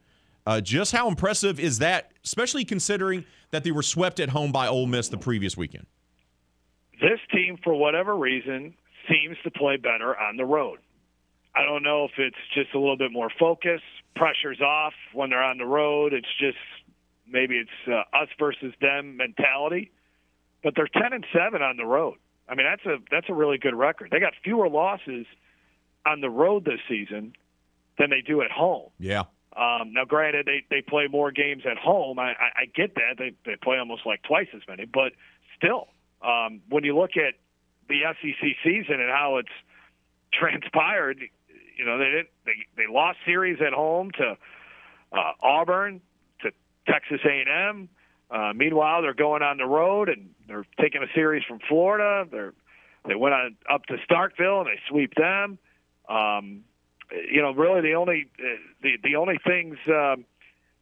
Uh, 0.46 0.60
just 0.60 0.92
how 0.92 1.08
impressive 1.08 1.60
is 1.60 1.78
that, 1.78 2.12
especially 2.24 2.64
considering 2.64 3.24
that 3.50 3.64
they 3.64 3.70
were 3.70 3.82
swept 3.82 4.18
at 4.18 4.30
home 4.30 4.50
by 4.50 4.66
Ole 4.66 4.86
Miss 4.86 5.08
the 5.08 5.18
previous 5.18 5.56
weekend? 5.56 5.86
This 7.02 7.18
team, 7.32 7.58
for 7.62 7.74
whatever 7.74 8.16
reason, 8.16 8.74
seems 9.10 9.36
to 9.42 9.50
play 9.50 9.76
better 9.76 10.16
on 10.16 10.36
the 10.36 10.44
road. 10.44 10.78
I 11.54 11.64
don't 11.64 11.82
know 11.82 12.04
if 12.04 12.12
it's 12.16 12.36
just 12.54 12.72
a 12.74 12.78
little 12.78 12.96
bit 12.96 13.12
more 13.12 13.28
focus, 13.38 13.80
pressure's 14.16 14.60
off 14.60 14.94
when 15.12 15.30
they're 15.30 15.42
on 15.42 15.58
the 15.58 15.66
road. 15.66 16.12
It's 16.12 16.32
just 16.38 16.56
maybe 17.28 17.58
it's 17.58 17.70
uh, 17.88 18.16
us 18.16 18.28
versus 18.38 18.72
them 18.80 19.16
mentality. 19.16 19.90
But 20.62 20.74
they're 20.76 20.88
ten 20.88 21.12
and 21.12 21.26
seven 21.32 21.60
on 21.60 21.76
the 21.76 21.84
road. 21.84 22.18
I 22.48 22.54
mean, 22.54 22.66
that's 22.66 22.86
a 22.86 23.02
that's 23.10 23.28
a 23.28 23.34
really 23.34 23.58
good 23.58 23.74
record. 23.74 24.10
They 24.12 24.20
got 24.20 24.34
fewer 24.44 24.68
losses 24.68 25.26
on 26.06 26.20
the 26.20 26.30
road 26.30 26.64
this 26.64 26.80
season 26.88 27.34
than 27.98 28.10
they 28.10 28.20
do 28.20 28.42
at 28.42 28.50
home. 28.50 28.90
Yeah. 28.98 29.24
Um, 29.56 29.92
now, 29.92 30.04
granted, 30.06 30.46
they 30.46 30.64
they 30.70 30.82
play 30.82 31.08
more 31.08 31.32
games 31.32 31.64
at 31.70 31.76
home. 31.76 32.18
I, 32.18 32.30
I, 32.30 32.62
I 32.62 32.64
get 32.74 32.94
that 32.94 33.18
they 33.18 33.32
they 33.44 33.56
play 33.56 33.78
almost 33.78 34.06
like 34.06 34.22
twice 34.22 34.48
as 34.54 34.62
many, 34.68 34.84
but 34.86 35.12
still, 35.56 35.88
um, 36.22 36.60
when 36.68 36.84
you 36.84 36.96
look 36.96 37.16
at 37.16 37.34
the 37.88 38.00
SEC 38.20 38.48
season 38.64 39.00
and 39.00 39.10
how 39.10 39.38
it's 39.38 39.48
transpired, 40.32 41.20
you 41.76 41.84
know 41.84 41.98
they 41.98 42.06
didn't 42.06 42.28
they 42.44 42.52
they 42.76 42.92
lost 42.92 43.18
series 43.24 43.58
at 43.60 43.72
home 43.72 44.10
to 44.12 44.36
uh, 45.12 45.32
Auburn, 45.42 46.00
to 46.42 46.50
Texas 46.86 47.20
A&M. 47.24 47.88
Uh, 48.30 48.52
meanwhile, 48.54 49.02
they're 49.02 49.12
going 49.12 49.42
on 49.42 49.58
the 49.58 49.66
road 49.66 50.08
and 50.08 50.30
they're 50.48 50.66
taking 50.80 51.02
a 51.02 51.12
series 51.14 51.44
from 51.44 51.58
Florida. 51.68 52.26
They're 52.30 52.54
they 53.06 53.14
went 53.14 53.34
on 53.34 53.56
up 53.70 53.84
to 53.86 53.96
Starkville 54.08 54.60
and 54.60 54.66
they 54.66 54.78
sweep 54.88 55.14
them. 55.14 55.58
Um, 56.08 56.64
you 57.30 57.42
know, 57.42 57.52
really 57.52 57.80
the 57.80 57.94
only 57.94 58.28
the 58.80 58.96
the 59.02 59.16
only 59.16 59.38
things, 59.44 59.76
um, 59.88 60.24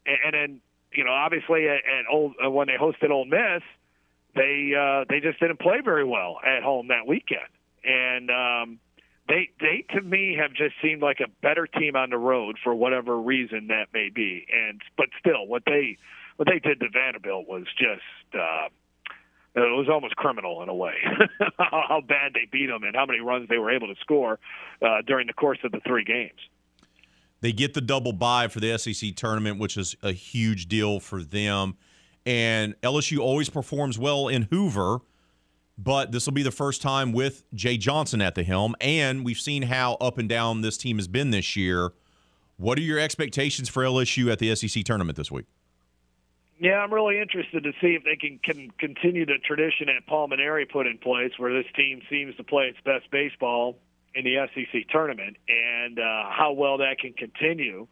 and, 0.07 0.19
and 0.25 0.35
then 0.35 0.61
you 0.93 1.05
know, 1.05 1.12
obviously 1.12 1.69
at, 1.69 1.77
at 1.77 2.05
old 2.11 2.35
uh, 2.45 2.51
when 2.51 2.69
they 2.69 2.75
hosted 2.75 3.11
Ole 3.11 3.25
Miss, 3.25 3.62
they 4.35 4.73
uh, 4.78 5.05
they 5.09 5.20
just 5.20 5.40
didn't 5.40 5.61
play 5.61 5.81
very 5.85 6.05
well 6.05 6.39
at 6.44 6.62
home 6.62 6.89
that 6.89 7.07
weekend, 7.07 7.48
and 7.85 8.31
um, 8.31 8.78
they 9.28 9.51
they 9.61 9.85
to 9.94 10.01
me 10.01 10.36
have 10.40 10.52
just 10.52 10.74
seemed 10.82 11.02
like 11.02 11.20
a 11.20 11.28
better 11.43 11.66
team 11.66 11.97
on 11.97 12.11
the 12.11 12.19
road 12.19 12.57
for 12.62 12.74
whatever 12.74 13.20
reason 13.20 13.69
that 13.69 13.86
may 13.93 14.11
be, 14.15 14.47
and 14.52 14.81
but 14.97 15.07
still 15.19 15.47
what 15.47 15.62
they 15.66 15.97
what 16.36 16.48
they 16.48 16.59
did 16.59 16.81
to 16.81 16.89
Vanderbilt 16.93 17.48
was 17.48 17.65
just. 17.78 18.35
Uh, 18.35 18.69
it 19.52 19.59
was 19.59 19.89
almost 19.90 20.15
criminal 20.15 20.62
in 20.62 20.69
a 20.69 20.74
way 20.74 20.94
how 21.59 22.01
bad 22.07 22.35
they 22.35 22.47
beat 22.52 22.69
them 22.69 22.85
and 22.85 22.94
how 22.94 23.05
many 23.05 23.19
runs 23.19 23.48
they 23.48 23.59
were 23.59 23.73
able 23.73 23.89
to 23.89 24.01
score 24.01 24.39
uh, 24.81 25.02
during 25.05 25.27
the 25.27 25.32
course 25.32 25.59
of 25.65 25.73
the 25.73 25.81
three 25.85 26.05
games. 26.05 26.39
They 27.40 27.52
get 27.52 27.74
the 27.74 27.81
double 27.81 28.12
bye 28.12 28.48
for 28.48 28.61
the 28.61 28.78
SEC 28.78 29.16
tournament, 29.16 29.59
which 29.59 29.77
is 29.77 29.97
a 30.02 30.12
huge 30.12 30.69
deal 30.69 31.01
for 31.01 31.23
them. 31.23 31.77
And 32.27 32.81
LSU 32.83 33.19
always 33.19 33.49
performs 33.49 33.99
well 33.99 34.29
in 34.29 34.43
Hoover, 34.51 35.01
but 35.79 36.13
this 36.13 36.27
will 36.27 36.35
be 36.35 36.43
the 36.43 36.51
first 36.51 36.83
time 36.83 37.13
with 37.13 37.45
Jay 37.55 37.77
Johnson 37.77 38.21
at 38.21 38.35
the 38.35 38.43
helm. 38.43 38.77
And 38.81 39.25
we've 39.25 39.39
seen 39.39 39.63
how 39.63 39.95
up 39.95 40.19
and 40.19 40.29
down 40.29 40.61
this 40.61 40.77
team 40.77 40.99
has 40.99 41.09
been 41.09 41.31
this 41.31 41.57
year. 41.57 41.93
What 42.57 42.79
are 42.79 42.83
your 42.83 42.99
expectations 42.99 43.69
for 43.69 43.83
LSU 43.83 44.31
at 44.31 44.39
the 44.39 44.55
SEC 44.55 44.85
tournament 44.85 45.17
this 45.17 45.31
week? 45.31 45.47
Yeah, 46.61 46.81
I'm 46.81 46.93
really 46.93 47.19
interested 47.19 47.63
to 47.63 47.73
see 47.81 47.95
if 47.95 48.05
they 48.05 48.17
can, 48.17 48.39
can 48.45 48.71
continue 48.79 49.25
the 49.25 49.39
tradition 49.43 49.87
that 49.87 50.07
Paul 50.07 50.29
Mainieri 50.29 50.71
put 50.71 50.87
in 50.87 50.99
place, 50.99 51.33
where 51.39 51.51
this 51.55 51.73
team 51.75 52.03
seems 52.11 52.37
to 52.37 52.45
play 52.45 52.65
its 52.65 52.79
best 52.85 53.11
baseball 53.11 53.79
in 54.15 54.25
the 54.25 54.47
SEC 54.55 54.89
tournament, 54.91 55.39
and 55.49 55.99
uh, 55.99 56.25
how 56.29 56.53
well 56.53 56.77
that 56.79 56.99
can 56.99 57.15
continue 57.15 57.87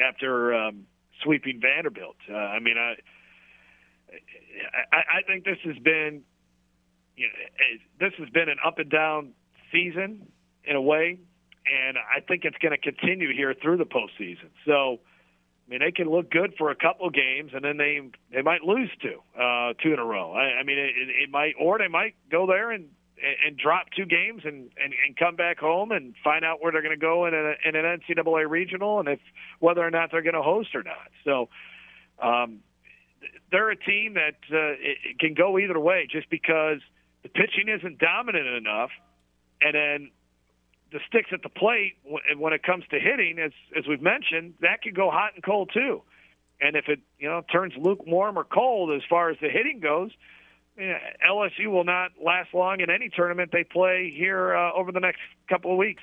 after 0.00 0.54
um, 0.54 0.86
sweeping 1.22 1.60
Vanderbilt. 1.60 2.16
Uh, 2.30 2.34
I 2.34 2.60
mean, 2.60 2.78
I, 2.78 2.94
I 4.92 5.18
I 5.18 5.22
think 5.26 5.44
this 5.44 5.58
has 5.64 5.76
been, 5.78 6.22
you 7.16 7.26
know, 7.26 7.78
this 8.00 8.12
has 8.18 8.28
been 8.30 8.48
an 8.48 8.58
up 8.64 8.78
and 8.78 8.90
down 8.90 9.32
season 9.72 10.28
in 10.64 10.76
a 10.76 10.82
way, 10.82 11.18
and 11.66 11.98
I 11.98 12.20
think 12.20 12.44
it's 12.44 12.58
going 12.58 12.72
to 12.72 12.78
continue 12.78 13.34
here 13.34 13.54
through 13.54 13.78
the 13.78 13.84
postseason. 13.84 14.50
So 14.66 15.00
I 15.68 15.70
mean, 15.70 15.80
they 15.80 15.92
can 15.92 16.10
look 16.10 16.30
good 16.30 16.54
for 16.56 16.70
a 16.70 16.74
couple 16.74 17.10
games, 17.10 17.52
and 17.54 17.62
then 17.62 17.76
they 17.76 18.00
they 18.32 18.42
might 18.42 18.62
lose 18.62 18.90
two, 19.02 19.20
uh, 19.38 19.74
two 19.82 19.92
in 19.92 19.98
a 19.98 20.04
row. 20.04 20.32
I, 20.32 20.60
I 20.60 20.62
mean, 20.62 20.78
it, 20.78 20.94
it 21.24 21.30
might, 21.30 21.54
or 21.60 21.78
they 21.78 21.88
might 21.88 22.14
go 22.30 22.46
there 22.46 22.70
and 22.70 22.88
and 23.46 23.58
drop 23.58 23.88
two 23.94 24.06
games 24.06 24.42
and 24.44 24.70
and, 24.82 24.94
and 25.06 25.16
come 25.18 25.36
back 25.36 25.58
home 25.58 25.92
and 25.92 26.14
find 26.24 26.42
out 26.42 26.62
where 26.62 26.72
they're 26.72 26.82
going 26.82 26.98
to 26.98 27.00
go 27.00 27.26
in, 27.26 27.34
a, 27.34 27.68
in 27.68 27.76
an 27.76 28.00
NCAA 28.00 28.48
regional 28.48 28.98
and 29.00 29.08
if 29.08 29.20
whether 29.58 29.86
or 29.86 29.90
not 29.90 30.10
they're 30.10 30.22
going 30.22 30.34
to 30.34 30.42
host 30.42 30.74
or 30.74 30.82
not. 30.82 31.10
So. 31.24 31.48
Um, 32.20 32.60
they're 33.50 33.70
a 33.70 33.76
team 33.76 34.14
that 34.14 34.36
uh, 34.52 34.76
it 34.78 35.18
can 35.18 35.34
go 35.34 35.58
either 35.58 35.78
way 35.78 36.06
just 36.10 36.28
because 36.30 36.78
the 37.22 37.28
pitching 37.28 37.68
isn't 37.68 37.98
dominant 37.98 38.46
enough, 38.46 38.90
and 39.60 39.74
then 39.74 40.10
the 40.92 41.00
sticks 41.08 41.30
at 41.32 41.42
the 41.42 41.48
plate 41.48 41.94
when 42.36 42.52
it 42.52 42.62
comes 42.62 42.84
to 42.90 42.98
hitting, 42.98 43.38
as 43.38 43.52
as 43.76 43.86
we've 43.86 44.02
mentioned, 44.02 44.54
that 44.60 44.82
could 44.82 44.94
go 44.94 45.10
hot 45.10 45.34
and 45.34 45.42
cold 45.42 45.70
too. 45.72 46.02
And 46.60 46.76
if 46.76 46.88
it 46.88 47.00
you 47.18 47.28
know 47.28 47.42
turns 47.52 47.74
lukewarm 47.76 48.38
or 48.38 48.44
cold 48.44 48.90
as 48.94 49.02
far 49.08 49.30
as 49.30 49.36
the 49.40 49.48
hitting 49.48 49.80
goes, 49.80 50.10
LSU 50.78 51.66
will 51.66 51.84
not 51.84 52.12
last 52.24 52.54
long 52.54 52.80
in 52.80 52.90
any 52.90 53.08
tournament 53.08 53.50
they 53.52 53.64
play 53.64 54.12
here 54.16 54.54
uh, 54.54 54.72
over 54.72 54.92
the 54.92 55.00
next 55.00 55.20
couple 55.48 55.72
of 55.72 55.78
weeks. 55.78 56.02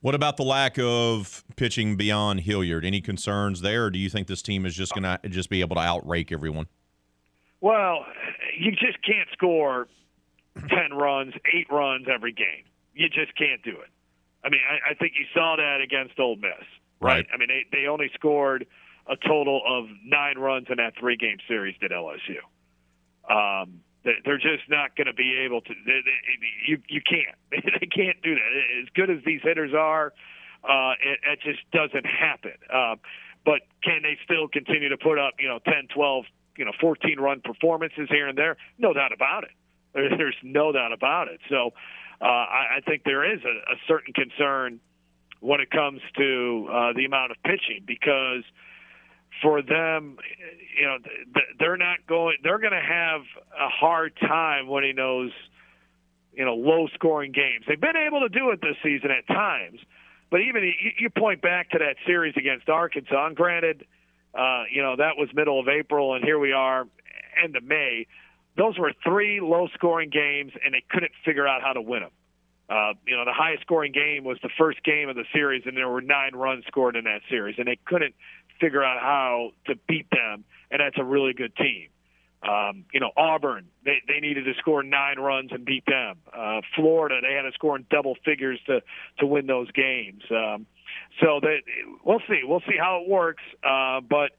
What 0.00 0.14
about 0.14 0.36
the 0.36 0.44
lack 0.44 0.78
of 0.78 1.44
pitching 1.56 1.96
beyond 1.96 2.40
Hilliard? 2.40 2.84
Any 2.84 3.00
concerns 3.00 3.62
there, 3.62 3.86
or 3.86 3.90
do 3.90 3.98
you 3.98 4.08
think 4.08 4.28
this 4.28 4.42
team 4.42 4.64
is 4.64 4.74
just 4.76 4.94
going 4.94 5.02
to 5.02 5.28
just 5.28 5.50
be 5.50 5.60
able 5.60 5.74
to 5.76 5.82
outrake 5.82 6.30
everyone? 6.30 6.68
Well, 7.60 8.06
you 8.56 8.70
just 8.70 9.02
can't 9.04 9.28
score 9.32 9.88
10 10.56 10.96
runs, 10.96 11.34
eight 11.52 11.66
runs 11.70 12.06
every 12.12 12.32
game. 12.32 12.64
You 12.94 13.08
just 13.08 13.36
can't 13.36 13.62
do 13.62 13.70
it. 13.70 13.90
I 14.44 14.50
mean, 14.50 14.60
I, 14.70 14.92
I 14.92 14.94
think 14.94 15.14
you 15.18 15.26
saw 15.34 15.56
that 15.56 15.80
against 15.80 16.18
Ole 16.20 16.36
Miss, 16.36 16.52
right? 17.00 17.16
Right. 17.16 17.26
I 17.34 17.36
mean, 17.36 17.48
they, 17.48 17.64
they 17.72 17.86
only 17.88 18.10
scored 18.14 18.66
a 19.08 19.16
total 19.16 19.62
of 19.66 19.86
nine 20.04 20.38
runs 20.38 20.66
in 20.70 20.76
that 20.76 20.94
three 20.98 21.16
game 21.16 21.38
series 21.48 21.74
at 21.82 21.90
LSU. 21.90 22.38
Um, 23.28 23.80
they're 24.24 24.38
just 24.38 24.68
not 24.68 24.96
going 24.96 25.06
to 25.06 25.14
be 25.14 25.38
able 25.44 25.60
to. 25.62 25.74
They, 25.86 26.00
they, 26.04 26.18
you 26.66 26.78
you 26.88 27.00
can't. 27.00 27.36
they 27.50 27.86
can't 27.86 28.20
do 28.22 28.34
that. 28.34 28.82
As 28.82 28.88
good 28.94 29.10
as 29.10 29.18
these 29.24 29.40
hitters 29.42 29.72
are, 29.74 30.12
uh, 30.64 30.92
it, 31.02 31.18
it 31.22 31.40
just 31.42 31.60
doesn't 31.72 32.06
happen. 32.06 32.52
Uh, 32.72 32.96
but 33.44 33.60
can 33.82 34.02
they 34.02 34.18
still 34.24 34.48
continue 34.48 34.88
to 34.90 34.98
put 34.98 35.18
up, 35.18 35.34
you 35.38 35.48
know, 35.48 35.58
10, 35.64 35.88
12, 35.94 36.24
you 36.56 36.64
know, 36.64 36.72
14 36.80 37.18
run 37.18 37.40
performances 37.40 38.08
here 38.10 38.28
and 38.28 38.36
there? 38.36 38.56
No 38.78 38.92
doubt 38.92 39.12
about 39.12 39.44
it. 39.44 39.50
There, 39.94 40.10
there's 40.16 40.36
no 40.42 40.72
doubt 40.72 40.92
about 40.92 41.28
it. 41.28 41.40
So 41.48 41.72
uh, 42.20 42.24
I, 42.24 42.78
I 42.78 42.80
think 42.86 43.04
there 43.04 43.24
is 43.32 43.40
a, 43.44 43.72
a 43.72 43.76
certain 43.86 44.12
concern 44.12 44.80
when 45.40 45.60
it 45.60 45.70
comes 45.70 46.00
to 46.16 46.68
uh, 46.70 46.92
the 46.94 47.04
amount 47.04 47.30
of 47.30 47.36
pitching 47.44 47.84
because 47.86 48.42
for 49.42 49.62
them, 49.62 50.16
you 50.78 50.86
know, 50.86 50.98
they're 51.58 51.76
not 51.76 52.06
going. 52.06 52.38
They're 52.42 52.58
going 52.58 52.72
to 52.72 52.80
have 52.80 53.22
a 53.52 53.68
hard 53.68 54.16
time 54.20 54.68
winning 54.68 54.96
those, 54.96 55.30
you 56.32 56.44
know, 56.44 56.54
low-scoring 56.54 57.32
games. 57.32 57.64
They've 57.66 57.80
been 57.80 57.96
able 57.96 58.20
to 58.20 58.28
do 58.28 58.50
it 58.50 58.60
this 58.60 58.76
season 58.82 59.10
at 59.10 59.26
times, 59.26 59.80
but 60.30 60.40
even 60.40 60.72
you, 60.98 61.10
point 61.10 61.42
back 61.42 61.70
to 61.70 61.78
that 61.78 61.96
series 62.06 62.34
against 62.36 62.68
Arkansas. 62.68 63.26
And 63.26 63.36
granted, 63.36 63.86
uh, 64.34 64.64
you 64.72 64.82
know, 64.82 64.96
that 64.96 65.16
was 65.16 65.28
middle 65.34 65.58
of 65.58 65.68
April, 65.68 66.14
and 66.14 66.24
here 66.24 66.38
we 66.38 66.52
are, 66.52 66.86
end 67.42 67.56
of 67.56 67.64
May. 67.64 68.06
Those 68.56 68.78
were 68.78 68.92
three 69.04 69.40
low-scoring 69.40 70.10
games, 70.10 70.52
and 70.64 70.74
they 70.74 70.84
couldn't 70.90 71.12
figure 71.24 71.46
out 71.46 71.62
how 71.62 71.72
to 71.72 71.82
win 71.82 72.02
them. 72.02 72.10
Uh, 72.68 72.92
you 73.06 73.16
know, 73.16 73.24
the 73.24 73.32
highest 73.32 73.62
scoring 73.62 73.92
game 73.92 74.24
was 74.24 74.36
the 74.42 74.50
first 74.58 74.82
game 74.84 75.08
of 75.08 75.16
the 75.16 75.24
series, 75.32 75.62
and 75.64 75.76
there 75.76 75.88
were 75.88 76.02
nine 76.02 76.34
runs 76.34 76.64
scored 76.66 76.96
in 76.96 77.04
that 77.04 77.22
series, 77.30 77.54
and 77.56 77.66
they 77.66 77.78
couldn't 77.86 78.14
figure 78.60 78.82
out 78.82 79.00
how 79.00 79.50
to 79.66 79.74
beat 79.86 80.06
them, 80.10 80.44
and 80.70 80.80
that's 80.80 80.98
a 80.98 81.04
really 81.04 81.32
good 81.32 81.54
team. 81.56 81.88
Um, 82.42 82.84
you 82.92 83.00
know, 83.00 83.10
Auburn, 83.16 83.66
they, 83.84 84.00
they 84.06 84.20
needed 84.20 84.44
to 84.44 84.54
score 84.58 84.82
nine 84.84 85.18
runs 85.18 85.50
and 85.50 85.64
beat 85.64 85.84
them. 85.86 86.18
Uh, 86.32 86.60
Florida, 86.76 87.18
they 87.20 87.34
had 87.34 87.42
to 87.42 87.52
score 87.52 87.76
in 87.76 87.84
double 87.90 88.14
figures 88.24 88.60
to, 88.66 88.80
to 89.18 89.26
win 89.26 89.46
those 89.46 89.70
games. 89.72 90.22
Um, 90.30 90.66
so 91.20 91.40
that 91.42 91.58
we'll 92.04 92.20
see. 92.28 92.42
We'll 92.44 92.60
see 92.60 92.76
how 92.78 93.02
it 93.02 93.08
works. 93.08 93.42
Uh, 93.64 94.00
but 94.00 94.32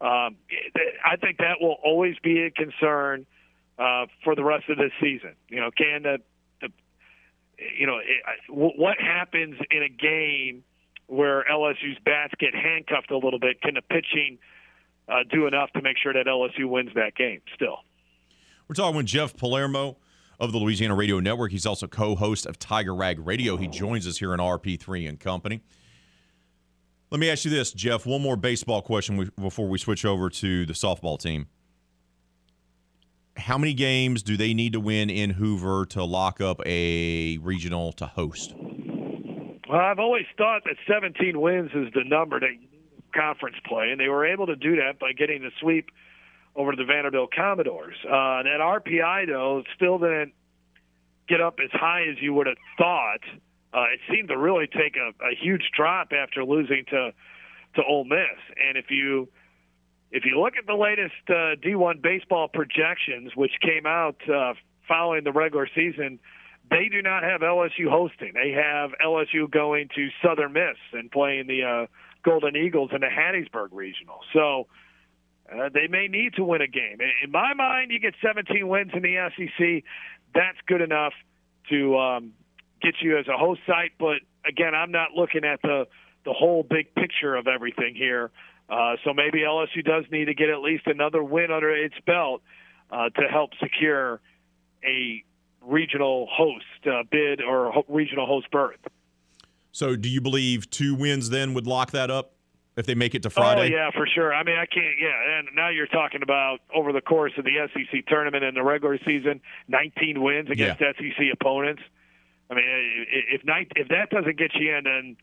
um, 0.00 0.36
I 1.04 1.16
think 1.20 1.38
that 1.38 1.60
will 1.60 1.76
always 1.84 2.14
be 2.22 2.44
a 2.44 2.50
concern 2.50 3.26
uh, 3.78 4.06
for 4.22 4.36
the 4.36 4.44
rest 4.44 4.68
of 4.68 4.78
this 4.78 4.92
season. 5.00 5.34
You 5.48 5.60
know, 5.60 5.70
can 5.76 6.02
the, 6.04 6.18
the 6.60 6.68
you 7.78 7.86
know, 7.86 7.98
it, 7.98 8.22
what 8.48 8.98
happens 9.00 9.56
in 9.70 9.82
a 9.82 9.88
game 9.88 10.62
where 11.10 11.44
LSU's 11.50 11.98
bats 12.04 12.32
get 12.38 12.54
handcuffed 12.54 13.10
a 13.10 13.18
little 13.18 13.40
bit? 13.40 13.60
Can 13.60 13.74
the 13.74 13.82
pitching 13.82 14.38
uh, 15.08 15.24
do 15.30 15.46
enough 15.46 15.70
to 15.72 15.82
make 15.82 15.96
sure 16.00 16.12
that 16.12 16.26
LSU 16.26 16.66
wins 16.66 16.90
that 16.94 17.14
game? 17.16 17.40
Still, 17.54 17.78
We're 18.68 18.74
talking 18.74 18.96
with 18.96 19.06
Jeff 19.06 19.36
Palermo 19.36 19.96
of 20.38 20.52
the 20.52 20.58
Louisiana 20.58 20.94
Radio 20.94 21.18
Network. 21.20 21.50
He's 21.50 21.66
also 21.66 21.86
co-host 21.86 22.46
of 22.46 22.58
Tiger 22.58 22.94
Rag 22.94 23.18
Radio. 23.18 23.56
He 23.56 23.66
joins 23.66 24.06
us 24.06 24.18
here 24.18 24.32
in 24.32 24.40
RP3 24.40 25.08
and 25.08 25.18
Company. 25.20 25.62
Let 27.10 27.18
me 27.18 27.28
ask 27.28 27.44
you 27.44 27.50
this, 27.50 27.72
Jeff. 27.72 28.06
One 28.06 28.22
more 28.22 28.36
baseball 28.36 28.80
question 28.80 29.30
before 29.40 29.68
we 29.68 29.78
switch 29.78 30.04
over 30.04 30.30
to 30.30 30.64
the 30.64 30.72
softball 30.74 31.18
team. 31.18 31.48
How 33.36 33.58
many 33.58 33.74
games 33.74 34.22
do 34.22 34.36
they 34.36 34.54
need 34.54 34.74
to 34.74 34.80
win 34.80 35.10
in 35.10 35.30
Hoover 35.30 35.86
to 35.86 36.04
lock 36.04 36.40
up 36.40 36.60
a 36.64 37.38
regional 37.38 37.92
to 37.94 38.06
host? 38.06 38.54
Well, 39.70 39.78
I've 39.78 40.00
always 40.00 40.26
thought 40.36 40.64
that 40.64 40.74
17 40.88 41.40
wins 41.40 41.70
is 41.72 41.92
the 41.94 42.02
number 42.04 42.40
to 42.40 42.48
conference 43.14 43.54
play, 43.64 43.90
and 43.92 44.00
they 44.00 44.08
were 44.08 44.26
able 44.26 44.46
to 44.46 44.56
do 44.56 44.74
that 44.76 44.98
by 44.98 45.12
getting 45.12 45.42
the 45.42 45.52
sweep 45.60 45.90
over 46.56 46.74
the 46.74 46.84
Vanderbilt 46.84 47.30
Commodores. 47.32 47.94
Uh, 48.04 48.42
that 48.42 48.58
RPI, 48.60 49.28
though, 49.28 49.62
still 49.76 49.98
didn't 49.98 50.32
get 51.28 51.40
up 51.40 51.60
as 51.62 51.70
high 51.72 52.02
as 52.10 52.16
you 52.20 52.34
would 52.34 52.48
have 52.48 52.56
thought. 52.78 53.20
Uh, 53.72 53.84
it 53.94 54.00
seemed 54.12 54.30
to 54.30 54.36
really 54.36 54.66
take 54.66 54.96
a, 54.96 55.10
a 55.24 55.36
huge 55.40 55.70
drop 55.76 56.08
after 56.12 56.44
losing 56.44 56.84
to 56.90 57.12
to 57.76 57.82
Ole 57.84 58.04
Miss. 58.04 58.40
And 58.66 58.76
if 58.76 58.90
you 58.90 59.28
if 60.10 60.24
you 60.24 60.40
look 60.40 60.54
at 60.58 60.66
the 60.66 60.74
latest 60.74 61.14
uh, 61.28 61.54
D1 61.64 62.02
baseball 62.02 62.48
projections, 62.48 63.36
which 63.36 63.52
came 63.62 63.86
out 63.86 64.16
uh, 64.28 64.54
following 64.88 65.22
the 65.22 65.30
regular 65.30 65.68
season, 65.72 66.18
they 66.70 66.88
do 66.88 67.02
not 67.02 67.22
have 67.22 67.40
LSU 67.40 67.88
hosting. 67.88 68.32
They 68.34 68.52
have 68.52 68.90
LSU 69.04 69.50
going 69.50 69.88
to 69.96 70.08
Southern 70.24 70.52
Miss 70.52 70.76
and 70.92 71.10
playing 71.10 71.46
the 71.48 71.62
uh, 71.64 71.86
Golden 72.24 72.56
Eagles 72.56 72.90
in 72.94 73.00
the 73.00 73.08
Hattiesburg 73.08 73.68
Regional. 73.72 74.20
So 74.32 74.68
uh, 75.52 75.68
they 75.74 75.88
may 75.88 76.06
need 76.06 76.34
to 76.34 76.44
win 76.44 76.60
a 76.60 76.68
game. 76.68 76.98
In- 77.00 77.30
my 77.30 77.54
mind, 77.54 77.90
you 77.90 77.98
get 77.98 78.14
17 78.24 78.66
wins 78.68 78.92
in 78.94 79.02
the 79.02 79.30
SEC. 79.36 79.84
That's 80.34 80.58
good 80.66 80.80
enough 80.80 81.12
to 81.70 81.98
um, 81.98 82.32
get 82.80 82.94
you 83.00 83.18
as 83.18 83.26
a 83.26 83.36
host 83.36 83.60
site. 83.66 83.92
But 83.98 84.18
again, 84.46 84.74
I'm 84.74 84.92
not 84.92 85.12
looking 85.14 85.44
at 85.44 85.60
the 85.62 85.86
the 86.24 86.34
whole 86.34 86.62
big 86.62 86.94
picture 86.94 87.34
of 87.34 87.46
everything 87.46 87.94
here. 87.94 88.30
Uh, 88.68 88.96
so 89.04 89.14
maybe 89.14 89.40
LSU 89.40 89.82
does 89.82 90.04
need 90.12 90.26
to 90.26 90.34
get 90.34 90.50
at 90.50 90.60
least 90.60 90.86
another 90.86 91.24
win 91.24 91.50
under 91.50 91.70
its 91.70 91.94
belt 92.06 92.42
uh, 92.90 93.08
to 93.08 93.22
help 93.26 93.50
secure 93.58 94.20
a 94.84 95.24
regional 95.62 96.28
host 96.30 96.64
uh, 96.86 97.02
bid 97.10 97.40
or 97.40 97.70
ho- 97.72 97.84
regional 97.88 98.26
host 98.26 98.50
berth. 98.50 98.80
So, 99.72 99.96
do 99.96 100.08
you 100.08 100.20
believe 100.20 100.68
two 100.70 100.94
wins 100.94 101.30
then 101.30 101.54
would 101.54 101.66
lock 101.66 101.92
that 101.92 102.10
up 102.10 102.32
if 102.76 102.86
they 102.86 102.94
make 102.94 103.14
it 103.14 103.22
to 103.22 103.30
Friday? 103.30 103.72
Oh 103.72 103.76
yeah, 103.76 103.90
for 103.92 104.06
sure. 104.06 104.34
I 104.34 104.42
mean, 104.42 104.56
I 104.56 104.66
can't. 104.66 104.94
Yeah, 105.00 105.38
and 105.38 105.48
now 105.54 105.68
you're 105.68 105.86
talking 105.86 106.22
about 106.22 106.58
over 106.74 106.92
the 106.92 107.00
course 107.00 107.32
of 107.38 107.44
the 107.44 107.68
SEC 107.72 108.06
tournament 108.06 108.42
and 108.42 108.56
the 108.56 108.62
regular 108.62 108.98
season, 109.06 109.40
19 109.68 110.22
wins 110.22 110.50
against 110.50 110.80
SEC 110.80 111.26
opponents. 111.32 111.82
I 112.50 112.54
mean, 112.54 112.64
if 113.30 113.44
nine, 113.44 113.68
if 113.76 113.88
that 113.88 114.10
doesn't 114.10 114.36
get 114.36 114.50
you 114.54 114.74
in, 114.74 114.84
then 114.84 115.16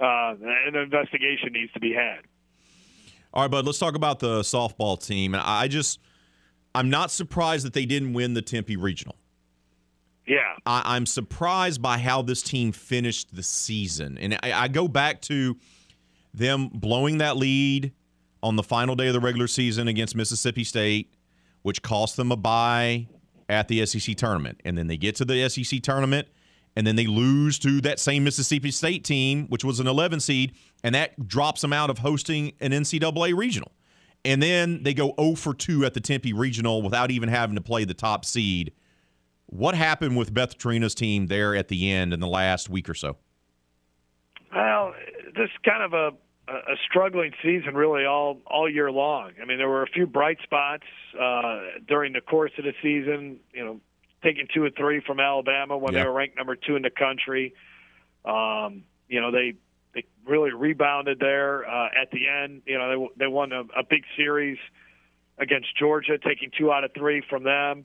uh, 0.00 0.34
an 0.66 0.74
investigation 0.74 1.52
needs 1.52 1.72
to 1.72 1.80
be 1.80 1.94
had. 1.94 2.20
All 3.32 3.42
right, 3.42 3.50
bud. 3.50 3.66
Let's 3.66 3.78
talk 3.78 3.96
about 3.96 4.20
the 4.20 4.40
softball 4.40 5.04
team. 5.04 5.34
And 5.34 5.42
I 5.44 5.66
just, 5.66 5.98
I'm 6.74 6.90
not 6.90 7.10
surprised 7.10 7.64
that 7.64 7.72
they 7.72 7.86
didn't 7.86 8.12
win 8.12 8.34
the 8.34 8.42
Tempe 8.42 8.76
Regional. 8.76 9.16
Yeah, 10.26 10.54
I, 10.64 10.96
I'm 10.96 11.06
surprised 11.06 11.82
by 11.82 11.98
how 11.98 12.22
this 12.22 12.42
team 12.42 12.72
finished 12.72 13.34
the 13.34 13.42
season, 13.42 14.18
and 14.18 14.34
I, 14.42 14.52
I 14.52 14.68
go 14.68 14.88
back 14.88 15.20
to 15.22 15.56
them 16.32 16.68
blowing 16.72 17.18
that 17.18 17.36
lead 17.36 17.92
on 18.42 18.56
the 18.56 18.62
final 18.62 18.94
day 18.94 19.08
of 19.08 19.14
the 19.14 19.20
regular 19.20 19.46
season 19.46 19.88
against 19.88 20.16
Mississippi 20.16 20.64
State, 20.64 21.14
which 21.62 21.82
cost 21.82 22.16
them 22.16 22.32
a 22.32 22.36
bye 22.36 23.06
at 23.48 23.68
the 23.68 23.84
SEC 23.86 24.16
tournament, 24.16 24.60
and 24.64 24.76
then 24.76 24.86
they 24.86 24.96
get 24.96 25.16
to 25.16 25.24
the 25.24 25.48
SEC 25.48 25.82
tournament. 25.82 26.28
And 26.76 26.84
then 26.84 26.96
they 26.96 27.06
lose 27.06 27.60
to 27.60 27.80
that 27.82 28.00
same 28.00 28.24
Mississippi 28.24 28.72
State 28.72 29.04
team, 29.04 29.46
which 29.46 29.64
was 29.64 29.78
an 29.78 29.86
11 29.86 30.18
seed, 30.18 30.54
and 30.82 30.92
that 30.96 31.28
drops 31.28 31.60
them 31.60 31.72
out 31.72 31.88
of 31.88 31.98
hosting 31.98 32.52
an 32.60 32.72
NCAA 32.72 33.32
regional. 33.36 33.70
And 34.24 34.42
then 34.42 34.82
they 34.82 34.92
go 34.92 35.14
0 35.20 35.36
for 35.36 35.54
2 35.54 35.84
at 35.84 35.94
the 35.94 36.00
Tempe 36.00 36.32
regional 36.32 36.82
without 36.82 37.12
even 37.12 37.28
having 37.28 37.54
to 37.54 37.60
play 37.60 37.84
the 37.84 37.94
top 37.94 38.24
seed. 38.24 38.72
What 39.54 39.76
happened 39.76 40.16
with 40.16 40.34
Beth 40.34 40.58
Torina's 40.58 40.96
team 40.96 41.28
there 41.28 41.54
at 41.54 41.68
the 41.68 41.88
end 41.88 42.12
in 42.12 42.18
the 42.18 42.26
last 42.26 42.68
week 42.68 42.88
or 42.88 42.94
so? 42.94 43.18
Well, 44.52 44.92
this 45.36 45.48
kind 45.64 45.80
of 45.84 45.92
a 45.92 46.10
a 46.50 46.76
struggling 46.90 47.32
season 47.40 47.74
really 47.74 48.04
all 48.04 48.40
all 48.48 48.68
year 48.68 48.90
long. 48.90 49.30
I 49.40 49.44
mean, 49.44 49.58
there 49.58 49.68
were 49.68 49.84
a 49.84 49.86
few 49.86 50.08
bright 50.08 50.38
spots 50.42 50.82
uh, 51.18 51.60
during 51.86 52.12
the 52.14 52.20
course 52.20 52.50
of 52.58 52.64
the 52.64 52.72
season. 52.82 53.38
You 53.52 53.64
know, 53.64 53.80
taking 54.24 54.48
two 54.52 54.64
or 54.64 54.70
three 54.70 55.00
from 55.06 55.20
Alabama 55.20 55.78
when 55.78 55.94
Yeah. 55.94 56.02
they 56.02 56.08
were 56.08 56.14
ranked 56.14 56.36
number 56.36 56.56
two 56.56 56.74
in 56.74 56.82
the 56.82 56.90
country. 56.90 57.54
Um, 58.24 58.82
you 59.08 59.20
know, 59.20 59.30
they 59.30 59.54
they 59.94 60.04
really 60.26 60.52
rebounded 60.52 61.20
there 61.20 61.64
uh, 61.64 61.90
at 62.02 62.10
the 62.10 62.26
end. 62.28 62.62
You 62.66 62.76
know, 62.76 63.08
they 63.16 63.24
they 63.24 63.26
won 63.28 63.52
a, 63.52 63.60
a 63.60 63.84
big 63.88 64.02
series 64.16 64.58
against 65.38 65.68
Georgia, 65.78 66.18
taking 66.18 66.50
two 66.58 66.72
out 66.72 66.82
of 66.82 66.90
three 66.92 67.22
from 67.30 67.44
them. 67.44 67.84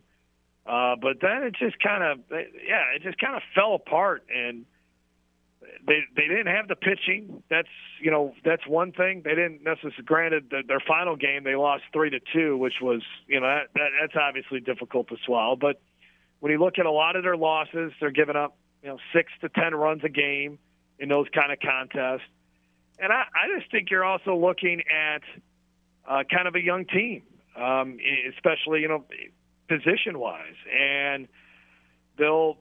Uh, 0.69 0.95
but 1.01 1.17
then 1.19 1.41
it 1.41 1.55
just 1.57 1.81
kind 1.81 2.03
of, 2.03 2.19
yeah, 2.29 2.93
it 2.95 3.01
just 3.01 3.17
kind 3.17 3.35
of 3.35 3.41
fell 3.55 3.73
apart, 3.73 4.23
and 4.29 4.65
they 5.87 6.01
they 6.15 6.27
didn't 6.27 6.53
have 6.53 6.67
the 6.67 6.75
pitching. 6.75 7.41
That's 7.49 7.67
you 7.99 8.11
know 8.11 8.35
that's 8.45 8.67
one 8.67 8.91
thing. 8.91 9.23
They 9.25 9.31
didn't 9.31 9.63
necessarily. 9.63 10.03
Granted, 10.05 10.49
the, 10.51 10.61
their 10.67 10.79
final 10.87 11.15
game 11.15 11.43
they 11.43 11.55
lost 11.55 11.85
three 11.91 12.11
to 12.11 12.19
two, 12.33 12.55
which 12.55 12.75
was 12.83 13.01
you 13.27 13.39
know 13.39 13.47
that, 13.47 13.69
that 13.73 13.89
that's 13.99 14.13
obviously 14.15 14.59
difficult 14.59 15.07
to 15.07 15.15
swallow. 15.25 15.55
But 15.55 15.81
when 16.39 16.51
you 16.51 16.59
look 16.59 16.77
at 16.77 16.85
a 16.85 16.91
lot 16.91 17.15
of 17.15 17.23
their 17.23 17.37
losses, 17.37 17.91
they're 17.99 18.11
giving 18.11 18.35
up 18.35 18.55
you 18.83 18.89
know 18.89 18.99
six 19.11 19.31
to 19.41 19.49
ten 19.49 19.73
runs 19.73 20.03
a 20.03 20.09
game 20.09 20.59
in 20.99 21.09
those 21.09 21.25
kind 21.33 21.51
of 21.51 21.57
contests. 21.59 22.29
And 22.99 23.11
I, 23.11 23.23
I 23.33 23.57
just 23.57 23.71
think 23.71 23.89
you're 23.89 24.05
also 24.05 24.35
looking 24.35 24.83
at 24.91 25.23
uh, 26.07 26.23
kind 26.31 26.47
of 26.47 26.53
a 26.53 26.61
young 26.61 26.85
team, 26.85 27.23
um, 27.55 27.97
especially 28.35 28.81
you 28.81 28.87
know 28.87 29.05
position 29.69 30.19
wise, 30.19 30.59
and 30.75 31.27
they'll. 32.17 32.57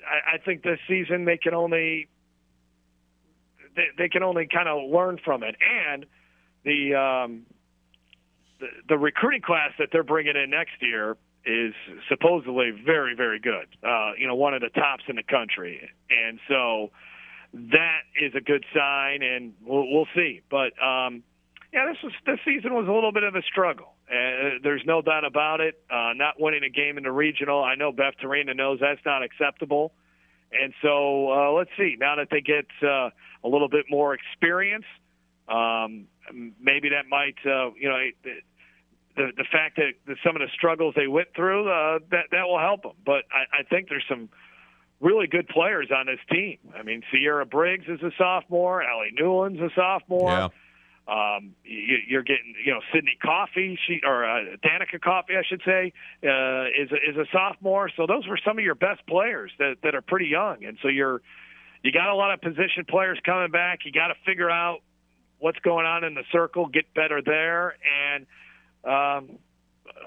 I, 0.00 0.36
I 0.36 0.38
think 0.38 0.62
this 0.62 0.78
season 0.88 1.24
they 1.24 1.36
can 1.36 1.54
only 1.54 2.08
they, 3.76 3.86
they 3.98 4.08
can 4.08 4.22
only 4.22 4.46
kind 4.52 4.68
of 4.68 4.90
learn 4.90 5.18
from 5.24 5.42
it, 5.42 5.56
and 5.60 6.06
the, 6.64 6.94
um, 6.94 7.42
the 8.60 8.66
the 8.88 8.98
recruiting 8.98 9.42
class 9.42 9.70
that 9.78 9.88
they're 9.92 10.04
bringing 10.04 10.36
in 10.36 10.50
next 10.50 10.80
year 10.80 11.16
is 11.46 11.72
supposedly 12.08 12.70
very 12.84 13.14
very 13.16 13.40
good. 13.40 13.66
Uh, 13.82 14.12
you 14.18 14.26
know, 14.26 14.34
one 14.34 14.54
of 14.54 14.60
the 14.60 14.68
tops 14.68 15.04
in 15.08 15.16
the 15.16 15.22
country, 15.22 15.88
and 16.10 16.38
so 16.48 16.90
that 17.52 18.00
is 18.20 18.32
a 18.34 18.40
good 18.40 18.64
sign, 18.74 19.22
and 19.22 19.54
we'll, 19.64 19.90
we'll 19.90 20.08
see. 20.14 20.42
But 20.50 20.72
um, 20.82 21.22
yeah, 21.72 21.86
this 21.88 21.96
was 22.02 22.12
this 22.26 22.38
season 22.44 22.74
was 22.74 22.86
a 22.88 22.92
little 22.92 23.12
bit 23.12 23.22
of 23.22 23.34
a 23.34 23.42
struggle. 23.42 23.94
Uh, 24.10 24.58
there's 24.62 24.82
no 24.84 25.02
doubt 25.02 25.24
about 25.24 25.60
it. 25.60 25.80
Uh, 25.88 26.12
not 26.14 26.40
winning 26.40 26.64
a 26.64 26.68
game 26.68 26.98
in 26.98 27.04
the 27.04 27.12
regional, 27.12 27.62
I 27.62 27.76
know 27.76 27.92
Beth 27.92 28.14
Torina 28.22 28.56
knows 28.56 28.78
that's 28.80 29.00
not 29.06 29.22
acceptable. 29.22 29.92
And 30.52 30.74
so 30.82 31.30
uh, 31.30 31.52
let's 31.52 31.70
see. 31.78 31.96
Now 31.98 32.16
that 32.16 32.28
they 32.30 32.40
get 32.40 32.66
uh, 32.82 33.10
a 33.44 33.48
little 33.48 33.68
bit 33.68 33.86
more 33.88 34.14
experience, 34.14 34.86
um, 35.48 36.06
maybe 36.60 36.88
that 36.90 37.06
might, 37.08 37.36
uh, 37.46 37.70
you 37.78 37.88
know, 37.88 37.98
the 39.16 39.32
the 39.36 39.44
fact 39.50 39.76
that, 39.76 39.92
that 40.06 40.16
some 40.24 40.34
of 40.36 40.40
the 40.40 40.48
struggles 40.54 40.94
they 40.96 41.06
went 41.06 41.28
through 41.36 41.68
uh, 41.68 41.98
that 42.10 42.26
that 42.32 42.48
will 42.48 42.58
help 42.58 42.82
them. 42.82 42.92
But 43.04 43.24
I, 43.32 43.60
I 43.60 43.62
think 43.62 43.88
there's 43.88 44.04
some 44.08 44.28
really 45.00 45.26
good 45.26 45.48
players 45.48 45.88
on 45.94 46.06
this 46.06 46.18
team. 46.30 46.58
I 46.76 46.82
mean, 46.82 47.02
Ciara 47.10 47.46
Briggs 47.46 47.86
is 47.88 48.02
a 48.02 48.10
sophomore. 48.18 48.82
Ali 48.82 49.10
Newland's 49.12 49.60
a 49.60 49.70
sophomore. 49.74 50.30
Yeah. 50.30 50.48
Um, 51.08 51.54
you, 51.64 51.96
you're 52.06 52.22
getting, 52.22 52.54
you 52.64 52.72
know, 52.72 52.80
Sydney 52.92 53.16
Coffey, 53.20 53.78
she 53.86 54.00
or 54.04 54.24
uh, 54.24 54.56
Danieca 54.64 55.00
Coffey, 55.02 55.34
I 55.36 55.42
should 55.48 55.62
say, 55.64 55.92
uh, 56.22 56.66
is 56.66 56.90
a, 56.92 57.10
is 57.10 57.16
a 57.16 57.24
sophomore. 57.32 57.90
So 57.96 58.06
those 58.06 58.26
were 58.28 58.38
some 58.44 58.58
of 58.58 58.64
your 58.64 58.76
best 58.76 59.04
players 59.06 59.50
that 59.58 59.76
that 59.82 59.94
are 59.94 60.02
pretty 60.02 60.26
young, 60.26 60.64
and 60.64 60.78
so 60.82 60.88
you're 60.88 61.20
you 61.82 61.90
got 61.90 62.10
a 62.10 62.14
lot 62.14 62.32
of 62.32 62.40
position 62.40 62.84
players 62.88 63.18
coming 63.24 63.50
back. 63.50 63.80
You 63.84 63.92
got 63.92 64.08
to 64.08 64.14
figure 64.24 64.50
out 64.50 64.80
what's 65.38 65.58
going 65.60 65.86
on 65.86 66.04
in 66.04 66.14
the 66.14 66.24
circle, 66.30 66.66
get 66.66 66.92
better 66.94 67.22
there, 67.24 67.76
and 68.06 68.26
um, 68.84 69.38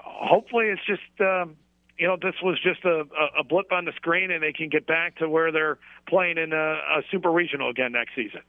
hopefully 0.02 0.66
it's 0.66 0.84
just. 0.86 1.20
Um, 1.20 1.56
you 1.96 2.08
know, 2.08 2.16
this 2.20 2.34
was 2.42 2.58
just 2.60 2.84
a, 2.84 3.04
a 3.38 3.44
blip 3.44 3.70
on 3.70 3.84
the 3.84 3.92
screen, 3.92 4.32
and 4.32 4.42
they 4.42 4.52
can 4.52 4.68
get 4.68 4.84
back 4.84 5.16
to 5.18 5.28
where 5.28 5.52
they're 5.52 5.78
playing 6.08 6.38
in 6.38 6.52
a, 6.52 6.56
a 6.56 7.02
super 7.12 7.30
regional 7.30 7.70
again 7.70 7.92
next 7.92 8.16
season. 8.16 8.40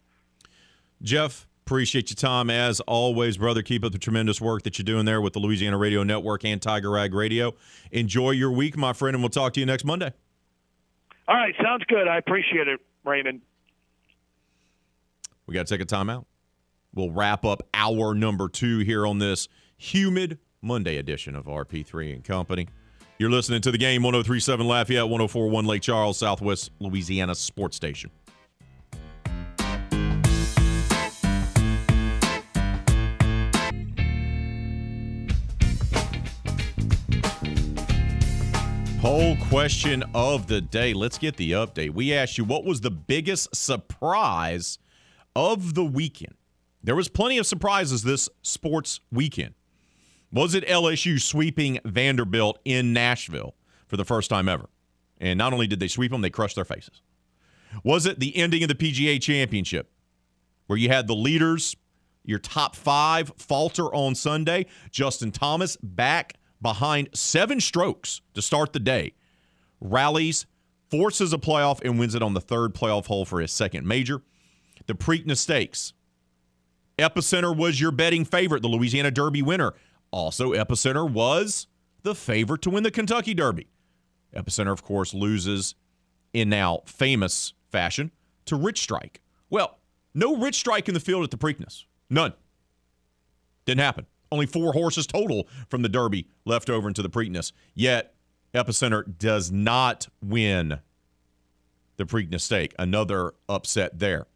Jeff, 1.03 1.47
Appreciate 1.65 2.11
your 2.11 2.15
time 2.15 2.51
as 2.51 2.79
always, 2.81 3.37
brother. 3.37 3.63
Keep 3.63 3.83
up 3.83 3.91
the 3.91 3.97
tremendous 3.97 4.39
work 4.39 4.61
that 4.61 4.77
you're 4.77 4.83
doing 4.83 5.05
there 5.05 5.19
with 5.19 5.33
the 5.33 5.39
Louisiana 5.39 5.79
Radio 5.79 6.03
Network 6.03 6.45
and 6.45 6.61
Tiger 6.61 6.91
Rag 6.91 7.11
Radio. 7.11 7.55
Enjoy 7.91 8.29
your 8.29 8.51
week, 8.51 8.77
my 8.77 8.93
friend, 8.93 9.15
and 9.15 9.23
we'll 9.23 9.31
talk 9.31 9.53
to 9.53 9.59
you 9.59 9.65
next 9.65 9.83
Monday. 9.83 10.13
All 11.27 11.35
right, 11.35 11.55
sounds 11.59 11.83
good. 11.87 12.07
I 12.07 12.19
appreciate 12.19 12.67
it, 12.67 12.79
Raymond. 13.03 13.41
We 15.47 15.55
got 15.55 15.65
to 15.65 15.75
take 15.75 15.81
a 15.81 15.87
timeout. 15.87 16.25
We'll 16.93 17.09
wrap 17.09 17.43
up 17.43 17.63
hour 17.73 18.13
number 18.13 18.47
two 18.47 18.79
here 18.79 19.07
on 19.07 19.17
this 19.17 19.47
humid 19.75 20.37
Monday 20.61 20.97
edition 20.97 21.35
of 21.35 21.45
RP3 21.45 22.13
and 22.13 22.23
Company. 22.23 22.67
You're 23.17 23.31
listening 23.31 23.61
to 23.61 23.71
the 23.71 23.79
game 23.79 24.03
1037 24.03 24.67
Lafayette, 24.67 25.05
1041 25.05 25.65
Lake 25.65 25.81
Charles, 25.81 26.19
Southwest 26.19 26.69
Louisiana 26.77 27.33
Sports 27.33 27.75
Station. 27.75 28.11
Poll 39.05 39.37
question 39.49 40.03
of 40.15 40.47
the 40.47 40.59
day. 40.59 40.91
Let's 40.91 41.19
get 41.19 41.37
the 41.37 41.51
update. 41.51 41.91
We 41.91 42.11
asked 42.11 42.39
you 42.39 42.43
what 42.43 42.65
was 42.65 42.81
the 42.81 42.89
biggest 42.89 43.55
surprise 43.55 44.79
of 45.35 45.75
the 45.75 45.83
weekend? 45.83 46.33
There 46.83 46.95
was 46.95 47.07
plenty 47.07 47.37
of 47.37 47.45
surprises 47.45 48.01
this 48.01 48.29
sports 48.41 49.01
weekend. 49.11 49.53
Was 50.31 50.55
it 50.55 50.67
LSU 50.67 51.21
sweeping 51.21 51.77
Vanderbilt 51.85 52.57
in 52.65 52.93
Nashville 52.93 53.53
for 53.85 53.95
the 53.95 54.05
first 54.05 54.31
time 54.31 54.49
ever? 54.49 54.71
And 55.19 55.37
not 55.37 55.53
only 55.53 55.67
did 55.67 55.79
they 55.79 55.87
sweep 55.87 56.11
them, 56.11 56.21
they 56.21 56.31
crushed 56.31 56.55
their 56.55 56.65
faces. 56.65 57.03
Was 57.83 58.07
it 58.07 58.19
the 58.19 58.35
ending 58.35 58.63
of 58.63 58.69
the 58.69 58.73
PGA 58.73 59.21
championship 59.21 59.91
where 60.65 60.79
you 60.79 60.89
had 60.89 61.05
the 61.05 61.15
leaders, 61.15 61.75
your 62.23 62.39
top 62.39 62.75
five, 62.75 63.31
falter 63.37 63.85
on 63.93 64.15
Sunday? 64.15 64.65
Justin 64.89 65.31
Thomas 65.31 65.77
back 65.83 66.39
behind 66.65 67.07
seven 67.13 67.61
strokes 67.61 68.21
to 68.33 68.41
start 68.41 68.73
the 68.73 68.79
day, 68.79 69.13
rallies, 69.79 70.47
forces 70.89 71.31
a 71.31 71.37
playoff, 71.37 71.79
and 71.85 71.99
wins 71.99 72.15
it 72.15 72.23
on 72.23 72.33
the 72.33 72.41
third 72.41 72.73
playoff 72.73 73.05
hole 73.05 73.23
for 73.23 73.39
his 73.39 73.51
second 73.51 73.85
major. 73.85 74.23
The 74.87 74.95
Preakness 74.95 75.37
Stakes. 75.37 75.93
Epicenter 76.97 77.55
was 77.55 77.79
your 77.79 77.91
betting 77.91 78.25
favorite, 78.25 78.63
the 78.63 78.67
Louisiana 78.67 79.11
Derby 79.11 79.43
winner. 79.43 79.75
Also, 80.09 80.53
Epicenter 80.53 81.07
was 81.07 81.67
the 82.01 82.15
favorite 82.15 82.63
to 82.63 82.71
win 82.71 82.81
the 82.81 82.89
Kentucky 82.89 83.35
Derby. 83.35 83.67
Epicenter, 84.35 84.71
of 84.71 84.81
course, 84.81 85.13
loses 85.13 85.75
in 86.33 86.49
now 86.49 86.81
famous 86.87 87.53
fashion 87.71 88.09
to 88.45 88.55
Rich 88.55 88.81
Strike. 88.81 89.21
Well, 89.51 89.77
no 90.15 90.35
Rich 90.35 90.55
Strike 90.55 90.87
in 90.87 90.95
the 90.95 90.99
field 90.99 91.23
at 91.23 91.29
the 91.29 91.37
Preakness. 91.37 91.83
None. 92.09 92.33
Didn't 93.67 93.81
happen. 93.81 94.07
Only 94.31 94.45
four 94.45 94.73
horses 94.73 95.07
total 95.07 95.47
from 95.69 95.81
the 95.81 95.89
Derby 95.89 96.27
left 96.45 96.69
over 96.69 96.87
into 96.87 97.01
the 97.01 97.09
Preakness. 97.09 97.51
Yet 97.73 98.13
Epicenter 98.53 99.17
does 99.17 99.51
not 99.51 100.07
win 100.21 100.79
the 101.97 102.05
Preakness 102.05 102.41
stake. 102.41 102.73
Another 102.79 103.33
upset 103.47 103.99
there. 103.99 104.27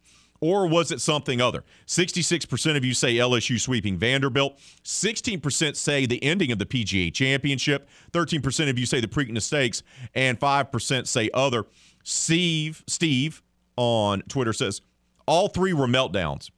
Or 0.42 0.66
was 0.66 0.90
it 0.90 1.02
something 1.02 1.40
other? 1.40 1.64
66% 1.86 2.76
of 2.76 2.84
you 2.84 2.94
say 2.94 3.16
LSU 3.16 3.60
sweeping 3.60 3.98
Vanderbilt. 3.98 4.58
16% 4.84 5.76
say 5.76 6.06
the 6.06 6.22
ending 6.24 6.50
of 6.50 6.58
the 6.58 6.64
PGA 6.64 7.12
Championship. 7.12 7.88
13% 8.12 8.70
of 8.70 8.78
you 8.78 8.86
say 8.86 9.00
the 9.00 9.06
Preakness 9.06 9.42
Stakes. 9.42 9.82
And 10.14 10.40
5% 10.40 11.06
say 11.06 11.28
other. 11.34 11.66
Steve, 12.04 12.82
Steve 12.86 13.42
on 13.76 14.22
Twitter 14.28 14.54
says 14.54 14.80
all 15.26 15.48
three 15.48 15.74
were 15.74 15.86
meltdowns. 15.86 16.50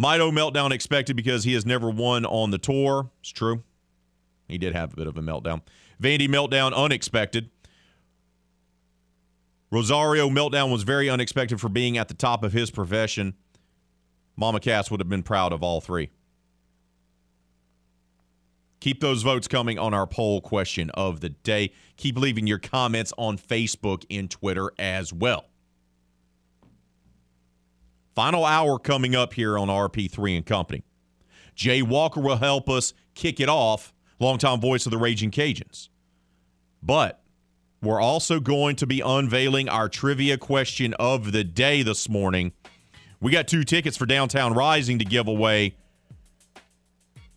Mito 0.00 0.32
meltdown 0.32 0.70
expected 0.70 1.14
because 1.14 1.44
he 1.44 1.52
has 1.52 1.66
never 1.66 1.90
won 1.90 2.24
on 2.24 2.50
the 2.50 2.58
tour. 2.58 3.10
It's 3.20 3.30
true. 3.30 3.62
He 4.48 4.56
did 4.56 4.74
have 4.74 4.94
a 4.94 4.96
bit 4.96 5.06
of 5.06 5.18
a 5.18 5.20
meltdown. 5.20 5.60
Vandy 6.02 6.26
meltdown 6.26 6.74
unexpected. 6.74 7.50
Rosario 9.70 10.30
meltdown 10.30 10.72
was 10.72 10.84
very 10.84 11.10
unexpected 11.10 11.60
for 11.60 11.68
being 11.68 11.98
at 11.98 12.08
the 12.08 12.14
top 12.14 12.42
of 12.42 12.52
his 12.52 12.70
profession. 12.70 13.34
Mama 14.36 14.58
Cass 14.58 14.90
would 14.90 15.00
have 15.00 15.08
been 15.08 15.22
proud 15.22 15.52
of 15.52 15.62
all 15.62 15.82
three. 15.82 16.08
Keep 18.80 19.00
those 19.00 19.22
votes 19.22 19.46
coming 19.46 19.78
on 19.78 19.92
our 19.92 20.06
poll 20.06 20.40
question 20.40 20.88
of 20.90 21.20
the 21.20 21.28
day. 21.28 21.72
Keep 21.98 22.18
leaving 22.18 22.46
your 22.46 22.58
comments 22.58 23.12
on 23.18 23.36
Facebook 23.36 24.06
and 24.10 24.30
Twitter 24.30 24.70
as 24.78 25.12
well. 25.12 25.49
Final 28.20 28.44
hour 28.44 28.78
coming 28.78 29.16
up 29.16 29.32
here 29.32 29.56
on 29.56 29.68
RP3 29.68 30.36
and 30.36 30.44
Company. 30.44 30.84
Jay 31.54 31.80
Walker 31.80 32.20
will 32.20 32.36
help 32.36 32.68
us 32.68 32.92
kick 33.14 33.40
it 33.40 33.48
off, 33.48 33.94
longtime 34.18 34.60
voice 34.60 34.84
of 34.84 34.92
the 34.92 34.98
Raging 34.98 35.30
Cajuns. 35.30 35.88
But 36.82 37.22
we're 37.80 37.98
also 37.98 38.38
going 38.38 38.76
to 38.76 38.86
be 38.86 39.00
unveiling 39.00 39.70
our 39.70 39.88
trivia 39.88 40.36
question 40.36 40.92
of 40.98 41.32
the 41.32 41.42
day 41.42 41.82
this 41.82 42.10
morning. 42.10 42.52
We 43.22 43.32
got 43.32 43.48
two 43.48 43.64
tickets 43.64 43.96
for 43.96 44.04
Downtown 44.04 44.52
Rising 44.52 44.98
to 44.98 45.06
give 45.06 45.26
away. 45.26 45.74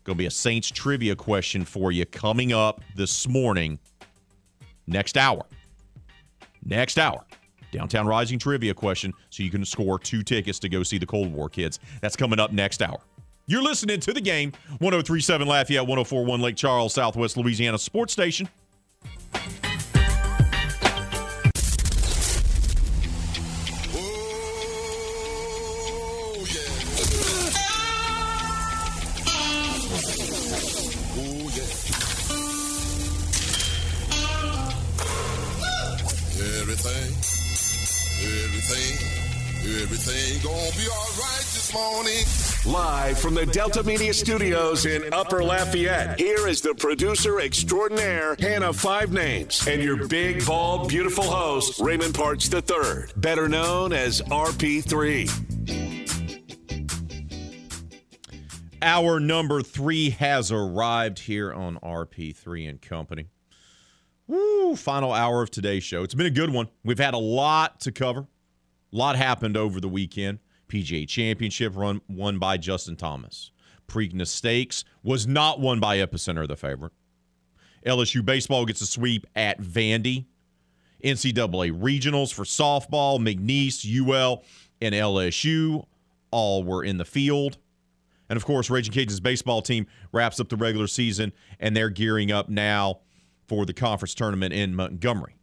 Going 0.04 0.18
to 0.18 0.22
be 0.22 0.26
a 0.26 0.30
Saints 0.30 0.70
trivia 0.70 1.16
question 1.16 1.64
for 1.64 1.92
you 1.92 2.04
coming 2.04 2.52
up 2.52 2.82
this 2.94 3.26
morning, 3.26 3.78
next 4.86 5.16
hour. 5.16 5.46
Next 6.62 6.98
hour. 6.98 7.24
Downtown 7.74 8.06
Rising 8.06 8.38
trivia 8.38 8.72
question 8.72 9.12
so 9.30 9.42
you 9.42 9.50
can 9.50 9.64
score 9.64 9.98
two 9.98 10.22
tickets 10.22 10.58
to 10.60 10.68
go 10.68 10.82
see 10.82 10.96
the 10.96 11.06
Cold 11.06 11.32
War 11.32 11.48
kids. 11.48 11.80
That's 12.00 12.14
coming 12.14 12.38
up 12.38 12.52
next 12.52 12.80
hour. 12.80 13.00
You're 13.46 13.62
listening 13.62 14.00
to 14.00 14.12
the 14.12 14.20
game 14.20 14.52
1037 14.78 15.46
Lafayette, 15.46 15.82
1041 15.82 16.40
Lake 16.40 16.56
Charles, 16.56 16.94
Southwest 16.94 17.36
Louisiana 17.36 17.78
Sports 17.78 18.12
Station. 18.12 18.48
Everything, 39.94 40.40
everything 40.40 40.42
gonna 40.42 40.76
be 40.76 40.88
alright 40.88 41.46
this 41.52 41.72
morning. 41.72 42.24
Live 42.66 43.18
from 43.18 43.34
the 43.34 43.46
Delta 43.46 43.82
Media 43.84 44.12
Studios 44.12 44.86
in 44.86 45.12
Upper 45.12 45.44
Lafayette, 45.44 46.18
here 46.18 46.48
is 46.48 46.60
the 46.60 46.74
producer 46.74 47.40
extraordinaire, 47.40 48.36
Hannah 48.40 48.72
Five 48.72 49.12
Names, 49.12 49.66
and 49.66 49.82
your 49.82 50.08
big, 50.08 50.44
bald, 50.46 50.88
beautiful 50.88 51.24
host, 51.24 51.80
Raymond 51.80 52.14
Parks 52.14 52.52
III, 52.52 53.12
better 53.16 53.48
known 53.48 53.92
as 53.92 54.20
RP3. 54.22 55.30
Our 58.82 59.20
number 59.20 59.62
three 59.62 60.10
has 60.10 60.50
arrived 60.50 61.20
here 61.20 61.52
on 61.52 61.78
RP3 61.78 62.68
and 62.68 62.82
Company. 62.82 63.26
Woo, 64.26 64.74
final 64.74 65.12
hour 65.12 65.42
of 65.42 65.50
today's 65.50 65.84
show. 65.84 66.02
It's 66.02 66.14
been 66.14 66.26
a 66.26 66.30
good 66.30 66.50
one. 66.50 66.68
We've 66.82 66.98
had 66.98 67.14
a 67.14 67.18
lot 67.18 67.80
to 67.80 67.92
cover. 67.92 68.26
A 68.94 68.96
lot 68.96 69.16
happened 69.16 69.56
over 69.56 69.80
the 69.80 69.88
weekend. 69.88 70.38
PGA 70.68 71.08
Championship 71.08 71.76
run 71.76 72.00
won 72.08 72.38
by 72.38 72.56
Justin 72.56 72.94
Thomas. 72.94 73.50
Preakness 73.88 74.28
Stakes 74.28 74.84
was 75.02 75.26
not 75.26 75.58
won 75.60 75.80
by 75.80 75.98
Epicenter, 75.98 76.46
the 76.46 76.56
favorite. 76.56 76.92
LSU 77.84 78.24
baseball 78.24 78.64
gets 78.64 78.80
a 78.80 78.86
sweep 78.86 79.26
at 79.34 79.60
Vandy. 79.60 80.26
NCAA 81.04 81.72
regionals 81.72 82.32
for 82.32 82.44
softball, 82.44 83.18
McNeese, 83.18 83.84
UL, 83.84 84.44
and 84.80 84.94
LSU 84.94 85.84
all 86.30 86.62
were 86.62 86.84
in 86.84 86.96
the 86.96 87.04
field. 87.04 87.58
And 88.28 88.36
of 88.36 88.46
course, 88.46 88.70
Raging 88.70 88.94
Cajuns 88.94 89.22
baseball 89.22 89.60
team 89.60 89.86
wraps 90.12 90.38
up 90.40 90.48
the 90.48 90.56
regular 90.56 90.86
season, 90.86 91.32
and 91.58 91.76
they're 91.76 91.90
gearing 91.90 92.30
up 92.30 92.48
now 92.48 93.00
for 93.48 93.66
the 93.66 93.74
conference 93.74 94.14
tournament 94.14 94.54
in 94.54 94.74
Montgomery. 94.74 95.36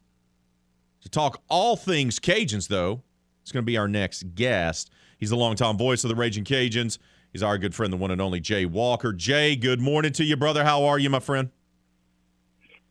To 1.01 1.09
talk 1.09 1.43
all 1.47 1.75
things 1.75 2.19
Cajuns, 2.19 2.67
though, 2.67 3.03
is 3.43 3.51
going 3.51 3.63
to 3.63 3.65
be 3.65 3.77
our 3.77 3.87
next 3.87 4.35
guest. 4.35 4.91
He's 5.17 5.29
the 5.29 5.35
longtime 5.35 5.77
voice 5.77 6.03
of 6.03 6.09
the 6.09 6.15
Raging 6.15 6.43
Cajuns. 6.43 6.97
He's 7.31 7.43
our 7.43 7.57
good 7.57 7.73
friend, 7.73 7.93
the 7.93 7.97
one 7.97 8.11
and 8.11 8.21
only 8.21 8.39
Jay 8.39 8.65
Walker. 8.65 9.13
Jay, 9.13 9.55
good 9.55 9.79
morning 9.79 10.11
to 10.13 10.23
you, 10.23 10.35
brother. 10.35 10.63
How 10.63 10.83
are 10.83 10.99
you, 10.99 11.09
my 11.09 11.19
friend? 11.19 11.49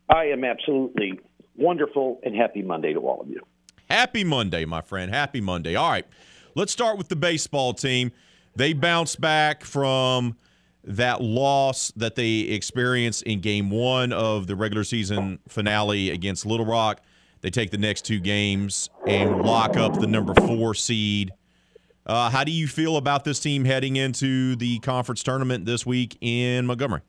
I 0.09 0.25
am 0.25 0.43
absolutely 0.43 1.19
wonderful 1.55 2.19
and 2.23 2.35
happy 2.35 2.61
Monday 2.61 2.93
to 2.93 2.99
all 2.99 3.21
of 3.21 3.29
you. 3.29 3.41
Happy 3.89 4.23
Monday, 4.23 4.65
my 4.65 4.81
friend. 4.81 5.13
Happy 5.13 5.41
Monday. 5.41 5.75
All 5.75 5.89
right, 5.89 6.05
let's 6.55 6.71
start 6.71 6.97
with 6.97 7.09
the 7.09 7.15
baseball 7.15 7.73
team. 7.73 8.11
They 8.55 8.73
bounced 8.73 9.21
back 9.21 9.63
from 9.63 10.37
that 10.83 11.21
loss 11.21 11.91
that 11.95 12.15
they 12.15 12.39
experienced 12.39 13.23
in 13.23 13.39
game 13.39 13.69
one 13.69 14.11
of 14.11 14.47
the 14.47 14.55
regular 14.55 14.83
season 14.83 15.39
finale 15.47 16.09
against 16.09 16.45
Little 16.45 16.65
Rock. 16.65 17.01
They 17.41 17.49
take 17.49 17.71
the 17.71 17.77
next 17.77 18.05
two 18.05 18.19
games 18.19 18.89
and 19.07 19.41
lock 19.41 19.75
up 19.75 19.99
the 19.99 20.07
number 20.07 20.33
four 20.35 20.75
seed. 20.75 21.31
Uh, 22.05 22.29
how 22.29 22.43
do 22.43 22.51
you 22.51 22.67
feel 22.67 22.97
about 22.97 23.23
this 23.23 23.39
team 23.39 23.65
heading 23.65 23.95
into 23.95 24.55
the 24.55 24.79
conference 24.79 25.23
tournament 25.23 25.65
this 25.65 25.85
week 25.85 26.17
in 26.21 26.65
Montgomery? 26.65 27.01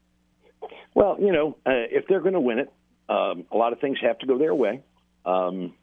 Well, 0.95 1.17
you 1.19 1.33
know, 1.33 1.57
uh, 1.67 1.89
if 1.91 2.07
they're 2.09 2.21
going 2.21 2.35
to 2.35 2.41
win 2.41 2.59
it, 2.59 2.73
um, 3.09 3.45
a 3.51 3.57
lot 3.57 3.73
of 3.73 3.81
things 3.81 3.99
have 4.03 4.19
to 4.21 4.27
go 4.27 4.39
their 4.39 4.55
way. 4.55 4.83
Um, 5.25 5.75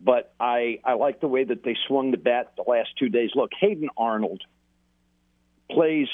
but 0.00 0.34
I, 0.38 0.80
I 0.84 0.94
like 0.94 1.20
the 1.20 1.28
way 1.28 1.44
that 1.44 1.64
they 1.64 1.76
swung 1.86 2.10
the 2.10 2.16
bat 2.18 2.52
the 2.56 2.64
last 2.66 2.90
two 2.98 3.08
days. 3.08 3.30
Look, 3.34 3.50
Hayden 3.60 3.88
Arnold 3.96 4.42
plays 5.70 6.08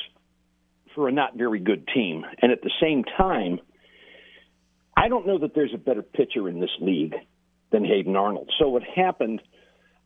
for 0.95 1.09
a 1.09 1.13
not 1.13 1.37
very 1.37 1.61
good 1.61 1.89
team. 1.93 2.25
And 2.41 2.51
at 2.51 2.63
the 2.63 2.71
same 2.81 3.05
time, 3.05 3.61
I 4.97 5.09
don't 5.09 5.27
know 5.27 5.39
that 5.39 5.55
there's 5.55 5.75
a 5.75 5.79
better 5.79 6.03
pitcher 6.03 6.49
in 6.49 6.61
this 6.61 6.71
league 6.81 7.15
than 7.75 7.85
Hayden 7.85 8.15
Arnold. 8.15 8.53
So 8.59 8.69
what 8.69 8.85
happened 8.85 9.43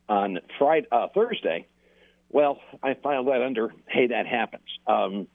on 0.09 0.39
Friday, 0.57 0.87
uh, 0.91 1.07
Thursday? 1.13 1.67
Well, 2.27 2.59
I 2.81 2.95
filed 2.95 3.27
that 3.27 3.43
under 3.43 3.71
hey, 3.87 4.07
that 4.07 4.25
happens. 4.25 4.65
Um, 4.87 5.27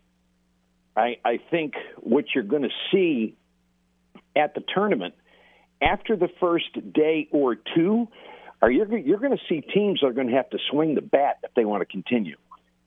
I, 0.96 1.16
I 1.24 1.38
think 1.50 1.74
what 1.98 2.24
you're 2.34 2.44
going 2.44 2.62
to 2.62 2.74
see 2.92 3.36
at 4.34 4.54
the 4.54 4.62
tournament 4.74 5.14
after 5.80 6.16
the 6.16 6.28
first 6.40 6.72
day 6.92 7.28
or 7.30 7.54
two, 7.54 8.08
are 8.60 8.70
you, 8.70 8.84
you're 9.04 9.18
going 9.18 9.36
to 9.36 9.44
see 9.48 9.60
teams 9.60 10.00
that 10.00 10.08
are 10.08 10.12
going 10.12 10.28
to 10.28 10.34
have 10.34 10.50
to 10.50 10.58
swing 10.70 10.96
the 10.96 11.02
bat 11.02 11.38
if 11.44 11.54
they 11.54 11.64
want 11.64 11.82
to 11.82 11.86
continue. 11.86 12.36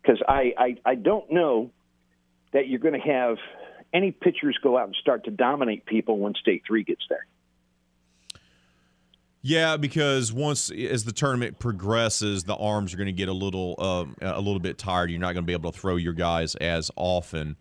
Because 0.02 0.22
I, 0.28 0.54
I, 0.58 0.76
I 0.86 0.96
don't 0.96 1.32
know 1.32 1.72
that 2.52 2.68
you're 2.68 2.80
going 2.80 3.00
to 3.00 3.08
have 3.08 3.38
any 3.94 4.12
pitchers 4.12 4.58
go 4.62 4.78
out 4.78 4.88
and 4.88 4.96
start 5.00 5.24
to 5.26 5.32
dominate 5.32 5.86
people 5.86 6.20
when 6.20 6.34
state 6.36 6.64
three 6.68 6.84
gets 6.84 7.04
there. 7.10 7.26
Yeah, 9.48 9.78
because 9.78 10.34
once 10.34 10.70
as 10.72 11.06
the 11.06 11.14
tournament 11.14 11.58
progresses, 11.58 12.44
the 12.44 12.58
arms 12.58 12.94
are 12.94 12.98
going 12.98 13.08
to 13.08 13.14
get 13.14 13.30
a 13.30 13.34
little 13.34 13.76
um, 13.80 14.18
a 14.22 14.42
little 14.42 14.60
bit 14.60 14.78
tired. 14.78 15.10
You're 15.10 15.22
not 15.22 15.36
going 15.36 15.46
to 15.46 15.48
be 15.48 15.54
able 15.54 15.72
to 15.72 15.80
throw 15.80 15.96
your 15.96 16.12
guys 16.12 16.56
as 16.56 16.92
often. 16.98 17.56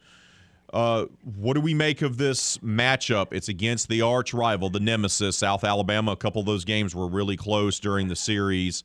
Uh, 0.74 1.04
what 1.22 1.54
do 1.54 1.60
we 1.60 1.74
make 1.74 2.02
of 2.02 2.16
this 2.16 2.58
matchup? 2.58 3.28
It's 3.30 3.48
against 3.48 3.88
the 3.88 4.02
arch 4.02 4.34
rival, 4.34 4.68
the 4.68 4.80
nemesis, 4.80 5.36
South 5.36 5.62
Alabama. 5.62 6.10
A 6.10 6.16
couple 6.16 6.40
of 6.40 6.46
those 6.46 6.64
games 6.64 6.92
were 6.92 7.06
really 7.06 7.36
close 7.36 7.78
during 7.78 8.08
the 8.08 8.16
series. 8.16 8.82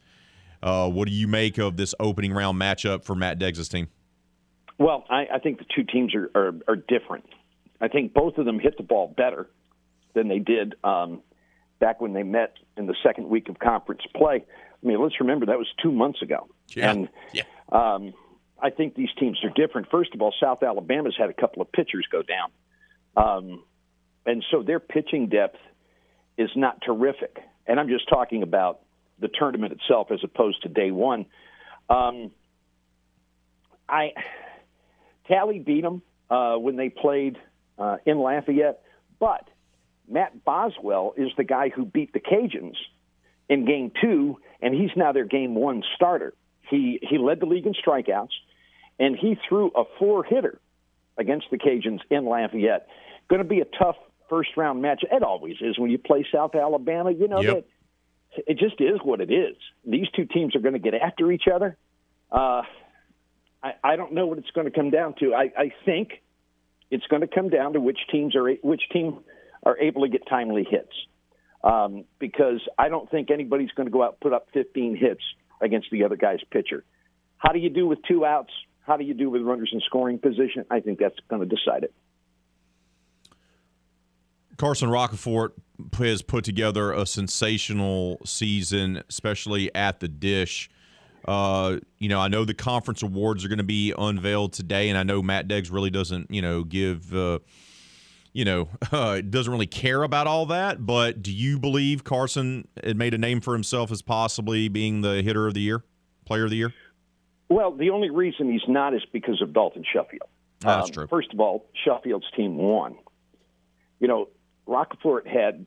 Uh, 0.62 0.88
what 0.88 1.08
do 1.08 1.14
you 1.16 1.28
make 1.28 1.58
of 1.58 1.78
this 1.78 1.96
opening 2.00 2.32
round 2.32 2.62
matchup 2.62 3.04
for 3.04 3.16
Matt 3.16 3.40
Deggs' 3.40 3.68
team? 3.68 3.88
Well, 4.78 5.06
I, 5.10 5.26
I 5.34 5.40
think 5.40 5.58
the 5.58 5.66
two 5.76 5.86
teams 5.86 6.14
are, 6.14 6.30
are, 6.36 6.54
are 6.68 6.76
different. 6.76 7.26
I 7.82 7.88
think 7.88 8.14
both 8.14 8.38
of 8.38 8.46
them 8.46 8.60
hit 8.60 8.78
the 8.78 8.84
ball 8.84 9.12
better 9.18 9.50
than 10.14 10.28
they 10.28 10.38
did 10.38 10.76
um, 10.84 11.24
back 11.82 12.00
when 12.00 12.14
they 12.14 12.24
met 12.24 12.54
in 12.78 12.86
the 12.86 12.96
second 13.04 13.28
week 13.28 13.50
of 13.50 13.60
conference 13.60 14.04
play. 14.16 14.46
I 14.46 14.88
mean, 14.88 15.02
let's 15.02 15.20
remember 15.20 15.48
that 15.48 15.58
was 15.58 15.68
two 15.84 15.92
months 15.92 16.22
ago. 16.22 16.48
Yeah. 16.70 16.92
And 16.92 17.10
yeah. 17.34 17.44
Um, 17.70 18.14
I 18.62 18.70
think 18.70 18.96
these 18.96 19.10
teams 19.20 19.40
are 19.44 19.50
different. 19.50 19.88
First 19.92 20.14
of 20.14 20.22
all, 20.22 20.34
South 20.40 20.64
Alabama's 20.64 21.16
had 21.18 21.30
a 21.30 21.34
couple 21.34 21.62
of 21.62 21.72
pitchers 21.72 22.06
go 22.10 22.22
down. 22.22 22.52
Um, 23.18 23.64
and 24.26 24.46
so 24.52 24.62
their 24.64 24.80
pitching 24.80 25.28
depth 25.28 25.58
is 26.38 26.50
not 26.56 26.82
terrific. 26.86 27.40
And 27.68 27.80
I'm 27.80 27.90
just 27.90 28.08
talking 28.08 28.44
about 28.44 28.82
the 29.20 29.28
tournament 29.28 29.74
itself 29.74 30.12
as 30.12 30.20
opposed 30.24 30.62
to 30.64 30.70
day 30.70 30.92
one. 30.92 31.26
Um, 31.90 32.32
I 33.90 34.12
Talley 35.28 35.60
beat 35.60 35.82
them 35.82 36.02
uh, 36.30 36.56
when 36.56 36.76
they 36.76 36.90
played 36.90 37.38
uh, 37.78 37.98
in 38.06 38.20
Lafayette, 38.20 38.82
but 39.20 39.48
Matt 40.08 40.44
Boswell 40.44 41.14
is 41.18 41.30
the 41.38 41.44
guy 41.44 41.70
who 41.70 41.86
beat 41.86 42.14
the 42.14 42.20
Cajuns 42.20 42.76
in 43.50 43.66
Game 43.66 43.92
Two, 44.02 44.40
and 44.62 44.74
he's 44.74 44.92
now 44.96 45.12
their 45.12 45.26
Game 45.26 45.56
One 45.56 45.84
starter. 45.96 46.34
He 46.70 47.00
he 47.02 47.18
led 47.18 47.40
the 47.40 47.46
league 47.46 47.66
in 47.66 47.74
strikeouts, 47.74 48.32
and 49.00 49.16
he 49.16 49.38
threw 49.48 49.72
a 49.76 49.84
four 50.00 50.24
hitter 50.24 50.60
against 51.18 51.48
the 51.52 51.58
Cajuns 51.58 52.00
in 52.10 52.26
Lafayette. 52.26 52.88
Going 53.30 53.42
to 53.42 53.48
be 53.48 53.62
a 53.62 53.66
tough 53.66 53.98
first 54.30 54.56
round 54.58 54.82
match. 54.82 55.04
It 55.10 55.24
always 55.24 55.58
is 55.62 55.78
when 55.78 55.92
you 55.92 55.98
play 55.98 56.26
South 56.34 56.56
Alabama. 56.56 57.12
You 57.12 57.28
know 57.28 57.42
Yep. 57.42 57.56
that 57.56 58.44
it 58.48 58.58
just 58.58 58.80
is 58.80 59.00
what 59.04 59.20
it 59.22 59.32
is. 59.32 59.56
These 59.86 60.08
two 60.16 60.26
teams 60.26 60.56
are 60.56 60.60
going 60.60 60.74
to 60.74 60.80
get 60.80 60.94
after 60.94 61.32
each 61.32 61.48
other. 61.54 61.78
Uh, 62.32 62.64
I, 63.62 63.74
I 63.84 63.96
don't 63.98 64.14
know 64.14 64.26
what 64.28 64.38
it's 64.38 64.52
going 64.52 64.66
to 64.66 64.72
come 64.72 64.90
down 64.90 65.16
to. 65.20 65.34
I, 65.34 65.52
I 65.58 65.72
think 65.86 66.22
it's 66.90 67.06
going 67.08 67.22
to 67.22 67.28
come 67.28 67.50
down 67.50 67.74
to 67.74 67.82
which 67.82 68.00
teams 68.10 68.36
are 68.36 68.50
which 68.64 68.84
team 68.92 69.20
are 69.64 69.78
able 69.78 70.04
to 70.04 70.10
get 70.10 70.28
timely 70.28 70.66
hits. 70.70 70.94
Um, 71.64 72.06
because 72.18 72.60
I 72.78 72.90
don't 72.90 73.10
think 73.12 73.30
anybody's 73.30 73.70
going 73.72 73.86
to 73.86 73.92
go 73.92 74.02
out 74.04 74.14
and 74.14 74.20
put 74.20 74.34
up 74.34 74.48
15 74.54 74.96
hits 74.96 75.22
against 75.62 75.90
the 75.92 76.04
other 76.04 76.16
guy's 76.16 76.40
pitcher. 76.50 76.84
How 77.38 77.52
do 77.52 77.60
you 77.60 77.70
do 77.70 77.86
with 77.86 78.00
two 78.08 78.26
outs? 78.26 78.52
How 78.82 78.98
do 78.98 79.04
you 79.04 79.14
do 79.14 79.30
with 79.30 79.44
runners 79.44 79.70
in 79.72 79.80
scoring 79.82 80.18
position? 80.18 80.66
I 80.72 80.80
think 80.80 80.98
that's 80.98 81.16
going 81.30 81.48
to 81.48 81.56
decide 81.56 81.84
it. 81.84 81.94
Carson 84.58 84.90
Roccaforte 84.90 85.54
has 85.96 86.22
put 86.22 86.44
together 86.44 86.92
a 86.92 87.06
sensational 87.06 88.20
season, 88.26 89.04
especially 89.10 89.74
at 89.74 90.00
the 90.00 90.08
dish. 90.08 90.70
Uh, 91.28 91.78
you 91.98 92.10
know, 92.10 92.20
I 92.20 92.28
know 92.28 92.46
the 92.46 92.54
conference 92.54 93.02
awards 93.04 93.46
are 93.46 93.48
going 93.48 93.60
to 93.60 93.64
be 93.64 93.94
unveiled 93.98 94.54
today, 94.54 94.90
and 94.90 94.98
I 94.98 95.04
know 95.04 95.22
Matt 95.22 95.48
Deggs 95.48 95.72
really 95.72 95.90
doesn't, 95.90 96.32
you 96.32 96.42
know, 96.42 96.64
give, 96.64 97.14
uh, 97.14 97.40
you 98.34 98.46
know, 98.46 98.70
uh, 98.92 99.22
doesn't 99.22 99.52
really 99.52 99.68
care 99.68 100.04
about 100.04 100.28
all 100.28 100.46
that. 100.48 100.86
But 100.86 101.22
do 101.22 101.32
you 101.32 101.60
believe 101.60 102.04
Carson 102.04 102.68
had 102.84 102.98
made 102.98 103.14
a 103.14 103.18
name 103.18 103.42
for 103.42 103.54
himself 103.54 103.92
as 103.92 104.02
possibly 104.02 104.68
being 104.68 105.02
the 105.02 105.22
hitter 105.22 105.48
of 105.48 105.54
the 105.54 105.62
year, 105.62 105.84
player 106.26 106.46
of 106.46 106.50
the 106.50 106.58
year? 106.58 106.74
Well, 107.50 107.72
the 107.76 107.90
only 107.90 108.10
reason 108.10 108.50
he's 108.52 108.62
not 108.68 108.94
is 108.94 109.02
because 109.12 109.42
of 109.42 109.54
Dalton 109.54 109.84
Shuffield. 109.94 110.30
That's 110.62 110.88
Um, 110.90 110.94
true. 110.94 111.08
First 111.08 111.34
of 111.34 111.40
all, 111.40 111.66
Shuffield's 111.84 112.30
team 112.36 112.56
won. 112.58 112.96
You 114.00 114.08
know, 114.08 114.30
Roccaforte 114.68 115.28
had 115.28 115.66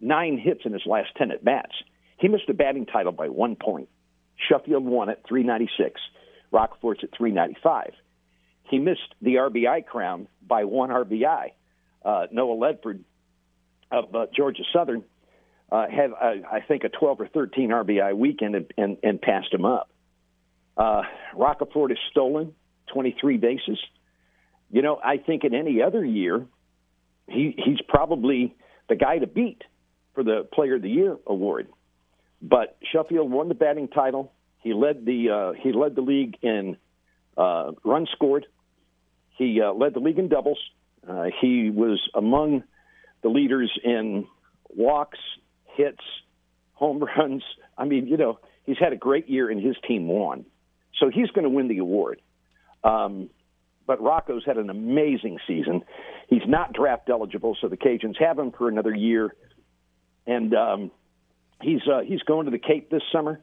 nine 0.00 0.38
hits 0.38 0.60
in 0.64 0.72
his 0.72 0.82
last 0.86 1.08
10 1.16 1.30
at 1.32 1.44
bats. 1.44 1.72
He 2.18 2.28
missed 2.28 2.46
the 2.46 2.54
batting 2.54 2.86
title 2.86 3.10
by 3.12 3.28
one 3.30 3.56
point. 3.56 3.88
Sheffield 4.48 4.84
won 4.84 5.08
at 5.08 5.26
396. 5.26 6.00
Roccaforte's 6.52 7.02
at 7.02 7.10
395. 7.16 7.92
He 8.70 8.78
missed 8.78 9.14
the 9.20 9.34
RBI 9.36 9.84
crown 9.86 10.28
by 10.46 10.64
one 10.64 10.90
RBI. 10.90 11.50
Uh, 12.04 12.26
Noah 12.30 12.56
Ledford 12.56 13.00
of 13.90 14.14
uh, 14.14 14.26
Georgia 14.34 14.62
Southern 14.72 15.04
uh, 15.70 15.86
had, 15.88 16.10
uh, 16.12 16.46
I 16.50 16.60
think, 16.66 16.84
a 16.84 16.88
12 16.88 17.20
or 17.20 17.28
13 17.28 17.70
RBI 17.70 18.16
weekend 18.16 18.54
and, 18.54 18.72
and, 18.76 18.96
and 19.02 19.20
passed 19.20 19.52
him 19.52 19.64
up. 19.64 19.90
Uh, 20.76 21.02
has 21.36 21.98
stolen 22.10 22.54
23 22.92 23.36
bases. 23.36 23.78
You 24.70 24.82
know, 24.82 24.98
I 25.02 25.18
think 25.18 25.44
in 25.44 25.54
any 25.54 25.82
other 25.82 26.04
year, 26.04 26.46
he, 27.28 27.54
he's 27.56 27.80
probably 27.88 28.54
the 28.88 28.96
guy 28.96 29.18
to 29.18 29.26
beat 29.26 29.62
for 30.14 30.24
the 30.24 30.46
Player 30.52 30.76
of 30.76 30.82
the 30.82 30.90
Year 30.90 31.16
award. 31.26 31.68
But 32.40 32.76
Shuffield 32.92 33.30
won 33.30 33.48
the 33.48 33.54
batting 33.54 33.88
title. 33.88 34.32
He 34.60 34.74
led 34.74 35.04
the 35.04 35.30
uh, 35.30 35.52
he 35.60 35.72
led 35.72 35.94
the 35.94 36.02
league 36.02 36.36
in 36.42 36.76
uh, 37.36 37.72
runs 37.84 38.08
scored. 38.12 38.46
He 39.36 39.60
uh, 39.60 39.72
led 39.72 39.94
the 39.94 40.00
league 40.00 40.18
in 40.18 40.28
doubles. 40.28 40.58
Uh, 41.08 41.26
he 41.40 41.70
was 41.70 42.00
among 42.14 42.62
the 43.22 43.28
leaders 43.28 43.70
in 43.82 44.26
walks, 44.68 45.18
hits, 45.76 46.02
home 46.74 47.02
runs. 47.18 47.42
I 47.76 47.84
mean, 47.84 48.06
you 48.06 48.16
know, 48.16 48.38
he's 48.64 48.78
had 48.78 48.92
a 48.92 48.96
great 48.96 49.28
year, 49.28 49.50
and 49.50 49.62
his 49.62 49.76
team 49.86 50.08
won. 50.08 50.44
So 50.98 51.10
he's 51.10 51.30
going 51.30 51.44
to 51.44 51.50
win 51.50 51.68
the 51.68 51.78
award. 51.78 52.20
Um, 52.84 53.30
but 53.86 54.00
Rocco's 54.00 54.44
had 54.46 54.58
an 54.58 54.70
amazing 54.70 55.38
season. 55.46 55.82
He's 56.28 56.46
not 56.46 56.72
draft 56.72 57.08
eligible, 57.08 57.56
so 57.60 57.68
the 57.68 57.76
Cajuns 57.76 58.16
have 58.20 58.38
him 58.38 58.52
for 58.52 58.68
another 58.68 58.94
year. 58.94 59.34
And 60.26 60.54
um, 60.54 60.90
he's 61.60 61.80
uh, 61.92 62.00
he's 62.00 62.22
going 62.22 62.44
to 62.44 62.50
the 62.52 62.58
Cape 62.58 62.90
this 62.90 63.02
summer. 63.12 63.40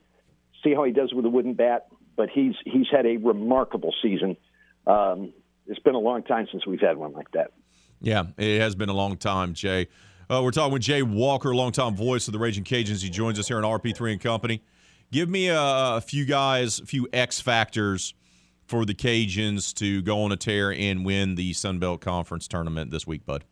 See 0.63 0.73
how 0.73 0.85
he 0.85 0.91
does 0.91 1.13
with 1.13 1.25
a 1.25 1.29
wooden 1.29 1.55
bat. 1.55 1.87
But 2.15 2.29
he's 2.29 2.55
he's 2.65 2.87
had 2.91 3.05
a 3.05 3.17
remarkable 3.17 3.93
season. 4.01 4.37
Um, 4.87 5.33
it's 5.69 5.79
been 5.79 5.95
a 5.95 5.99
long 5.99 6.23
time 6.23 6.47
since 6.51 6.65
we've 6.65 6.81
had 6.81 6.97
one 6.97 7.13
like 7.13 7.31
that. 7.31 7.51
Yeah, 8.01 8.25
it 8.37 8.59
has 8.59 8.75
been 8.75 8.89
a 8.89 8.93
long 8.93 9.17
time, 9.17 9.53
Jay. 9.53 9.87
Uh, 10.29 10.41
we're 10.43 10.51
talking 10.51 10.73
with 10.73 10.81
Jay 10.81 11.01
Walker, 11.01 11.55
longtime 11.55 11.95
voice 11.95 12.27
of 12.27 12.33
the 12.33 12.39
Raging 12.39 12.63
Cajuns. 12.63 13.01
He 13.01 13.09
joins 13.09 13.39
us 13.39 13.47
here 13.47 13.57
on 13.57 13.63
RP3 13.63 14.13
and 14.13 14.21
Company. 14.21 14.63
Give 15.11 15.29
me 15.29 15.47
a, 15.47 15.59
a 15.59 16.01
few 16.01 16.25
guys, 16.25 16.79
a 16.79 16.85
few 16.85 17.07
X 17.13 17.39
factors 17.39 18.13
for 18.67 18.85
the 18.85 18.93
Cajuns 18.93 19.73
to 19.75 20.01
go 20.01 20.21
on 20.21 20.31
a 20.31 20.37
tear 20.37 20.71
and 20.71 21.05
win 21.05 21.35
the 21.35 21.53
Sun 21.53 21.79
Belt 21.79 22.01
Conference 22.01 22.47
tournament 22.47 22.91
this 22.91 23.07
week, 23.07 23.25
Bud. 23.25 23.43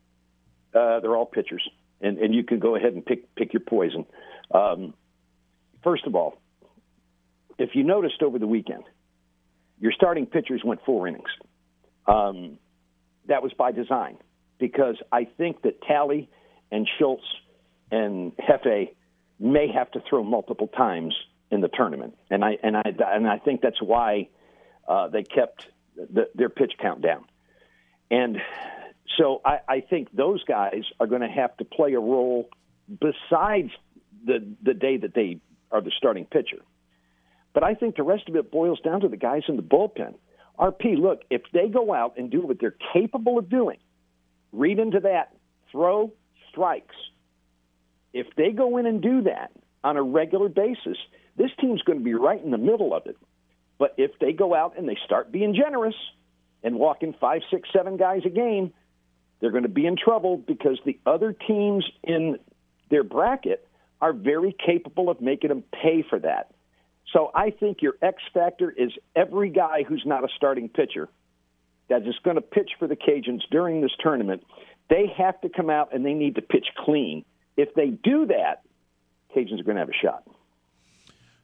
Uh, 0.73 0.99
they're 0.99 1.15
all 1.15 1.25
pitchers, 1.25 1.67
and 2.01 2.19
and 2.19 2.35
you 2.35 2.43
can 2.43 2.59
go 2.59 2.75
ahead 2.75 2.93
and 2.93 3.03
pick 3.03 3.33
pick 3.35 3.53
your 3.53 3.61
poison. 3.61 4.05
Um, 4.51 4.93
first 5.83 6.05
of 6.05 6.15
all, 6.15 6.39
if 7.57 7.71
you 7.73 7.83
noticed 7.83 8.21
over 8.21 8.37
the 8.37 8.45
weekend, 8.45 8.83
your 9.79 9.91
starting 9.91 10.27
pitchers 10.27 10.61
went 10.63 10.81
four 10.85 11.07
innings. 11.07 11.29
Um, 12.07 12.57
that 13.27 13.43
was 13.43 13.51
by 13.53 13.71
design 13.71 14.17
because 14.59 14.95
I 15.11 15.25
think 15.25 15.61
that 15.63 15.81
Talley 15.81 16.29
and 16.71 16.87
Schultz 16.97 17.23
and 17.91 18.31
Hefe 18.37 18.89
may 19.39 19.67
have 19.71 19.91
to 19.91 20.01
throw 20.09 20.23
multiple 20.23 20.67
times 20.67 21.15
in 21.51 21.61
the 21.61 21.69
tournament, 21.69 22.17
and 22.29 22.43
I 22.43 22.57
and 22.61 22.75
I 22.75 22.83
and 22.85 23.27
I 23.27 23.37
think 23.37 23.61
that's 23.61 23.81
why 23.81 24.29
uh, 24.87 25.07
they 25.07 25.23
kept 25.23 25.65
the, 25.95 26.29
their 26.35 26.49
pitch 26.49 26.73
count 26.81 27.01
down. 27.01 27.25
And 28.09 28.37
so 29.17 29.41
I, 29.45 29.59
I 29.67 29.79
think 29.81 30.09
those 30.15 30.43
guys 30.43 30.83
are 30.99 31.07
going 31.07 31.21
to 31.21 31.29
have 31.29 31.55
to 31.57 31.65
play 31.65 31.93
a 31.93 31.99
role 31.99 32.49
besides 32.89 33.71
the 34.25 34.45
the 34.61 34.73
day 34.73 34.97
that 34.97 35.13
they 35.13 35.39
are 35.71 35.81
the 35.81 35.91
starting 35.97 36.25
pitcher. 36.25 36.61
But 37.53 37.63
I 37.63 37.73
think 37.73 37.95
the 37.95 38.03
rest 38.03 38.29
of 38.29 38.35
it 38.35 38.51
boils 38.51 38.79
down 38.81 39.01
to 39.01 39.07
the 39.07 39.17
guys 39.17 39.43
in 39.47 39.55
the 39.55 39.63
bullpen. 39.63 40.15
RP, 40.59 40.97
look, 40.97 41.21
if 41.29 41.43
they 41.53 41.67
go 41.67 41.93
out 41.93 42.17
and 42.17 42.31
do 42.31 42.41
what 42.41 42.59
they're 42.59 42.75
capable 42.93 43.37
of 43.37 43.49
doing, 43.49 43.77
read 44.51 44.79
into 44.79 44.99
that, 45.01 45.35
throw 45.71 46.11
strikes. 46.49 46.95
If 48.13 48.27
they 48.35 48.51
go 48.51 48.77
in 48.77 48.85
and 48.85 49.01
do 49.01 49.23
that 49.23 49.51
on 49.83 49.97
a 49.97 50.01
regular 50.01 50.49
basis, 50.49 50.97
this 51.37 51.51
team's 51.59 51.81
going 51.83 51.99
to 51.99 52.03
be 52.03 52.15
right 52.15 52.43
in 52.43 52.51
the 52.51 52.57
middle 52.57 52.93
of 52.93 53.05
it. 53.05 53.17
But 53.77 53.93
if 53.97 54.11
they 54.19 54.33
go 54.33 54.55
out 54.55 54.77
and 54.77 54.89
they 54.89 54.97
start 55.05 55.31
being 55.31 55.53
generous 55.53 55.95
and 56.63 56.77
walking 56.77 57.13
five, 57.19 57.41
six, 57.51 57.69
seven 57.71 57.97
guys 57.97 58.21
a 58.25 58.29
game, 58.29 58.73
they're 59.39 59.51
going 59.51 59.63
to 59.63 59.69
be 59.69 59.85
in 59.85 59.95
trouble 59.95 60.37
because 60.37 60.79
the 60.83 60.99
other 61.05 61.31
teams 61.31 61.85
in 62.03 62.39
their 62.89 63.03
bracket 63.03 63.67
are 64.01 64.13
very 64.13 64.55
capable 64.65 65.09
of 65.09 65.21
making 65.21 65.49
them 65.49 65.63
pay 65.71 66.03
for 66.07 66.17
that. 66.19 66.51
So 67.13 67.31
I 67.33 67.51
think 67.51 67.81
your 67.81 67.95
X 68.01 68.21
factor 68.33 68.69
is 68.71 68.91
every 69.15 69.49
guy 69.49 69.83
who's 69.83 70.03
not 70.05 70.23
a 70.23 70.27
starting 70.35 70.69
pitcher 70.69 71.09
that 71.89 72.05
is 72.05 72.15
going 72.23 72.35
to 72.35 72.41
pitch 72.41 72.71
for 72.77 72.87
the 72.87 72.97
Cajuns 72.97 73.41
during 73.49 73.81
this 73.81 73.91
tournament. 73.99 74.43
They 74.89 75.11
have 75.17 75.39
to 75.41 75.49
come 75.49 75.69
out 75.69 75.93
and 75.93 76.05
they 76.05 76.13
need 76.13 76.35
to 76.35 76.41
pitch 76.41 76.67
clean. 76.77 77.23
If 77.55 77.73
they 77.75 77.87
do 77.87 78.25
that, 78.27 78.63
Cajuns 79.35 79.59
are 79.59 79.63
going 79.63 79.75
to 79.75 79.81
have 79.81 79.89
a 79.89 79.93
shot. 79.93 80.23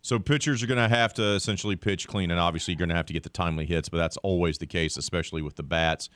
So 0.01 0.19
pitchers 0.19 0.61
are 0.61 0.67
going 0.67 0.81
to 0.81 0.93
have 0.93 1.13
to 1.13 1.23
essentially 1.35 1.77
pitch 1.77 2.09
clean, 2.09 2.29
and 2.29 2.37
obviously 2.37 2.73
you're 2.73 2.79
going 2.79 2.89
to 2.89 2.95
have 2.95 3.05
to 3.05 3.13
get 3.13 3.23
the 3.23 3.29
timely 3.29 3.65
hits, 3.65 3.87
but 3.87 3.97
that's 3.99 4.17
always 4.17 4.57
the 4.57 4.65
case, 4.65 4.97
especially 4.97 5.41
with 5.41 5.55
the 5.55 5.63
bats. 5.63 6.09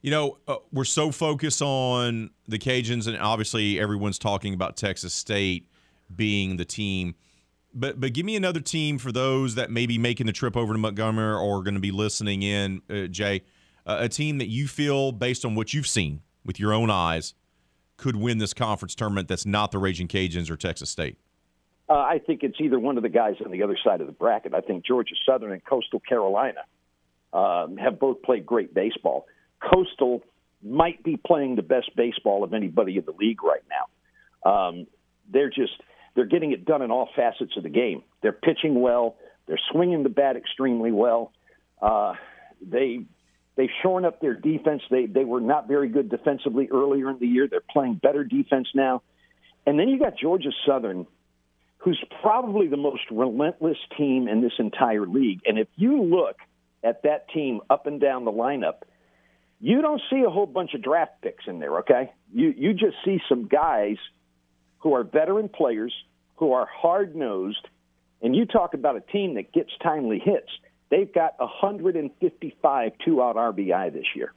You 0.00 0.10
know, 0.10 0.38
uh, 0.48 0.56
we're 0.72 0.84
so 0.84 1.12
focused 1.12 1.62
on 1.62 2.30
the 2.48 2.58
Cajuns, 2.58 3.06
and 3.06 3.16
obviously 3.18 3.78
everyone's 3.78 4.18
talking 4.18 4.54
about 4.54 4.76
Texas 4.76 5.14
State 5.14 5.70
being 6.14 6.56
the 6.56 6.64
team. 6.64 7.14
But 7.74 8.00
but 8.00 8.12
give 8.12 8.26
me 8.26 8.36
another 8.36 8.60
team 8.60 8.98
for 8.98 9.12
those 9.12 9.54
that 9.54 9.70
may 9.70 9.86
be 9.86 9.98
making 9.98 10.26
the 10.26 10.32
trip 10.32 10.56
over 10.56 10.72
to 10.72 10.78
Montgomery 10.78 11.34
or 11.34 11.62
going 11.62 11.74
to 11.74 11.80
be 11.80 11.90
listening 11.90 12.42
in, 12.42 12.82
uh, 12.90 13.06
Jay. 13.06 13.42
Uh, 13.84 13.98
a 14.00 14.08
team 14.08 14.38
that 14.38 14.48
you 14.48 14.68
feel, 14.68 15.10
based 15.10 15.44
on 15.44 15.54
what 15.54 15.74
you've 15.74 15.88
seen 15.88 16.20
with 16.44 16.60
your 16.60 16.72
own 16.72 16.90
eyes, 16.90 17.34
could 17.96 18.16
win 18.16 18.38
this 18.38 18.54
conference 18.54 18.94
tournament. 18.94 19.28
That's 19.28 19.46
not 19.46 19.72
the 19.72 19.78
Raging 19.78 20.06
Cajuns 20.08 20.50
or 20.50 20.56
Texas 20.56 20.90
State. 20.90 21.18
Uh, 21.88 21.94
I 21.94 22.20
think 22.24 22.42
it's 22.42 22.60
either 22.60 22.78
one 22.78 22.96
of 22.96 23.02
the 23.02 23.08
guys 23.08 23.34
on 23.44 23.50
the 23.50 23.62
other 23.62 23.76
side 23.82 24.00
of 24.00 24.06
the 24.06 24.12
bracket. 24.12 24.54
I 24.54 24.60
think 24.60 24.84
Georgia 24.84 25.14
Southern 25.26 25.52
and 25.52 25.64
Coastal 25.64 26.00
Carolina 26.00 26.60
um, 27.32 27.76
have 27.76 27.98
both 27.98 28.22
played 28.22 28.46
great 28.46 28.72
baseball. 28.72 29.26
Coastal 29.60 30.22
might 30.62 31.02
be 31.02 31.16
playing 31.16 31.56
the 31.56 31.62
best 31.62 31.94
baseball 31.96 32.44
of 32.44 32.54
anybody 32.54 32.96
in 32.96 33.04
the 33.04 33.12
league 33.12 33.42
right 33.42 33.64
now. 33.68 34.50
Um, 34.50 34.86
they're 35.30 35.50
just 35.50 35.72
they're 36.14 36.26
getting 36.26 36.52
it 36.52 36.64
done 36.64 36.82
in 36.82 36.90
all 36.90 37.08
facets 37.16 37.56
of 37.56 37.62
the 37.62 37.68
game. 37.68 38.02
They're 38.22 38.32
pitching 38.32 38.80
well. 38.80 39.16
They're 39.46 39.60
swinging 39.70 40.02
the 40.02 40.08
bat 40.08 40.36
extremely 40.36 40.92
well. 40.92 41.32
Uh, 41.80 42.14
they 42.60 43.00
they've 43.56 43.70
shored 43.82 44.04
up 44.04 44.20
their 44.20 44.34
defense. 44.34 44.82
They 44.90 45.06
they 45.06 45.24
were 45.24 45.40
not 45.40 45.68
very 45.68 45.88
good 45.88 46.10
defensively 46.10 46.68
earlier 46.72 47.10
in 47.10 47.18
the 47.18 47.26
year. 47.26 47.48
They're 47.48 47.60
playing 47.60 47.94
better 48.02 48.24
defense 48.24 48.68
now. 48.74 49.02
And 49.66 49.78
then 49.78 49.88
you 49.88 49.98
got 49.98 50.18
Georgia 50.18 50.50
Southern, 50.66 51.06
who's 51.78 52.02
probably 52.20 52.68
the 52.68 52.76
most 52.76 53.02
relentless 53.10 53.78
team 53.96 54.28
in 54.28 54.40
this 54.40 54.52
entire 54.58 55.06
league. 55.06 55.40
And 55.46 55.58
if 55.58 55.68
you 55.76 56.02
look 56.02 56.36
at 56.82 57.02
that 57.04 57.28
team 57.30 57.60
up 57.70 57.86
and 57.86 58.00
down 58.00 58.24
the 58.24 58.32
lineup, 58.32 58.82
you 59.60 59.80
don't 59.80 60.02
see 60.10 60.22
a 60.26 60.30
whole 60.30 60.46
bunch 60.46 60.74
of 60.74 60.82
draft 60.82 61.22
picks 61.22 61.44
in 61.46 61.60
there, 61.60 61.78
okay? 61.78 62.12
You 62.32 62.52
you 62.56 62.74
just 62.74 62.96
see 63.04 63.18
some 63.28 63.46
guys 63.46 63.96
who 64.82 64.94
are 64.94 65.04
veteran 65.04 65.48
players, 65.48 65.94
who 66.36 66.52
are 66.52 66.66
hard 66.66 67.14
nosed, 67.14 67.68
and 68.20 68.34
you 68.34 68.46
talk 68.46 68.74
about 68.74 68.96
a 68.96 69.00
team 69.00 69.34
that 69.34 69.52
gets 69.52 69.70
timely 69.82 70.18
hits. 70.18 70.48
They've 70.90 71.12
got 71.12 71.38
155 71.38 72.92
two 73.04 73.22
out 73.22 73.36
RBI 73.36 73.92
this 73.92 74.06
year. 74.14 74.34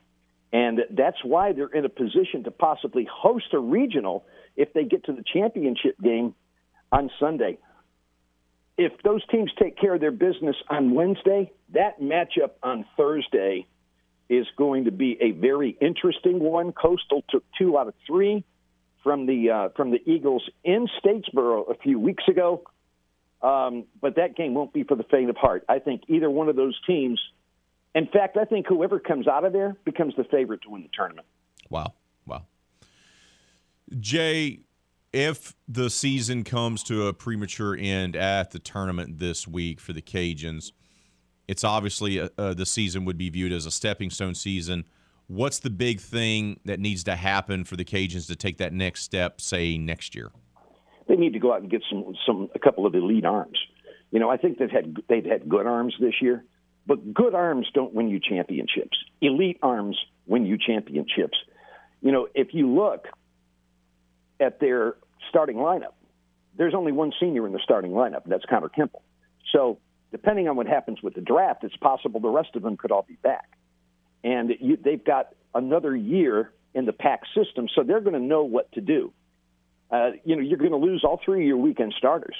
And 0.52 0.80
that's 0.90 1.18
why 1.22 1.52
they're 1.52 1.66
in 1.66 1.84
a 1.84 1.88
position 1.88 2.44
to 2.44 2.50
possibly 2.50 3.06
host 3.12 3.46
a 3.52 3.58
regional 3.58 4.24
if 4.56 4.72
they 4.72 4.84
get 4.84 5.04
to 5.04 5.12
the 5.12 5.24
championship 5.34 5.96
game 6.00 6.34
on 6.92 7.10
Sunday. 7.18 7.58
If 8.78 8.92
those 9.02 9.26
teams 9.28 9.50
take 9.60 9.76
care 9.78 9.94
of 9.94 10.00
their 10.00 10.12
business 10.12 10.56
on 10.70 10.94
Wednesday, 10.94 11.50
that 11.72 12.00
matchup 12.00 12.52
on 12.62 12.84
Thursday 12.96 13.66
is 14.28 14.46
going 14.56 14.84
to 14.84 14.92
be 14.92 15.18
a 15.20 15.32
very 15.32 15.76
interesting 15.80 16.38
one. 16.38 16.72
Coastal 16.72 17.24
took 17.28 17.44
two 17.58 17.76
out 17.76 17.88
of 17.88 17.94
three 18.06 18.44
from 19.06 19.26
the 19.26 19.50
uh, 19.50 19.68
from 19.76 19.92
the 19.92 20.00
Eagles 20.04 20.50
in 20.64 20.88
Statesboro 21.00 21.70
a 21.70 21.76
few 21.76 22.00
weeks 22.00 22.24
ago. 22.26 22.64
Um, 23.40 23.84
but 24.00 24.16
that 24.16 24.34
game 24.34 24.52
won't 24.52 24.72
be 24.72 24.82
for 24.82 24.96
the 24.96 25.04
faint 25.04 25.30
of 25.30 25.36
heart. 25.36 25.64
I 25.68 25.78
think 25.78 26.02
either 26.08 26.28
one 26.28 26.48
of 26.48 26.56
those 26.56 26.76
teams. 26.88 27.20
In 27.94 28.08
fact, 28.08 28.36
I 28.36 28.44
think 28.44 28.66
whoever 28.66 28.98
comes 28.98 29.28
out 29.28 29.44
of 29.44 29.52
there 29.52 29.76
becomes 29.84 30.14
the 30.16 30.24
favorite 30.24 30.62
to 30.62 30.70
win 30.70 30.82
the 30.82 30.88
tournament. 30.92 31.28
Wow, 31.70 31.94
wow. 32.26 32.42
Jay, 34.00 34.62
if 35.12 35.54
the 35.68 35.88
season 35.88 36.42
comes 36.42 36.82
to 36.82 37.06
a 37.06 37.12
premature 37.12 37.76
end 37.78 38.16
at 38.16 38.50
the 38.50 38.58
tournament 38.58 39.20
this 39.20 39.46
week 39.46 39.78
for 39.78 39.92
the 39.92 40.02
Cajuns, 40.02 40.72
it's 41.46 41.62
obviously 41.62 42.18
a, 42.18 42.24
uh, 42.24 42.28
uh, 42.38 42.54
the 42.54 42.66
season 42.66 43.04
would 43.04 43.16
be 43.16 43.30
viewed 43.30 43.52
as 43.52 43.66
a 43.66 43.70
stepping 43.70 44.10
stone 44.10 44.34
season 44.34 44.84
What's 45.28 45.58
the 45.58 45.70
big 45.70 46.00
thing 46.00 46.60
that 46.64 46.78
needs 46.78 47.02
to 47.04 47.16
happen 47.16 47.64
for 47.64 47.76
the 47.76 47.84
Cajuns 47.84 48.28
to 48.28 48.36
take 48.36 48.58
that 48.58 48.72
next 48.72 49.02
step, 49.02 49.40
say 49.40 49.76
next 49.76 50.14
year? 50.14 50.30
They 51.08 51.16
need 51.16 51.32
to 51.32 51.38
go 51.38 51.52
out 51.52 51.62
and 51.62 51.70
get 51.70 51.82
some 51.90 52.14
some 52.24 52.48
a 52.54 52.58
couple 52.58 52.86
of 52.86 52.94
elite 52.94 53.24
arms. 53.24 53.58
You 54.12 54.20
know, 54.20 54.30
I 54.30 54.36
think 54.36 54.58
they've 54.58 54.70
had 54.70 54.96
they've 55.08 55.24
had 55.24 55.48
good 55.48 55.66
arms 55.66 55.94
this 56.00 56.14
year, 56.22 56.44
but 56.86 57.12
good 57.12 57.34
arms 57.34 57.66
don't 57.74 57.92
win 57.92 58.08
you 58.08 58.20
championships. 58.20 58.96
Elite 59.20 59.58
arms 59.62 59.98
win 60.26 60.46
you 60.46 60.58
championships. 60.58 61.36
You 62.02 62.12
know, 62.12 62.28
if 62.34 62.54
you 62.54 62.72
look 62.72 63.06
at 64.38 64.60
their 64.60 64.96
starting 65.28 65.56
lineup, 65.56 65.94
there's 66.56 66.74
only 66.74 66.92
one 66.92 67.12
senior 67.18 67.46
in 67.46 67.52
the 67.52 67.60
starting 67.62 67.90
lineup, 67.90 68.24
and 68.24 68.32
that's 68.32 68.44
Connor 68.44 68.68
Kimple. 68.68 69.02
So, 69.52 69.78
depending 70.12 70.48
on 70.48 70.56
what 70.56 70.66
happens 70.66 71.02
with 71.02 71.14
the 71.14 71.20
draft, 71.20 71.64
it's 71.64 71.76
possible 71.76 72.20
the 72.20 72.28
rest 72.28 72.50
of 72.54 72.62
them 72.62 72.76
could 72.76 72.92
all 72.92 73.04
be 73.06 73.16
back. 73.22 73.50
And 74.26 74.50
you, 74.58 74.76
they've 74.76 75.02
got 75.02 75.28
another 75.54 75.94
year 75.94 76.50
in 76.74 76.84
the 76.84 76.92
pack 76.92 77.20
system, 77.32 77.68
so 77.72 77.84
they're 77.84 78.00
going 78.00 78.20
to 78.20 78.26
know 78.26 78.42
what 78.42 78.72
to 78.72 78.80
do. 78.80 79.12
Uh, 79.88 80.10
you 80.24 80.34
know, 80.34 80.42
you're 80.42 80.58
going 80.58 80.72
to 80.72 80.76
lose 80.76 81.04
all 81.04 81.20
three 81.24 81.42
of 81.42 81.46
your 81.46 81.58
weekend 81.58 81.94
starters. 81.96 82.34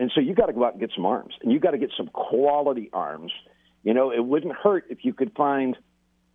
And 0.00 0.10
so 0.12 0.20
you 0.20 0.34
got 0.34 0.46
to 0.46 0.52
go 0.52 0.64
out 0.64 0.72
and 0.72 0.80
get 0.80 0.90
some 0.92 1.06
arms, 1.06 1.34
and 1.40 1.52
you 1.52 1.60
got 1.60 1.70
to 1.70 1.78
get 1.78 1.92
some 1.96 2.08
quality 2.08 2.90
arms. 2.92 3.30
You 3.84 3.94
know, 3.94 4.10
it 4.10 4.24
wouldn't 4.24 4.56
hurt 4.56 4.86
if 4.90 5.04
you 5.04 5.14
could 5.14 5.32
find 5.36 5.76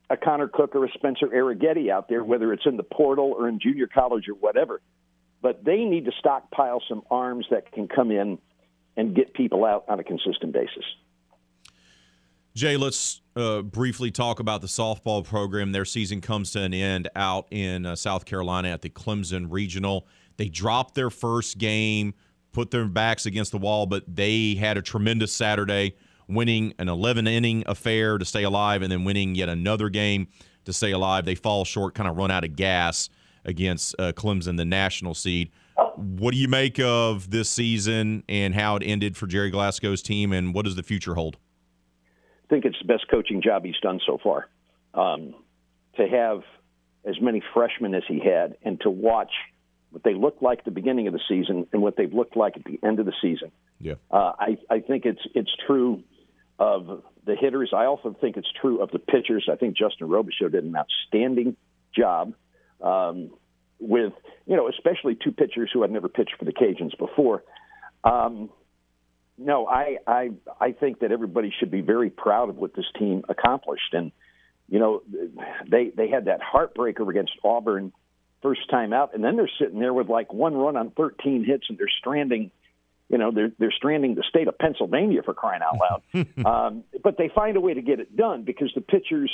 a 0.10 0.15
Connor 0.15 0.47
Cook 0.47 0.73
or 0.76 0.85
a 0.85 0.91
Spencer 0.93 1.27
Arrighetti 1.27 1.91
out 1.91 2.07
there, 2.07 2.23
whether 2.23 2.53
it's 2.53 2.65
in 2.65 2.77
the 2.77 2.84
portal 2.84 3.35
or 3.38 3.49
in 3.49 3.60
junior 3.60 3.88
college 3.88 4.30
or 4.30 4.35
whatever. 4.35 4.80
But 5.41 5.65
they 5.65 5.84
need 5.84 6.06
to 6.06 6.11
stockpile 6.18 6.81
some 6.88 7.01
arms 7.11 7.47
that 7.51 7.73
can 7.73 7.89
come 7.89 8.11
in 8.11 8.38
and 8.95 9.14
get 9.14 9.34
people 9.34 9.65
out 9.65 9.84
on 9.89 9.99
a 9.99 10.06
consistent 10.06 10.53
basis. 10.53 10.85
Jay, 12.55 12.77
let's 12.77 13.21
uh, 13.35 13.61
briefly 13.61 14.11
talk 14.11 14.39
about 14.39 14.61
the 14.61 14.67
softball 14.67 15.23
program. 15.23 15.71
Their 15.71 15.85
season 15.85 16.19
comes 16.19 16.51
to 16.51 16.61
an 16.61 16.73
end 16.73 17.07
out 17.15 17.47
in 17.51 17.85
uh, 17.85 17.95
South 17.95 18.26
Carolina 18.26 18.69
at 18.69 18.81
the 18.81 18.89
Clemson 18.89 19.47
Regional. 19.49 20.07
They 20.38 20.49
dropped 20.49 20.95
their 20.95 21.09
first 21.09 21.57
game, 21.57 22.13
put 22.51 22.71
their 22.71 22.85
backs 22.85 23.26
against 23.26 23.51
the 23.51 23.57
wall, 23.59 23.85
but 23.85 24.03
they 24.07 24.55
had 24.55 24.77
a 24.77 24.81
tremendous 24.81 25.31
Saturday, 25.31 25.95
winning 26.27 26.73
an 26.80 26.89
11 26.89 27.27
inning 27.27 27.63
affair 27.67 28.17
to 28.17 28.26
stay 28.26 28.43
alive 28.43 28.81
and 28.81 28.91
then 28.91 29.03
winning 29.03 29.35
yet 29.35 29.47
another 29.47 29.89
game 29.89 30.27
to 30.65 30.73
stay 30.73 30.91
alive. 30.91 31.26
They 31.26 31.35
fall 31.35 31.65
short, 31.65 31.93
kind 31.93 32.09
of 32.09 32.17
run 32.17 32.31
out 32.31 32.43
of 32.43 32.55
gas 32.55 33.09
against 33.45 33.95
uh, 33.99 34.11
Clemson, 34.13 34.57
the 34.57 34.65
national 34.65 35.13
seed. 35.13 35.51
What 35.95 36.31
do 36.31 36.38
you 36.38 36.47
make 36.47 36.80
of 36.80 37.30
this 37.30 37.49
season 37.49 38.23
and 38.27 38.55
how 38.55 38.76
it 38.77 38.84
ended 38.84 39.17
for 39.17 39.27
Gerry 39.27 39.51
Glasco's 39.51 40.01
team, 40.01 40.34
and 40.34 40.53
what 40.53 40.65
does 40.65 40.76
the 40.76 40.84
future 40.84 41.15
hold? 41.15 41.38
I 42.49 42.53
think 42.53 42.65
it's 42.65 42.77
the 42.80 42.88
best 42.88 43.05
coaching 43.09 43.41
job 43.41 43.63
he's 43.63 43.80
done 43.81 43.99
so 44.05 44.17
far. 44.21 44.47
Um, 44.93 45.35
to 45.97 46.07
have 46.07 46.41
as 47.05 47.21
many 47.21 47.43
freshmen 47.53 47.93
as 47.93 48.03
he 48.07 48.19
had, 48.19 48.57
and 48.63 48.81
to 48.81 48.89
watch 48.89 49.31
what 49.91 50.03
they 50.03 50.13
looked 50.13 50.41
like 50.41 50.59
at 50.59 50.65
the 50.65 50.71
beginning 50.71 51.07
of 51.07 51.13
the 51.13 51.21
season 51.27 51.67
and 51.71 51.81
what 51.81 51.95
they've 51.95 52.13
looked 52.13 52.35
like 52.35 52.57
at 52.57 52.63
the 52.63 52.80
end 52.84 52.99
of 52.99 53.05
the 53.05 53.13
season. 53.21 53.51
Yeah, 53.80 53.95
uh, 54.09 54.34
I 54.39 54.57
I 54.69 54.80
think 54.80 55.05
it's 55.05 55.21
it's 55.35 55.51
true 55.67 56.03
of 56.57 57.03
the 57.26 57.35
hitters. 57.35 57.71
I 57.76 57.85
also 57.85 58.15
think 58.19 58.35
it's 58.35 58.51
true 58.59 58.81
of 58.81 58.89
the 58.91 58.99
pitchers. 58.99 59.47
I 59.51 59.55
think 59.55 59.77
Justin 59.77 60.07
Robichaux 60.07 60.51
did 60.51 60.63
an 60.63 60.76
outstanding 60.76 61.55
job 61.95 62.34
um, 62.81 63.31
with 63.80 64.13
you 64.47 64.55
know 64.55 64.67
especially 64.69 65.15
two 65.15 65.31
pitchers 65.31 65.69
who 65.71 65.84
had 65.84 65.91
never 65.91 66.09
pitched 66.09 66.34
for 66.39 66.45
the 66.45 66.53
Cajuns 66.53 66.97
before. 66.97 67.43
Um, 68.03 68.49
no, 69.40 69.68
I, 69.68 69.98
I 70.06 70.32
I 70.60 70.72
think 70.74 70.99
that 70.99 71.11
everybody 71.11 71.53
should 71.57 71.72
be 71.72 71.82
very 71.82 72.10
proud 72.10 72.49
of 72.49 72.57
what 72.57 72.76
this 72.76 72.86
team 72.98 73.24
accomplished, 73.30 73.94
and 73.94 74.11
you 74.68 74.80
know 74.80 75.02
they 75.70 75.91
they 75.95 76.10
had 76.10 76.26
that 76.26 76.41
heartbreaker 76.41 77.10
against 77.10 77.32
Auburn 77.44 77.94
first 78.41 78.70
time 78.70 78.94
out, 78.94 79.14
and 79.14 79.24
then 79.24 79.38
they're 79.38 79.49
sitting 79.60 79.80
there 79.80 79.94
with 79.94 80.10
like 80.10 80.34
one 80.34 80.56
run 80.56 80.76
on 80.76 80.91
13 80.91 81.45
hits, 81.45 81.66
and 81.70 81.78
they're 81.78 81.88
stranding. 81.99 82.52
You 83.07 83.18
know 83.18 83.32
they're 83.32 83.52
they're 83.57 83.72
stranding 83.72 84.16
the 84.16 84.24
state 84.28 84.48
of 84.48 84.57
Pennsylvania 84.57 85.24
for 85.24 85.34
crying 85.34 85.61
out 85.61 85.78
loud, 85.80 86.28
um, 86.45 86.84
but 87.02 87.18
they 87.18 87.30
find 87.34 87.56
a 87.56 87.61
way 87.61 87.74
to 87.74 87.82
get 87.82 87.99
it 87.99 88.16
done 88.16 88.44
because 88.44 88.72
the 88.76 88.82
pitchers 88.82 89.32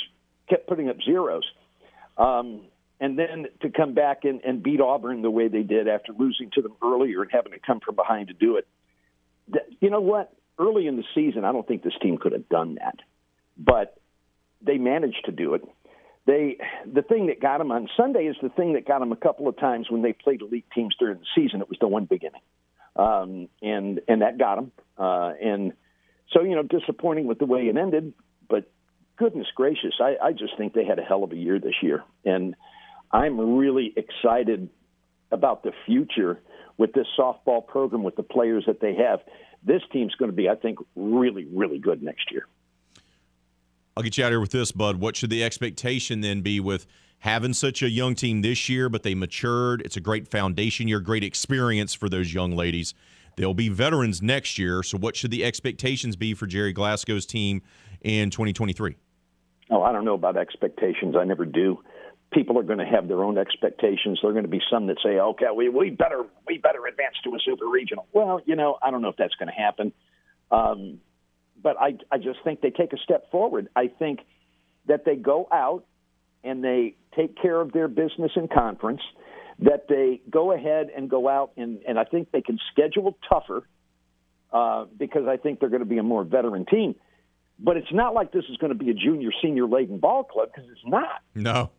kept 0.48 0.68
putting 0.68 0.88
up 0.88 0.96
zeros. 1.04 1.44
Um, 2.16 2.62
and 2.98 3.18
then 3.18 3.46
to 3.60 3.68
come 3.68 3.92
back 3.92 4.24
and, 4.24 4.40
and 4.42 4.62
beat 4.62 4.80
Auburn 4.80 5.20
the 5.20 5.30
way 5.30 5.48
they 5.48 5.62
did 5.62 5.86
after 5.86 6.14
losing 6.14 6.50
to 6.54 6.62
them 6.62 6.72
earlier 6.82 7.20
and 7.20 7.30
having 7.30 7.52
to 7.52 7.58
come 7.58 7.80
from 7.80 7.94
behind 7.94 8.28
to 8.28 8.34
do 8.34 8.56
it 8.56 8.66
you 9.80 9.90
know 9.90 10.00
what? 10.00 10.32
Early 10.58 10.86
in 10.86 10.96
the 10.96 11.04
season, 11.14 11.44
I 11.44 11.52
don't 11.52 11.66
think 11.66 11.82
this 11.82 11.92
team 12.00 12.18
could 12.18 12.32
have 12.32 12.48
done 12.48 12.76
that, 12.76 12.96
but 13.58 13.98
they 14.62 14.78
managed 14.78 15.24
to 15.26 15.32
do 15.32 15.54
it. 15.54 15.62
They 16.26 16.58
the 16.90 17.02
thing 17.02 17.26
that 17.26 17.40
got 17.40 17.58
them 17.58 17.70
on 17.70 17.88
Sunday 17.96 18.26
is 18.26 18.36
the 18.42 18.48
thing 18.48 18.72
that 18.72 18.86
got 18.86 19.00
them 19.00 19.12
a 19.12 19.16
couple 19.16 19.48
of 19.48 19.58
times 19.58 19.90
when 19.90 20.02
they 20.02 20.12
played 20.12 20.42
elite 20.42 20.66
teams 20.74 20.94
during 20.98 21.18
the 21.18 21.26
season. 21.34 21.60
It 21.60 21.68
was 21.68 21.78
the 21.80 21.88
one 21.88 22.06
beginning, 22.06 22.40
um, 22.96 23.48
and 23.62 24.00
and 24.08 24.22
that 24.22 24.38
got 24.38 24.56
them. 24.56 24.72
Uh, 24.98 25.32
and 25.40 25.72
so 26.32 26.42
you 26.42 26.56
know, 26.56 26.62
disappointing 26.62 27.26
with 27.26 27.38
the 27.38 27.44
way 27.44 27.68
it 27.68 27.76
ended, 27.76 28.12
but 28.48 28.70
goodness 29.16 29.46
gracious, 29.54 29.94
I, 30.00 30.16
I 30.20 30.32
just 30.32 30.56
think 30.58 30.72
they 30.72 30.84
had 30.84 30.98
a 30.98 31.02
hell 31.02 31.22
of 31.22 31.32
a 31.32 31.36
year 31.36 31.60
this 31.60 31.76
year, 31.82 32.02
and 32.24 32.56
I'm 33.12 33.56
really 33.56 33.92
excited 33.96 34.68
about 35.30 35.62
the 35.62 35.72
future 35.86 36.40
with 36.78 36.92
this 36.92 37.06
softball 37.18 37.66
program 37.66 38.02
with 38.02 38.16
the 38.16 38.22
players 38.22 38.64
that 38.66 38.80
they 38.80 38.94
have. 38.94 39.20
This 39.62 39.82
team's 39.92 40.14
going 40.14 40.30
to 40.30 40.36
be, 40.36 40.48
I 40.48 40.54
think, 40.54 40.78
really, 40.94 41.46
really 41.46 41.78
good 41.78 42.02
next 42.02 42.30
year. 42.30 42.46
I'll 43.96 44.02
get 44.02 44.18
you 44.18 44.24
out 44.24 44.30
here 44.30 44.40
with 44.40 44.50
this, 44.50 44.72
Bud. 44.72 44.96
What 44.96 45.16
should 45.16 45.30
the 45.30 45.42
expectation 45.42 46.20
then 46.20 46.42
be 46.42 46.60
with 46.60 46.86
having 47.20 47.54
such 47.54 47.82
a 47.82 47.88
young 47.88 48.14
team 48.14 48.42
this 48.42 48.68
year, 48.68 48.90
but 48.90 49.02
they 49.02 49.14
matured? 49.14 49.80
It's 49.82 49.96
a 49.96 50.00
great 50.00 50.28
foundation 50.28 50.86
year, 50.86 51.00
great 51.00 51.24
experience 51.24 51.94
for 51.94 52.08
those 52.08 52.34
young 52.34 52.52
ladies. 52.52 52.92
They'll 53.36 53.54
be 53.54 53.70
veterans 53.70 54.20
next 54.20 54.58
year. 54.58 54.82
So, 54.82 54.98
what 54.98 55.16
should 55.16 55.30
the 55.30 55.44
expectations 55.44 56.14
be 56.16 56.34
for 56.34 56.46
Gerry 56.46 56.74
Glasco's 56.74 57.24
team 57.24 57.62
in 58.02 58.30
2023? 58.30 58.96
Oh, 59.70 59.82
I 59.82 59.92
don't 59.92 60.04
know 60.04 60.14
about 60.14 60.36
expectations. 60.36 61.16
I 61.18 61.24
never 61.24 61.44
do 61.44 61.82
people 62.32 62.58
are 62.58 62.62
going 62.62 62.78
to 62.78 62.86
have 62.86 63.08
their 63.08 63.22
own 63.22 63.38
expectations. 63.38 64.18
There 64.20 64.30
are 64.30 64.34
going 64.34 64.44
to 64.44 64.50
be 64.50 64.62
some 64.70 64.86
that 64.88 64.98
say, 65.02 65.18
"Okay, 65.18 65.46
we 65.54 65.68
we 65.68 65.90
better 65.90 66.24
we 66.46 66.58
better 66.58 66.86
advance 66.86 67.16
to 67.24 67.34
a 67.34 67.38
super 67.44 67.66
regional." 67.66 68.06
Well, 68.12 68.40
you 68.44 68.56
know, 68.56 68.78
I 68.82 68.90
don't 68.90 69.02
know 69.02 69.08
if 69.08 69.16
that's 69.16 69.34
going 69.36 69.48
to 69.48 69.54
happen, 69.54 69.92
um, 70.50 71.00
but 71.62 71.76
I 71.80 71.98
I 72.10 72.18
just 72.18 72.40
think 72.44 72.60
they 72.60 72.70
take 72.70 72.92
a 72.92 72.98
step 72.98 73.30
forward. 73.30 73.68
I 73.76 73.88
think 73.88 74.20
that 74.86 75.04
they 75.04 75.16
go 75.16 75.48
out 75.52 75.84
and 76.44 76.62
they 76.62 76.94
take 77.14 77.40
care 77.40 77.60
of 77.60 77.72
their 77.72 77.88
business 77.88 78.32
in 78.36 78.48
conference. 78.48 79.02
That 79.60 79.88
they 79.88 80.20
go 80.28 80.52
ahead 80.52 80.90
and 80.94 81.08
go 81.08 81.28
out 81.28 81.52
and 81.56 81.80
and 81.88 81.98
I 81.98 82.04
think 82.04 82.30
they 82.30 82.42
can 82.42 82.58
schedule 82.72 83.16
tougher 83.26 83.66
uh, 84.52 84.84
because 84.96 85.26
I 85.26 85.38
think 85.38 85.60
they're 85.60 85.70
going 85.70 85.80
to 85.80 85.88
be 85.88 85.98
a 85.98 86.02
more 86.02 86.24
veteran 86.24 86.66
team. 86.66 86.94
But 87.58 87.78
it's 87.78 87.92
not 87.92 88.12
like 88.12 88.32
this 88.32 88.44
is 88.50 88.58
going 88.58 88.72
to 88.72 88.78
be 88.78 88.90
a 88.90 88.94
junior 88.94 89.30
senior 89.42 89.66
laden 89.66 89.98
ball 89.98 90.24
club 90.24 90.50
because 90.54 90.70
it's 90.70 90.84
not. 90.84 91.22
No. 91.34 91.70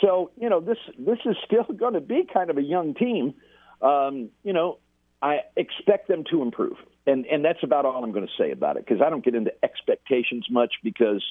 So 0.00 0.30
you 0.40 0.48
know 0.48 0.60
this 0.60 0.78
this 0.98 1.18
is 1.24 1.36
still 1.44 1.64
going 1.76 1.94
to 1.94 2.00
be 2.00 2.26
kind 2.32 2.50
of 2.50 2.58
a 2.58 2.62
young 2.62 2.94
team. 2.94 3.34
Um, 3.80 4.30
you 4.42 4.52
know, 4.52 4.78
I 5.22 5.40
expect 5.56 6.08
them 6.08 6.24
to 6.30 6.42
improve, 6.42 6.76
and 7.06 7.26
and 7.26 7.44
that's 7.44 7.62
about 7.62 7.84
all 7.84 8.02
I'm 8.02 8.12
going 8.12 8.26
to 8.26 8.42
say 8.42 8.50
about 8.50 8.76
it 8.76 8.86
because 8.86 9.02
I 9.04 9.10
don't 9.10 9.24
get 9.24 9.34
into 9.34 9.52
expectations 9.62 10.46
much 10.50 10.74
because 10.82 11.24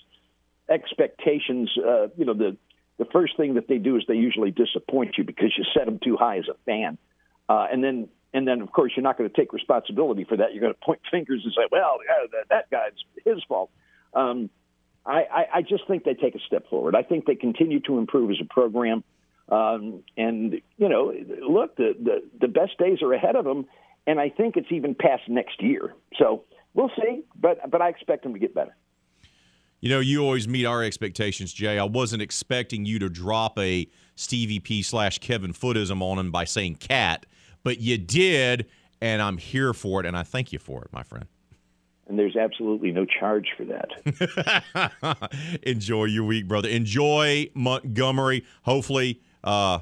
expectations, 0.69 1.71
uh, 1.77 2.07
you 2.17 2.25
know, 2.25 2.33
the 2.33 2.57
the 2.97 3.05
first 3.05 3.37
thing 3.37 3.55
that 3.55 3.67
they 3.67 3.77
do 3.77 3.95
is 3.95 4.03
they 4.07 4.15
usually 4.15 4.51
disappoint 4.51 5.17
you 5.17 5.23
because 5.23 5.53
you 5.57 5.63
set 5.73 5.85
them 5.85 5.99
too 6.03 6.17
high 6.17 6.37
as 6.37 6.45
a 6.49 6.55
fan, 6.65 6.97
uh, 7.47 7.67
and 7.71 7.83
then 7.83 8.09
and 8.33 8.47
then 8.47 8.61
of 8.61 8.71
course 8.71 8.91
you're 8.95 9.03
not 9.03 9.17
going 9.17 9.29
to 9.29 9.35
take 9.35 9.53
responsibility 9.53 10.23
for 10.23 10.37
that. 10.37 10.53
You're 10.53 10.61
going 10.61 10.73
to 10.73 10.79
point 10.79 11.01
fingers 11.11 11.41
and 11.43 11.53
say, 11.53 11.67
well, 11.71 11.97
yeah, 12.05 12.27
that, 12.33 12.49
that 12.49 12.69
guy's 12.69 12.93
his 13.25 13.43
fault. 13.47 13.69
Um, 14.13 14.49
I, 15.07 15.21
I, 15.31 15.45
I 15.55 15.61
just 15.61 15.87
think 15.87 16.03
they 16.03 16.13
take 16.13 16.35
a 16.35 16.39
step 16.45 16.69
forward. 16.69 16.95
I 16.95 17.01
think 17.01 17.25
they 17.25 17.35
continue 17.35 17.79
to 17.81 17.97
improve 17.97 18.29
as 18.29 18.37
a 18.41 18.45
program. 18.45 19.03
Um, 19.49 20.03
and 20.17 20.61
you 20.77 20.89
know, 20.89 21.13
look, 21.47 21.77
the, 21.77 21.95
the 21.97 22.23
the 22.41 22.49
best 22.49 22.77
days 22.77 23.01
are 23.01 23.13
ahead 23.13 23.37
of 23.37 23.45
them, 23.45 23.65
and 24.05 24.19
I 24.19 24.29
think 24.29 24.57
it's 24.57 24.71
even 24.71 24.93
past 24.93 25.23
next 25.29 25.63
year. 25.63 25.95
So 26.17 26.43
we'll 26.73 26.91
see, 27.01 27.23
but 27.39 27.71
but 27.71 27.81
I 27.81 27.87
expect 27.87 28.23
them 28.23 28.33
to 28.33 28.39
get 28.39 28.53
better. 28.53 28.75
You 29.79 29.89
know, 29.89 30.01
you 30.01 30.21
always 30.21 30.49
meet 30.49 30.65
our 30.65 30.83
expectations, 30.83 31.53
Jay. 31.53 31.79
I 31.79 31.85
wasn't 31.85 32.21
expecting 32.21 32.85
you 32.85 32.99
to 32.99 33.09
drop 33.09 33.57
a 33.57 33.87
Stevie 34.15 34.59
P 34.59 34.81
slash 34.81 35.19
Kevin 35.19 35.53
Footism 35.53 36.01
on 36.01 36.19
him 36.19 36.29
by 36.29 36.43
saying 36.43 36.75
cat, 36.75 37.25
but 37.63 37.79
you 37.79 37.97
did, 37.97 38.65
and 38.99 39.21
I'm 39.21 39.37
here 39.37 39.73
for 39.73 40.01
it, 40.01 40.05
and 40.05 40.17
I 40.17 40.23
thank 40.23 40.51
you 40.51 40.59
for 40.59 40.83
it, 40.83 40.91
my 40.91 41.03
friend 41.03 41.27
and 42.07 42.17
there's 42.17 42.35
absolutely 42.35 42.91
no 42.91 43.05
charge 43.05 43.47
for 43.57 43.65
that. 43.65 45.29
Enjoy 45.63 46.05
your 46.05 46.23
week, 46.23 46.47
brother. 46.47 46.69
Enjoy 46.69 47.49
Montgomery. 47.53 48.45
Hopefully, 48.63 49.21
uh, 49.43 49.79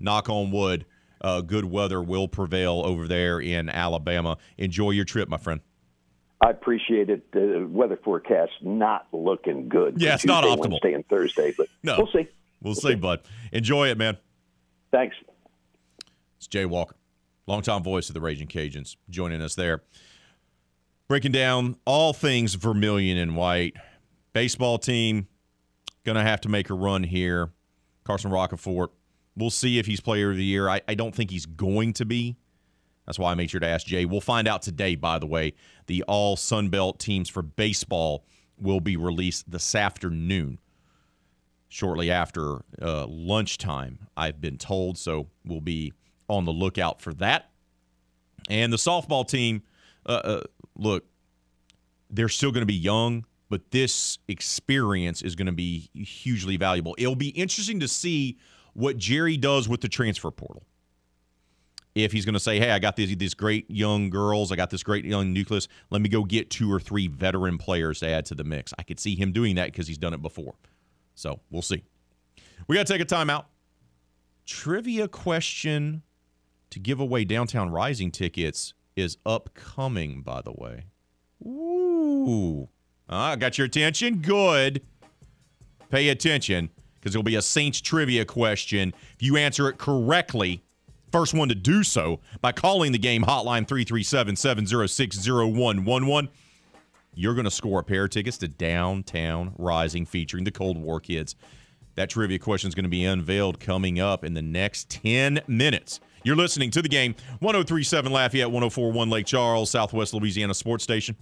knock 0.00 0.28
on 0.28 0.50
wood, 0.50 0.84
uh, 1.20 1.40
good 1.40 1.64
weather 1.64 2.02
will 2.02 2.28
prevail 2.28 2.82
over 2.84 3.06
there 3.06 3.40
in 3.40 3.68
Alabama. 3.68 4.36
Enjoy 4.58 4.90
your 4.90 5.04
trip, 5.04 5.28
my 5.28 5.36
friend. 5.36 5.60
I 6.40 6.50
appreciate 6.50 7.08
it. 7.08 7.30
The 7.32 7.66
weather 7.70 7.98
forecast 8.02 8.52
not 8.60 9.06
looking 9.12 9.68
good. 9.68 9.94
Yeah, 9.98 10.14
it's 10.14 10.22
Tuesday, 10.22 10.40
not 10.40 10.44
optimal. 10.44 10.72
Wednesday 10.72 10.92
and 10.92 11.08
Thursday, 11.08 11.54
but 11.56 11.68
no. 11.82 11.96
we'll 11.96 12.06
see. 12.08 12.28
We'll, 12.60 12.70
we'll 12.70 12.74
see, 12.74 12.88
see, 12.88 12.94
bud. 12.96 13.20
Enjoy 13.52 13.88
it, 13.88 13.96
man. 13.96 14.18
Thanks. 14.90 15.16
It's 16.36 16.46
Jay 16.46 16.66
Walker, 16.66 16.96
longtime 17.46 17.82
voice 17.82 18.10
of 18.10 18.14
the 18.14 18.20
Raging 18.20 18.48
Cajuns, 18.48 18.96
joining 19.08 19.40
us 19.40 19.54
there 19.54 19.82
breaking 21.08 21.32
down 21.32 21.76
all 21.84 22.12
things 22.12 22.54
vermilion 22.54 23.16
and 23.18 23.36
white. 23.36 23.74
Baseball 24.32 24.78
team 24.78 25.28
going 26.04 26.16
to 26.16 26.22
have 26.22 26.40
to 26.42 26.48
make 26.48 26.70
a 26.70 26.74
run 26.74 27.02
here. 27.02 27.50
Carson 28.04 28.30
Roccaforte. 28.30 28.90
We'll 29.36 29.50
see 29.50 29.78
if 29.78 29.86
he's 29.86 30.00
player 30.00 30.30
of 30.30 30.36
the 30.36 30.44
year. 30.44 30.68
I, 30.68 30.80
I 30.86 30.94
don't 30.94 31.14
think 31.14 31.30
he's 31.30 31.46
going 31.46 31.92
to 31.94 32.04
be. 32.04 32.36
That's 33.06 33.18
why 33.18 33.32
I 33.32 33.34
made 33.34 33.50
sure 33.50 33.60
to 33.60 33.66
ask 33.66 33.86
Jay. 33.86 34.04
We'll 34.04 34.20
find 34.20 34.48
out 34.48 34.62
today, 34.62 34.94
by 34.94 35.18
the 35.18 35.26
way. 35.26 35.54
The 35.86 36.02
all 36.04 36.36
Sun 36.36 36.68
Belt 36.68 36.98
teams 36.98 37.28
for 37.28 37.42
baseball 37.42 38.24
will 38.56 38.80
be 38.80 38.96
released 38.96 39.50
this 39.50 39.74
afternoon, 39.74 40.58
shortly 41.68 42.10
after 42.10 42.60
uh, 42.80 43.06
lunchtime, 43.06 43.98
I've 44.16 44.40
been 44.40 44.56
told. 44.56 44.96
So 44.96 45.28
we'll 45.44 45.60
be 45.60 45.92
on 46.28 46.44
the 46.44 46.52
lookout 46.52 47.02
for 47.02 47.12
that. 47.14 47.50
And 48.48 48.72
the 48.72 48.78
softball 48.78 49.26
team, 49.26 49.62
uh, 50.06 50.12
uh, 50.12 50.40
look, 50.76 51.04
they're 52.10 52.28
still 52.28 52.52
going 52.52 52.62
to 52.62 52.66
be 52.66 52.74
young, 52.74 53.24
but 53.48 53.70
this 53.70 54.18
experience 54.28 55.22
is 55.22 55.34
going 55.34 55.46
to 55.46 55.52
be 55.52 55.90
hugely 55.94 56.56
valuable. 56.56 56.94
It'll 56.98 57.16
be 57.16 57.30
interesting 57.30 57.80
to 57.80 57.88
see 57.88 58.38
what 58.74 58.96
Gerry 58.96 59.36
does 59.36 59.68
with 59.68 59.80
the 59.80 59.88
transfer 59.88 60.30
portal. 60.30 60.64
If 61.94 62.10
he's 62.10 62.24
going 62.24 62.34
to 62.34 62.40
say, 62.40 62.58
"Hey, 62.58 62.72
I 62.72 62.80
got 62.80 62.96
these 62.96 63.16
these 63.16 63.34
great 63.34 63.70
young 63.70 64.10
girls, 64.10 64.50
I 64.50 64.56
got 64.56 64.70
this 64.70 64.82
great 64.82 65.04
young 65.04 65.32
nucleus. 65.32 65.68
Let 65.90 66.02
me 66.02 66.08
go 66.08 66.24
get 66.24 66.50
two 66.50 66.72
or 66.72 66.80
three 66.80 67.06
veteran 67.06 67.56
players 67.56 68.00
to 68.00 68.08
add 68.08 68.24
to 68.26 68.34
the 68.34 68.42
mix." 68.42 68.74
I 68.76 68.82
could 68.82 68.98
see 68.98 69.14
him 69.14 69.30
doing 69.30 69.54
that 69.56 69.66
because 69.66 69.86
he's 69.86 69.98
done 69.98 70.12
it 70.12 70.20
before. 70.20 70.54
So 71.14 71.38
we'll 71.50 71.62
see. 71.62 71.84
We 72.66 72.74
got 72.74 72.86
to 72.86 72.92
take 72.92 73.02
a 73.02 73.04
timeout. 73.04 73.44
Trivia 74.44 75.06
question 75.06 76.02
to 76.70 76.80
give 76.80 76.98
away 76.98 77.24
downtown 77.24 77.70
rising 77.70 78.10
tickets 78.10 78.74
is 78.96 79.16
upcoming, 79.26 80.22
by 80.22 80.42
the 80.42 80.52
way. 80.52 80.84
Ooh. 81.46 82.68
I 83.08 83.36
got 83.36 83.58
your 83.58 83.66
attention. 83.66 84.20
Good. 84.20 84.82
Pay 85.90 86.08
attention 86.08 86.70
because 86.94 87.12
there'll 87.12 87.22
be 87.22 87.36
a 87.36 87.42
Saints 87.42 87.80
trivia 87.80 88.24
question. 88.24 88.94
If 89.14 89.22
you 89.22 89.36
answer 89.36 89.68
it 89.68 89.78
correctly, 89.78 90.62
first 91.12 91.34
one 91.34 91.48
to 91.48 91.54
do 91.54 91.82
so 91.82 92.20
by 92.40 92.52
calling 92.52 92.92
the 92.92 92.98
game 92.98 93.22
hotline 93.22 93.68
337 93.68 94.36
706 94.36 95.28
0111, 95.28 96.30
you're 97.14 97.34
going 97.34 97.44
to 97.44 97.50
score 97.50 97.80
a 97.80 97.84
pair 97.84 98.04
of 98.04 98.10
tickets 98.10 98.38
to 98.38 98.48
Downtown 98.48 99.54
Rising 99.58 100.06
featuring 100.06 100.44
the 100.44 100.50
Cold 100.50 100.78
War 100.78 100.98
Kids. 100.98 101.36
That 101.94 102.10
trivia 102.10 102.38
question 102.38 102.68
is 102.68 102.74
going 102.74 102.84
to 102.84 102.90
be 102.90 103.04
unveiled 103.04 103.60
coming 103.60 104.00
up 104.00 104.24
in 104.24 104.34
the 104.34 104.42
next 104.42 104.90
10 104.90 105.42
minutes. 105.46 106.00
You're 106.24 106.36
listening 106.36 106.70
to 106.70 106.82
the 106.82 106.88
game 106.88 107.14
1037 107.40 108.10
Lafayette, 108.10 108.50
1041 108.50 109.10
Lake 109.10 109.26
Charles, 109.26 109.70
Southwest 109.70 110.14
Louisiana 110.14 110.54
Sports 110.54 110.82
Station. 110.82 111.16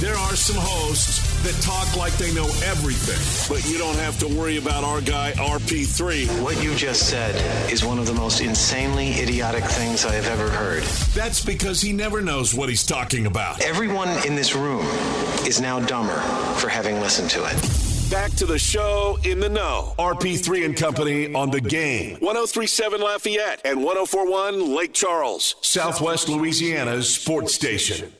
There 0.00 0.14
are 0.14 0.34
some 0.34 0.56
hosts 0.56 1.42
that 1.42 1.60
talk 1.62 1.96
like 1.96 2.12
they 2.14 2.32
know 2.32 2.46
everything, 2.64 3.54
but 3.54 3.68
you 3.68 3.76
don't 3.76 3.96
have 3.96 4.18
to 4.20 4.28
worry 4.28 4.56
about 4.56 4.82
our 4.82 5.00
guy 5.00 5.32
RP3. 5.32 6.42
What 6.42 6.62
you 6.62 6.74
just 6.74 7.08
said 7.10 7.34
is 7.70 7.84
one 7.84 7.98
of 7.98 8.06
the 8.06 8.14
most 8.14 8.40
insanely 8.40 9.12
idiotic 9.20 9.64
things 9.64 10.06
I 10.06 10.14
have 10.14 10.26
ever 10.26 10.48
heard. 10.48 10.84
That's 11.14 11.44
because 11.44 11.80
he 11.80 11.92
never 11.92 12.22
knows 12.22 12.54
what 12.54 12.68
he's 12.68 12.86
talking 12.86 13.26
about. 13.26 13.60
Everyone 13.62 14.08
in 14.26 14.36
this 14.36 14.54
room 14.54 14.86
is 15.46 15.60
now 15.60 15.80
dumber 15.80 16.18
for 16.56 16.68
having 16.68 17.00
listened 17.00 17.30
to 17.30 17.44
it. 17.44 17.87
Back 18.10 18.30
to 18.36 18.46
the 18.46 18.58
show 18.58 19.18
in 19.24 19.38
the 19.38 19.50
know. 19.50 19.92
RP3 19.98 20.64
and 20.64 20.74
Company 20.74 21.34
on 21.34 21.50
the 21.50 21.60
game. 21.60 22.12
1037 22.20 23.02
Lafayette 23.02 23.60
and 23.66 23.84
1041 23.84 24.74
Lake 24.74 24.94
Charles, 24.94 25.56
Southwest 25.60 26.30
Louisiana's 26.30 27.12
sports 27.12 27.52
station. 27.52 28.10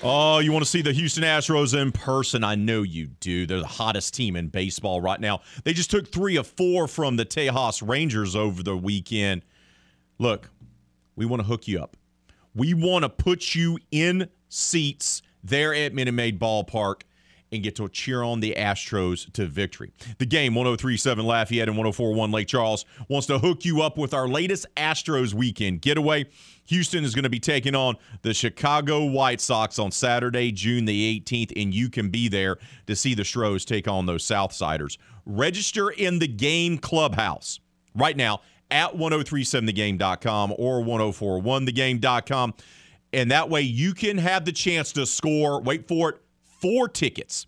Oh, 0.00 0.38
you 0.38 0.52
want 0.52 0.64
to 0.64 0.70
see 0.70 0.80
the 0.80 0.92
Houston 0.92 1.24
Astros 1.24 1.76
in 1.76 1.90
person? 1.90 2.44
I 2.44 2.54
know 2.54 2.82
you 2.82 3.08
do. 3.18 3.46
They're 3.46 3.58
the 3.58 3.66
hottest 3.66 4.14
team 4.14 4.36
in 4.36 4.46
baseball 4.46 5.00
right 5.00 5.18
now. 5.18 5.40
They 5.64 5.72
just 5.72 5.90
took 5.90 6.06
three 6.06 6.36
of 6.36 6.46
four 6.46 6.86
from 6.86 7.16
the 7.16 7.24
Tejas 7.24 7.86
Rangers 7.86 8.36
over 8.36 8.62
the 8.62 8.76
weekend. 8.76 9.44
Look, 10.20 10.50
we 11.16 11.26
want 11.26 11.42
to 11.42 11.48
hook 11.48 11.66
you 11.66 11.82
up. 11.82 11.96
We 12.54 12.74
want 12.74 13.02
to 13.02 13.08
put 13.08 13.56
you 13.56 13.78
in 13.90 14.28
seats 14.48 15.20
there 15.42 15.74
at 15.74 15.92
Minute 15.92 16.12
Maid 16.12 16.38
Ballpark 16.38 17.02
and 17.50 17.62
get 17.62 17.74
to 17.76 17.88
cheer 17.88 18.22
on 18.22 18.38
the 18.38 18.54
Astros 18.56 19.32
to 19.32 19.46
victory. 19.46 19.90
The 20.18 20.26
game, 20.26 20.54
1037 20.54 21.24
Lafayette 21.24 21.68
and 21.68 21.76
1041 21.76 22.30
Lake 22.30 22.46
Charles, 22.46 22.84
wants 23.08 23.26
to 23.28 23.38
hook 23.38 23.64
you 23.64 23.82
up 23.82 23.98
with 23.98 24.14
our 24.14 24.28
latest 24.28 24.66
Astros 24.76 25.34
weekend 25.34 25.80
getaway. 25.80 26.26
Houston 26.68 27.02
is 27.02 27.14
going 27.14 27.24
to 27.24 27.30
be 27.30 27.40
taking 27.40 27.74
on 27.74 27.96
the 28.22 28.34
Chicago 28.34 29.04
White 29.04 29.40
Sox 29.40 29.78
on 29.78 29.90
Saturday, 29.90 30.52
June 30.52 30.84
the 30.84 31.20
18th, 31.20 31.52
and 31.60 31.74
you 31.74 31.88
can 31.88 32.10
be 32.10 32.28
there 32.28 32.58
to 32.86 32.94
see 32.94 33.14
the 33.14 33.24
Stros 33.24 33.64
take 33.64 33.88
on 33.88 34.06
those 34.06 34.22
Southsiders. 34.22 34.98
Register 35.24 35.90
in 35.90 36.18
the 36.18 36.28
game 36.28 36.78
clubhouse 36.78 37.60
right 37.94 38.16
now 38.16 38.42
at 38.70 38.94
1037thegame.com 38.94 40.54
or 40.58 40.82
1041thegame.com. 40.82 42.54
And 43.14 43.30
that 43.30 43.48
way 43.48 43.62
you 43.62 43.94
can 43.94 44.18
have 44.18 44.44
the 44.44 44.52
chance 44.52 44.92
to 44.92 45.06
score, 45.06 45.62
wait 45.62 45.88
for 45.88 46.10
it, 46.10 46.20
four 46.60 46.88
tickets 46.88 47.46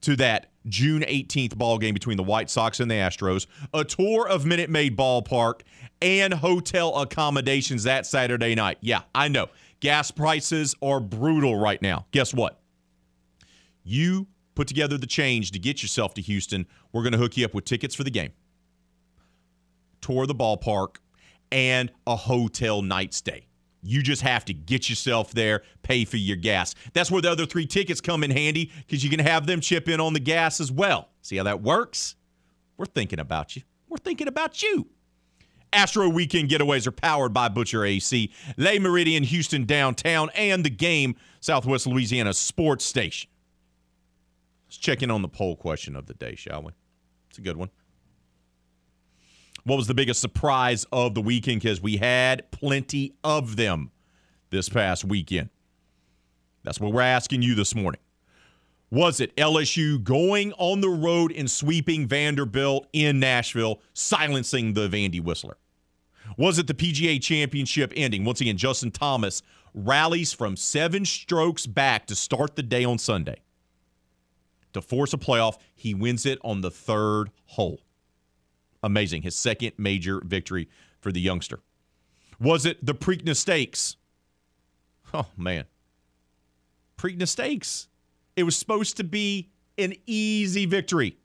to 0.00 0.16
that 0.16 0.50
June 0.66 1.02
18th 1.02 1.56
ball 1.56 1.78
game 1.78 1.94
between 1.94 2.16
the 2.16 2.22
White 2.22 2.50
Sox 2.50 2.80
and 2.80 2.90
the 2.90 2.96
Astros, 2.96 3.46
a 3.72 3.84
tour 3.84 4.28
of 4.28 4.44
Minute 4.44 4.70
Maid 4.70 4.96
Ballpark, 4.96 5.60
and 6.00 6.32
hotel 6.32 6.94
accommodations 6.96 7.84
that 7.84 8.06
Saturday 8.06 8.54
night. 8.54 8.78
Yeah, 8.80 9.02
I 9.14 9.28
know. 9.28 9.48
Gas 9.80 10.10
prices 10.10 10.74
are 10.82 11.00
brutal 11.00 11.56
right 11.56 11.80
now. 11.80 12.06
Guess 12.10 12.34
what? 12.34 12.60
You 13.84 14.26
put 14.54 14.68
together 14.68 14.98
the 14.98 15.06
change 15.06 15.52
to 15.52 15.58
get 15.58 15.82
yourself 15.82 16.14
to 16.14 16.22
Houston. 16.22 16.66
We're 16.92 17.02
going 17.02 17.12
to 17.12 17.18
hook 17.18 17.36
you 17.36 17.44
up 17.44 17.54
with 17.54 17.64
tickets 17.64 17.94
for 17.94 18.04
the 18.04 18.10
game, 18.10 18.32
tour 20.00 20.26
the 20.26 20.34
ballpark, 20.34 20.96
and 21.52 21.92
a 22.06 22.16
hotel 22.16 22.82
night 22.82 23.14
stay. 23.14 23.46
You 23.82 24.02
just 24.02 24.22
have 24.22 24.44
to 24.46 24.52
get 24.52 24.90
yourself 24.90 25.32
there, 25.32 25.62
pay 25.82 26.04
for 26.04 26.16
your 26.16 26.36
gas. 26.36 26.74
That's 26.92 27.10
where 27.10 27.22
the 27.22 27.30
other 27.30 27.46
three 27.46 27.66
tickets 27.66 28.00
come 28.00 28.24
in 28.24 28.30
handy 28.30 28.72
because 28.86 29.04
you 29.04 29.10
can 29.10 29.20
have 29.20 29.46
them 29.46 29.60
chip 29.60 29.88
in 29.88 30.00
on 30.00 30.12
the 30.12 30.20
gas 30.20 30.60
as 30.60 30.72
well. 30.72 31.08
See 31.22 31.36
how 31.36 31.44
that 31.44 31.62
works? 31.62 32.16
We're 32.76 32.86
thinking 32.86 33.20
about 33.20 33.54
you. 33.54 33.62
We're 33.88 33.98
thinking 33.98 34.28
about 34.28 34.62
you. 34.62 34.88
Astro 35.72 36.08
Weekend 36.08 36.48
Getaways 36.48 36.86
are 36.86 36.92
powered 36.92 37.32
by 37.32 37.48
Butcher 37.48 37.84
AC, 37.84 38.32
Le 38.56 38.78
Meridian 38.78 39.22
Houston 39.22 39.64
Downtown, 39.64 40.30
and 40.34 40.64
the 40.64 40.70
game 40.70 41.16
Southwest 41.40 41.86
Louisiana 41.86 42.32
Sports 42.34 42.84
Station. 42.84 43.30
Let's 44.66 44.76
check 44.76 45.02
in 45.02 45.10
on 45.10 45.22
the 45.22 45.28
poll 45.28 45.56
question 45.56 45.96
of 45.96 46.06
the 46.06 46.14
day, 46.14 46.34
shall 46.34 46.62
we? 46.62 46.72
It's 47.30 47.38
a 47.38 47.42
good 47.42 47.56
one. 47.56 47.70
What 49.64 49.76
was 49.76 49.86
the 49.86 49.94
biggest 49.94 50.20
surprise 50.20 50.86
of 50.92 51.14
the 51.14 51.20
weekend? 51.20 51.62
Because 51.62 51.80
we 51.80 51.96
had 51.98 52.50
plenty 52.50 53.14
of 53.22 53.56
them 53.56 53.90
this 54.50 54.68
past 54.68 55.04
weekend. 55.04 55.50
That's 56.64 56.80
what 56.80 56.92
we're 56.92 57.02
asking 57.02 57.42
you 57.42 57.54
this 57.54 57.74
morning. 57.74 58.00
Was 58.90 59.20
it 59.20 59.36
LSU 59.36 60.02
going 60.02 60.52
on 60.54 60.80
the 60.80 60.88
road 60.88 61.32
and 61.32 61.50
sweeping 61.50 62.06
Vanderbilt 62.06 62.86
in 62.92 63.20
Nashville, 63.20 63.80
silencing 63.92 64.72
the 64.72 64.88
Vandy 64.88 65.20
Whistler? 65.20 65.58
Was 66.38 66.58
it 66.58 66.66
the 66.66 66.74
PGA 66.74 67.20
Championship 67.22 67.92
ending? 67.96 68.24
Once 68.24 68.40
again, 68.40 68.56
Justin 68.56 68.90
Thomas 68.90 69.42
rallies 69.74 70.32
from 70.32 70.56
seven 70.56 71.04
strokes 71.04 71.66
back 71.66 72.06
to 72.06 72.14
start 72.14 72.56
the 72.56 72.62
day 72.62 72.84
on 72.84 72.98
Sunday. 72.98 73.40
To 74.72 74.80
force 74.80 75.12
a 75.12 75.18
playoff, 75.18 75.58
he 75.74 75.94
wins 75.94 76.24
it 76.24 76.38
on 76.42 76.60
the 76.60 76.70
third 76.70 77.30
hole. 77.46 77.80
Amazing. 78.82 79.22
His 79.22 79.34
second 79.34 79.72
major 79.76 80.22
victory 80.24 80.68
for 81.00 81.12
the 81.12 81.20
youngster. 81.20 81.60
Was 82.40 82.64
it 82.64 82.84
the 82.84 82.94
Preakness 82.94 83.36
Stakes? 83.36 83.96
Oh, 85.12 85.26
man. 85.36 85.64
Preakness 86.98 87.28
Stakes. 87.28 87.88
It 88.38 88.44
was 88.44 88.56
supposed 88.56 88.96
to 88.98 89.04
be 89.04 89.50
an 89.78 89.94
easy 90.06 90.64
victory. 90.64 91.16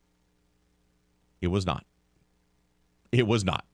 It 1.42 1.48
was 1.48 1.64
not. 1.64 1.86
It 3.12 3.28
was 3.28 3.44
not. 3.44 3.66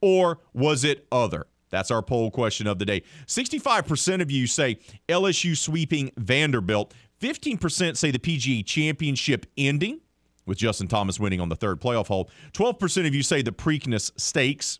Or 0.00 0.38
was 0.54 0.84
it 0.84 1.04
other? 1.10 1.48
That's 1.70 1.90
our 1.90 2.00
poll 2.00 2.30
question 2.30 2.68
of 2.68 2.78
the 2.78 2.84
day. 2.84 3.02
65% 3.26 4.22
of 4.22 4.30
you 4.30 4.46
say 4.46 4.78
LSU 5.08 5.56
sweeping 5.56 6.12
Vanderbilt. 6.16 6.94
15% 7.20 7.96
say 7.96 8.12
the 8.12 8.20
PGA 8.20 8.64
championship 8.64 9.46
ending 9.58 10.00
with 10.46 10.58
Justin 10.58 10.86
Thomas 10.86 11.18
winning 11.18 11.40
on 11.40 11.48
the 11.48 11.56
third 11.56 11.80
playoff 11.80 12.06
hole. 12.06 12.30
12% 12.52 13.04
of 13.04 13.14
you 13.16 13.24
say 13.24 13.42
the 13.42 13.50
Preakness 13.50 14.12
Stakes. 14.16 14.78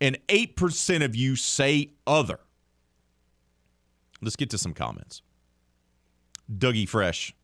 And 0.00 0.16
8% 0.28 1.04
of 1.04 1.16
you 1.16 1.34
say 1.34 1.90
other. 2.06 2.38
Let's 4.22 4.36
get 4.36 4.50
to 4.50 4.58
some 4.58 4.74
comments. 4.74 5.22
Dougie 6.54 6.88
Fresh, 6.88 7.34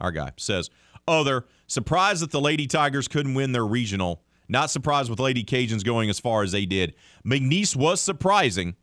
our 0.00 0.10
guy, 0.10 0.32
says, 0.36 0.70
oh, 1.06 1.20
Other, 1.20 1.46
surprised 1.66 2.22
that 2.22 2.30
the 2.30 2.40
Lady 2.40 2.66
Tigers 2.66 3.08
couldn't 3.08 3.34
win 3.34 3.52
their 3.52 3.66
regional. 3.66 4.22
Not 4.48 4.70
surprised 4.70 5.10
with 5.10 5.20
Lady 5.20 5.44
Cajuns 5.44 5.84
going 5.84 6.08
as 6.08 6.18
far 6.18 6.42
as 6.42 6.52
they 6.52 6.64
did. 6.64 6.94
McNeese 7.24 7.76
was 7.76 8.00
surprising. 8.00 8.76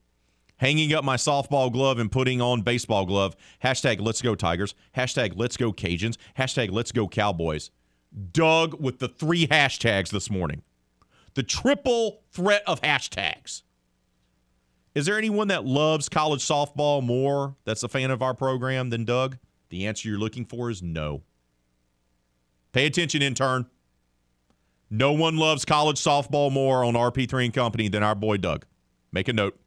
hanging 0.57 0.93
up 0.93 1.03
my 1.03 1.15
softball 1.15 1.71
glove 1.71 1.99
and 1.99 2.11
putting 2.11 2.41
on 2.41 2.61
baseball 2.61 3.05
glove. 3.05 3.35
Hashtag 3.63 3.99
let's 3.99 4.21
go 4.21 4.35
Tigers. 4.35 4.75
Hashtag 4.95 5.33
let's 5.35 5.57
go 5.57 5.71
Cajuns. 5.71 6.17
Hashtag 6.37 6.71
let's 6.71 6.91
go 6.91 7.07
Cowboys. 7.07 7.71
Doug 8.31 8.79
with 8.81 8.99
the 8.99 9.07
three 9.07 9.47
hashtags 9.47 10.09
this 10.09 10.29
morning. 10.29 10.61
The 11.33 11.43
triple 11.43 12.21
threat 12.31 12.63
of 12.65 12.81
hashtags. 12.81 13.63
Is 14.95 15.05
there 15.05 15.17
anyone 15.17 15.49
that 15.49 15.65
loves 15.65 16.07
college 16.07 16.39
softball 16.39 17.03
more 17.03 17.57
that's 17.65 17.83
a 17.83 17.89
fan 17.89 18.11
of 18.11 18.21
our 18.21 18.33
program 18.33 18.89
than 18.89 19.03
Doug? 19.03 19.37
The 19.69 19.85
answer 19.85 20.07
you're 20.07 20.17
looking 20.17 20.45
for 20.45 20.69
is 20.69 20.81
no. 20.81 21.23
Pay 22.71 22.85
attention, 22.85 23.21
intern. 23.21 23.65
No 24.89 25.11
one 25.11 25.35
loves 25.35 25.65
college 25.65 25.97
softball 25.97 26.49
more 26.49 26.85
on 26.85 26.93
RP3 26.93 27.45
and 27.45 27.53
Company 27.53 27.89
than 27.89 28.03
our 28.03 28.15
boy 28.15 28.37
Doug. 28.37 28.65
Make 29.11 29.27
a 29.27 29.33
note. 29.33 29.59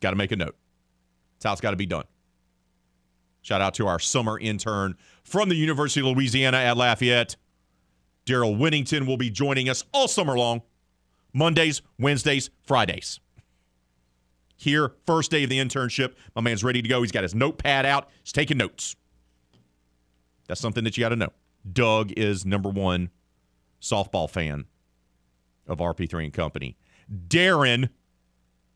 Got 0.00 0.10
to 0.10 0.16
make 0.16 0.32
a 0.32 0.36
note. 0.36 0.56
That's 1.36 1.46
how 1.46 1.52
it's 1.52 1.60
got 1.62 1.70
to 1.70 1.76
be 1.76 1.86
done. 1.86 2.04
Shout 3.40 3.62
out 3.62 3.74
to 3.74 3.86
our 3.86 3.98
summer 3.98 4.38
intern 4.38 4.94
from 5.22 5.48
the 5.48 5.54
University 5.54 6.00
of 6.00 6.14
Louisiana 6.14 6.58
at 6.58 6.76
Lafayette. 6.76 7.36
Daryl 8.26 8.58
Winnington 8.58 9.06
will 9.06 9.16
be 9.16 9.30
joining 9.30 9.70
us 9.70 9.84
all 9.92 10.06
summer 10.06 10.36
long 10.36 10.60
Mondays, 11.32 11.80
Wednesdays, 11.98 12.50
Fridays. 12.62 13.20
Here, 14.58 14.92
first 15.06 15.30
day 15.30 15.44
of 15.44 15.50
the 15.50 15.58
internship. 15.58 16.14
My 16.34 16.42
man's 16.42 16.64
ready 16.64 16.82
to 16.82 16.88
go. 16.88 17.00
He's 17.00 17.12
got 17.12 17.22
his 17.22 17.34
notepad 17.34 17.86
out, 17.86 18.08
he's 18.22 18.32
taking 18.32 18.58
notes. 18.58 18.96
That's 20.48 20.60
something 20.60 20.82
that 20.84 20.96
you 20.96 21.02
got 21.02 21.10
to 21.10 21.16
know. 21.16 21.32
Doug 21.72 22.10
is 22.12 22.44
number 22.44 22.68
one 22.68 23.10
softball 23.80 24.28
fan 24.28 24.64
of 25.68 25.78
RP3 25.78 26.24
and 26.24 26.32
Company. 26.32 26.76
Darren 27.28 27.90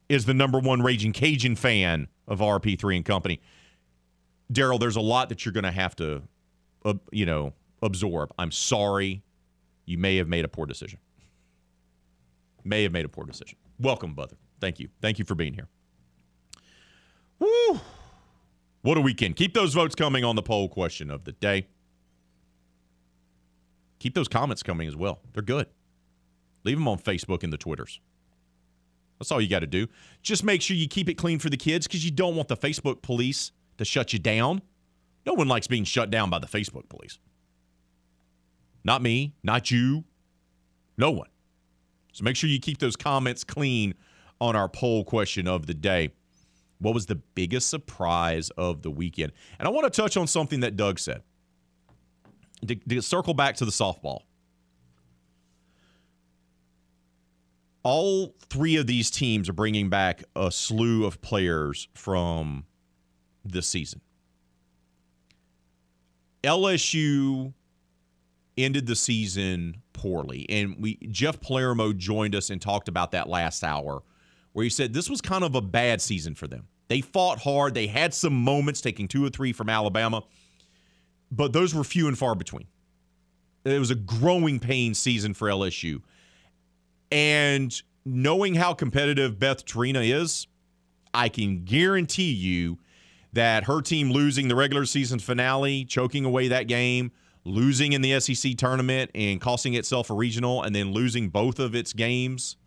is 0.09 0.27
the 0.27 0.35
number 0.35 0.61
one 0.61 0.83
Raging 0.83 1.13
Cajun 1.13 1.57
fan 1.57 2.07
of 2.29 2.39
RP3 2.39 2.97
and 2.97 3.05
Company. 3.05 3.41
Daryl, 4.53 4.79
there's 4.79 4.97
a 4.97 5.01
lot 5.01 5.31
that 5.31 5.45
you're 5.45 5.53
going 5.53 5.65
to 5.65 5.73
have 5.73 5.97
to, 5.97 6.23
uh, 6.85 6.95
you 7.11 7.27
know, 7.27 7.55
absorb. 7.83 8.33
I'm 8.39 8.53
sorry. 8.53 9.25
You 9.87 9.99
may 9.99 10.17
have 10.17 10.29
made 10.29 10.45
a 10.45 10.49
poor 10.49 10.67
decision. 10.67 11.01
May 12.63 12.85
have 12.85 12.93
made 12.93 13.05
a 13.05 13.09
poor 13.09 13.25
decision. 13.25 13.59
Welcome, 13.81 14.15
brother. 14.15 14.37
Thank 14.61 14.79
you. 14.79 14.89
Thank 15.01 15.19
you 15.19 15.25
for 15.25 15.35
being 15.35 15.55
here. 15.55 15.69
Woo! 17.43 17.81
What 18.83 18.97
a 18.97 19.01
weekend. 19.01 19.35
Keep 19.35 19.55
those 19.55 19.75
votes 19.75 19.97
coming 19.97 20.25
on 20.25 20.37
the 20.37 20.43
poll 20.43 20.69
question 20.69 21.11
of 21.11 21.25
the 21.25 21.33
day. 21.33 21.67
Keep 23.99 24.15
those 24.15 24.29
comments 24.29 24.63
coming 24.63 24.87
as 24.87 24.95
well. 24.95 25.21
They're 25.33 25.43
good. 25.43 25.67
Leave 26.65 26.77
them 26.77 26.87
on 26.87 26.99
Facebook 26.99 27.43
and 27.43 27.53
the 27.53 27.57
Twitters. 27.57 28.01
That's 29.19 29.33
all 29.33 29.41
you 29.41 29.49
got 29.49 29.61
to 29.61 29.67
do. 29.67 29.89
Just 30.23 30.45
make 30.45 30.63
sure 30.63 30.77
you 30.77 30.87
keep 30.87 31.09
it 31.09 31.15
clean 31.15 31.41
for 31.41 31.51
the 31.51 31.57
kids 31.57 31.89
because 31.89 32.05
you 32.05 32.13
don't 32.13 32.37
want 32.37 32.49
the 32.49 32.57
Facebook 32.57 33.03
police 33.03 33.51
to 33.79 33.85
shut 33.85 34.13
you 34.13 34.21
down. 34.21 34.63
No 35.27 35.35
one 35.35 35.49
likes 35.49 35.67
being 35.67 35.85
shut 35.85 36.11
down 36.11 36.31
by 36.31 36.39
the 36.39 36.47
Facebook 36.47 36.89
police. 36.89 37.19
Not 38.85 39.03
me, 39.03 39.35
not 39.43 39.71
you, 39.71 40.05
no 40.97 41.11
one. 41.11 41.29
So 42.13 42.23
make 42.25 42.37
sure 42.37 42.51
you 42.51 42.61
keep 42.61 42.79
those 42.79 42.97
comments 42.97 43.43
clean 43.43 43.95
on 44.41 44.55
our 44.55 44.69
poll 44.69 45.05
question 45.05 45.49
of 45.49 45.67
the 45.67 45.75
day. 45.75 46.13
What 46.83 46.95
was 46.95 47.07
the 47.07 47.15
biggest 47.15 47.71
surprise 47.71 48.51
of 48.51 48.83
the 48.83 48.91
weekend? 48.91 49.33
And 49.59 49.69
I 49.69 49.71
want 49.71 49.93
to 49.93 50.03
touch 50.03 50.17
on 50.17 50.27
something 50.27 50.61
that 50.61 50.77
Doug 50.77 50.99
said. 50.99 51.23
To, 52.67 52.75
to 52.75 53.03
circle 53.03 53.35
back 53.35 53.57
to 53.57 53.65
the 53.65 53.71
softball. 53.71 54.21
All 57.83 58.35
three 58.49 58.77
of 58.77 58.87
these 58.87 59.11
teams 59.11 59.49
are 59.49 59.53
bringing 59.53 59.89
back 59.89 60.23
a 60.37 60.53
slew 60.53 61.05
of 61.05 61.21
players 61.21 61.89
from 61.95 62.65
this 63.45 63.67
season. 63.67 64.01
LSU 66.45 67.53
ended 68.57 68.87
the 68.87 68.97
season 68.97 69.83
poorly, 69.93 70.47
and 70.49 70.77
we 70.79 70.97
Jeff 71.11 71.41
Palermo 71.41 71.93
joined 71.93 72.35
us 72.35 72.51
and 72.51 72.61
talked 72.61 72.89
about 72.89 73.13
that 73.13 73.29
last 73.29 73.65
hour, 73.65 74.03
where 74.53 74.63
he 74.65 74.71
said 74.71 74.93
this 74.93 75.09
was 75.09 75.21
kind 75.21 75.45
of 75.45 75.55
a 75.55 75.61
bad 75.61 76.01
season 76.01 76.35
for 76.35 76.47
them. 76.47 76.69
They 76.93 77.01
fought 77.01 77.39
hard. 77.39 77.73
They 77.73 77.87
had 77.87 78.13
some 78.13 78.35
moments, 78.35 78.83
taking 78.83 79.09
two 79.09 79.25
or 79.25 79.31
three 79.31 79.55
from 79.55 79.71
Alabama, 79.71 80.25
but 81.31 81.55
those 81.55 81.75
were 81.75 81.85
few 81.85 82.07
and 82.07 82.19
far 82.19 82.35
between. 82.35 82.67
It 83.65 83.79
was 83.79 83.91
a 83.91 83.95
growing 83.95 84.61
pain 84.61 84.93
season 84.93 85.33
for 85.33 85.49
LSU. 85.49 86.03
And 87.11 87.75
knowing 88.05 88.57
how 88.57 88.75
competitive 88.75 89.39
Beth 89.39 89.65
Torina 89.65 90.07
is, 90.07 90.47
I 91.15 91.31
can 91.31 91.65
guarantee 91.65 92.31
you 92.31 92.77
that 93.33 93.65
her 93.65 93.81
team 93.81 94.11
losing 94.11 94.49
the 94.49 94.55
regular 94.55 94.85
season 94.85 95.19
finale, 95.19 95.87
choking 95.87 96.27
away 96.27 96.49
that 96.49 96.65
game, 96.65 97.11
losing 97.47 97.95
in 97.95 98.03
the 98.03 98.21
SEC 98.21 98.59
tournament 98.59 99.11
and 99.15 99.41
costing 99.41 99.73
itself 99.73 100.11
a 100.11 100.15
regional, 100.15 100.63
and 100.63 100.77
then 100.77 100.93
losing 100.93 101.31
both 101.31 101.59
of 101.59 101.75
its 101.75 101.95
games 101.95 102.59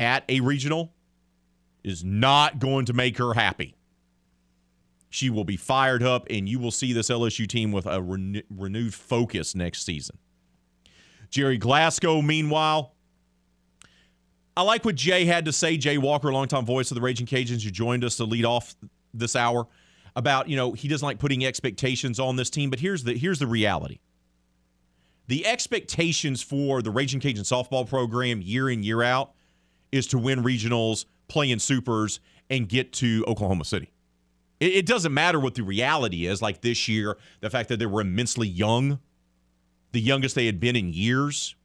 at 0.00 0.24
a 0.28 0.40
regional 0.40 0.93
is 1.84 2.02
not 2.02 2.58
going 2.58 2.86
to 2.86 2.92
make 2.92 3.18
her 3.18 3.34
happy. 3.34 3.76
She 5.10 5.30
will 5.30 5.44
be 5.44 5.56
fired 5.56 6.02
up, 6.02 6.26
and 6.28 6.48
you 6.48 6.58
will 6.58 6.72
see 6.72 6.92
this 6.92 7.08
LSU 7.08 7.46
team 7.46 7.70
with 7.70 7.86
a 7.86 8.02
renew- 8.02 8.42
renewed 8.50 8.94
focus 8.94 9.54
next 9.54 9.84
season. 9.84 10.18
Gerry 11.30 11.58
Glasco, 11.58 12.20
meanwhile, 12.20 12.94
I 14.56 14.62
like 14.62 14.84
what 14.84 14.94
Jay 14.94 15.24
had 15.24 15.44
to 15.44 15.52
say. 15.52 15.76
Jay 15.76 15.98
Walker, 15.98 16.32
longtime 16.32 16.64
voice 16.64 16.90
of 16.90 16.94
the 16.94 17.00
Raging 17.00 17.26
Cajuns, 17.26 17.62
who 17.62 17.70
joined 17.70 18.04
us 18.04 18.16
to 18.16 18.24
lead 18.24 18.44
off 18.44 18.74
this 19.12 19.36
hour 19.36 19.66
about 20.16 20.48
you 20.48 20.56
know 20.56 20.72
he 20.72 20.88
doesn't 20.88 21.04
like 21.04 21.18
putting 21.18 21.44
expectations 21.44 22.20
on 22.20 22.36
this 22.36 22.50
team. 22.50 22.70
But 22.70 22.80
here's 22.80 23.04
the 23.04 23.14
here's 23.14 23.38
the 23.38 23.46
reality. 23.46 23.98
The 25.26 25.46
expectations 25.46 26.42
for 26.42 26.82
the 26.82 26.90
Raging 26.90 27.20
Cajun 27.20 27.44
softball 27.44 27.88
program 27.88 28.42
year 28.42 28.68
in 28.68 28.82
year 28.82 29.02
out 29.02 29.32
is 29.90 30.06
to 30.08 30.18
win 30.18 30.42
regionals, 30.42 31.06
play 31.28 31.50
in 31.50 31.58
supers, 31.58 32.20
and 32.50 32.68
get 32.68 32.92
to 32.94 33.24
Oklahoma 33.26 33.64
City. 33.64 33.90
It, 34.60 34.72
it 34.72 34.86
doesn't 34.86 35.12
matter 35.12 35.40
what 35.40 35.54
the 35.54 35.62
reality 35.62 36.26
is. 36.26 36.42
Like 36.42 36.60
this 36.60 36.88
year, 36.88 37.16
the 37.40 37.50
fact 37.50 37.68
that 37.68 37.78
they 37.78 37.86
were 37.86 38.00
immensely 38.00 38.48
young, 38.48 38.98
the 39.92 40.00
youngest 40.00 40.34
they 40.34 40.46
had 40.46 40.60
been 40.60 40.76
in 40.76 40.92
years, 40.92 41.56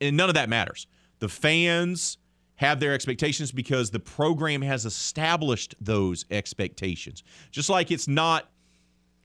and 0.00 0.16
none 0.16 0.28
of 0.28 0.34
that 0.34 0.48
matters. 0.48 0.86
The 1.18 1.28
fans 1.28 2.18
have 2.56 2.80
their 2.80 2.92
expectations 2.92 3.52
because 3.52 3.90
the 3.90 4.00
program 4.00 4.62
has 4.62 4.84
established 4.84 5.74
those 5.80 6.24
expectations. 6.30 7.22
Just 7.50 7.68
like 7.68 7.90
it's 7.90 8.08
not 8.08 8.48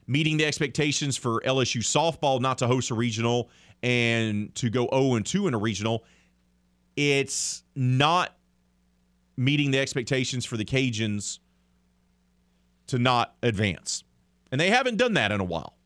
meeting 0.06 0.36
the 0.36 0.44
expectations 0.44 1.16
for 1.16 1.40
LSU 1.40 1.80
softball 1.80 2.40
not 2.40 2.58
to 2.58 2.66
host 2.66 2.90
a 2.90 2.94
regional 2.94 3.48
and 3.82 4.54
to 4.54 4.68
go 4.68 4.88
0 4.92 5.14
and 5.14 5.26
2 5.26 5.48
in 5.48 5.54
a 5.54 5.58
regional, 5.58 6.04
it's 6.96 7.64
not 7.74 8.36
meeting 9.44 9.70
the 9.70 9.78
expectations 9.78 10.44
for 10.44 10.56
the 10.56 10.64
Cajuns 10.64 11.38
to 12.88 12.98
not 12.98 13.34
advance. 13.42 14.04
And 14.50 14.60
they 14.60 14.70
haven't 14.70 14.96
done 14.96 15.14
that 15.14 15.32
in 15.32 15.40
a 15.40 15.44
while. 15.44 15.76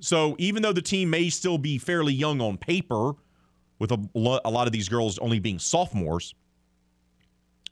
So 0.00 0.34
even 0.38 0.62
though 0.62 0.72
the 0.72 0.82
team 0.82 1.10
may 1.10 1.28
still 1.28 1.58
be 1.58 1.76
fairly 1.76 2.14
young 2.14 2.40
on 2.40 2.56
paper, 2.56 3.12
with 3.78 3.92
a, 3.92 4.08
a 4.14 4.50
lot 4.50 4.66
of 4.66 4.72
these 4.72 4.88
girls 4.88 5.18
only 5.18 5.40
being 5.40 5.58
sophomores, 5.58 6.34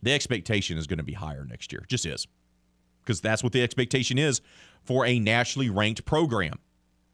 the 0.03 0.13
expectation 0.13 0.79
is 0.79 0.87
going 0.87 0.99
to 0.99 1.05
be 1.05 1.13
higher 1.13 1.45
next 1.45 1.71
year. 1.71 1.85
Just 1.87 2.07
is. 2.07 2.27
Because 3.05 3.21
that's 3.21 3.43
what 3.43 3.53
the 3.53 3.63
expectation 3.63 4.19
is 4.19 4.41
for 4.83 5.07
a 5.07 5.19
nationally 5.19 5.71
ranked 5.71 6.05
program. 6.05 6.59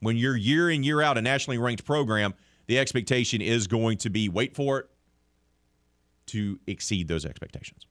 When 0.00 0.16
you're 0.16 0.36
year 0.36 0.70
in, 0.70 0.82
year 0.82 1.02
out 1.02 1.18
a 1.18 1.22
nationally 1.22 1.58
ranked 1.58 1.84
program, 1.84 2.34
the 2.66 2.78
expectation 2.78 3.42
is 3.42 3.66
going 3.66 3.98
to 3.98 4.10
be 4.10 4.28
wait 4.28 4.54
for 4.54 4.78
it 4.80 4.90
to 6.26 6.58
exceed 6.66 7.08
those 7.08 7.24
expectations. 7.24 7.86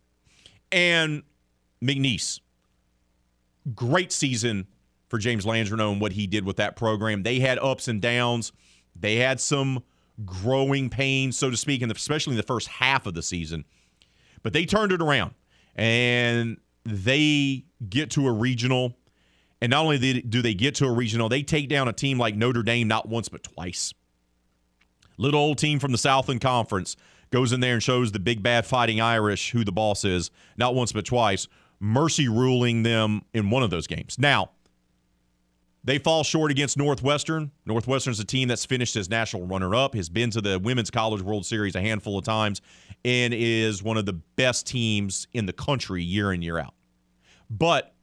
And 0.72 1.24
McNeese, 1.84 2.40
great 3.76 4.12
season 4.12 4.68
for 5.10 5.20
James 5.20 5.46
Landreneau 5.46 5.92
and 5.92 6.02
what 6.02 6.14
he 6.14 6.26
did 6.26 6.46
with 6.46 6.58
that 6.58 6.76
program. 6.76 7.24
They 7.24 7.40
had 7.40 7.60
ups 7.60 7.88
and 7.88 8.02
downs. 8.02 8.52
They 8.96 9.18
had 9.18 9.40
some 9.40 9.84
growing 10.26 10.90
pains, 10.90 11.38
so 11.38 11.50
to 11.50 11.58
speak, 11.58 11.82
and 11.82 11.92
especially 11.92 12.32
in 12.32 12.38
the 12.38 12.44
first 12.44 12.68
half 12.68 13.06
of 13.06 13.14
the 13.14 13.22
season. 13.22 13.66
But 14.42 14.54
they 14.54 14.66
turned 14.66 14.92
it 14.92 15.02
around 15.02 15.34
and 15.76 16.58
they 16.86 17.66
get 17.88 18.12
to 18.12 18.28
a 18.28 18.32
regional. 18.32 18.96
And 19.62 19.70
not 19.70 19.84
only 19.86 20.22
do 20.22 20.42
they 20.42 20.54
get 20.54 20.76
to 20.76 20.86
a 20.86 20.92
regional, 20.92 21.30
they 21.30 21.44
take 21.44 21.70
down 21.70 21.88
a 21.88 21.94
team 21.94 22.18
like 22.18 22.36
Notre 22.36 22.64
Dame 22.64 22.88
not 22.88 23.08
once 23.08 23.30
but 23.30 23.44
twice. 23.44 23.94
Little 25.18 25.40
old 25.40 25.58
team 25.58 25.80
from 25.80 25.92
the 25.92 25.98
Southland 25.98 26.42
Conference 26.42 26.98
goes 27.34 27.52
in 27.52 27.60
there 27.60 27.74
and 27.74 27.84
shows 27.84 28.12
the 28.12 28.20
big 28.20 28.44
bad 28.44 28.64
fighting 28.66 29.02
Irish 29.02 29.52
who 29.52 29.64
the 29.66 29.72
boss 29.72 30.06
is, 30.06 30.30
not 30.56 30.76
once 30.76 30.92
but 30.94 31.04
twice. 31.04 31.48
Mercy 31.80 32.30
ruling 32.30 32.84
them 32.84 33.24
in 33.34 33.50
one 33.50 33.64
of 33.64 33.72
those 33.72 33.88
games. 33.88 34.18
Now, 34.20 34.52
They 35.86 35.98
fall 35.98 36.24
short 36.24 36.50
against 36.50 36.78
Northwestern. 36.78 37.52
Northwestern's 37.66 38.20
a 38.20 38.24
team 38.24 38.48
that's 38.48 38.64
finished 38.66 38.96
as 38.96 39.10
national 39.10 39.46
runner 39.48 39.76
up, 39.76 39.96
has 39.96 40.08
been 40.08 40.30
to 40.32 40.40
the 40.40 40.58
Women's 40.58 40.90
College 40.90 41.22
World 41.22 41.46
Series 41.46 41.76
a 41.76 41.82
handful 41.82 42.18
of 42.18 42.24
times, 42.24 42.62
and 43.04 43.34
is 43.34 43.84
one 43.84 43.98
of 43.98 44.06
the 44.06 44.14
best 44.14 44.66
teams 44.66 45.28
in 45.34 45.46
the 45.46 45.52
country 45.52 46.02
year 46.02 46.32
in, 46.32 46.42
year 46.42 46.58
out. 46.58 46.74
But 47.50 47.94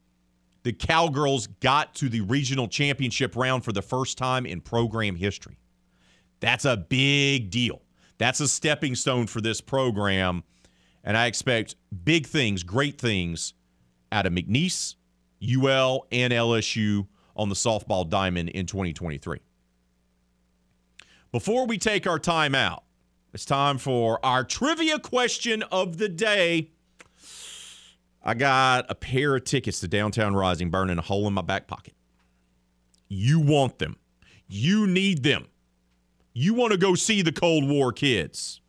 the 0.62 0.74
Cowgirls 0.74 1.46
got 1.46 1.94
to 1.96 2.10
the 2.10 2.20
regional 2.20 2.68
championship 2.68 3.34
round 3.34 3.64
for 3.64 3.72
the 3.72 3.80
first 3.80 4.18
time 4.18 4.44
in 4.44 4.60
program 4.60 5.16
history. 5.16 5.56
That's 6.40 6.66
a 6.66 6.76
big 6.76 7.50
deal. 7.50 7.80
That's 8.20 8.40
a 8.40 8.48
stepping 8.48 8.96
stone 8.96 9.26
for 9.26 9.40
this 9.40 9.62
program. 9.62 10.44
And 11.02 11.16
I 11.16 11.24
expect 11.24 11.74
big 12.04 12.26
things, 12.26 12.62
great 12.62 13.00
things 13.00 13.54
out 14.12 14.26
of 14.26 14.34
McNeese, 14.34 14.96
UL, 15.42 16.06
and 16.12 16.30
LSU 16.30 17.06
on 17.34 17.48
the 17.48 17.54
softball 17.54 18.06
diamond 18.06 18.50
in 18.50 18.66
2023. 18.66 19.38
Before 21.32 21.66
we 21.66 21.78
take 21.78 22.06
our 22.06 22.18
time 22.18 22.54
out, 22.54 22.84
it's 23.32 23.46
time 23.46 23.78
for 23.78 24.22
our 24.22 24.44
trivia 24.44 24.98
question 24.98 25.62
of 25.72 25.96
the 25.96 26.10
day. 26.10 26.72
I 28.22 28.34
got 28.34 28.84
a 28.90 28.94
pair 28.94 29.34
of 29.34 29.44
tickets 29.44 29.80
to 29.80 29.88
Downtown 29.88 30.34
Rising 30.34 30.68
burning 30.68 30.98
a 30.98 31.02
hole 31.02 31.26
in 31.26 31.32
my 31.32 31.40
back 31.40 31.66
pocket. 31.66 31.94
You 33.08 33.40
want 33.40 33.78
them. 33.78 33.96
You 34.46 34.86
need 34.86 35.22
them. 35.22 35.46
You 36.32 36.54
want 36.54 36.72
to 36.72 36.78
go 36.78 36.94
see 36.94 37.22
the 37.22 37.32
Cold 37.32 37.68
War 37.68 37.92
kids. 37.92 38.60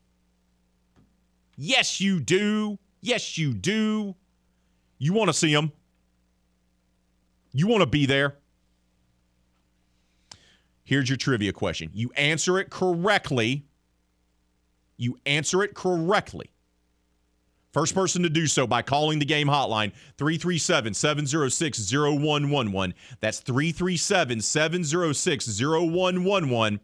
Yes, 1.55 2.01
you 2.01 2.19
do. 2.19 2.79
Yes, 3.01 3.37
you 3.37 3.53
do. 3.53 4.15
You 4.97 5.13
want 5.13 5.29
to 5.29 5.33
see 5.33 5.53
them. 5.53 5.71
You 7.53 7.67
want 7.67 7.81
to 7.81 7.87
be 7.87 8.05
there. 8.05 8.35
Here's 10.83 11.09
your 11.09 11.17
trivia 11.17 11.53
question. 11.53 11.89
You 11.93 12.11
answer 12.15 12.59
it 12.59 12.69
correctly. 12.69 13.65
You 14.97 15.19
answer 15.25 15.63
it 15.63 15.73
correctly. 15.73 16.51
First 17.71 17.95
person 17.95 18.23
to 18.23 18.29
do 18.29 18.47
so 18.47 18.67
by 18.67 18.81
calling 18.81 19.19
the 19.19 19.25
game 19.25 19.47
hotline 19.47 19.93
337 20.17 20.93
706 20.93 21.93
0111. 21.93 22.93
That's 23.21 23.39
337 23.39 24.41
706 24.41 25.61
0111. 25.61 26.79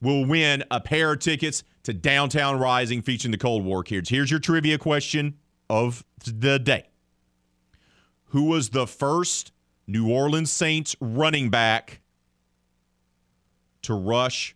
Will 0.00 0.24
win 0.24 0.62
a 0.70 0.80
pair 0.80 1.12
of 1.12 1.18
tickets 1.18 1.64
to 1.82 1.92
Downtown 1.92 2.58
Rising 2.58 3.02
featuring 3.02 3.32
the 3.32 3.38
Cold 3.38 3.64
War 3.64 3.82
Kids. 3.82 4.08
Here's 4.08 4.30
your 4.30 4.40
trivia 4.40 4.78
question 4.78 5.38
of 5.68 6.04
the 6.24 6.58
day 6.58 6.88
Who 8.26 8.44
was 8.44 8.70
the 8.70 8.86
first 8.86 9.52
New 9.86 10.10
Orleans 10.10 10.52
Saints 10.52 10.94
running 11.00 11.48
back 11.48 12.00
to 13.82 13.94
rush 13.94 14.54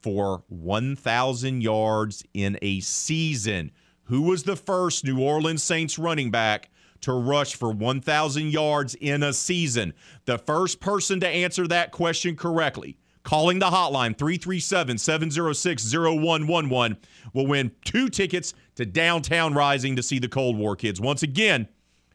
for 0.00 0.44
1,000 0.48 1.62
yards 1.62 2.24
in 2.34 2.58
a 2.62 2.80
season. 2.80 3.70
Who 4.04 4.22
was 4.22 4.42
the 4.42 4.56
first 4.56 5.04
New 5.04 5.20
Orleans 5.20 5.62
Saints 5.62 5.98
running 5.98 6.30
back 6.30 6.70
to 7.02 7.12
rush 7.12 7.54
for 7.54 7.70
1,000 7.70 8.50
yards 8.50 8.94
in 8.96 9.22
a 9.22 9.32
season? 9.32 9.92
The 10.24 10.38
first 10.38 10.80
person 10.80 11.20
to 11.20 11.28
answer 11.28 11.68
that 11.68 11.92
question 11.92 12.34
correctly, 12.34 12.96
calling 13.22 13.58
the 13.58 13.70
hotline 13.70 14.16
337 14.16 14.98
706 14.98 15.94
0111, 15.94 16.96
will 17.32 17.46
win 17.46 17.72
two 17.84 18.08
tickets 18.08 18.54
to 18.76 18.84
Downtown 18.86 19.54
Rising 19.54 19.96
to 19.96 20.02
see 20.02 20.18
the 20.18 20.28
Cold 20.28 20.56
War 20.56 20.76
kids. 20.76 21.00
Once 21.00 21.22
again, 21.22 21.68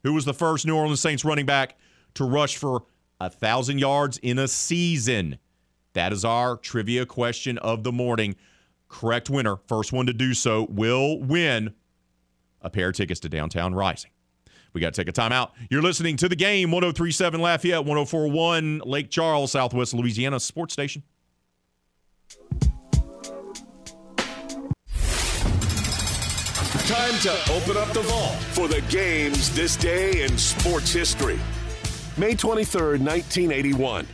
who 0.04 0.14
was 0.14 0.26
the 0.26 0.34
first 0.34 0.66
New 0.66 0.76
Orleans 0.76 1.02
Saints 1.02 1.26
running 1.26 1.46
back 1.46 1.78
to 2.16 2.24
rush 2.24 2.58
for 2.58 2.84
a 3.20 3.26
1,000 3.26 3.80
yards 3.80 4.18
in 4.20 4.40
a 4.40 4.48
season? 4.48 5.38
That 5.94 6.14
is 6.14 6.24
our 6.24 6.58
trivia 6.58 7.06
question 7.06 7.58
of 7.58 7.84
the 7.84 7.92
morning. 7.92 8.36
Correct 8.88 9.30
winner, 9.30 9.58
first 9.68 9.92
one 9.92 10.06
to 10.06 10.14
do 10.14 10.34
so, 10.34 10.68
will 10.70 11.20
win 11.20 11.74
a 12.62 12.70
pair 12.70 12.90
of 12.90 12.96
tickets 12.96 13.20
to 13.22 13.30
Downtown 13.30 13.74
Rising. 13.74 14.12
We 14.74 14.82
got 14.82 14.94
to 14.94 15.04
take 15.04 15.10
a 15.10 15.14
timeout. 15.14 15.52
You're 15.70 15.82
listening 15.82 16.18
to 16.18 16.30
the 16.30 16.36
game 16.36 16.72
1037 16.72 17.42
Lafayette, 17.42 17.86
1041 17.86 18.82
Lake 18.86 19.10
Charles, 19.10 19.52
Southwest 19.52 19.94
Louisiana 19.94 20.40
Sports 20.40 20.74
Station. 20.74 21.04
Time 26.88 27.20
to 27.20 27.52
open 27.52 27.76
up 27.76 27.92
the 27.92 28.02
vault 28.06 28.36
for 28.54 28.70
the 28.70 28.82
games 28.90 29.54
this 29.54 29.76
day 29.76 30.24
in 30.24 30.38
sports 30.38 30.94
history. 30.94 31.38
May 32.18 32.34
23rd, 32.34 33.02
1981. 33.02 34.08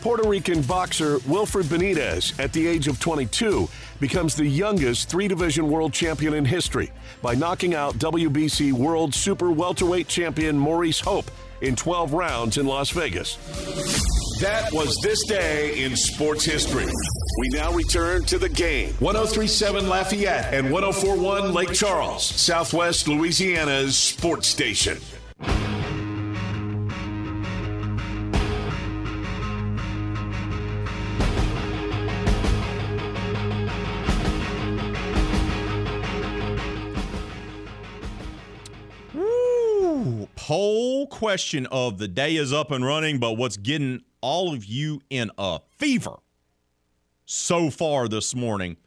Puerto 0.00 0.28
Rican 0.28 0.62
boxer 0.62 1.18
Wilfred 1.26 1.66
Benitez, 1.66 2.38
at 2.38 2.52
the 2.52 2.66
age 2.66 2.86
of 2.86 3.00
22, 3.00 3.68
becomes 4.00 4.34
the 4.34 4.46
youngest 4.46 5.08
three 5.08 5.28
division 5.28 5.68
world 5.68 5.92
champion 5.92 6.34
in 6.34 6.44
history 6.44 6.90
by 7.22 7.34
knocking 7.34 7.74
out 7.74 7.94
WBC 7.94 8.72
World 8.72 9.14
Super 9.14 9.50
Welterweight 9.50 10.08
champion 10.08 10.58
Maurice 10.58 11.00
Hope 11.00 11.30
in 11.60 11.76
12 11.76 12.12
rounds 12.12 12.58
in 12.58 12.66
Las 12.66 12.90
Vegas. 12.90 13.36
That 14.40 14.72
was 14.72 14.96
this 15.02 15.24
day 15.26 15.82
in 15.82 15.96
sports 15.96 16.44
history. 16.44 16.86
We 16.86 17.48
now 17.50 17.72
return 17.72 18.24
to 18.26 18.38
the 18.38 18.48
game. 18.48 18.90
1037 19.00 19.88
Lafayette 19.88 20.54
and 20.54 20.70
1041 20.70 21.52
Lake 21.52 21.72
Charles, 21.72 22.24
Southwest 22.24 23.08
Louisiana's 23.08 23.96
sports 23.96 24.46
station. 24.46 24.98
Poll 40.48 41.06
question 41.08 41.66
of 41.66 41.98
the 41.98 42.08
day 42.08 42.36
is 42.36 42.54
up 42.54 42.70
and 42.70 42.82
running, 42.82 43.18
but 43.18 43.32
what's 43.34 43.58
getting 43.58 44.00
all 44.22 44.54
of 44.54 44.64
you 44.64 44.98
in 45.10 45.30
a 45.36 45.60
fever 45.76 46.14
so 47.26 47.68
far 47.68 48.08
this 48.08 48.34
morning, 48.34 48.78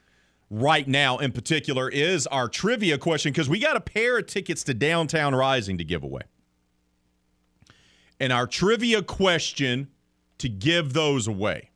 right 0.49 0.87
now 0.87 1.19
in 1.19 1.31
particular, 1.31 1.87
is 1.87 2.25
our 2.25 2.47
trivia 2.47 2.97
question 2.97 3.31
because 3.31 3.47
we 3.47 3.59
got 3.59 3.77
a 3.77 3.79
pair 3.79 4.17
of 4.17 4.25
tickets 4.25 4.63
to 4.63 4.73
Downtown 4.73 5.35
Rising 5.35 5.77
to 5.77 5.83
give 5.83 6.01
away. 6.01 6.23
And 8.19 8.33
our 8.33 8.47
trivia 8.47 9.03
question 9.03 9.89
to 10.39 10.49
give 10.49 10.93
those 10.93 11.27
away 11.27 11.69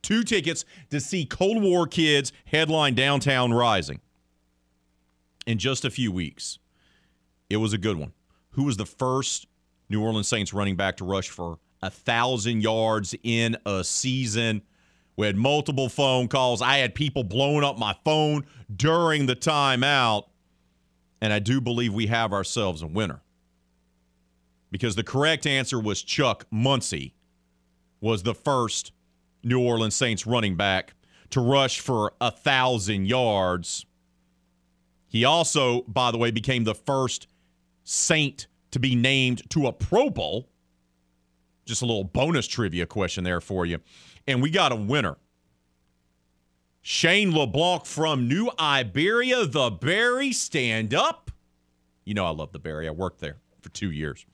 two 0.00 0.22
tickets 0.22 0.64
to 0.88 1.00
see 1.00 1.26
Cold 1.26 1.62
War 1.62 1.86
Kids 1.86 2.32
headline 2.46 2.94
Downtown 2.94 3.52
Rising 3.52 4.00
in 5.46 5.58
just 5.58 5.84
a 5.84 5.90
few 5.90 6.10
weeks. 6.10 6.58
It 7.50 7.58
was 7.58 7.74
a 7.74 7.78
good 7.78 7.98
one. 7.98 8.14
Who 8.56 8.64
was 8.64 8.78
the 8.78 8.86
first 8.86 9.46
New 9.90 10.02
Orleans 10.02 10.28
Saints 10.28 10.54
running 10.54 10.76
back 10.76 10.96
to 10.96 11.04
rush 11.04 11.28
for 11.28 11.58
a 11.82 11.90
thousand 11.90 12.62
yards 12.62 13.14
in 13.22 13.58
a 13.66 13.84
season? 13.84 14.62
We 15.14 15.26
had 15.26 15.36
multiple 15.36 15.90
phone 15.90 16.26
calls. 16.28 16.62
I 16.62 16.78
had 16.78 16.94
people 16.94 17.22
blowing 17.22 17.64
up 17.64 17.78
my 17.78 17.94
phone 18.02 18.46
during 18.74 19.26
the 19.26 19.36
timeout. 19.36 20.28
And 21.20 21.34
I 21.34 21.38
do 21.38 21.60
believe 21.60 21.92
we 21.92 22.06
have 22.06 22.32
ourselves 22.32 22.80
a 22.80 22.86
winner. 22.86 23.20
Because 24.70 24.96
the 24.96 25.04
correct 25.04 25.46
answer 25.46 25.78
was 25.78 26.02
Chuck 26.02 26.46
Muncie 26.50 27.14
was 28.00 28.22
the 28.22 28.34
first 28.34 28.92
New 29.44 29.60
Orleans 29.60 29.94
Saints 29.94 30.26
running 30.26 30.56
back 30.56 30.94
to 31.28 31.40
rush 31.40 31.80
for 31.80 32.14
a 32.22 32.30
thousand 32.30 33.04
yards. 33.04 33.84
He 35.08 35.26
also, 35.26 35.82
by 35.82 36.10
the 36.10 36.18
way, 36.18 36.30
became 36.30 36.64
the 36.64 36.74
first 36.74 37.26
Saint 37.88 38.48
to 38.72 38.80
be 38.80 38.96
named 38.96 39.48
to 39.50 39.68
a 39.68 39.72
Pro 39.72 40.10
Bowl. 40.10 40.48
Just 41.64 41.82
a 41.82 41.86
little 41.86 42.04
bonus 42.04 42.46
trivia 42.46 42.84
question 42.84 43.22
there 43.22 43.40
for 43.40 43.64
you. 43.64 43.78
And 44.26 44.42
we 44.42 44.50
got 44.50 44.72
a 44.72 44.76
winner. 44.76 45.16
Shane 46.82 47.32
LeBlanc 47.32 47.86
from 47.86 48.28
New 48.28 48.50
Iberia, 48.58 49.46
the 49.46 49.70
Berry. 49.70 50.32
Stand 50.32 50.94
up. 50.94 51.30
You 52.04 52.14
know 52.14 52.26
I 52.26 52.30
love 52.30 52.52
the 52.52 52.58
Berry. 52.58 52.88
I 52.88 52.90
worked 52.90 53.20
there 53.20 53.36
for 53.60 53.68
two 53.70 53.92
years. 53.92 54.26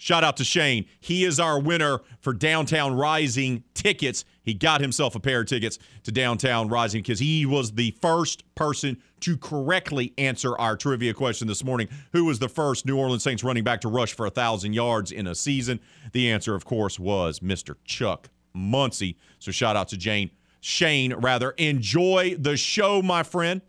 Shout 0.00 0.22
out 0.22 0.36
to 0.36 0.44
Shane. 0.44 0.86
He 1.00 1.24
is 1.24 1.40
our 1.40 1.60
winner 1.60 1.98
for 2.20 2.32
Downtown 2.32 2.94
Rising 2.94 3.64
tickets. 3.74 4.24
He 4.44 4.54
got 4.54 4.80
himself 4.80 5.16
a 5.16 5.20
pair 5.20 5.40
of 5.40 5.48
tickets 5.48 5.80
to 6.04 6.12
Downtown 6.12 6.68
Rising 6.68 7.02
because 7.02 7.18
he 7.18 7.44
was 7.44 7.72
the 7.72 7.90
first 8.00 8.44
person 8.54 9.02
to 9.20 9.36
correctly 9.36 10.14
answer 10.16 10.56
our 10.56 10.76
trivia 10.76 11.12
question 11.14 11.48
this 11.48 11.64
morning. 11.64 11.88
Who 12.12 12.26
was 12.26 12.38
the 12.38 12.48
first 12.48 12.86
New 12.86 12.96
Orleans 12.96 13.24
Saints 13.24 13.42
running 13.42 13.64
back 13.64 13.80
to 13.80 13.88
rush 13.88 14.12
for 14.12 14.24
a 14.24 14.30
1,000 14.30 14.72
yards 14.72 15.10
in 15.10 15.26
a 15.26 15.34
season? 15.34 15.80
The 16.12 16.30
answer, 16.30 16.54
of 16.54 16.64
course, 16.64 17.00
was 17.00 17.40
Mr. 17.40 17.74
Chuck 17.84 18.28
Muncie. 18.54 19.18
So 19.40 19.50
shout 19.50 19.74
out 19.74 19.88
to 19.88 19.96
Jane. 19.96 20.30
Shane, 20.60 21.12
rather. 21.14 21.50
Enjoy 21.52 22.36
the 22.38 22.56
show, 22.56 23.02
my 23.02 23.24
friend. 23.24 23.62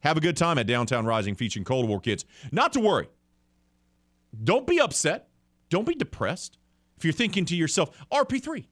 Have 0.00 0.16
a 0.16 0.20
good 0.20 0.36
time 0.36 0.56
at 0.58 0.68
Downtown 0.68 1.04
Rising 1.04 1.34
featuring 1.34 1.64
Cold 1.64 1.88
War 1.88 1.98
Kids. 1.98 2.24
Not 2.52 2.72
to 2.74 2.80
worry. 2.80 3.08
Don't 4.44 4.68
be 4.68 4.80
upset. 4.80 5.30
Don't 5.68 5.86
be 5.86 5.94
depressed. 5.94 6.58
If 6.96 7.04
you're 7.04 7.12
thinking 7.12 7.44
to 7.46 7.56
yourself, 7.56 7.90
RP3, 8.12 8.66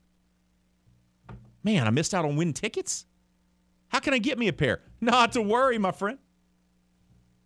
man, 1.62 1.86
I 1.86 1.90
missed 1.90 2.14
out 2.14 2.24
on 2.24 2.36
win 2.36 2.52
tickets. 2.52 3.06
How 3.88 4.00
can 4.00 4.14
I 4.14 4.18
get 4.18 4.38
me 4.38 4.48
a 4.48 4.52
pair? 4.52 4.80
Not 5.00 5.32
to 5.32 5.42
worry, 5.42 5.78
my 5.78 5.92
friend. 5.92 6.18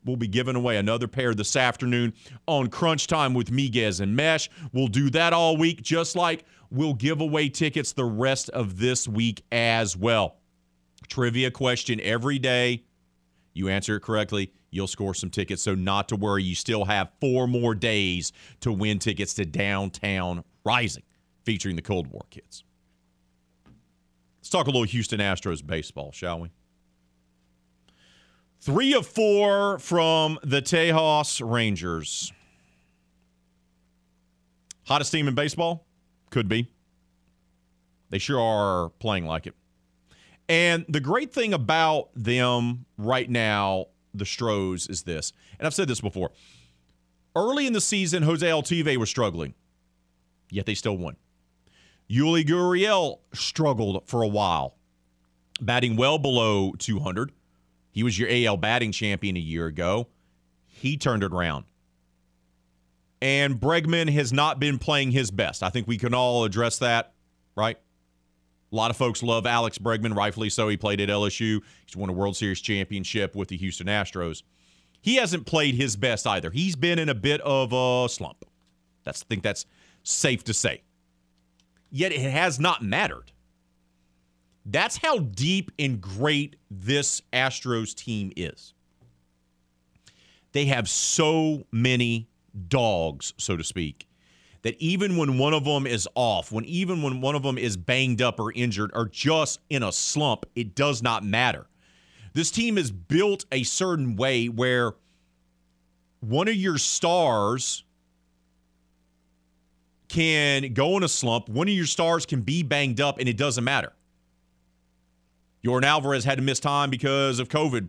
We'll 0.04 0.16
be 0.16 0.28
giving 0.28 0.54
away 0.54 0.76
another 0.76 1.08
pair 1.08 1.34
this 1.34 1.56
afternoon 1.56 2.14
on 2.46 2.68
Crunch 2.68 3.08
Time 3.08 3.34
with 3.34 3.50
Miguez 3.50 4.00
and 4.00 4.14
Mesh. 4.14 4.48
We'll 4.72 4.86
do 4.86 5.10
that 5.10 5.32
all 5.32 5.56
week, 5.56 5.82
just 5.82 6.14
like 6.14 6.44
we'll 6.70 6.94
give 6.94 7.20
away 7.20 7.48
tickets 7.48 7.92
the 7.92 8.04
rest 8.04 8.48
of 8.50 8.78
this 8.78 9.08
week 9.08 9.42
as 9.50 9.96
well. 9.96 10.36
Trivia 11.08 11.50
question 11.50 12.00
every 12.00 12.38
day. 12.38 12.84
You 13.52 13.68
answer 13.68 13.96
it 13.96 14.02
correctly, 14.02 14.52
you'll 14.76 14.86
score 14.86 15.14
some 15.14 15.30
tickets. 15.30 15.62
So, 15.62 15.74
not 15.74 16.08
to 16.10 16.16
worry, 16.16 16.44
you 16.44 16.54
still 16.54 16.84
have 16.84 17.10
four 17.20 17.48
more 17.48 17.74
days 17.74 18.32
to 18.60 18.70
win 18.70 18.98
tickets 18.98 19.34
to 19.34 19.44
Downtown 19.44 20.44
Rising 20.64 21.02
featuring 21.44 21.76
the 21.76 21.82
Cold 21.82 22.06
War 22.08 22.22
kids. 22.30 22.62
Let's 24.38 24.50
talk 24.50 24.66
a 24.66 24.70
little 24.70 24.84
Houston 24.84 25.18
Astros 25.18 25.66
baseball, 25.66 26.12
shall 26.12 26.40
we? 26.40 26.50
Three 28.60 28.94
of 28.94 29.06
four 29.06 29.78
from 29.78 30.38
the 30.42 30.62
Tejas 30.62 31.40
Rangers. 31.44 32.32
Hottest 34.86 35.10
team 35.10 35.26
in 35.26 35.34
baseball? 35.34 35.86
Could 36.30 36.48
be. 36.48 36.68
They 38.10 38.18
sure 38.18 38.40
are 38.40 38.90
playing 39.00 39.26
like 39.26 39.46
it. 39.46 39.54
And 40.48 40.84
the 40.88 41.00
great 41.00 41.32
thing 41.32 41.52
about 41.52 42.10
them 42.14 42.86
right 42.96 43.28
now, 43.28 43.86
the 44.18 44.26
Stros, 44.26 44.88
is 44.88 45.02
this. 45.02 45.32
And 45.58 45.66
I've 45.66 45.74
said 45.74 45.88
this 45.88 46.00
before. 46.00 46.30
Early 47.34 47.66
in 47.66 47.72
the 47.72 47.80
season, 47.80 48.22
Jose 48.22 48.46
Altuve 48.46 48.96
was 48.96 49.10
struggling, 49.10 49.54
yet 50.50 50.66
they 50.66 50.74
still 50.74 50.96
won. 50.96 51.16
Yuli 52.10 52.46
Gurriel 52.46 53.18
struggled 53.34 54.08
for 54.08 54.22
a 54.22 54.28
while, 54.28 54.76
batting 55.60 55.96
well 55.96 56.18
below 56.18 56.72
200. 56.78 57.32
He 57.90 58.02
was 58.02 58.18
your 58.18 58.28
AL 58.30 58.58
batting 58.58 58.92
champion 58.92 59.36
a 59.36 59.40
year 59.40 59.66
ago. 59.66 60.08
He 60.66 60.96
turned 60.96 61.22
it 61.22 61.32
around. 61.32 61.64
And 63.20 63.58
Bregman 63.58 64.12
has 64.12 64.32
not 64.32 64.60
been 64.60 64.78
playing 64.78 65.10
his 65.10 65.30
best. 65.30 65.62
I 65.62 65.70
think 65.70 65.88
we 65.88 65.96
can 65.98 66.14
all 66.14 66.44
address 66.44 66.78
that, 66.78 67.14
right? 67.56 67.78
A 68.72 68.76
lot 68.76 68.90
of 68.90 68.96
folks 68.96 69.22
love 69.22 69.46
Alex 69.46 69.78
Bregman, 69.78 70.14
rightfully 70.14 70.50
so. 70.50 70.68
He 70.68 70.76
played 70.76 71.00
at 71.00 71.08
LSU. 71.08 71.60
He's 71.86 71.96
won 71.96 72.10
a 72.10 72.12
World 72.12 72.36
Series 72.36 72.60
championship 72.60 73.36
with 73.36 73.48
the 73.48 73.56
Houston 73.56 73.86
Astros. 73.86 74.42
He 75.00 75.16
hasn't 75.16 75.46
played 75.46 75.76
his 75.76 75.94
best 75.94 76.26
either. 76.26 76.50
He's 76.50 76.74
been 76.74 76.98
in 76.98 77.08
a 77.08 77.14
bit 77.14 77.40
of 77.42 77.72
a 77.72 78.08
slump. 78.08 78.44
That's 79.04 79.22
I 79.22 79.26
think 79.28 79.44
that's 79.44 79.66
safe 80.02 80.42
to 80.44 80.54
say. 80.54 80.82
Yet 81.90 82.12
it 82.12 82.20
has 82.20 82.58
not 82.58 82.82
mattered. 82.82 83.30
That's 84.64 84.96
how 84.96 85.18
deep 85.18 85.70
and 85.78 86.00
great 86.00 86.56
this 86.68 87.22
Astros 87.32 87.94
team 87.94 88.32
is. 88.36 88.74
They 90.50 90.64
have 90.66 90.88
so 90.88 91.66
many 91.70 92.28
dogs, 92.66 93.32
so 93.36 93.56
to 93.56 93.62
speak, 93.62 94.08
that 94.66 94.74
even 94.80 95.16
when 95.16 95.38
one 95.38 95.54
of 95.54 95.64
them 95.64 95.86
is 95.86 96.08
off, 96.16 96.50
when 96.50 96.64
even 96.64 97.00
when 97.00 97.20
one 97.20 97.36
of 97.36 97.44
them 97.44 97.56
is 97.56 97.76
banged 97.76 98.20
up 98.20 98.40
or 98.40 98.50
injured 98.52 98.90
or 98.94 99.06
just 99.06 99.60
in 99.70 99.84
a 99.84 99.92
slump, 99.92 100.44
it 100.56 100.74
does 100.74 101.04
not 101.04 101.22
matter. 101.22 101.68
This 102.32 102.50
team 102.50 102.76
is 102.76 102.90
built 102.90 103.44
a 103.52 103.62
certain 103.62 104.16
way 104.16 104.48
where 104.48 104.94
one 106.18 106.48
of 106.48 106.56
your 106.56 106.78
stars 106.78 107.84
can 110.08 110.72
go 110.72 110.96
in 110.96 111.04
a 111.04 111.08
slump, 111.08 111.48
one 111.48 111.68
of 111.68 111.74
your 111.74 111.86
stars 111.86 112.26
can 112.26 112.40
be 112.40 112.64
banged 112.64 113.00
up, 113.00 113.20
and 113.20 113.28
it 113.28 113.36
doesn't 113.36 113.62
matter. 113.62 113.92
Yordan 115.64 115.84
Alvarez 115.84 116.24
had 116.24 116.38
to 116.38 116.42
miss 116.42 116.58
time 116.58 116.90
because 116.90 117.38
of 117.38 117.48
COVID 117.48 117.88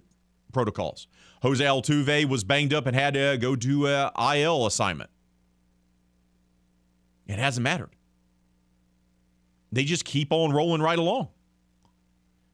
protocols. 0.53 1.07
Jose 1.41 1.63
Altuve 1.63 2.29
was 2.29 2.43
banged 2.43 2.71
up 2.71 2.85
and 2.85 2.95
had 2.95 3.15
to 3.15 3.39
go 3.41 3.55
do 3.55 3.87
a 3.87 4.11
IL 4.35 4.67
assignment. 4.67 5.09
It 7.27 7.39
hasn't 7.39 7.63
mattered. 7.63 7.91
They 9.71 9.83
just 9.83 10.05
keep 10.05 10.31
on 10.31 10.51
rolling 10.51 10.81
right 10.81 10.97
along. 10.97 11.27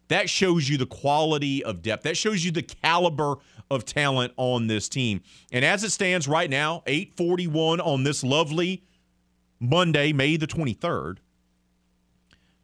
That 0.08 0.30
shows 0.30 0.68
you 0.68 0.78
the 0.78 0.86
quality 0.86 1.64
of 1.64 1.82
depth. 1.82 2.04
That 2.04 2.18
shows 2.18 2.44
you 2.44 2.52
the 2.52 2.64
caliber 2.64 3.36
of 3.72 3.86
talent 3.86 4.34
on 4.36 4.68
this 4.68 4.90
team. 4.90 5.22
And 5.52 5.64
as 5.64 5.84
it 5.84 5.91
stands 5.91 6.28
right 6.28 6.50
now, 6.50 6.84
841 6.86 7.80
on 7.80 8.04
this 8.04 8.24
lovely 8.24 8.84
Monday, 9.60 10.12
May 10.12 10.36
the 10.36 10.48
23rd, 10.48 11.18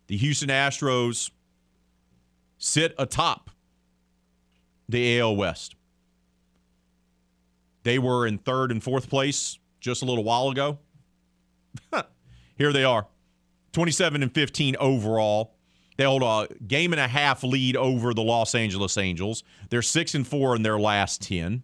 the 0.07 0.17
Houston 0.17 0.49
Astros 0.49 1.31
sit 2.57 2.93
atop 2.97 3.49
the 4.89 5.19
AL 5.19 5.35
West. 5.35 5.75
They 7.83 7.99
were 7.99 8.27
in 8.27 8.37
third 8.37 8.71
and 8.71 8.83
fourth 8.83 9.09
place 9.09 9.57
just 9.79 10.01
a 10.01 10.05
little 10.05 10.23
while 10.23 10.49
ago. 10.49 10.79
Here 12.57 12.73
they 12.73 12.83
are 12.83 13.07
27 13.73 14.23
and 14.23 14.33
15 14.33 14.75
overall. 14.79 15.55
They 15.97 16.05
hold 16.05 16.23
a 16.23 16.47
game 16.63 16.93
and 16.93 16.99
a 16.99 17.07
half 17.07 17.43
lead 17.43 17.75
over 17.75 18.13
the 18.13 18.21
Los 18.21 18.55
Angeles 18.55 18.97
Angels. 18.97 19.43
They're 19.69 19.81
6 19.81 20.15
and 20.15 20.25
4 20.25 20.55
in 20.55 20.63
their 20.63 20.79
last 20.79 21.21
10. 21.23 21.63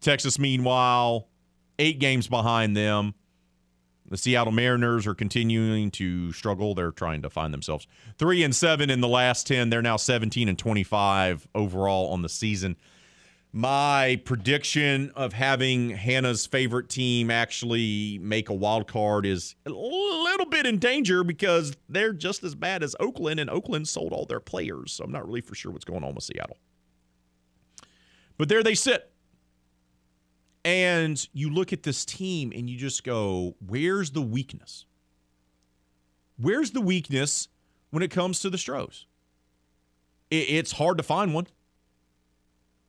Texas, 0.00 0.38
meanwhile, 0.38 1.28
eight 1.78 1.98
games 1.98 2.28
behind 2.28 2.76
them. 2.76 3.14
The 4.08 4.16
Seattle 4.16 4.52
Mariners 4.52 5.06
are 5.06 5.14
continuing 5.14 5.90
to 5.92 6.32
struggle. 6.32 6.74
They're 6.74 6.92
trying 6.92 7.22
to 7.22 7.30
find 7.30 7.52
themselves. 7.52 7.88
Three 8.18 8.44
and 8.44 8.54
seven 8.54 8.88
in 8.88 9.00
the 9.00 9.08
last 9.08 9.48
10. 9.48 9.68
They're 9.68 9.82
now 9.82 9.96
17 9.96 10.48
and 10.48 10.58
25 10.58 11.48
overall 11.54 12.12
on 12.12 12.22
the 12.22 12.28
season. 12.28 12.76
My 13.56 14.20
prediction 14.26 15.12
of 15.16 15.32
having 15.32 15.88
Hannah's 15.88 16.44
favorite 16.44 16.90
team 16.90 17.30
actually 17.30 18.18
make 18.20 18.50
a 18.50 18.52
wild 18.52 18.86
card 18.86 19.24
is 19.24 19.54
a 19.64 19.70
little 19.70 20.44
bit 20.44 20.66
in 20.66 20.78
danger 20.78 21.24
because 21.24 21.74
they're 21.88 22.12
just 22.12 22.44
as 22.44 22.54
bad 22.54 22.82
as 22.82 22.94
Oakland, 23.00 23.40
and 23.40 23.48
Oakland 23.48 23.88
sold 23.88 24.12
all 24.12 24.26
their 24.26 24.40
players. 24.40 24.92
So 24.92 25.04
I'm 25.04 25.10
not 25.10 25.26
really 25.26 25.40
for 25.40 25.54
sure 25.54 25.72
what's 25.72 25.86
going 25.86 26.04
on 26.04 26.14
with 26.14 26.24
Seattle. 26.24 26.58
But 28.36 28.50
there 28.50 28.62
they 28.62 28.74
sit. 28.74 29.10
And 30.62 31.26
you 31.32 31.48
look 31.48 31.72
at 31.72 31.82
this 31.82 32.04
team 32.04 32.52
and 32.54 32.68
you 32.68 32.76
just 32.76 33.04
go, 33.04 33.56
where's 33.66 34.10
the 34.10 34.20
weakness? 34.20 34.84
Where's 36.36 36.72
the 36.72 36.82
weakness 36.82 37.48
when 37.88 38.02
it 38.02 38.10
comes 38.10 38.40
to 38.40 38.50
the 38.50 38.58
Stros? 38.58 39.06
It's 40.30 40.72
hard 40.72 40.98
to 40.98 41.02
find 41.02 41.32
one. 41.32 41.46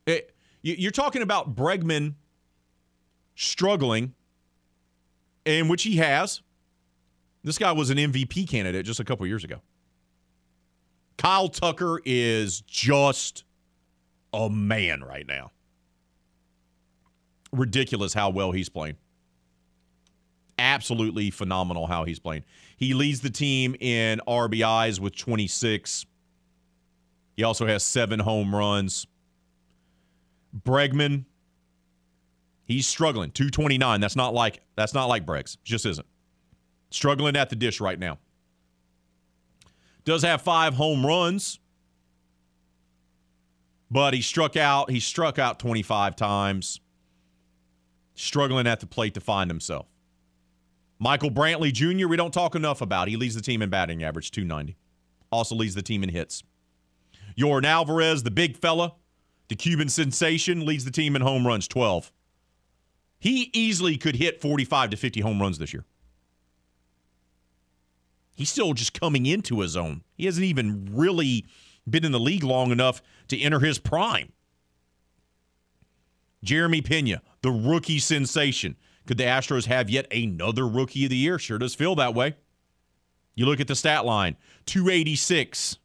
It, 0.05 0.33
you're 0.61 0.91
talking 0.91 1.21
about 1.21 1.55
Bregman 1.55 2.15
struggling, 3.35 4.13
in 5.45 5.67
which 5.67 5.83
he 5.83 5.97
has. 5.97 6.41
This 7.43 7.57
guy 7.57 7.71
was 7.71 7.89
an 7.89 7.97
MVP 7.97 8.49
candidate 8.49 8.85
just 8.85 8.99
a 8.99 9.05
couple 9.05 9.25
years 9.25 9.43
ago. 9.43 9.61
Kyle 11.17 11.49
Tucker 11.49 12.01
is 12.05 12.61
just 12.61 13.43
a 14.33 14.49
man 14.49 15.03
right 15.03 15.25
now 15.25 15.51
ridiculous 17.51 18.13
how 18.13 18.29
well 18.29 18.51
he's 18.51 18.69
playing. 18.69 18.95
Absolutely 20.59 21.29
phenomenal 21.29 21.87
how 21.87 22.03
he's 22.03 22.19
playing. 22.19 22.43
He 22.77 22.93
leads 22.93 23.21
the 23.21 23.29
team 23.29 23.75
in 23.79 24.21
RBIs 24.27 24.99
with 24.99 25.15
26. 25.15 26.05
He 27.35 27.43
also 27.43 27.67
has 27.67 27.83
seven 27.83 28.19
home 28.19 28.55
runs. 28.55 29.05
Bregman, 30.63 31.25
he's 32.63 32.87
struggling. 32.87 33.31
229. 33.31 34.01
That's 34.01 34.15
not 34.15 34.33
like 34.33 34.61
that's 34.75 34.93
not 34.93 35.05
like 35.05 35.25
Bregs. 35.25 35.57
Just 35.63 35.85
isn't. 35.85 36.07
Struggling 36.89 37.35
at 37.35 37.49
the 37.49 37.55
dish 37.55 37.81
right 37.81 37.99
now. 37.99 38.17
Does 40.05 40.23
have 40.23 40.41
five 40.41 40.73
home 40.73 41.05
runs, 41.05 41.59
but 43.91 44.13
he 44.13 44.21
struck 44.21 44.55
out. 44.55 44.89
He 44.89 44.99
struck 44.99 45.37
out 45.37 45.59
25 45.59 46.15
times 46.15 46.79
struggling 48.15 48.67
at 48.67 48.79
the 48.79 48.87
plate 48.87 49.13
to 49.13 49.19
find 49.19 49.49
himself. 49.49 49.85
Michael 50.99 51.29
Brantley 51.29 51.71
Jr., 51.71 52.07
we 52.07 52.17
don't 52.17 52.33
talk 52.33 52.55
enough 52.55 52.81
about. 52.81 53.07
He 53.07 53.15
leads 53.15 53.35
the 53.35 53.41
team 53.41 53.61
in 53.61 53.69
batting 53.69 54.03
average, 54.03 54.31
290. 54.31 54.75
Also 55.31 55.55
leads 55.55 55.75
the 55.75 55.81
team 55.81 56.03
in 56.03 56.09
hits. 56.09 56.43
Yordan 57.37 57.65
Alvarez, 57.65 58.23
the 58.23 58.31
big 58.31 58.57
fella, 58.57 58.95
the 59.47 59.55
Cuban 59.55 59.89
sensation, 59.89 60.65
leads 60.65 60.85
the 60.85 60.91
team 60.91 61.15
in 61.15 61.21
home 61.21 61.47
runs, 61.47 61.67
12. 61.67 62.11
He 63.19 63.49
easily 63.53 63.97
could 63.97 64.15
hit 64.15 64.41
45 64.41 64.91
to 64.91 64.97
50 64.97 65.21
home 65.21 65.41
runs 65.41 65.57
this 65.57 65.73
year. 65.73 65.85
He's 68.35 68.49
still 68.49 68.73
just 68.73 68.99
coming 68.99 69.25
into 69.25 69.61
his 69.61 69.75
own. 69.75 70.03
He 70.15 70.25
hasn't 70.25 70.45
even 70.45 70.89
really 70.91 71.47
been 71.89 72.05
in 72.05 72.11
the 72.11 72.19
league 72.19 72.43
long 72.43 72.71
enough 72.71 73.01
to 73.29 73.39
enter 73.39 73.59
his 73.59 73.79
prime. 73.79 74.31
Jeremy 76.43 76.81
Pena, 76.81 77.21
the 77.41 77.49
rookie 77.49 77.99
sensation, 77.99 78.75
Could 79.07 79.17
the 79.17 79.23
Astros 79.23 79.65
have 79.65 79.89
yet 79.89 80.05
another 80.13 80.67
rookie 80.67 81.05
of 81.05 81.09
the 81.09 81.17
year? 81.17 81.39
Sure 81.39 81.57
does 81.57 81.73
feel 81.73 81.95
that 81.95 82.13
way. 82.13 82.35
You 83.35 83.45
look 83.45 83.59
at 83.59 83.67
the 83.67 83.75
stat 83.75 84.05
line 84.05 84.35
286. 84.65 85.77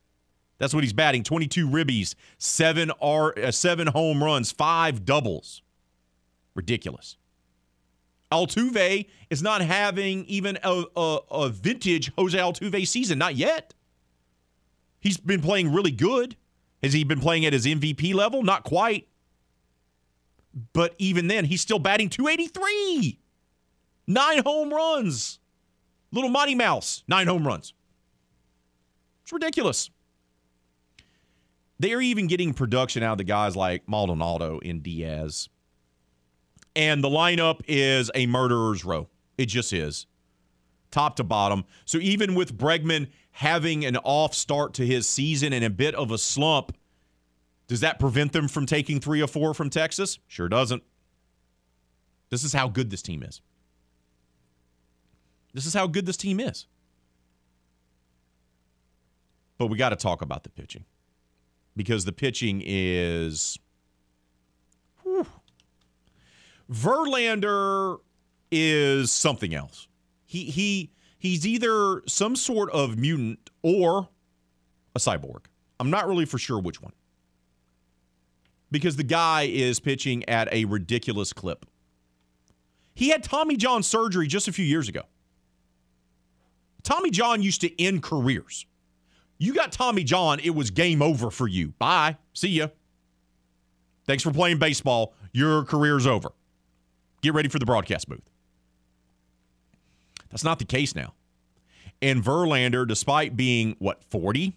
That's 0.62 0.72
what 0.72 0.84
he's 0.84 0.92
batting 0.92 1.24
22 1.24 1.68
ribbies, 1.68 2.14
seven, 2.38 2.92
R, 3.00 3.36
uh, 3.36 3.50
seven 3.50 3.88
home 3.88 4.22
runs, 4.22 4.52
five 4.52 5.04
doubles. 5.04 5.60
Ridiculous. 6.54 7.16
Altuve 8.30 9.08
is 9.28 9.42
not 9.42 9.60
having 9.60 10.24
even 10.26 10.60
a, 10.62 10.84
a, 10.96 11.18
a 11.32 11.48
vintage 11.48 12.12
Jose 12.16 12.38
Altuve 12.38 12.86
season. 12.86 13.18
Not 13.18 13.34
yet. 13.34 13.74
He's 15.00 15.16
been 15.16 15.42
playing 15.42 15.72
really 15.72 15.90
good. 15.90 16.36
Has 16.80 16.92
he 16.92 17.02
been 17.02 17.18
playing 17.18 17.44
at 17.44 17.52
his 17.52 17.66
MVP 17.66 18.14
level? 18.14 18.44
Not 18.44 18.62
quite. 18.62 19.08
But 20.72 20.94
even 20.96 21.26
then, 21.26 21.44
he's 21.44 21.60
still 21.60 21.80
batting 21.80 22.08
283. 22.08 23.18
Nine 24.06 24.44
home 24.44 24.72
runs. 24.72 25.40
Little 26.12 26.30
Mighty 26.30 26.54
Mouse, 26.54 27.02
nine 27.08 27.26
home 27.26 27.44
runs. 27.44 27.74
It's 29.24 29.32
ridiculous. 29.32 29.90
They're 31.82 32.00
even 32.00 32.28
getting 32.28 32.54
production 32.54 33.02
out 33.02 33.12
of 33.12 33.18
the 33.18 33.24
guys 33.24 33.56
like 33.56 33.88
Maldonado 33.88 34.60
and 34.64 34.84
Diaz. 34.84 35.48
And 36.76 37.02
the 37.02 37.08
lineup 37.08 37.60
is 37.66 38.08
a 38.14 38.26
murderer's 38.26 38.84
row. 38.84 39.08
It 39.36 39.46
just 39.46 39.72
is. 39.72 40.06
Top 40.92 41.16
to 41.16 41.24
bottom. 41.24 41.64
So 41.84 41.98
even 41.98 42.36
with 42.36 42.56
Bregman 42.56 43.08
having 43.32 43.84
an 43.84 43.96
off 43.96 44.32
start 44.32 44.74
to 44.74 44.86
his 44.86 45.08
season 45.08 45.52
and 45.52 45.64
a 45.64 45.70
bit 45.70 45.96
of 45.96 46.12
a 46.12 46.18
slump, 46.18 46.70
does 47.66 47.80
that 47.80 47.98
prevent 47.98 48.32
them 48.32 48.46
from 48.46 48.64
taking 48.64 49.00
three 49.00 49.20
or 49.20 49.26
four 49.26 49.52
from 49.52 49.68
Texas? 49.68 50.20
Sure 50.28 50.48
doesn't. 50.48 50.84
This 52.30 52.44
is 52.44 52.52
how 52.52 52.68
good 52.68 52.90
this 52.90 53.02
team 53.02 53.24
is. 53.24 53.40
This 55.52 55.66
is 55.66 55.74
how 55.74 55.88
good 55.88 56.06
this 56.06 56.16
team 56.16 56.38
is. 56.38 56.68
But 59.58 59.66
we 59.66 59.76
got 59.76 59.88
to 59.88 59.96
talk 59.96 60.22
about 60.22 60.44
the 60.44 60.50
pitching 60.50 60.84
because 61.76 62.04
the 62.04 62.12
pitching 62.12 62.62
is. 62.64 63.58
Whew. 65.02 65.26
Verlander 66.70 67.98
is 68.50 69.10
something 69.10 69.54
else. 69.54 69.88
He 70.24 70.44
he 70.44 70.92
he's 71.18 71.46
either 71.46 72.02
some 72.06 72.36
sort 72.36 72.70
of 72.70 72.98
mutant 72.98 73.50
or 73.62 74.08
a 74.94 74.98
cyborg. 74.98 75.44
I'm 75.80 75.90
not 75.90 76.06
really 76.06 76.24
for 76.24 76.38
sure 76.38 76.60
which 76.60 76.80
one. 76.80 76.92
Because 78.70 78.96
the 78.96 79.02
guy 79.02 79.42
is 79.42 79.80
pitching 79.80 80.26
at 80.28 80.52
a 80.52 80.64
ridiculous 80.64 81.32
clip. 81.32 81.66
He 82.94 83.08
had 83.08 83.22
Tommy 83.22 83.56
John 83.56 83.82
surgery 83.82 84.26
just 84.26 84.48
a 84.48 84.52
few 84.52 84.64
years 84.64 84.88
ago. 84.88 85.02
Tommy 86.82 87.10
John 87.10 87.42
used 87.42 87.60
to 87.62 87.82
end 87.82 88.02
careers. 88.02 88.66
You 89.42 89.52
got 89.52 89.72
Tommy 89.72 90.04
John, 90.04 90.38
it 90.38 90.54
was 90.54 90.70
game 90.70 91.02
over 91.02 91.28
for 91.28 91.48
you. 91.48 91.70
Bye. 91.80 92.16
See 92.32 92.50
ya. 92.50 92.68
Thanks 94.06 94.22
for 94.22 94.30
playing 94.30 94.60
baseball. 94.60 95.14
Your 95.32 95.64
career's 95.64 96.06
over. 96.06 96.30
Get 97.22 97.34
ready 97.34 97.48
for 97.48 97.58
the 97.58 97.66
broadcast 97.66 98.08
booth. 98.08 98.22
That's 100.30 100.44
not 100.44 100.60
the 100.60 100.64
case 100.64 100.94
now. 100.94 101.14
And 102.00 102.22
Verlander, 102.22 102.86
despite 102.86 103.36
being, 103.36 103.74
what, 103.80 104.04
40, 104.04 104.56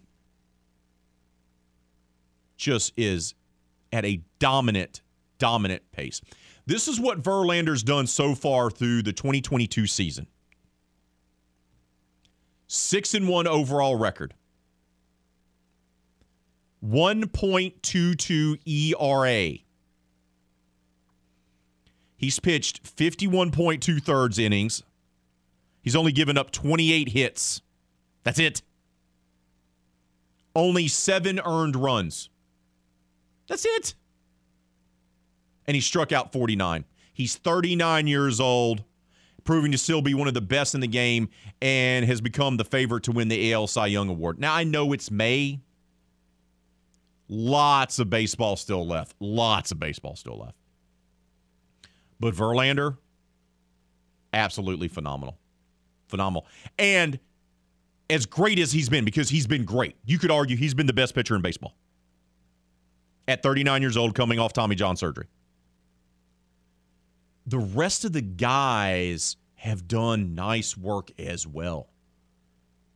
just 2.55 2.93
is 2.95 3.33
at 3.91 4.05
a 4.05 4.21
dominant, 4.37 5.01
dominant 5.39 5.81
pace. 5.93 6.21
This 6.67 6.87
is 6.87 6.99
what 6.99 7.23
Verlander's 7.23 7.81
done 7.81 8.05
so 8.05 8.35
far 8.35 8.69
through 8.69 9.01
the 9.01 9.13
2022 9.13 9.87
season. 9.87 10.27
Six 12.67 13.15
and 13.15 13.27
one 13.27 13.47
overall 13.47 13.95
record. 13.95 14.35
1.22 16.85 18.59
ERA. 18.65 19.57
He's 22.17 22.39
pitched 22.39 22.83
51.2 22.83 24.01
thirds 24.01 24.39
innings. 24.39 24.83
He's 25.81 25.95
only 25.95 26.11
given 26.11 26.37
up 26.37 26.51
28 26.51 27.09
hits. 27.09 27.61
That's 28.23 28.39
it. 28.39 28.61
Only 30.55 30.87
seven 30.87 31.39
earned 31.45 31.75
runs. 31.75 32.29
That's 33.47 33.65
it. 33.65 33.93
And 35.67 35.75
he 35.75 35.81
struck 35.81 36.11
out 36.11 36.31
49. 36.31 36.85
He's 37.13 37.35
39 37.35 38.07
years 38.07 38.39
old, 38.39 38.83
proving 39.43 39.71
to 39.71 39.77
still 39.77 40.01
be 40.01 40.13
one 40.13 40.27
of 40.27 40.33
the 40.33 40.41
best 40.41 40.73
in 40.75 40.81
the 40.81 40.87
game, 40.87 41.29
and 41.61 42.05
has 42.05 42.21
become 42.21 42.57
the 42.57 42.65
favorite 42.65 43.03
to 43.03 43.11
win 43.11 43.27
the 43.27 43.53
AL 43.53 43.67
Cy 43.67 43.87
Young 43.87 44.09
Award. 44.09 44.39
Now, 44.39 44.53
I 44.53 44.63
know 44.63 44.91
it's 44.93 45.11
May. 45.11 45.61
Lots 47.27 47.99
of 47.99 48.09
baseball 48.09 48.55
still 48.55 48.85
left. 48.85 49.15
Lots 49.19 49.71
of 49.71 49.79
baseball 49.79 50.15
still 50.15 50.37
left. 50.37 50.55
But 52.19 52.33
Verlander, 52.35 52.97
absolutely 54.33 54.87
phenomenal. 54.87 55.37
Phenomenal. 56.07 56.45
And 56.77 57.19
as 58.09 58.25
great 58.25 58.59
as 58.59 58.71
he's 58.71 58.89
been, 58.89 59.05
because 59.05 59.29
he's 59.29 59.47
been 59.47 59.65
great, 59.65 59.95
you 60.05 60.19
could 60.19 60.31
argue 60.31 60.55
he's 60.55 60.73
been 60.73 60.85
the 60.85 60.93
best 60.93 61.15
pitcher 61.15 61.35
in 61.35 61.41
baseball 61.41 61.75
at 63.27 63.41
39 63.41 63.81
years 63.81 63.97
old, 63.97 64.13
coming 64.13 64.39
off 64.39 64.53
Tommy 64.53 64.75
John 64.75 64.95
surgery. 64.95 65.27
The 67.47 67.57
rest 67.57 68.05
of 68.05 68.13
the 68.13 68.21
guys 68.21 69.37
have 69.55 69.87
done 69.87 70.35
nice 70.35 70.77
work 70.77 71.09
as 71.19 71.47
well. 71.47 71.89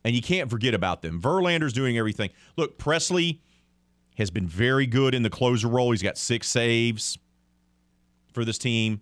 And 0.04 0.14
you 0.14 0.22
can't 0.22 0.48
forget 0.48 0.72
about 0.72 1.02
them. 1.02 1.20
Verlander's 1.20 1.72
doing 1.72 1.98
everything. 1.98 2.30
Look, 2.56 2.78
Pressly 2.78 3.40
has 4.20 4.30
been 4.30 4.46
very 4.46 4.86
good 4.86 5.14
in 5.14 5.22
the 5.22 5.30
closer 5.30 5.66
role. 5.66 5.90
He's 5.92 6.02
got 6.02 6.18
six 6.18 6.46
saves 6.46 7.18
for 8.34 8.44
this 8.44 8.58
team. 8.58 9.00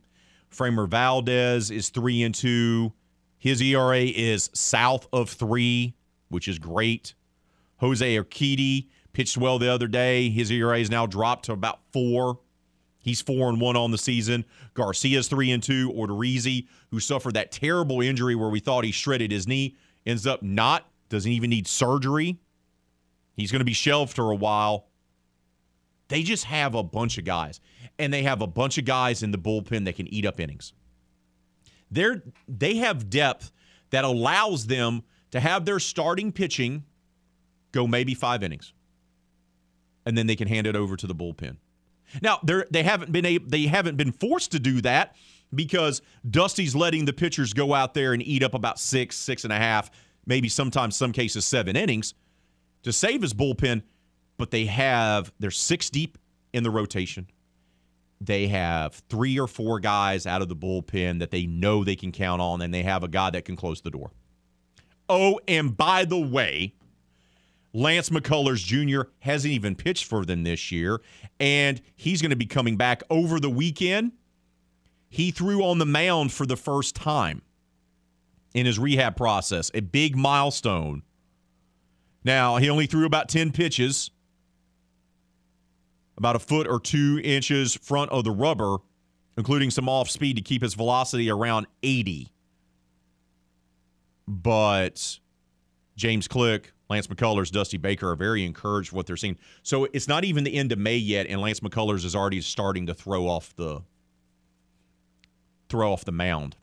Framber 0.48 0.88
Valdez 0.88 1.72
is 1.72 1.88
three 1.88 2.22
and 2.22 2.32
two. 2.32 2.92
His 3.36 3.60
ERA 3.60 3.98
is 3.98 4.48
south 4.54 5.08
of 5.12 5.28
three, 5.28 5.96
which 6.28 6.46
is 6.46 6.60
great. 6.60 7.14
Jose 7.78 8.16
Urquidy 8.16 8.88
pitched 9.12 9.36
well 9.36 9.58
the 9.58 9.70
other 9.70 9.88
day. 9.88 10.30
His 10.30 10.52
ERA 10.52 10.78
is 10.78 10.88
now 10.88 11.04
dropped 11.04 11.46
to 11.46 11.52
about 11.52 11.80
four. 11.92 12.38
He's 13.00 13.20
four 13.20 13.48
and 13.48 13.60
one 13.60 13.76
on 13.76 13.90
the 13.90 13.98
season. 13.98 14.44
Garcia's 14.74 15.26
three 15.26 15.50
and 15.50 15.62
two. 15.62 15.92
Odorizzi, 15.94 16.68
who 16.92 17.00
suffered 17.00 17.34
that 17.34 17.50
terrible 17.50 18.00
injury 18.00 18.36
where 18.36 18.50
we 18.50 18.60
thought 18.60 18.84
he 18.84 18.92
shredded 18.92 19.32
his 19.32 19.48
knee, 19.48 19.76
ends 20.06 20.28
up 20.28 20.44
not. 20.44 20.88
Doesn't 21.08 21.32
even 21.32 21.50
need 21.50 21.66
surgery. 21.66 22.38
He's 23.34 23.50
going 23.50 23.60
to 23.60 23.64
be 23.64 23.72
shelved 23.72 24.14
for 24.14 24.30
a 24.30 24.36
while. 24.36 24.87
They 26.08 26.22
just 26.22 26.44
have 26.44 26.74
a 26.74 26.82
bunch 26.82 27.18
of 27.18 27.24
guys, 27.24 27.60
and 27.98 28.12
they 28.12 28.22
have 28.22 28.40
a 28.40 28.46
bunch 28.46 28.78
of 28.78 28.84
guys 28.84 29.22
in 29.22 29.30
the 29.30 29.38
bullpen 29.38 29.84
that 29.84 29.96
can 29.96 30.12
eat 30.12 30.24
up 30.24 30.40
innings. 30.40 30.72
They're 31.90 32.22
they 32.46 32.76
have 32.76 33.10
depth 33.10 33.52
that 33.90 34.04
allows 34.04 34.66
them 34.66 35.02
to 35.30 35.40
have 35.40 35.64
their 35.64 35.78
starting 35.78 36.32
pitching 36.32 36.84
go 37.72 37.86
maybe 37.86 38.14
five 38.14 38.42
innings, 38.42 38.72
and 40.06 40.16
then 40.16 40.26
they 40.26 40.36
can 40.36 40.48
hand 40.48 40.66
it 40.66 40.76
over 40.76 40.96
to 40.96 41.06
the 41.06 41.14
bullpen. 41.14 41.56
Now 42.22 42.40
they 42.42 42.82
haven't 42.82 43.12
been 43.12 43.26
able, 43.26 43.46
they 43.48 43.62
haven't 43.64 43.96
been 43.96 44.12
forced 44.12 44.52
to 44.52 44.58
do 44.58 44.80
that 44.80 45.14
because 45.54 46.00
Dusty's 46.28 46.74
letting 46.74 47.04
the 47.04 47.12
pitchers 47.12 47.52
go 47.52 47.74
out 47.74 47.94
there 47.94 48.12
and 48.12 48.22
eat 48.22 48.42
up 48.42 48.54
about 48.54 48.78
six, 48.78 49.16
six 49.16 49.44
and 49.44 49.52
a 49.52 49.56
half, 49.56 49.90
maybe 50.26 50.48
sometimes 50.48 50.96
some 50.96 51.12
cases 51.12 51.44
seven 51.44 51.76
innings 51.76 52.14
to 52.82 52.92
save 52.92 53.22
his 53.22 53.34
bullpen 53.34 53.82
but 54.38 54.50
they 54.50 54.64
have 54.66 55.32
they're 55.38 55.50
six 55.50 55.90
deep 55.90 56.16
in 56.52 56.62
the 56.62 56.70
rotation. 56.70 57.26
They 58.20 58.48
have 58.48 58.94
three 59.08 59.38
or 59.38 59.46
four 59.46 59.78
guys 59.78 60.26
out 60.26 60.42
of 60.42 60.48
the 60.48 60.56
bullpen 60.56 61.20
that 61.20 61.30
they 61.30 61.46
know 61.46 61.84
they 61.84 61.94
can 61.96 62.10
count 62.10 62.40
on, 62.40 62.62
and 62.62 62.72
they 62.72 62.82
have 62.82 63.04
a 63.04 63.08
guy 63.08 63.30
that 63.30 63.44
can 63.44 63.54
close 63.54 63.80
the 63.80 63.90
door. 63.90 64.10
Oh, 65.08 65.40
and 65.46 65.76
by 65.76 66.04
the 66.04 66.18
way, 66.18 66.74
Lance 67.72 68.10
McCullers 68.10 68.64
Jr. 68.64 69.10
hasn't 69.20 69.52
even 69.52 69.74
pitched 69.74 70.04
for 70.04 70.24
them 70.24 70.42
this 70.42 70.72
year, 70.72 71.00
and 71.38 71.80
he's 71.96 72.20
going 72.20 72.30
to 72.30 72.36
be 72.36 72.46
coming 72.46 72.76
back 72.76 73.02
over 73.08 73.38
the 73.38 73.50
weekend. 73.50 74.12
He 75.08 75.30
threw 75.30 75.62
on 75.64 75.78
the 75.78 75.86
mound 75.86 76.32
for 76.32 76.44
the 76.44 76.56
first 76.56 76.96
time 76.96 77.42
in 78.52 78.66
his 78.66 78.78
rehab 78.78 79.16
process, 79.16 79.70
a 79.74 79.80
big 79.80 80.16
milestone. 80.16 81.02
Now, 82.24 82.56
he 82.56 82.68
only 82.68 82.86
threw 82.86 83.06
about 83.06 83.28
10 83.28 83.52
pitches 83.52 84.10
about 86.18 86.36
a 86.36 86.38
foot 86.40 86.66
or 86.68 86.80
two 86.80 87.20
inches 87.24 87.76
front 87.76 88.10
of 88.10 88.24
the 88.24 88.30
rubber, 88.30 88.78
including 89.38 89.70
some 89.70 89.88
off 89.88 90.10
speed 90.10 90.36
to 90.36 90.42
keep 90.42 90.60
his 90.62 90.74
velocity 90.74 91.30
around 91.30 91.66
80. 91.82 92.28
But 94.26 95.20
James 95.96 96.28
Click, 96.28 96.72
Lance 96.90 97.06
McCullers, 97.06 97.50
Dusty 97.50 97.78
Baker 97.78 98.10
are 98.10 98.16
very 98.16 98.44
encouraged 98.44 98.92
what 98.92 99.06
they're 99.06 99.16
seeing. 99.16 99.38
So 99.62 99.86
it's 99.92 100.08
not 100.08 100.24
even 100.24 100.44
the 100.44 100.54
end 100.54 100.72
of 100.72 100.78
May 100.78 100.96
yet, 100.96 101.26
and 101.28 101.40
Lance 101.40 101.60
McCullers 101.60 102.04
is 102.04 102.16
already 102.16 102.40
starting 102.40 102.86
to 102.86 102.94
throw 102.94 103.26
off 103.26 103.54
the 103.56 103.82
throw 105.68 105.92
off 105.92 106.04
the 106.04 106.12
mound, 106.12 106.56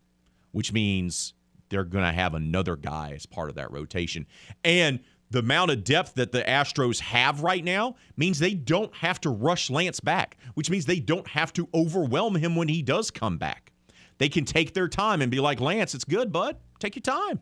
which 0.51 0.73
means 0.73 1.33
they're 1.69 1.83
going 1.83 2.03
to 2.03 2.11
have 2.11 2.33
another 2.33 2.75
guy 2.75 3.13
as 3.15 3.25
part 3.25 3.49
of 3.49 3.55
that 3.55 3.71
rotation. 3.71 4.25
And 4.63 4.99
the 5.35 5.41
amount 5.41 5.69
of 5.69 5.83
depth 5.83 6.13
that 6.13 6.31
the 6.31 6.41
Astros 6.43 7.01
have 7.01 7.43
right 7.43 7.63
now 7.63 7.97
means 8.15 8.39
they 8.39 8.53
don't 8.53 8.95
have 8.95 9.19
to 9.21 9.29
rush 9.29 9.69
Lance 9.69 9.99
back, 9.99 10.37
which 10.53 10.69
means 10.69 10.85
they 10.85 11.01
don't 11.01 11.27
have 11.27 11.51
to 11.53 11.67
overwhelm 11.73 12.35
him 12.35 12.55
when 12.55 12.69
he 12.69 12.81
does 12.81 13.11
come 13.11 13.37
back. 13.37 13.73
They 14.17 14.29
can 14.29 14.45
take 14.45 14.73
their 14.73 14.87
time 14.87 15.21
and 15.21 15.29
be 15.29 15.41
like, 15.41 15.59
Lance, 15.59 15.93
it's 15.93 16.05
good, 16.05 16.31
bud. 16.31 16.55
Take 16.79 16.95
your 16.95 17.01
time. 17.01 17.41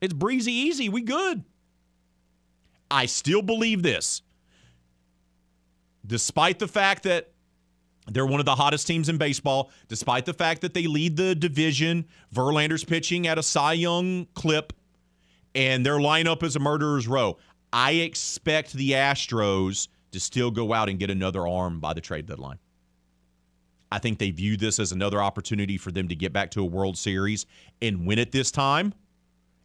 It's 0.00 0.14
breezy 0.14 0.52
easy. 0.52 0.88
We 0.88 1.02
good. 1.02 1.44
I 2.90 3.04
still 3.04 3.42
believe 3.42 3.82
this. 3.82 4.22
Despite 6.06 6.58
the 6.58 6.68
fact 6.68 7.02
that 7.02 7.32
they're 8.10 8.24
one 8.24 8.40
of 8.40 8.46
the 8.46 8.54
hottest 8.54 8.86
teams 8.86 9.10
in 9.10 9.18
baseball, 9.18 9.70
despite 9.88 10.24
the 10.24 10.34
fact 10.34 10.62
that 10.62 10.72
they 10.72 10.86
lead 10.86 11.18
the 11.18 11.34
division, 11.34 12.06
Verlander's 12.32 12.84
pitching 12.84 13.26
at 13.26 13.38
a 13.38 13.42
Cy 13.42 13.74
Young 13.74 14.26
clip, 14.34 14.72
and 15.54 15.84
their 15.84 15.98
lineup 15.98 16.42
is 16.42 16.56
a 16.56 16.60
murderer's 16.60 17.06
row. 17.06 17.38
I 17.72 17.92
expect 17.92 18.72
the 18.72 18.92
Astros 18.92 19.88
to 20.12 20.20
still 20.20 20.50
go 20.50 20.72
out 20.72 20.88
and 20.88 20.98
get 20.98 21.10
another 21.10 21.46
arm 21.46 21.80
by 21.80 21.92
the 21.92 22.00
trade 22.00 22.26
deadline. 22.26 22.58
I 23.90 23.98
think 23.98 24.18
they 24.18 24.30
view 24.30 24.56
this 24.56 24.78
as 24.78 24.92
another 24.92 25.22
opportunity 25.22 25.76
for 25.76 25.92
them 25.92 26.08
to 26.08 26.14
get 26.14 26.32
back 26.32 26.50
to 26.52 26.60
a 26.60 26.64
World 26.64 26.98
Series 26.98 27.46
and 27.80 28.06
win 28.06 28.18
it 28.18 28.32
this 28.32 28.50
time 28.50 28.92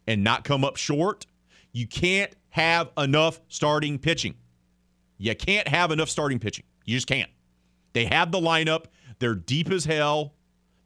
and 0.07 0.23
not 0.23 0.43
come 0.43 0.63
up 0.63 0.75
short. 0.75 1.25
You 1.71 1.87
can't 1.87 2.31
have 2.49 2.89
enough 2.97 3.41
starting 3.47 3.97
pitching. 3.99 4.35
You 5.17 5.35
can't 5.35 5.67
have 5.67 5.91
enough 5.91 6.09
starting 6.09 6.39
pitching. 6.39 6.65
You 6.85 6.95
just 6.95 7.07
can't. 7.07 7.29
They 7.93 8.05
have 8.05 8.31
the 8.31 8.39
lineup. 8.39 8.85
They're 9.19 9.35
deep 9.35 9.71
as 9.71 9.85
hell. 9.85 10.33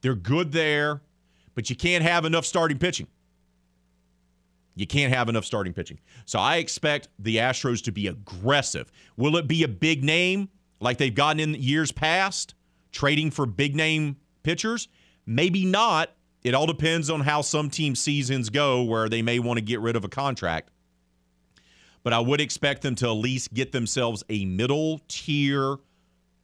They're 0.01 0.15
good 0.15 0.51
there, 0.51 1.01
but 1.55 1.69
you 1.69 1.75
can't 1.75 2.03
have 2.03 2.25
enough 2.25 2.45
starting 2.45 2.77
pitching. 2.77 3.07
You 4.75 4.87
can't 4.87 5.13
have 5.13 5.29
enough 5.29 5.45
starting 5.45 5.73
pitching. 5.73 5.99
So 6.25 6.39
I 6.39 6.57
expect 6.57 7.09
the 7.19 7.37
Astros 7.37 7.83
to 7.83 7.91
be 7.91 8.07
aggressive. 8.07 8.91
Will 9.17 9.37
it 9.37 9.47
be 9.47 9.63
a 9.63 9.67
big 9.67 10.03
name 10.03 10.49
like 10.79 10.97
they've 10.97 11.13
gotten 11.13 11.39
in 11.39 11.53
years 11.53 11.91
past? 11.91 12.55
trading 12.93 13.31
for 13.31 13.45
big 13.45 13.75
name 13.75 14.15
pitchers? 14.43 14.87
Maybe 15.25 15.65
not. 15.65 16.11
It 16.43 16.53
all 16.53 16.65
depends 16.65 17.09
on 17.09 17.21
how 17.21 17.41
some 17.41 17.69
team 17.69 17.95
seasons 17.95 18.49
go 18.49 18.83
where 18.83 19.09
they 19.09 19.21
may 19.21 19.39
want 19.39 19.57
to 19.57 19.63
get 19.63 19.81
rid 19.81 19.95
of 19.95 20.05
a 20.05 20.09
contract. 20.09 20.69
But 22.03 22.13
I 22.13 22.19
would 22.19 22.41
expect 22.41 22.81
them 22.81 22.95
to 22.95 23.07
at 23.07 23.11
least 23.11 23.53
get 23.53 23.71
themselves 23.71 24.23
a 24.29 24.45
middle 24.45 25.01
tier 25.07 25.77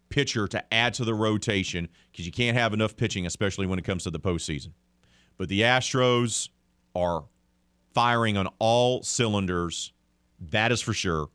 pitcher 0.08 0.48
to 0.48 0.74
add 0.74 0.94
to 0.96 1.06
the 1.06 1.14
rotation 1.14 1.90
because 2.12 2.26
you 2.26 2.32
can't 2.32 2.58
have 2.58 2.74
enough 2.74 2.96
pitching, 2.96 3.26
especially 3.26 3.68
when 3.68 3.78
it 3.78 3.86
comes 3.86 4.04
to 4.04 4.10
the 4.10 4.20
postseason. 4.20 4.72
But 5.38 5.50
the 5.50 5.62
Astros 5.62 6.50
are 6.96 7.26
firing 7.94 8.38
on 8.38 8.48
all 8.60 9.04
cylinders. 9.04 9.94
That 10.52 10.72
is 10.72 10.82
for 10.82 10.94
sure. 10.94 11.28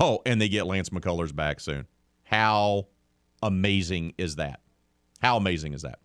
Oh, 0.00 0.20
and 0.26 0.40
they 0.40 0.48
get 0.48 0.66
Lance 0.66 0.90
McCullers 0.90 1.34
back 1.34 1.60
soon. 1.60 1.86
How 2.24 2.88
amazing 3.42 4.14
is 4.18 4.36
that? 4.36 4.60
How 5.20 5.36
amazing 5.36 5.72
is 5.72 5.82
that? 5.82 6.00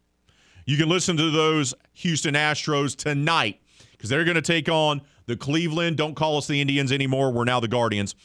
You 0.65 0.77
can 0.77 0.89
listen 0.89 1.17
to 1.17 1.31
those 1.31 1.73
Houston 1.93 2.35
Astros 2.35 2.95
tonight 2.95 3.59
because 3.91 4.09
they're 4.09 4.23
going 4.23 4.35
to 4.35 4.41
take 4.41 4.69
on 4.69 5.01
the 5.25 5.35
Cleveland. 5.35 5.97
Don't 5.97 6.15
call 6.15 6.37
us 6.37 6.47
the 6.47 6.61
Indians 6.61 6.91
anymore. 6.91 7.31
We're 7.31 7.45
now 7.45 7.59
the 7.59 7.67
Guardians. 7.67 8.15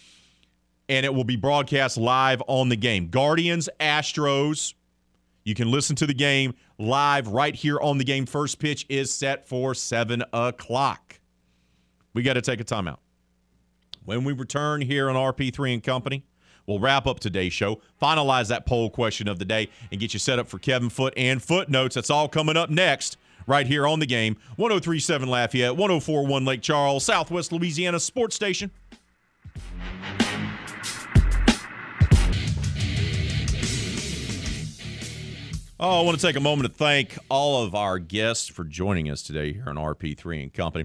And 0.89 1.07
it 1.07 1.15
will 1.15 1.25
be 1.25 1.37
broadcast 1.37 1.97
live 1.97 2.43
on 2.47 2.69
the 2.69 2.77
game. 2.77 3.09
Guardians, 3.09 3.71
Astros. 3.81 4.75
You 5.45 5.55
can 5.55 5.71
listen 5.71 5.97
to 5.97 6.07
the 6.07 6.15
game 6.15 6.55
live 6.79 7.29
right 7.29 7.55
here 7.55 7.81
on 7.81 7.99
the 7.99 8.05
game. 8.05 8.27
First 8.27 8.59
pitch 8.59 8.85
is 8.89 9.13
set 9.13 9.49
for 9.49 9.75
7 9.75 10.23
o'clock. 10.33 11.21
We 12.15 12.23
got 12.23 12.35
to 12.35 12.43
take 12.43 12.61
a 12.61 12.65
timeout. 12.65 12.99
When 14.05 14.25
we 14.25 14.33
return 14.33 14.81
here 14.81 15.11
on 15.11 15.17
RP3 15.17 15.75
and 15.75 15.83
Company, 15.83 16.25
We'll 16.67 16.79
wrap 16.79 17.07
up 17.07 17.21
today's 17.21 17.53
show, 17.53 17.81
finalize 18.01 18.49
that 18.49 18.65
poll 18.67 18.89
question 18.89 19.29
of 19.29 19.39
the 19.39 19.45
day, 19.45 19.69
and 19.91 20.01
get 20.01 20.15
you 20.15 20.19
set 20.19 20.39
up 20.39 20.49
for 20.49 20.59
Kevin 20.59 20.89
Foot 20.89 21.13
and 21.17 21.43
footnotes. 21.43 21.95
That's 21.95 22.11
all 22.11 22.29
coming 22.29 22.57
up 22.57 22.71
next, 22.71 23.19
right 23.47 23.67
here 23.67 23.87
on 23.87 24.01
the 24.01 24.07
game. 24.07 24.37
1037 24.57 25.29
Lafayette, 25.29 25.77
1041 25.77 26.45
Lake 26.45 26.63
Charles, 26.63 27.05
Southwest 27.05 27.53
Louisiana 27.53 28.01
Sports 28.01 28.35
Station. 28.35 28.71
Oh, 35.81 36.01
I 36.01 36.05
want 36.05 36.17
to 36.17 36.25
take 36.25 36.37
a 36.37 36.41
moment 36.41 36.71
to 36.71 36.79
thank 36.79 37.19
all 37.29 37.65
of 37.65 37.75
our 37.75 37.99
guests 37.99 38.47
for 38.47 38.63
joining 38.63 39.11
us 39.11 39.25
today 39.25 39.55
here 39.55 39.65
on 39.67 39.75
RP3 39.75 40.45
and 40.45 40.55
Company. 40.55 40.85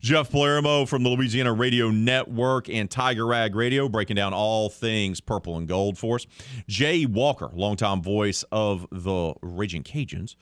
Jeff 0.00 0.30
Palermo 0.30 0.86
from 0.86 1.02
the 1.02 1.10
Louisiana 1.10 1.52
Radio 1.52 1.90
Network 1.90 2.70
and 2.70 2.90
Tiger 2.90 3.26
Rag 3.26 3.54
Radio, 3.54 3.86
breaking 3.86 4.16
down 4.16 4.32
all 4.32 4.70
things 4.70 5.20
purple 5.20 5.58
and 5.58 5.68
gold 5.68 5.98
for 5.98 6.14
us. 6.14 6.26
Jay 6.66 7.04
Walker, 7.04 7.50
longtime 7.52 8.00
voice 8.00 8.42
of 8.50 8.86
the 8.90 9.34
Raging 9.42 9.82
Cajuns, 9.82 10.36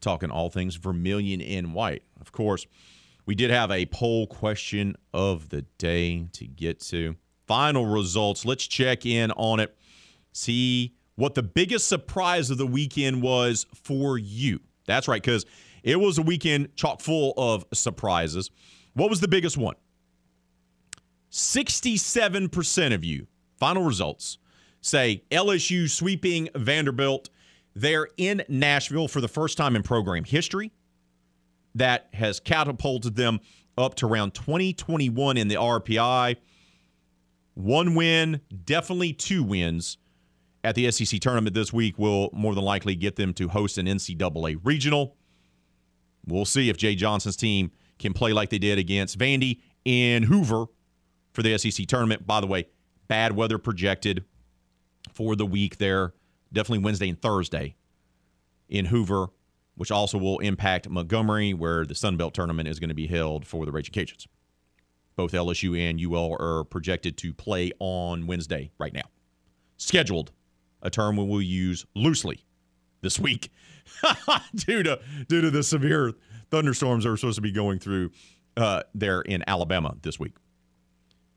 talking 0.00 0.30
all 0.30 0.48
things 0.48 0.76
vermilion 0.76 1.40
and 1.40 1.74
white. 1.74 2.04
Of 2.20 2.30
course, 2.30 2.68
we 3.26 3.34
did 3.34 3.50
have 3.50 3.72
a 3.72 3.86
poll 3.86 4.28
question 4.28 4.94
of 5.12 5.48
the 5.48 5.62
day 5.76 6.28
to 6.34 6.46
get 6.46 6.78
to. 6.82 7.16
Final 7.48 7.84
results. 7.84 8.44
Let's 8.44 8.68
check 8.68 9.04
in 9.04 9.32
on 9.32 9.58
it. 9.58 9.76
See 10.32 10.94
what 11.20 11.34
the 11.34 11.42
biggest 11.42 11.86
surprise 11.86 12.48
of 12.48 12.56
the 12.56 12.66
weekend 12.66 13.20
was 13.20 13.66
for 13.74 14.16
you. 14.16 14.58
That's 14.86 15.06
right, 15.06 15.22
because 15.22 15.44
it 15.82 16.00
was 16.00 16.16
a 16.16 16.22
weekend 16.22 16.74
chock 16.76 17.02
full 17.02 17.34
of 17.36 17.66
surprises. 17.74 18.50
What 18.94 19.10
was 19.10 19.20
the 19.20 19.28
biggest 19.28 19.58
one? 19.58 19.74
67% 21.30 22.94
of 22.94 23.04
you, 23.04 23.26
final 23.58 23.84
results, 23.84 24.38
say 24.80 25.22
LSU 25.30 25.90
sweeping 25.90 26.48
Vanderbilt. 26.56 27.28
They're 27.74 28.08
in 28.16 28.42
Nashville 28.48 29.06
for 29.06 29.20
the 29.20 29.28
first 29.28 29.58
time 29.58 29.76
in 29.76 29.82
program 29.82 30.24
history. 30.24 30.72
That 31.74 32.08
has 32.14 32.40
catapulted 32.40 33.14
them 33.14 33.40
up 33.76 33.94
to 33.96 34.06
around 34.06 34.32
2021 34.32 35.36
in 35.36 35.48
the 35.48 35.56
RPI. 35.56 36.36
One 37.52 37.94
win, 37.94 38.40
definitely 38.64 39.12
two 39.12 39.44
wins 39.44 39.98
at 40.62 40.74
the 40.74 40.90
SEC 40.90 41.20
tournament 41.20 41.54
this 41.54 41.72
week 41.72 41.98
will 41.98 42.30
more 42.32 42.54
than 42.54 42.64
likely 42.64 42.94
get 42.94 43.16
them 43.16 43.32
to 43.34 43.48
host 43.48 43.78
an 43.78 43.86
NCAA 43.86 44.60
regional. 44.62 45.16
We'll 46.26 46.44
see 46.44 46.68
if 46.68 46.76
Jay 46.76 46.94
Johnson's 46.94 47.36
team 47.36 47.70
can 47.98 48.12
play 48.12 48.32
like 48.32 48.50
they 48.50 48.58
did 48.58 48.78
against 48.78 49.18
Vandy 49.18 49.60
in 49.84 50.24
Hoover 50.24 50.66
for 51.32 51.42
the 51.42 51.56
SEC 51.56 51.86
tournament. 51.86 52.26
By 52.26 52.40
the 52.40 52.46
way, 52.46 52.66
bad 53.08 53.34
weather 53.34 53.58
projected 53.58 54.24
for 55.12 55.34
the 55.34 55.46
week 55.46 55.78
there, 55.78 56.12
definitely 56.52 56.84
Wednesday 56.84 57.08
and 57.08 57.20
Thursday 57.20 57.76
in 58.68 58.86
Hoover, 58.86 59.28
which 59.76 59.90
also 59.90 60.18
will 60.18 60.38
impact 60.40 60.88
Montgomery, 60.88 61.54
where 61.54 61.86
the 61.86 61.94
Sun 61.94 62.16
Belt 62.16 62.34
tournament 62.34 62.68
is 62.68 62.78
going 62.78 62.88
to 62.88 62.94
be 62.94 63.06
held 63.06 63.46
for 63.46 63.64
the 63.64 63.72
Raging 63.72 63.94
Cajuns. 63.94 64.26
Both 65.16 65.32
LSU 65.32 65.78
and 65.78 66.00
UL 66.00 66.36
are 66.38 66.64
projected 66.64 67.16
to 67.18 67.32
play 67.32 67.72
on 67.78 68.26
Wednesday 68.26 68.70
right 68.78 68.92
now. 68.92 69.08
Scheduled 69.76 70.32
a 70.82 70.90
term 70.90 71.16
we 71.16 71.24
will 71.24 71.42
use 71.42 71.86
loosely 71.94 72.44
this 73.02 73.18
week 73.18 73.50
due 74.54 74.82
to 74.82 75.00
due 75.28 75.40
to 75.40 75.50
the 75.50 75.62
severe 75.62 76.12
thunderstorms 76.50 77.04
that 77.04 77.10
are 77.10 77.16
supposed 77.16 77.36
to 77.36 77.42
be 77.42 77.52
going 77.52 77.78
through 77.78 78.10
uh, 78.56 78.82
there 78.94 79.22
in 79.22 79.42
Alabama 79.46 79.94
this 80.02 80.18
week. 80.18 80.34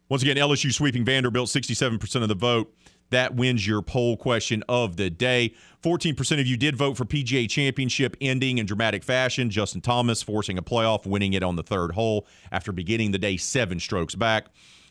Once 0.10 0.22
again, 0.22 0.38
LSU 0.38 0.74
sweeping 0.74 1.06
Vanderbilt, 1.06 1.50
67% 1.50 2.22
of 2.22 2.28
the 2.28 2.36
vote. 2.36 2.74
That 3.10 3.36
wins 3.36 3.66
your 3.68 3.82
poll 3.82 4.18
question 4.18 4.64
of 4.68 4.98
the 4.98 5.10
day. 5.10 5.54
14% 5.84 6.40
of 6.40 6.48
you 6.48 6.58
did 6.58 6.76
vote 6.76 6.98
for 6.98 7.06
PGA 7.06 7.50
Championship 7.50 8.18
ending 8.20 8.58
in 8.58 8.66
dramatic 8.66 9.04
fashion. 9.04 9.50
Justin 9.50 9.82
Thomas 9.82 10.24
forcing 10.24 10.58
a 10.58 10.64
playoff, 10.64 11.06
winning 11.06 11.34
it 11.34 11.44
on 11.44 11.56
the 11.56 11.64
third 11.64 11.92
hole 11.92 12.28
after 12.52 12.72
beginning 12.72 13.12
the 13.12 13.20
day 13.20 13.38
seven 13.38 13.80
strokes 13.80 14.16
back. 14.16 14.48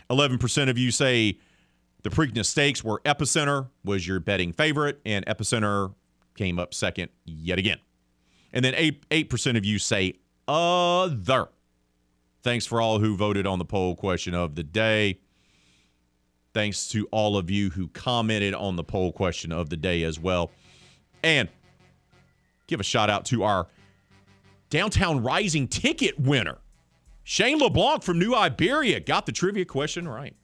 11% 0.08 0.68
of 0.68 0.78
you 0.78 0.90
say 0.90 1.38
the 2.02 2.10
Preakness 2.10 2.46
Stakes, 2.46 2.82
where 2.82 2.98
Epicenter 2.98 3.68
was 3.84 4.06
your 4.06 4.20
betting 4.20 4.52
favorite, 4.52 5.00
and 5.06 5.24
Epicenter 5.26 5.94
came 6.34 6.58
up 6.58 6.74
second 6.74 7.10
yet 7.24 7.58
again. 7.58 7.78
And 8.52 8.64
then 8.64 8.74
8, 8.76 9.08
8% 9.08 9.56
of 9.56 9.64
you 9.64 9.78
say 9.78 10.14
other. 10.48 11.48
Thanks 12.42 12.66
for 12.66 12.80
all 12.80 12.98
who 12.98 13.16
voted 13.16 13.46
on 13.46 13.58
the 13.58 13.64
poll 13.64 13.94
question 13.94 14.34
of 14.34 14.54
the 14.54 14.64
day. 14.64 15.20
Thanks 16.54 16.88
to 16.88 17.06
all 17.12 17.36
of 17.36 17.50
you 17.50 17.70
who 17.70 17.88
commented 17.88 18.52
on 18.52 18.76
the 18.76 18.84
poll 18.84 19.12
question 19.12 19.52
of 19.52 19.70
the 19.70 19.76
day 19.76 20.02
as 20.02 20.18
well. 20.18 20.50
And 21.22 21.48
give 22.66 22.80
a 22.80 22.84
shout 22.84 23.08
out 23.08 23.24
to 23.26 23.44
our 23.44 23.68
Downtown 24.68 25.22
Rising 25.22 25.68
ticket 25.68 26.18
winner, 26.18 26.58
Shane 27.24 27.58
LeBlanc 27.58 28.02
from 28.02 28.18
New 28.18 28.34
Iberia. 28.34 29.00
Got 29.00 29.26
the 29.26 29.32
trivia 29.32 29.64
question 29.64 30.08
right. 30.08 30.34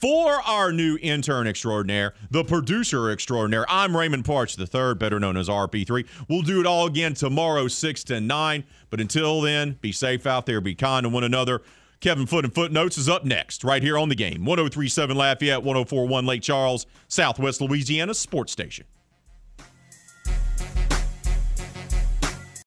For 0.00 0.40
our 0.42 0.72
new 0.72 0.96
intern 1.02 1.48
extraordinaire, 1.48 2.14
the 2.30 2.44
producer 2.44 3.10
extraordinaire, 3.10 3.66
I'm 3.68 3.96
Raymond 3.96 4.24
Parks 4.24 4.56
III, 4.56 4.94
better 4.94 5.18
known 5.18 5.36
as 5.36 5.48
RP3. 5.48 6.06
We'll 6.28 6.42
do 6.42 6.60
it 6.60 6.66
all 6.66 6.86
again 6.86 7.14
tomorrow, 7.14 7.66
6 7.66 8.04
to 8.04 8.20
9. 8.20 8.64
But 8.90 9.00
until 9.00 9.40
then, 9.40 9.76
be 9.80 9.90
safe 9.90 10.24
out 10.24 10.46
there, 10.46 10.60
be 10.60 10.76
kind 10.76 11.02
to 11.02 11.08
one 11.08 11.24
another. 11.24 11.62
Kevin 11.98 12.26
Foot 12.26 12.44
and 12.44 12.54
Footnotes 12.54 12.96
is 12.96 13.08
up 13.08 13.24
next, 13.24 13.64
right 13.64 13.82
here 13.82 13.98
on 13.98 14.08
the 14.08 14.14
game. 14.14 14.44
1037 14.44 15.16
Lafayette, 15.16 15.64
1041 15.64 16.26
Lake 16.26 16.42
Charles, 16.42 16.86
Southwest 17.08 17.60
Louisiana 17.60 18.14
Sports 18.14 18.52
Station. 18.52 18.86